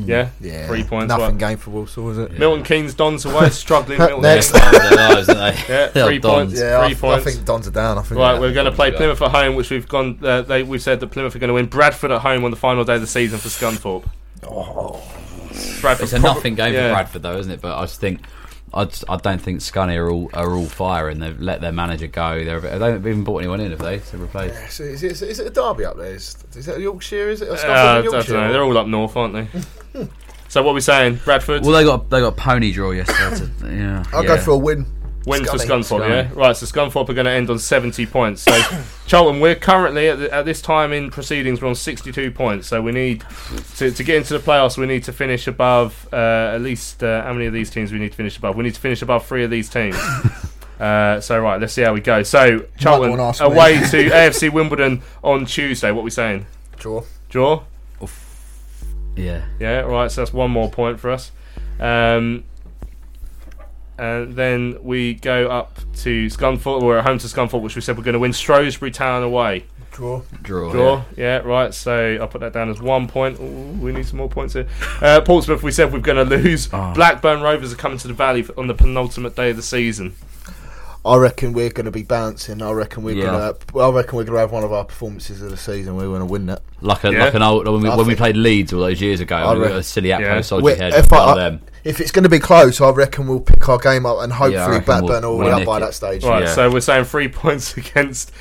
Yeah, 0.05 0.30
Yeah, 0.39 0.67
three 0.67 0.84
points. 0.84 1.07
Nothing 1.09 1.26
right. 1.26 1.38
game 1.38 1.57
for 1.57 1.71
Walsall, 1.71 2.09
is 2.11 2.17
it? 2.17 2.38
Milton 2.39 2.63
Keynes 2.63 2.93
Dons 2.93 3.26
away, 3.26 3.49
struggling. 3.49 3.97
Milton 3.99 4.21
Next. 4.21 4.51
Keynes. 4.51 4.71
Their 4.71 4.91
lives, 4.95 5.30
aren't 5.30 5.39
they? 5.67 5.73
Yeah, 5.73 5.88
They're 5.93 6.05
three 6.05 6.19
Dons. 6.19 6.34
points. 6.53 6.59
Yeah, 6.61 6.85
three 6.85 6.95
I, 6.95 6.99
points. 6.99 7.27
I 7.27 7.31
think 7.31 7.45
Dons 7.45 7.67
are 7.67 7.71
down. 7.71 7.97
I 7.97 8.01
think. 8.01 8.19
Right, 8.19 8.39
we're 8.39 8.53
going 8.53 8.65
to 8.65 8.71
play 8.71 8.91
Plymouth 8.91 9.21
at 9.21 9.31
home, 9.31 9.55
which 9.55 9.69
we've 9.71 9.88
gone. 9.88 10.19
Uh, 10.23 10.41
they, 10.41 10.63
we've 10.63 10.81
said 10.81 10.99
that 10.99 11.07
Plymouth 11.07 11.35
are 11.35 11.39
going 11.39 11.49
to 11.49 11.53
win. 11.53 11.65
Bradford 11.67 12.11
at 12.11 12.21
home 12.21 12.43
on 12.45 12.51
the 12.51 12.57
final 12.57 12.84
day 12.84 12.95
of 12.95 13.01
the 13.01 13.07
season 13.07 13.39
for 13.39 13.49
Scunthorpe. 13.49 14.05
Oh. 14.43 15.01
Bradford 15.81 16.03
It's 16.03 16.13
a 16.13 16.19
prob- 16.19 16.35
nothing 16.38 16.55
game 16.55 16.73
yeah. 16.73 16.89
for 16.89 16.93
Bradford, 16.95 17.21
though, 17.23 17.38
isn't 17.38 17.51
it? 17.51 17.61
But 17.61 17.77
I 17.77 17.81
just 17.84 17.99
think. 17.99 18.21
I, 18.73 18.85
just, 18.85 19.03
I 19.09 19.17
don't 19.17 19.41
think 19.41 19.59
Scunny 19.61 19.97
are 19.97 20.09
all 20.09 20.29
are 20.33 20.53
all 20.53 20.65
firing. 20.65 21.19
They've 21.19 21.39
let 21.39 21.61
their 21.61 21.71
manager 21.71 22.07
go. 22.07 22.43
They're, 22.43 22.59
they 22.59 22.69
haven't 22.69 23.07
even 23.07 23.23
brought 23.23 23.39
anyone 23.39 23.59
in, 23.59 23.71
have 23.71 23.79
they? 23.79 23.99
To 23.99 24.17
replace. 24.17 24.73
So 24.73 24.83
is, 24.83 25.03
it, 25.03 25.21
is 25.21 25.39
it 25.39 25.47
a 25.47 25.49
derby 25.49 25.85
up 25.85 25.97
there? 25.97 26.13
Is, 26.13 26.37
is 26.55 26.67
it 26.67 26.79
Yorkshire? 26.79 27.29
Is 27.29 27.41
it? 27.41 27.49
Uh, 27.49 27.55
Scotland 27.57 28.07
I 28.07 28.21
don't 28.21 28.29
know. 28.29 28.53
They're 28.53 28.63
all 28.63 28.77
up 28.77 28.87
north, 28.87 29.15
aren't 29.17 29.33
they? 29.33 29.47
so 30.47 30.61
what 30.63 30.71
are 30.71 30.75
we 30.75 30.81
saying? 30.81 31.19
Bradford 31.23 31.63
Well, 31.63 31.71
they 31.73 31.83
got 31.83 32.09
they 32.09 32.19
got 32.19 32.37
pony 32.37 32.71
draw 32.71 32.91
yesterday. 32.91 33.51
to- 33.59 33.75
yeah, 33.75 34.03
I'll 34.13 34.23
yeah. 34.23 34.35
go 34.35 34.37
for 34.37 34.51
a 34.51 34.57
win. 34.57 34.85
Win 35.30 35.45
for 35.45 35.57
Scunny. 35.57 35.84
Scunthorpe. 35.84 36.10
Yeah, 36.10 36.30
right. 36.34 36.56
So 36.56 36.65
Scunthorpe 36.65 37.10
are 37.10 37.14
going 37.14 37.26
to 37.26 37.31
end 37.31 37.49
on 37.49 37.60
seventy 37.60 38.06
points. 38.06 38.41
So 38.41 38.51
Charlton, 39.06 39.39
we're 39.39 39.56
currently 39.56 40.10
at, 40.10 40.19
the, 40.19 40.34
at 40.34 40.45
this 40.45 40.61
time 40.61 40.91
in 40.91 41.11
proceedings, 41.11 41.61
we're 41.61 41.69
on 41.69 41.76
sixty-two 41.76 42.31
points. 42.31 42.68
So 42.68 42.81
we 42.81 42.91
need 42.91 43.23
to, 43.77 43.91
to 43.91 44.03
get 44.03 44.18
into 44.18 44.38
the 44.38 44.43
playoffs. 44.43 44.77
We 44.77 44.88
need 44.88 45.03
to 45.06 45.14
finish 45.14 45.47
above 45.47 46.07
uh, 46.11 46.51
at 46.53 46.61
least 46.61 47.03
uh, 47.03 47.23
how 47.23 47.34
many 47.34 47.45
of 47.45 47.53
these 47.53 47.69
teams 47.69 47.91
we 47.91 47.99
need 47.99 48.11
to 48.11 48.18
finish 48.18 48.38
above? 48.38 48.56
We 48.56 48.64
need 48.64 48.76
to 48.76 48.81
finish 48.81 49.01
above 49.01 49.26
three 49.26 49.43
of 49.43 49.51
these 49.51 49.69
teams. 49.69 49.97
Uh, 50.80 51.19
so 51.19 51.38
right, 51.38 51.60
let's 51.60 51.73
see 51.73 51.81
how 51.81 51.93
we 51.93 51.99
go. 51.99 52.23
So 52.23 52.65
Charlton 52.77 53.11
wanna 53.18 53.34
me. 53.34 53.39
away 53.41 53.73
to 53.80 54.10
AFC 54.10 54.49
Wimbledon 54.49 55.01
on 55.22 55.45
Tuesday. 55.45 55.91
What 55.91 56.01
are 56.01 56.06
we 56.06 56.10
saying? 56.10 56.45
Draw. 56.77 57.03
Draw. 57.27 57.64
Yeah. 59.18 59.43
Yeah, 59.60 59.80
right. 59.81 60.10
So 60.10 60.22
that's 60.22 60.34
one 60.34 60.51
more 60.51 60.69
point 60.69 60.99
for 60.99 61.11
us. 61.11 61.31
Um, 61.80 62.45
and 63.99 64.35
then 64.35 64.77
we 64.81 65.15
go 65.15 65.47
up 65.49 65.80
to 65.97 66.27
Scunthorpe. 66.27 66.81
We're 66.81 66.99
at 66.99 67.05
home 67.05 67.17
to 67.19 67.27
Scunthorpe, 67.27 67.61
which 67.61 67.76
we 67.76 67.81
said 67.81 67.97
we're 67.97 68.03
going 68.03 68.13
to 68.13 68.19
win. 68.19 68.31
Shrewsbury 68.31 68.91
Town 68.91 69.23
away. 69.23 69.65
Draw. 69.91 70.21
Draw. 70.41 70.71
Draw. 70.71 71.03
Yeah, 71.17 71.39
right. 71.39 71.73
So 71.73 72.17
I'll 72.21 72.27
put 72.27 72.41
that 72.41 72.53
down 72.53 72.69
as 72.69 72.81
one 72.81 73.07
point. 73.07 73.39
Ooh, 73.39 73.77
we 73.81 73.91
need 73.91 74.05
some 74.05 74.17
more 74.17 74.30
points 74.30 74.53
here. 74.53 74.67
Uh, 75.01 75.19
Portsmouth, 75.21 75.61
we 75.61 75.71
said 75.71 75.91
we're 75.91 75.99
going 75.99 76.30
to 76.30 76.35
lose. 76.38 76.69
Oh. 76.71 76.93
Blackburn 76.93 77.41
Rovers 77.41 77.73
are 77.73 77.77
coming 77.77 77.97
to 77.97 78.07
the 78.07 78.13
Valley 78.13 78.47
on 78.57 78.67
the 78.67 78.73
penultimate 78.73 79.35
day 79.35 79.49
of 79.49 79.57
the 79.57 79.63
season. 79.63 80.15
I 81.10 81.18
reckon 81.18 81.53
we're 81.53 81.69
going 81.69 81.86
to 81.86 81.91
be 81.91 82.03
bouncing. 82.03 82.61
I 82.61 82.72
reckon 82.72 83.03
we're 83.03 83.15
Yeah. 83.15 83.26
going 83.26 83.53
to. 83.73 83.80
I 83.80 83.90
reckon 83.90 84.18
we're 84.18 84.23
going 84.23 84.36
to 84.36 84.40
have 84.40 84.52
one 84.52 84.64
of 84.64 84.72
our 84.72 84.86
performances 84.86 85.41
of 85.41 85.49
the 85.52 85.57
season. 85.57 85.95
We're 85.95 86.06
going 86.07 86.19
to 86.19 86.26
win 86.26 86.45
that. 86.48 86.61
Like 86.81 87.03
a 87.03 87.11
Yeah. 87.11 87.26
like 87.26 87.34
an 87.34 87.41
old 87.41 87.68
when 87.68 87.81
we, 87.81 87.90
when 87.90 88.07
we 88.07 88.15
played 88.15 88.38
Leeds 88.38 88.72
all 88.73 88.80
those 88.81 89.02
years 89.02 89.19
ago. 89.19 89.36
I 89.36 89.53
we 89.53 89.60
got 89.60 89.61
reckon- 89.64 89.77
a 89.77 89.84
silly 89.84 90.11
Apple 90.11 90.26
Yeah. 90.27 90.41
Soldier 90.41 90.76
head. 90.76 90.94
if, 90.94 91.11
I, 91.11 91.36
them. 91.36 91.61
if 91.84 91.99
it's 91.99 92.11
going 92.11 92.23
to 92.23 92.30
be 92.30 92.40
close, 92.40 92.80
I 92.80 92.90
reckon 92.91 93.27
we'll 93.27 93.40
pick 93.41 93.68
our 93.68 93.77
game 93.77 94.06
up 94.06 94.19
and 94.22 94.31
hopefully 94.31 94.57
reckon 94.57 94.84
Blackburn 94.86 95.22
we'll- 95.23 95.31
will 95.31 95.38
we'll 95.40 95.56
be 95.57 95.61
up 95.64 95.65
by 95.65 95.77
it. 95.77 95.80
that 95.81 95.94
stage. 95.94 96.23
Right, 96.23 96.44
Yeah. 96.44 96.53
so 96.53 96.69
we're 96.72 96.80
saying 96.81 97.06
three 97.06 97.27
points 97.41 97.76
against 97.76 98.31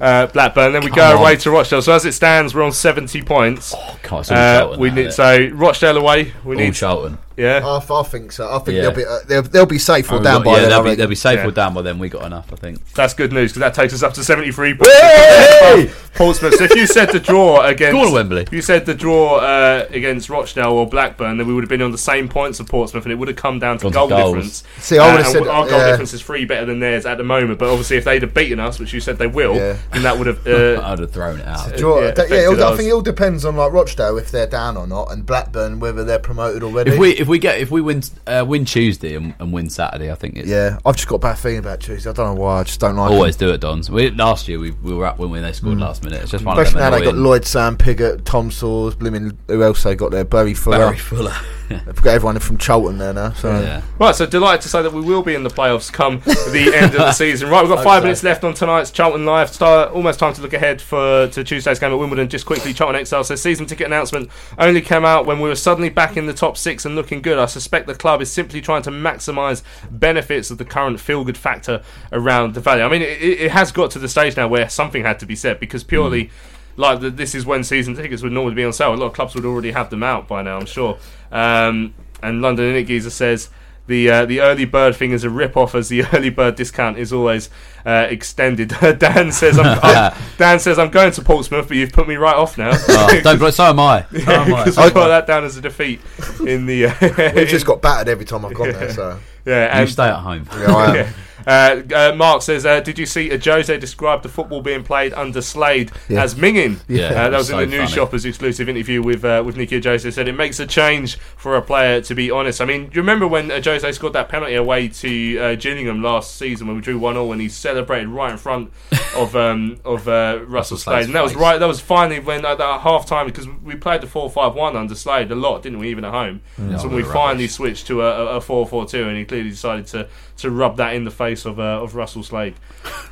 uh, 0.00 0.26
Blackburn. 0.26 0.72
Then 0.72 0.82
we 0.82 0.88
Come 0.90 0.96
go 0.96 1.16
on. 1.16 1.22
away 1.22 1.36
to 1.36 1.50
Rochdale. 1.50 1.82
So 1.82 1.92
as 1.92 2.04
it 2.04 2.12
stands, 2.12 2.54
we're 2.54 2.62
on 2.62 2.72
70 2.72 3.22
points. 3.22 3.74
God, 4.02 4.30
Uh, 4.30 4.76
we 4.78 4.90
need 4.90 5.06
isn't 5.06 5.12
so 5.12 5.48
Rochdale 5.56 5.96
away. 5.96 6.32
We 6.44 6.54
it? 6.54 6.58
all 6.58 6.64
need 6.66 6.74
Charlton. 6.74 7.18
Yeah. 7.38 7.60
I, 7.64 7.78
I 8.00 8.02
think 8.02 8.32
so. 8.32 8.48
I 8.54 8.58
think 8.58 8.76
Yeah. 8.76 8.82
they'll 8.82 8.92
be 8.94 9.04
uh, 9.06 9.18
they'll, 9.26 9.42
they'll 9.42 9.66
be 9.66 9.78
safe 9.78 10.10
or 10.10 10.16
Oh, 10.16 10.18
we 10.18 10.24
down 10.24 10.42
by 10.44 10.50
yeah, 10.52 10.56
then. 10.60 10.66
I 10.66 10.68
they'll 10.70 10.82
be, 10.82 10.84
reckon. 10.90 10.98
they'll 10.98 11.08
be 11.08 11.14
safe 11.14 11.38
Yeah. 11.38 11.46
or 11.46 11.50
down 11.50 11.74
by 11.74 11.82
then. 11.82 11.98
We 11.98 12.08
got 12.08 12.24
enough, 12.26 12.52
I 12.52 12.56
think. 12.56 12.92
That's 12.94 13.14
good 13.14 13.32
news 13.32 13.52
because 13.52 13.60
that 13.60 13.74
takes 13.74 13.94
us 13.94 14.02
up 14.02 14.12
to 14.14 14.24
73 14.24 14.74
points. 14.74 14.92
Hey! 15.00 15.90
Portsmouth. 16.14 16.54
So 16.56 16.64
if 16.64 16.74
you 16.74 16.86
said 16.86 17.10
the 17.10 17.20
draw 17.20 17.62
against 17.64 17.92
Go 17.92 18.06
on, 18.08 18.12
Wembley. 18.12 18.42
if 18.42 18.52
you 18.52 18.60
said 18.60 18.86
the 18.86 18.94
draw 18.94 19.36
uh, 19.36 19.86
against 19.90 20.28
Rochdale 20.28 20.72
or 20.72 20.88
Blackburn, 20.88 21.36
then 21.38 21.46
we 21.46 21.54
would 21.54 21.62
have 21.62 21.68
been 21.68 21.82
on 21.82 21.92
the 21.92 21.98
same 21.98 22.28
points 22.28 22.58
of 22.58 22.66
Portsmouth, 22.66 23.04
and 23.04 23.12
it 23.12 23.16
would 23.16 23.28
have 23.28 23.36
come 23.36 23.60
down 23.60 23.78
to 23.78 23.84
Gone 23.84 23.92
to 23.92 23.96
goal 23.98 24.08
goals. 24.08 24.34
difference. 24.34 24.64
See, 24.78 24.98
I 24.98 25.12
would 25.12 25.18
have 25.24 25.26
and 25.36 25.44
said 25.44 25.46
our 25.46 25.68
goal 25.68 25.78
yeah. 25.78 25.90
difference 25.90 26.12
is 26.14 26.22
three 26.22 26.44
better 26.44 26.66
than 26.66 26.80
theirs 26.80 27.06
at 27.06 27.18
the 27.18 27.24
moment. 27.24 27.60
But 27.60 27.68
obviously, 27.68 27.98
if 27.98 28.04
they'd 28.04 28.22
have 28.22 28.34
beaten 28.34 28.58
us, 28.58 28.80
which 28.80 28.92
you 28.92 28.98
said 29.00 29.18
they 29.18 29.28
will, 29.28 29.54
Yeah. 29.54 29.76
then 29.92 30.02
that 30.02 30.18
would 30.18 30.26
have. 30.26 30.38
Uh, 30.48 30.80
I'd 30.82 30.98
have 30.98 31.10
thrown 31.12 31.38
it 31.40 31.46
out. 31.46 31.76
Draw, 31.76 31.96
yeah, 31.98 32.04
yeah, 32.06 32.08
affected 32.12 32.60
I 32.60 32.68
us. 32.70 32.76
think 32.78 32.88
it 32.88 32.92
all 32.92 33.00
depends 33.02 33.44
on 33.44 33.54
like 33.56 33.70
Rochdale 33.72 34.16
if 34.18 34.30
they're 34.30 34.46
down 34.46 34.76
or 34.76 34.86
not, 34.86 35.12
and 35.12 35.24
Blackburn 35.26 35.78
whether 35.78 36.02
they're 36.04 36.18
promoted 36.18 36.62
already. 36.62 36.92
If 36.92 36.98
we 36.98 37.10
if 37.12 37.27
we 37.28 37.38
get 37.38 37.60
if 37.60 37.70
we 37.70 37.80
win 37.80 38.02
uh, 38.26 38.44
win 38.46 38.64
Tuesday 38.64 39.14
and, 39.14 39.34
and 39.38 39.52
win 39.52 39.70
Saturday, 39.70 40.10
I 40.10 40.14
think 40.14 40.36
it's 40.36 40.48
yeah, 40.48 40.78
I've 40.84 40.96
just 40.96 41.08
got 41.08 41.16
a 41.16 41.20
bad 41.20 41.38
feeling 41.38 41.58
about 41.58 41.80
Tuesday. 41.80 42.10
I 42.10 42.12
don't 42.12 42.34
know 42.34 42.40
why. 42.40 42.60
I 42.60 42.64
just 42.64 42.80
don't 42.80 42.96
like. 42.96 43.10
always 43.10 43.36
them. 43.36 43.48
do 43.48 43.54
it, 43.54 43.60
Dons. 43.60 43.90
We, 43.90 44.10
last 44.10 44.48
year 44.48 44.58
we, 44.58 44.70
we 44.70 44.94
were 44.94 45.06
up 45.06 45.18
when 45.18 45.30
we 45.30 45.40
they 45.40 45.52
scored 45.52 45.78
last 45.78 46.02
minute. 46.02 46.22
It's 46.22 46.30
just 46.30 46.44
one 46.44 46.58
Especially 46.58 46.80
now 46.80 46.88
of 46.88 46.92
them. 46.92 47.00
Now 47.00 47.06
they 47.06 47.12
got 47.12 47.20
Lloyd 47.20 47.44
Sam 47.44 47.76
Pigott, 47.76 48.24
Tom 48.24 48.50
Saws, 48.50 48.94
Blooming. 48.94 49.36
Who 49.48 49.62
else 49.62 49.82
they 49.82 49.94
got 49.94 50.10
there? 50.10 50.24
Barry 50.24 50.54
Fuller. 50.54 50.78
Barry 50.78 50.98
Fuller. 50.98 51.36
We've 51.68 52.02
got 52.02 52.14
everyone 52.14 52.38
from 52.38 52.58
Charlton 52.58 52.98
there 52.98 53.12
now. 53.12 53.32
So 53.32 53.50
Yeah. 53.60 53.82
Right, 53.98 54.14
so 54.14 54.26
delighted 54.26 54.62
to 54.62 54.68
say 54.68 54.82
that 54.82 54.92
we 54.92 55.00
will 55.00 55.22
be 55.22 55.34
in 55.34 55.42
the 55.42 55.50
playoffs 55.50 55.92
come 55.92 56.20
the 56.20 56.72
end 56.74 56.92
of 56.92 56.98
the 56.98 57.12
season. 57.18 57.48
Right, 57.48 57.62
we've 57.62 57.74
got 57.74 57.84
five 57.84 58.00
so. 58.00 58.04
minutes 58.04 58.22
left 58.22 58.44
on 58.44 58.54
tonight's 58.54 58.90
Charlton 58.90 59.24
Live. 59.24 59.50
Start 59.50 59.92
almost 59.92 60.18
time 60.18 60.32
to 60.34 60.42
look 60.42 60.52
ahead 60.52 60.80
for 60.80 61.28
to 61.28 61.44
Tuesday's 61.44 61.78
game 61.78 61.92
at 61.92 61.98
Wimbledon. 61.98 62.28
Just 62.28 62.46
quickly, 62.46 62.72
Charlton 62.72 63.00
Excel 63.00 63.24
says 63.24 63.42
season 63.42 63.66
ticket 63.66 63.86
announcement 63.86 64.30
only 64.58 64.80
came 64.80 65.04
out 65.04 65.26
when 65.26 65.40
we 65.40 65.48
were 65.48 65.54
suddenly 65.54 65.90
back 65.90 66.16
in 66.16 66.26
the 66.26 66.34
top 66.34 66.56
six 66.56 66.84
and 66.84 66.94
looking 66.94 67.20
good. 67.22 67.38
I 67.38 67.46
suspect 67.46 67.86
the 67.86 67.94
club 67.94 68.22
is 68.22 68.30
simply 68.32 68.60
trying 68.60 68.82
to 68.82 68.90
maximise 68.90 69.62
benefits 69.90 70.50
of 70.50 70.58
the 70.58 70.64
current 70.64 71.00
feel 71.00 71.24
good 71.24 71.38
factor 71.38 71.82
around 72.12 72.54
the 72.54 72.60
value. 72.60 72.82
I 72.84 72.88
mean, 72.88 73.02
it, 73.02 73.20
it 73.20 73.50
has 73.50 73.72
got 73.72 73.90
to 73.92 73.98
the 73.98 74.08
stage 74.08 74.36
now 74.36 74.48
where 74.48 74.68
something 74.68 75.02
had 75.04 75.18
to 75.20 75.26
be 75.26 75.36
said 75.36 75.60
because 75.60 75.84
purely. 75.84 76.24
Hmm. 76.24 76.54
Like 76.78 77.00
the, 77.00 77.10
this 77.10 77.34
is 77.34 77.44
when 77.44 77.64
season 77.64 77.94
tickets 77.96 78.22
would 78.22 78.32
normally 78.32 78.54
be 78.54 78.64
on 78.64 78.72
sale. 78.72 78.94
A 78.94 78.96
lot 78.96 79.06
of 79.06 79.12
clubs 79.12 79.34
would 79.34 79.44
already 79.44 79.72
have 79.72 79.90
them 79.90 80.02
out 80.02 80.26
by 80.28 80.42
now, 80.42 80.58
I'm 80.58 80.66
sure. 80.66 80.96
Um, 81.32 81.92
and 82.22 82.40
London 82.40 82.72
Init 82.72 82.86
Geezer 82.86 83.10
says 83.10 83.50
the 83.88 84.08
uh, 84.10 84.26
the 84.26 84.40
early 84.40 84.64
bird 84.64 84.94
thing 84.96 85.10
is 85.12 85.24
a 85.24 85.30
rip 85.30 85.56
off, 85.56 85.74
as 85.74 85.88
the 85.88 86.04
early 86.12 86.30
bird 86.30 86.54
discount 86.54 86.96
is 86.98 87.12
always 87.12 87.50
uh, 87.84 88.06
extended. 88.08 88.68
Dan 88.98 89.32
says 89.32 89.58
I'm, 89.58 89.66
I'm- 89.82 90.14
Dan 90.38 90.58
says 90.60 90.78
I'm 90.78 90.90
going 90.90 91.10
to 91.12 91.22
Portsmouth, 91.22 91.68
but 91.68 91.76
you've 91.76 91.92
put 91.92 92.06
me 92.06 92.14
right 92.16 92.36
off 92.36 92.56
now. 92.58 92.70
Oh, 92.74 93.20
don't 93.24 93.38
blo- 93.38 93.50
so 93.50 93.64
am 93.64 93.80
I. 93.80 94.02
So 94.12 94.30
am 94.32 94.54
I. 94.54 94.64
Because 94.64 94.76
we 94.76 94.90
that 94.92 95.26
down 95.26 95.44
as 95.44 95.56
a 95.56 95.60
defeat 95.60 96.00
in 96.46 96.66
the. 96.66 96.86
Uh, 96.86 97.32
we've 97.34 97.48
just 97.48 97.66
got 97.66 97.82
battered 97.82 98.08
every 98.08 98.24
time 98.24 98.44
I've 98.44 98.54
gone 98.54 98.72
there. 98.72 98.92
So 98.92 99.18
yeah, 99.44 99.80
You 99.80 99.86
stay 99.88 100.04
at 100.08 100.16
home. 100.20 100.48
Yeah, 100.52 100.74
I 100.76 100.86
am. 100.90 100.94
Yeah. 100.94 101.12
Uh, 101.46 101.82
uh, 101.94 102.12
Mark 102.16 102.42
says, 102.42 102.66
uh, 102.66 102.80
"Did 102.80 102.98
you 102.98 103.06
see 103.06 103.30
uh, 103.32 103.38
Jose 103.42 103.76
describe 103.78 104.22
the 104.22 104.28
football 104.28 104.60
being 104.60 104.82
played 104.82 105.12
under 105.14 105.40
Slade 105.40 105.90
Yeah. 106.08 106.22
as 106.22 106.34
minging?" 106.34 106.80
Yeah, 106.88 107.12
that 107.28 107.32
was 107.32 107.50
in 107.50 107.58
the 107.58 107.66
News. 107.66 107.90
Shoppers 107.90 108.24
exclusive 108.24 108.68
interview 108.68 109.02
with 109.02 109.24
uh, 109.24 109.42
with 109.44 109.56
Nicky 109.56 109.80
Ajose. 109.80 110.12
Said 110.12 110.28
it 110.28 110.32
makes 110.32 110.58
a 110.60 110.66
change 110.66 111.16
for 111.36 111.56
a 111.56 111.62
player 111.62 112.00
to 112.02 112.14
be 112.14 112.30
honest. 112.30 112.60
I 112.60 112.64
mean, 112.64 112.84
you 112.92 113.00
remember 113.00 113.26
when 113.26 113.50
uh, 113.50 113.60
Jose 113.62 113.90
scored 113.92 114.12
that 114.14 114.28
penalty 114.28 114.54
away 114.54 114.88
to 114.88 115.38
uh, 115.38 115.54
Gillingham 115.54 116.02
last 116.02 116.36
season 116.36 116.66
when 116.66 116.76
we 116.76 116.82
drew 116.82 116.98
one 116.98 117.14
0 117.14 117.32
and 117.32 117.40
he 117.40 117.48
celebrated 117.48 118.08
right 118.08 118.32
in 118.32 118.38
front 118.38 118.72
of 119.16 119.34
um, 119.36 119.78
of 119.84 120.08
uh, 120.08 120.40
Russell 120.46 120.76
Slade, 120.76 121.06
and 121.06 121.14
that 121.14 121.22
was 121.22 121.34
right. 121.34 121.58
That 121.58 121.66
was 121.68 121.80
finally 121.80 122.20
when 122.20 122.44
at 122.44 122.58
that 122.58 122.80
half 122.80 123.06
time 123.06 123.26
because 123.26 123.48
we 123.48 123.74
played 123.76 124.00
the 124.00 124.06
four 124.06 124.28
five 124.30 124.54
one 124.54 124.76
under 124.76 124.94
Slade 124.94 125.30
a 125.30 125.34
lot, 125.34 125.62
didn't 125.62 125.78
we? 125.78 125.88
Even 125.90 126.04
at 126.04 126.12
home. 126.12 126.40
Yeah, 126.58 126.76
so 126.78 126.88
we 126.88 126.96
we 126.98 127.02
were 127.04 127.12
finally 127.12 127.46
switched 127.48 127.86
to 127.86 128.02
a, 128.02 128.36
a 128.36 128.40
four 128.40 128.66
four 128.66 128.84
two, 128.86 129.08
and 129.08 129.16
he 129.16 129.24
clearly 129.24 129.50
decided 129.50 129.86
to, 129.88 130.08
to 130.38 130.50
rub 130.50 130.76
that 130.78 130.94
in 130.94 131.04
the 131.04 131.10
face 131.10 131.44
of 131.44 131.60
uh, 131.60 131.82
of 131.82 131.94
Russell 131.94 132.22
Slade. 132.22 132.54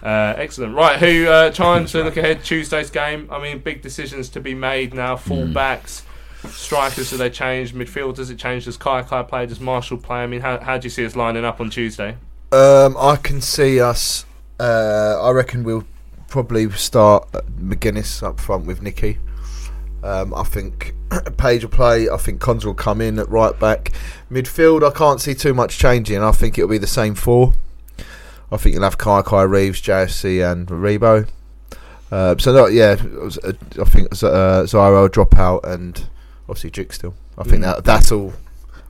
Uh, 0.03 0.35
excellent. 0.37 0.75
Right, 0.75 0.99
who 0.99 1.27
uh, 1.27 1.51
trying 1.51 1.87
to 1.87 2.03
look 2.03 2.17
ahead 2.17 2.45
Tuesday's 2.45 2.91
game? 2.91 3.29
I 3.31 3.41
mean, 3.43 3.59
big 3.59 3.83
decisions 3.83 4.29
to 4.31 4.41
be 4.41 4.55
made 4.55 4.95
now. 4.95 5.17
Full 5.17 5.47
backs, 5.49 6.05
strikers. 6.49 7.11
Do 7.11 7.17
they 7.17 7.31
change? 7.31 7.75
Midfield 7.75 8.17
does 8.17 8.31
it 8.31 8.39
change? 8.39 8.65
Does 8.65 8.79
Kaikai 8.79 9.29
play? 9.29 9.47
Does 9.47 9.61
Marshall 9.61 9.99
play? 9.99 10.19
I 10.19 10.27
mean, 10.27 10.41
how, 10.41 10.59
how 10.61 10.79
do 10.79 10.87
you 10.87 10.91
see 10.91 11.05
us 11.05 11.17
lining 11.17 11.45
up 11.45 11.61
on 11.61 11.71
Tuesday? 11.71 12.17
Um, 12.53 12.97
I 12.99 13.17
can 13.17 13.41
see 13.41 13.81
us. 13.81 14.25
Uh, 14.59 15.21
I 15.21 15.31
reckon 15.33 15.65
we'll 15.65 15.85
probably 16.29 16.71
start 16.71 17.31
Magennis 17.61 18.23
up 18.23 18.41
front 18.41 18.67
with 18.67 18.83
Nicky. 18.83 19.19
Um, 20.07 20.33
I 20.35 20.45
think 20.45 20.95
Page 21.37 21.63
will 21.65 21.71
play. 21.71 22.09
I 22.09 22.17
think 22.17 22.41
Cons 22.41 22.65
will 22.65 22.75
come 22.75 23.01
in 23.01 23.19
at 23.19 23.29
right 23.29 23.59
back. 23.59 23.93
Midfield, 24.31 24.87
I 24.89 24.97
can't 24.97 25.21
see 25.21 25.35
too 25.35 25.53
much 25.55 25.79
changing. 25.79 26.23
I 26.23 26.33
think 26.33 26.57
it'll 26.59 26.71
be 26.71 26.79
the 26.79 26.87
same 26.87 27.15
four. 27.15 27.55
I 28.53 28.57
think 28.57 28.75
you'll 28.75 28.85
have 28.85 28.99
Kaikai 28.99 29.49
Reeves, 29.49 29.81
JFC, 29.83 30.49
and 30.49 30.69
Aribo. 30.69 31.29
Uh, 32.11 32.37
so 32.39 32.53
that, 32.53 32.73
yeah, 32.73 32.97
uh, 33.45 33.53
I 33.83 33.85
think 33.89 34.13
uh, 34.13 34.63
Zyro 34.63 35.03
will 35.03 35.09
drop 35.09 35.35
out, 35.37 35.67
and 35.67 36.09
obviously 36.49 36.71
Dijksteel. 36.71 37.13
I 37.37 37.43
think 37.43 37.59
Mm. 37.59 37.75
that 37.75 37.85
that's 37.85 38.13
all 38.13 38.33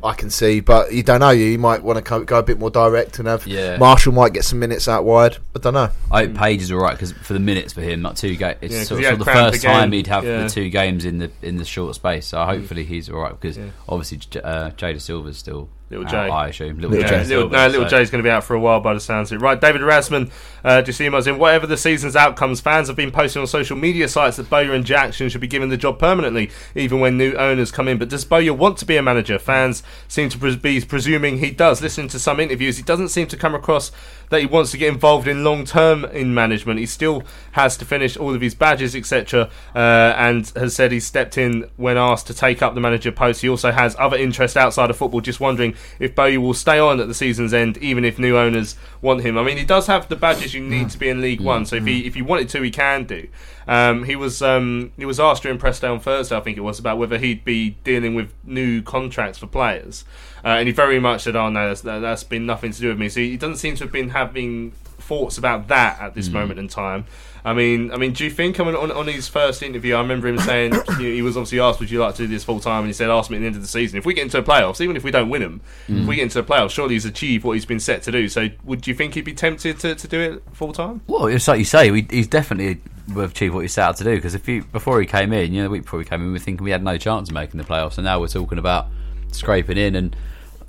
I 0.04 0.12
can 0.14 0.30
see. 0.30 0.60
But 0.60 0.92
you 0.92 1.02
don't 1.02 1.20
know. 1.20 1.30
You 1.30 1.58
might 1.58 1.82
want 1.82 1.96
to 1.98 2.02
go, 2.08 2.22
go 2.24 2.38
a 2.38 2.42
bit 2.42 2.58
more 2.58 2.70
direct 2.70 3.18
and 3.18 3.26
have 3.28 3.46
Yeah. 3.46 3.76
Marshall 3.78 4.12
might 4.12 4.32
get 4.32 4.44
some 4.44 4.58
minutes 4.58 4.86
out 4.88 5.04
wide. 5.04 5.38
I 5.54 5.58
don't 5.58 5.74
know. 5.74 5.90
I 6.10 6.26
think 6.26 6.36
Page 6.38 6.62
is 6.62 6.72
all 6.72 6.78
right 6.78 6.92
because 6.92 7.12
for 7.12 7.32
the 7.32 7.40
minutes 7.40 7.72
for 7.72 7.80
him, 7.80 8.02
not 8.02 8.16
two 8.16 8.36
games. 8.36 8.56
It's 8.60 8.72
Yeah, 8.72 8.78
'cause 8.80 8.88
sort, 8.88 9.02
sort 9.02 9.12
of 9.14 9.18
the 9.20 9.24
first 9.24 9.58
again. 9.64 9.70
time 9.80 9.92
he'd 9.92 10.06
have 10.08 10.24
Yeah. 10.24 10.42
the 10.44 10.48
two 10.50 10.68
games 10.68 11.04
in 11.04 11.18
the 11.18 11.30
in 11.42 11.56
the 11.56 11.64
short 11.64 11.94
space. 11.94 12.26
So 12.26 12.44
hopefully 12.44 12.84
he's 12.84 13.08
all 13.08 13.20
right 13.20 13.38
because 13.40 13.56
Yeah. 13.58 13.64
obviously 13.88 14.18
J- 14.18 14.40
uh, 14.42 14.70
Jay 14.70 14.94
Dasilva's 14.94 15.38
still 15.38 15.68
Little 15.88 16.04
out, 16.06 16.10
J. 16.10 16.16
I 16.16 16.48
assume. 16.48 16.76
Little, 16.80 16.90
Little 16.90 17.08
J. 17.08 17.24
Little, 17.24 17.48
no, 17.48 17.66
little 17.68 17.88
so- 17.88 17.98
J's 17.98 18.10
going 18.10 18.22
to 18.22 18.26
be 18.26 18.30
out 18.30 18.42
for 18.42 18.54
a 18.54 18.60
while 18.60 18.80
by 18.80 18.92
the 18.92 18.98
sounds 18.98 19.30
of 19.30 19.40
it. 19.40 19.44
Right, 19.44 19.60
David 19.60 19.82
Erasmus, 19.82 20.30
uh, 20.64 20.80
do 20.80 20.88
you 20.88 20.92
see 20.92 21.04
him 21.06 21.14
as 21.14 21.28
in 21.28 21.38
whatever 21.38 21.66
the 21.66 21.76
season's 21.76 22.16
outcomes, 22.16 22.60
fans 22.60 22.88
have 22.88 22.96
been 22.96 23.12
posting 23.12 23.40
on 23.40 23.46
social 23.46 23.76
media 23.76 24.08
sites 24.08 24.36
that 24.36 24.50
Bowyer 24.50 24.72
and 24.72 24.84
Jackson 24.84 25.28
should 25.28 25.40
be 25.40 25.46
given 25.46 25.68
the 25.68 25.76
job 25.76 25.98
permanently, 26.00 26.50
even 26.74 26.98
when 26.98 27.16
new 27.16 27.34
owners 27.34 27.70
come 27.70 27.86
in. 27.86 27.98
But 27.98 28.08
does 28.08 28.24
Bowyer 28.24 28.52
want 28.52 28.78
to 28.78 28.84
be 28.84 28.96
a 28.96 29.02
manager? 29.02 29.38
Fans 29.38 29.84
seem 30.08 30.28
to 30.30 30.56
be 30.56 30.80
presuming 30.80 31.38
he 31.38 31.52
does. 31.52 31.80
Listening 31.80 32.08
to 32.08 32.18
some 32.18 32.40
interviews, 32.40 32.78
he 32.78 32.82
doesn't 32.82 33.08
seem 33.10 33.28
to 33.28 33.36
come 33.36 33.54
across 33.54 33.92
that 34.30 34.40
he 34.40 34.46
wants 34.46 34.70
to 34.72 34.78
get 34.78 34.92
involved 34.92 35.28
in 35.28 35.44
long 35.44 35.64
term 35.64 36.04
in 36.06 36.34
management. 36.34 36.80
He 36.80 36.86
still 36.86 37.22
has 37.52 37.76
to 37.78 37.84
finish 37.84 38.16
all 38.16 38.34
of 38.34 38.40
his 38.40 38.54
badges, 38.54 38.94
etc., 38.94 39.50
uh, 39.74 39.78
and 39.78 40.46
has 40.56 40.74
said 40.74 40.92
he 40.92 41.00
stepped 41.00 41.38
in 41.38 41.68
when 41.76 41.96
asked 41.96 42.26
to 42.28 42.34
take 42.34 42.62
up 42.62 42.74
the 42.74 42.80
manager 42.80 43.12
post. 43.12 43.42
He 43.42 43.48
also 43.48 43.72
has 43.72 43.96
other 43.98 44.16
interests 44.16 44.56
outside 44.56 44.90
of 44.90 44.96
football. 44.96 45.20
Just 45.20 45.40
wondering 45.40 45.74
if 45.98 46.14
Bowyer 46.14 46.40
will 46.40 46.54
stay 46.54 46.78
on 46.78 47.00
at 47.00 47.08
the 47.08 47.14
season's 47.14 47.54
end, 47.54 47.78
even 47.78 48.04
if 48.04 48.18
new 48.18 48.36
owners 48.36 48.76
want 49.00 49.22
him. 49.22 49.38
I 49.38 49.42
mean, 49.42 49.56
he 49.56 49.64
does 49.64 49.86
have 49.86 50.08
the 50.08 50.16
badges 50.16 50.54
you 50.54 50.62
need 50.62 50.86
mm. 50.86 50.92
to 50.92 50.98
be 50.98 51.08
in 51.08 51.20
League 51.20 51.40
mm. 51.40 51.44
One, 51.44 51.66
so 51.66 51.76
if 51.76 51.86
he 51.86 52.02
mm. 52.02 52.06
if 52.06 52.14
he 52.14 52.22
wanted 52.22 52.48
to, 52.50 52.62
he 52.62 52.70
can 52.70 53.04
do. 53.04 53.28
Um, 53.68 54.04
he 54.04 54.14
was 54.14 54.42
um, 54.42 54.92
he 54.96 55.04
was 55.04 55.18
asked 55.18 55.42
during 55.42 55.58
press 55.58 55.80
day 55.80 55.88
on 55.88 56.00
Thursday, 56.00 56.36
I 56.36 56.40
think 56.40 56.56
it 56.56 56.60
was, 56.60 56.78
about 56.78 56.98
whether 56.98 57.18
he'd 57.18 57.44
be 57.44 57.70
dealing 57.82 58.14
with 58.14 58.32
new 58.44 58.80
contracts 58.82 59.38
for 59.38 59.46
players, 59.46 60.04
uh, 60.44 60.48
and 60.48 60.68
he 60.68 60.72
very 60.72 61.00
much 61.00 61.22
said, 61.22 61.34
"Oh 61.34 61.48
no, 61.48 61.68
that's, 61.68 61.80
that, 61.80 61.98
that's 61.98 62.24
been 62.24 62.46
nothing 62.46 62.72
to 62.72 62.80
do 62.80 62.88
with 62.88 62.98
me." 62.98 63.08
So 63.08 63.20
he 63.20 63.36
doesn't 63.36 63.56
seem 63.56 63.74
to 63.76 63.84
have 63.84 63.92
been 63.92 64.10
having 64.10 64.70
thoughts 64.98 65.38
about 65.38 65.68
that 65.68 66.00
at 66.00 66.14
this 66.14 66.28
moment 66.28 66.58
in 66.58 66.68
time. 66.68 67.06
I 67.46 67.52
mean, 67.52 67.92
I 67.92 67.96
mean, 67.96 68.12
do 68.12 68.24
you 68.24 68.30
think 68.30 68.58
I 68.58 68.64
mean, 68.64 68.74
on, 68.74 68.90
on 68.90 69.06
his 69.06 69.28
first 69.28 69.62
interview, 69.62 69.94
I 69.94 70.00
remember 70.00 70.26
him 70.26 70.36
saying 70.38 70.72
he 70.98 71.22
was 71.22 71.36
obviously 71.36 71.60
asked, 71.60 71.78
"Would 71.78 71.92
you 71.92 72.00
like 72.00 72.16
to 72.16 72.22
do 72.22 72.26
this 72.26 72.42
full 72.42 72.58
time?" 72.58 72.80
And 72.80 72.88
he 72.88 72.92
said, 72.92 73.08
"Ask 73.08 73.30
me 73.30 73.36
at 73.36 73.40
the 73.40 73.46
end 73.46 73.54
of 73.54 73.62
the 73.62 73.68
season. 73.68 73.98
If 73.98 74.04
we 74.04 74.14
get 74.14 74.24
into 74.24 74.40
the 74.40 74.42
playoffs, 74.42 74.80
even 74.80 74.96
if 74.96 75.04
we 75.04 75.12
don't 75.12 75.28
win 75.28 75.42
them, 75.42 75.60
if 75.86 76.08
we 76.08 76.16
get 76.16 76.24
into 76.24 76.42
the 76.42 76.52
playoffs, 76.52 76.70
surely 76.70 76.94
he's 76.94 77.04
achieved 77.04 77.44
what 77.44 77.52
he's 77.52 77.64
been 77.64 77.78
set 77.78 78.02
to 78.02 78.10
do. 78.10 78.28
So, 78.28 78.48
would 78.64 78.88
you 78.88 78.94
think 78.94 79.14
he'd 79.14 79.24
be 79.24 79.32
tempted 79.32 79.78
to, 79.78 79.94
to 79.94 80.08
do 80.08 80.20
it 80.20 80.42
full 80.54 80.72
time?" 80.72 81.02
Well, 81.06 81.26
it's 81.26 81.46
like 81.46 81.60
you 81.60 81.64
say, 81.64 81.92
we, 81.92 82.04
he's 82.10 82.26
definitely 82.26 82.80
achieved 83.16 83.54
what 83.54 83.60
he 83.60 83.68
set 83.68 83.84
out 83.84 83.96
to 83.98 84.04
do. 84.04 84.16
Because 84.16 84.34
if 84.34 84.48
you 84.48 84.64
before 84.64 85.00
he 85.00 85.06
came 85.06 85.32
in, 85.32 85.52
you 85.52 85.58
know, 85.58 85.68
the 85.68 85.70
week 85.70 85.84
before 85.84 86.00
he 86.00 86.04
came 86.04 86.22
in, 86.22 86.26
we 86.26 86.32
were 86.32 86.40
thinking 86.40 86.64
we 86.64 86.72
had 86.72 86.82
no 86.82 86.98
chance 86.98 87.28
of 87.28 87.34
making 87.34 87.58
the 87.58 87.64
playoffs, 87.64 87.96
and 87.96 88.06
now 88.06 88.18
we're 88.18 88.26
talking 88.26 88.58
about 88.58 88.88
scraping 89.30 89.78
in. 89.78 89.94
And 89.94 90.16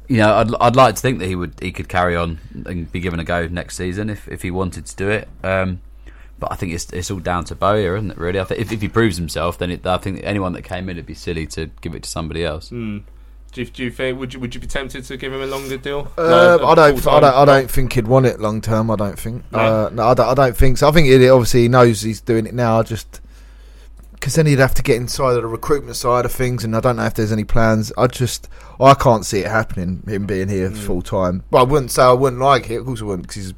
you 0.08 0.18
know, 0.18 0.32
I'd, 0.36 0.54
I'd 0.62 0.76
like 0.76 0.94
to 0.94 1.02
think 1.02 1.18
that 1.20 1.28
he 1.28 1.36
would 1.36 1.56
he 1.60 1.72
could 1.72 1.90
carry 1.90 2.16
on 2.16 2.38
and 2.68 2.92
be 2.92 3.00
given 3.00 3.20
a 3.20 3.24
go 3.24 3.48
next 3.48 3.78
season 3.78 4.12
if, 4.12 4.28
if 4.28 4.44
he 4.44 4.52
wanted 4.52 4.86
to 4.86 4.96
do 4.96 5.10
it. 5.10 5.28
Um, 5.44 5.82
but 6.40 6.52
I 6.52 6.56
think 6.56 6.74
it's 6.74 6.92
it's 6.94 7.10
all 7.12 7.20
down 7.20 7.46
to 7.46 7.56
Bowyer, 7.56 7.96
isn't 7.96 8.12
it? 8.12 8.18
Really, 8.18 8.40
I 8.40 8.44
think 8.44 8.62
if, 8.62 8.72
if 8.72 8.82
he 8.82 8.88
proves 8.88 9.18
himself, 9.18 9.58
then 9.58 9.72
it, 9.72 9.86
I 9.86 9.98
think 9.98 10.22
anyone 10.24 10.54
that 10.54 10.64
came 10.64 10.90
in 10.90 10.98
would 10.98 11.06
be 11.06 11.14
silly 11.14 11.48
to 11.48 11.68
give 11.82 11.96
it 11.96 12.04
to 12.04 12.10
somebody 12.10 12.44
else. 12.46 12.70
Hmm. 12.70 13.00
Do 13.54 13.62
you, 13.62 13.68
do 13.68 13.84
you 13.86 13.92
think 13.92 14.20
would 14.20 14.34
you 14.34 14.40
would 14.40 14.54
you 14.54 14.62
be 14.62 14.68
tempted 14.68 15.04
to 15.06 15.18
give 15.18 15.34
him 15.34 15.42
a 15.42 15.48
longer 15.48 15.78
deal? 15.78 16.12
Um, 16.18 16.26
Like, 16.28 16.62
a 16.62 16.66
I 16.66 16.76
don't. 16.76 17.08
I 17.08 17.20
don't. 17.20 17.34
I 17.34 17.46
don't 17.46 17.72
think 17.72 17.94
he'd 17.94 18.08
want 18.08 18.26
it 18.26 18.40
long 18.40 18.62
term. 18.62 18.92
I 18.92 18.96
don't 18.96 19.18
think. 19.18 19.50
No? 19.52 19.60
Uh, 19.60 19.90
no, 19.92 20.08
I 20.08 20.14
don't, 20.14 20.28
I 20.30 20.34
don't 20.34 20.56
think 20.56 20.78
so. 20.78 20.88
I 20.88 20.92
think 20.92 21.08
it, 21.08 21.28
obviously 21.30 21.64
he 21.64 21.68
knows 21.68 22.02
he's 22.02 22.22
doing 22.22 22.46
it 22.46 22.54
now. 22.54 22.80
I 22.80 22.84
just 22.84 23.22
because 24.14 24.36
then 24.36 24.46
he'd 24.48 24.60
have 24.60 24.74
to 24.74 24.84
get 24.84 24.98
inside 24.98 25.36
of 25.38 25.44
the 25.44 25.48
recruitment 25.48 25.96
side 25.96 26.26
of 26.26 26.32
things, 26.32 26.64
and 26.64 26.76
I 26.76 26.82
don't 26.82 26.98
know 26.98 27.06
if 27.06 27.14
there's 27.14 27.32
any 27.32 27.46
plans. 27.46 27.92
I 27.98 28.08
just 28.08 28.50
I 28.80 28.94
can't 28.94 29.26
see 29.26 29.40
it 29.40 29.48
happening. 29.48 30.04
Him 30.08 30.26
being 30.26 30.50
here 30.50 30.70
full 30.70 31.02
time. 31.02 31.44
But 31.50 31.60
I 31.60 31.64
wouldn't 31.64 31.92
say 31.92 32.04
I 32.04 32.14
wouldn't 32.14 32.42
like 32.42 32.70
it. 32.70 32.78
Of 32.78 32.86
course 32.86 33.02
I 33.02 33.06
wouldn't, 33.06 33.28
because 33.28 33.36
he's 33.46 33.54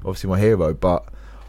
obviously 0.00 0.30
my 0.30 0.38
hero. 0.38 0.74
But 0.74 1.06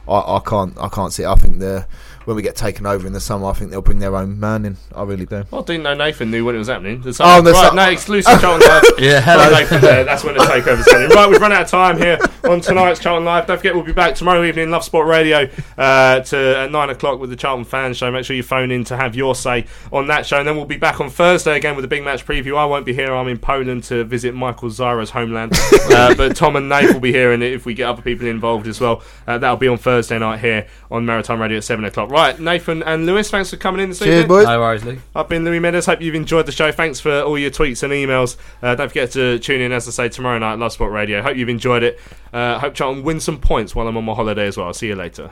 I, 0.08 0.38
I 0.38 0.42
can't. 0.46 0.78
I 0.80 0.90
can't 0.90 1.14
see. 1.14 1.24
It. 1.24 1.28
I 1.28 1.36
think 1.36 1.60
the 1.60 1.86
when 2.32 2.38
we 2.38 2.42
get 2.44 2.56
taken 2.56 2.86
over 2.86 3.06
in 3.06 3.12
the 3.12 3.20
summer, 3.20 3.48
I 3.48 3.54
think 3.54 3.72
they'll 3.72 3.82
bring 3.82 4.00
their 4.00 4.16
own 4.16 4.40
man 4.40 4.66
in. 4.66 4.78
I 4.96 5.04
really 5.04 5.26
do. 5.26 5.44
Well, 5.52 5.62
I 5.62 5.66
didn't 5.66 5.84
know 5.84 5.94
Nathan 5.94 6.32
knew 6.32 6.46
when 6.46 6.56
it 6.56 6.60
was 6.60 6.70
happening. 6.70 7.02
There's 7.02 7.20
Oh, 7.20 7.42
right, 7.44 7.54
some- 7.56 7.76
no 7.76 7.90
exclusive 7.90 8.40
Charlton 8.40 8.68
Live. 8.70 8.84
Yeah, 9.00 9.20
Hello, 9.20 9.44
hello. 9.44 9.60
Nathan 9.60 9.82
there. 9.82 10.04
That's 10.06 10.24
when 10.24 10.36
the 10.36 10.44
takeover's 10.46 10.86
coming. 10.86 11.10
Right, 11.10 11.30
we've 11.30 11.42
run 11.42 11.52
out 11.52 11.64
of 11.64 11.68
time 11.70 11.98
here 11.98 12.18
on 12.46 12.62
tonight's 12.62 13.00
Charlton 13.00 13.26
Live. 13.26 13.48
Don't 13.48 13.58
forget, 13.58 13.76
we'll 13.76 13.84
be 13.84 13.92
back 13.94 14.16
tomorrow 14.16 14.44
evening, 14.46 14.70
Love 14.72 14.84
Sport 14.84 15.08
Radio, 15.08 15.50
uh, 15.78 16.22
to 16.22 16.58
at 16.60 16.72
nine 16.72 16.90
o'clock 16.90 17.20
with 17.20 17.30
the 17.32 17.36
Charlton 17.36 17.66
Fan 17.66 17.94
Show. 17.94 18.10
Make 18.12 18.24
sure 18.26 18.36
you 18.36 18.44
phone 18.44 18.72
in 18.72 18.84
to 18.86 18.96
have 18.98 19.16
your 19.16 19.36
say 19.36 19.66
on 19.92 20.08
that 20.08 20.26
show, 20.26 20.38
and 20.40 20.48
then 20.48 20.56
we'll 20.56 20.66
be 20.66 20.78
back 20.78 21.02
on 21.02 21.10
Thursday 21.10 21.58
again 21.58 21.76
with 21.76 21.84
a 21.84 21.88
big 21.88 22.04
match 22.04 22.26
preview. 22.26 22.56
I 22.58 22.66
won't 22.66 22.86
be 22.86 22.94
here. 22.94 23.14
I'm 23.14 23.28
in 23.28 23.40
Poland 23.40 23.84
to 23.86 24.04
visit 24.04 24.34
Michael 24.36 24.70
Zyro's 24.70 25.10
homeland, 25.10 25.54
uh, 25.92 26.14
but 26.16 26.36
Tom 26.36 26.56
and 26.56 26.70
Nate 26.70 26.94
will 26.94 27.00
be 27.02 27.12
here, 27.12 27.32
and 27.34 27.44
if 27.44 27.66
we 27.66 27.74
get 27.74 27.90
other 27.90 28.02
people 28.02 28.28
involved 28.28 28.68
as 28.68 28.80
well, 28.80 29.04
uh, 29.28 29.38
that'll 29.38 29.58
be 29.58 29.68
on 29.68 29.78
Thursday 29.78 30.18
night 30.20 30.40
here 30.40 30.68
on 30.90 31.06
Maritime 31.06 31.42
Radio 31.42 31.58
at 31.58 31.64
seven 31.64 31.86
o'clock. 31.86 32.10
Right, 32.12 32.21
Nathan 32.40 32.84
and 32.84 33.06
Lewis, 33.06 33.30
thanks 33.30 33.50
for 33.50 33.58
coming 33.58 33.82
in 33.82 33.90
this 33.90 34.00
Cheers, 34.00 34.24
evening. 34.24 34.28
boys. 34.28 34.46
No 34.46 34.60
worries, 34.60 34.84
Lee. 34.86 35.00
I've 35.16 35.28
been 35.30 35.44
Louis 35.44 35.60
Meadows. 35.60 35.86
Hope 35.86 36.02
you've 36.02 36.16
enjoyed 36.16 36.46
the 36.46 36.52
show. 36.52 36.72
Thanks 36.72 37.00
for 37.00 37.22
all 37.22 37.38
your 37.38 37.52
tweets 37.52 37.84
and 37.84 37.92
emails. 37.92 38.38
Uh, 38.62 38.76
don't 38.76 38.88
forget 38.90 39.12
to 39.12 39.40
tune 39.40 39.62
in, 39.62 39.72
as 39.72 39.88
I 39.88 39.92
say, 39.92 40.10
tomorrow 40.10 40.38
night, 40.40 40.60
Love 40.60 40.72
Sport 40.74 40.92
Radio. 40.92 41.22
Hope 41.22 41.36
you've 41.38 41.50
enjoyed 41.50 41.84
it. 41.84 42.00
Uh, 42.32 42.60
hope 42.60 42.74
Charlton 42.74 43.04
win 43.04 43.20
some 43.20 43.40
points 43.40 43.76
while 43.76 43.88
I'm 43.88 43.98
on 43.98 44.06
my 44.06 44.14
holiday 44.14 44.48
as 44.48 44.58
well. 44.58 44.68
I'll 44.68 44.74
see 44.74 44.88
you 44.88 44.96
later. 44.96 45.32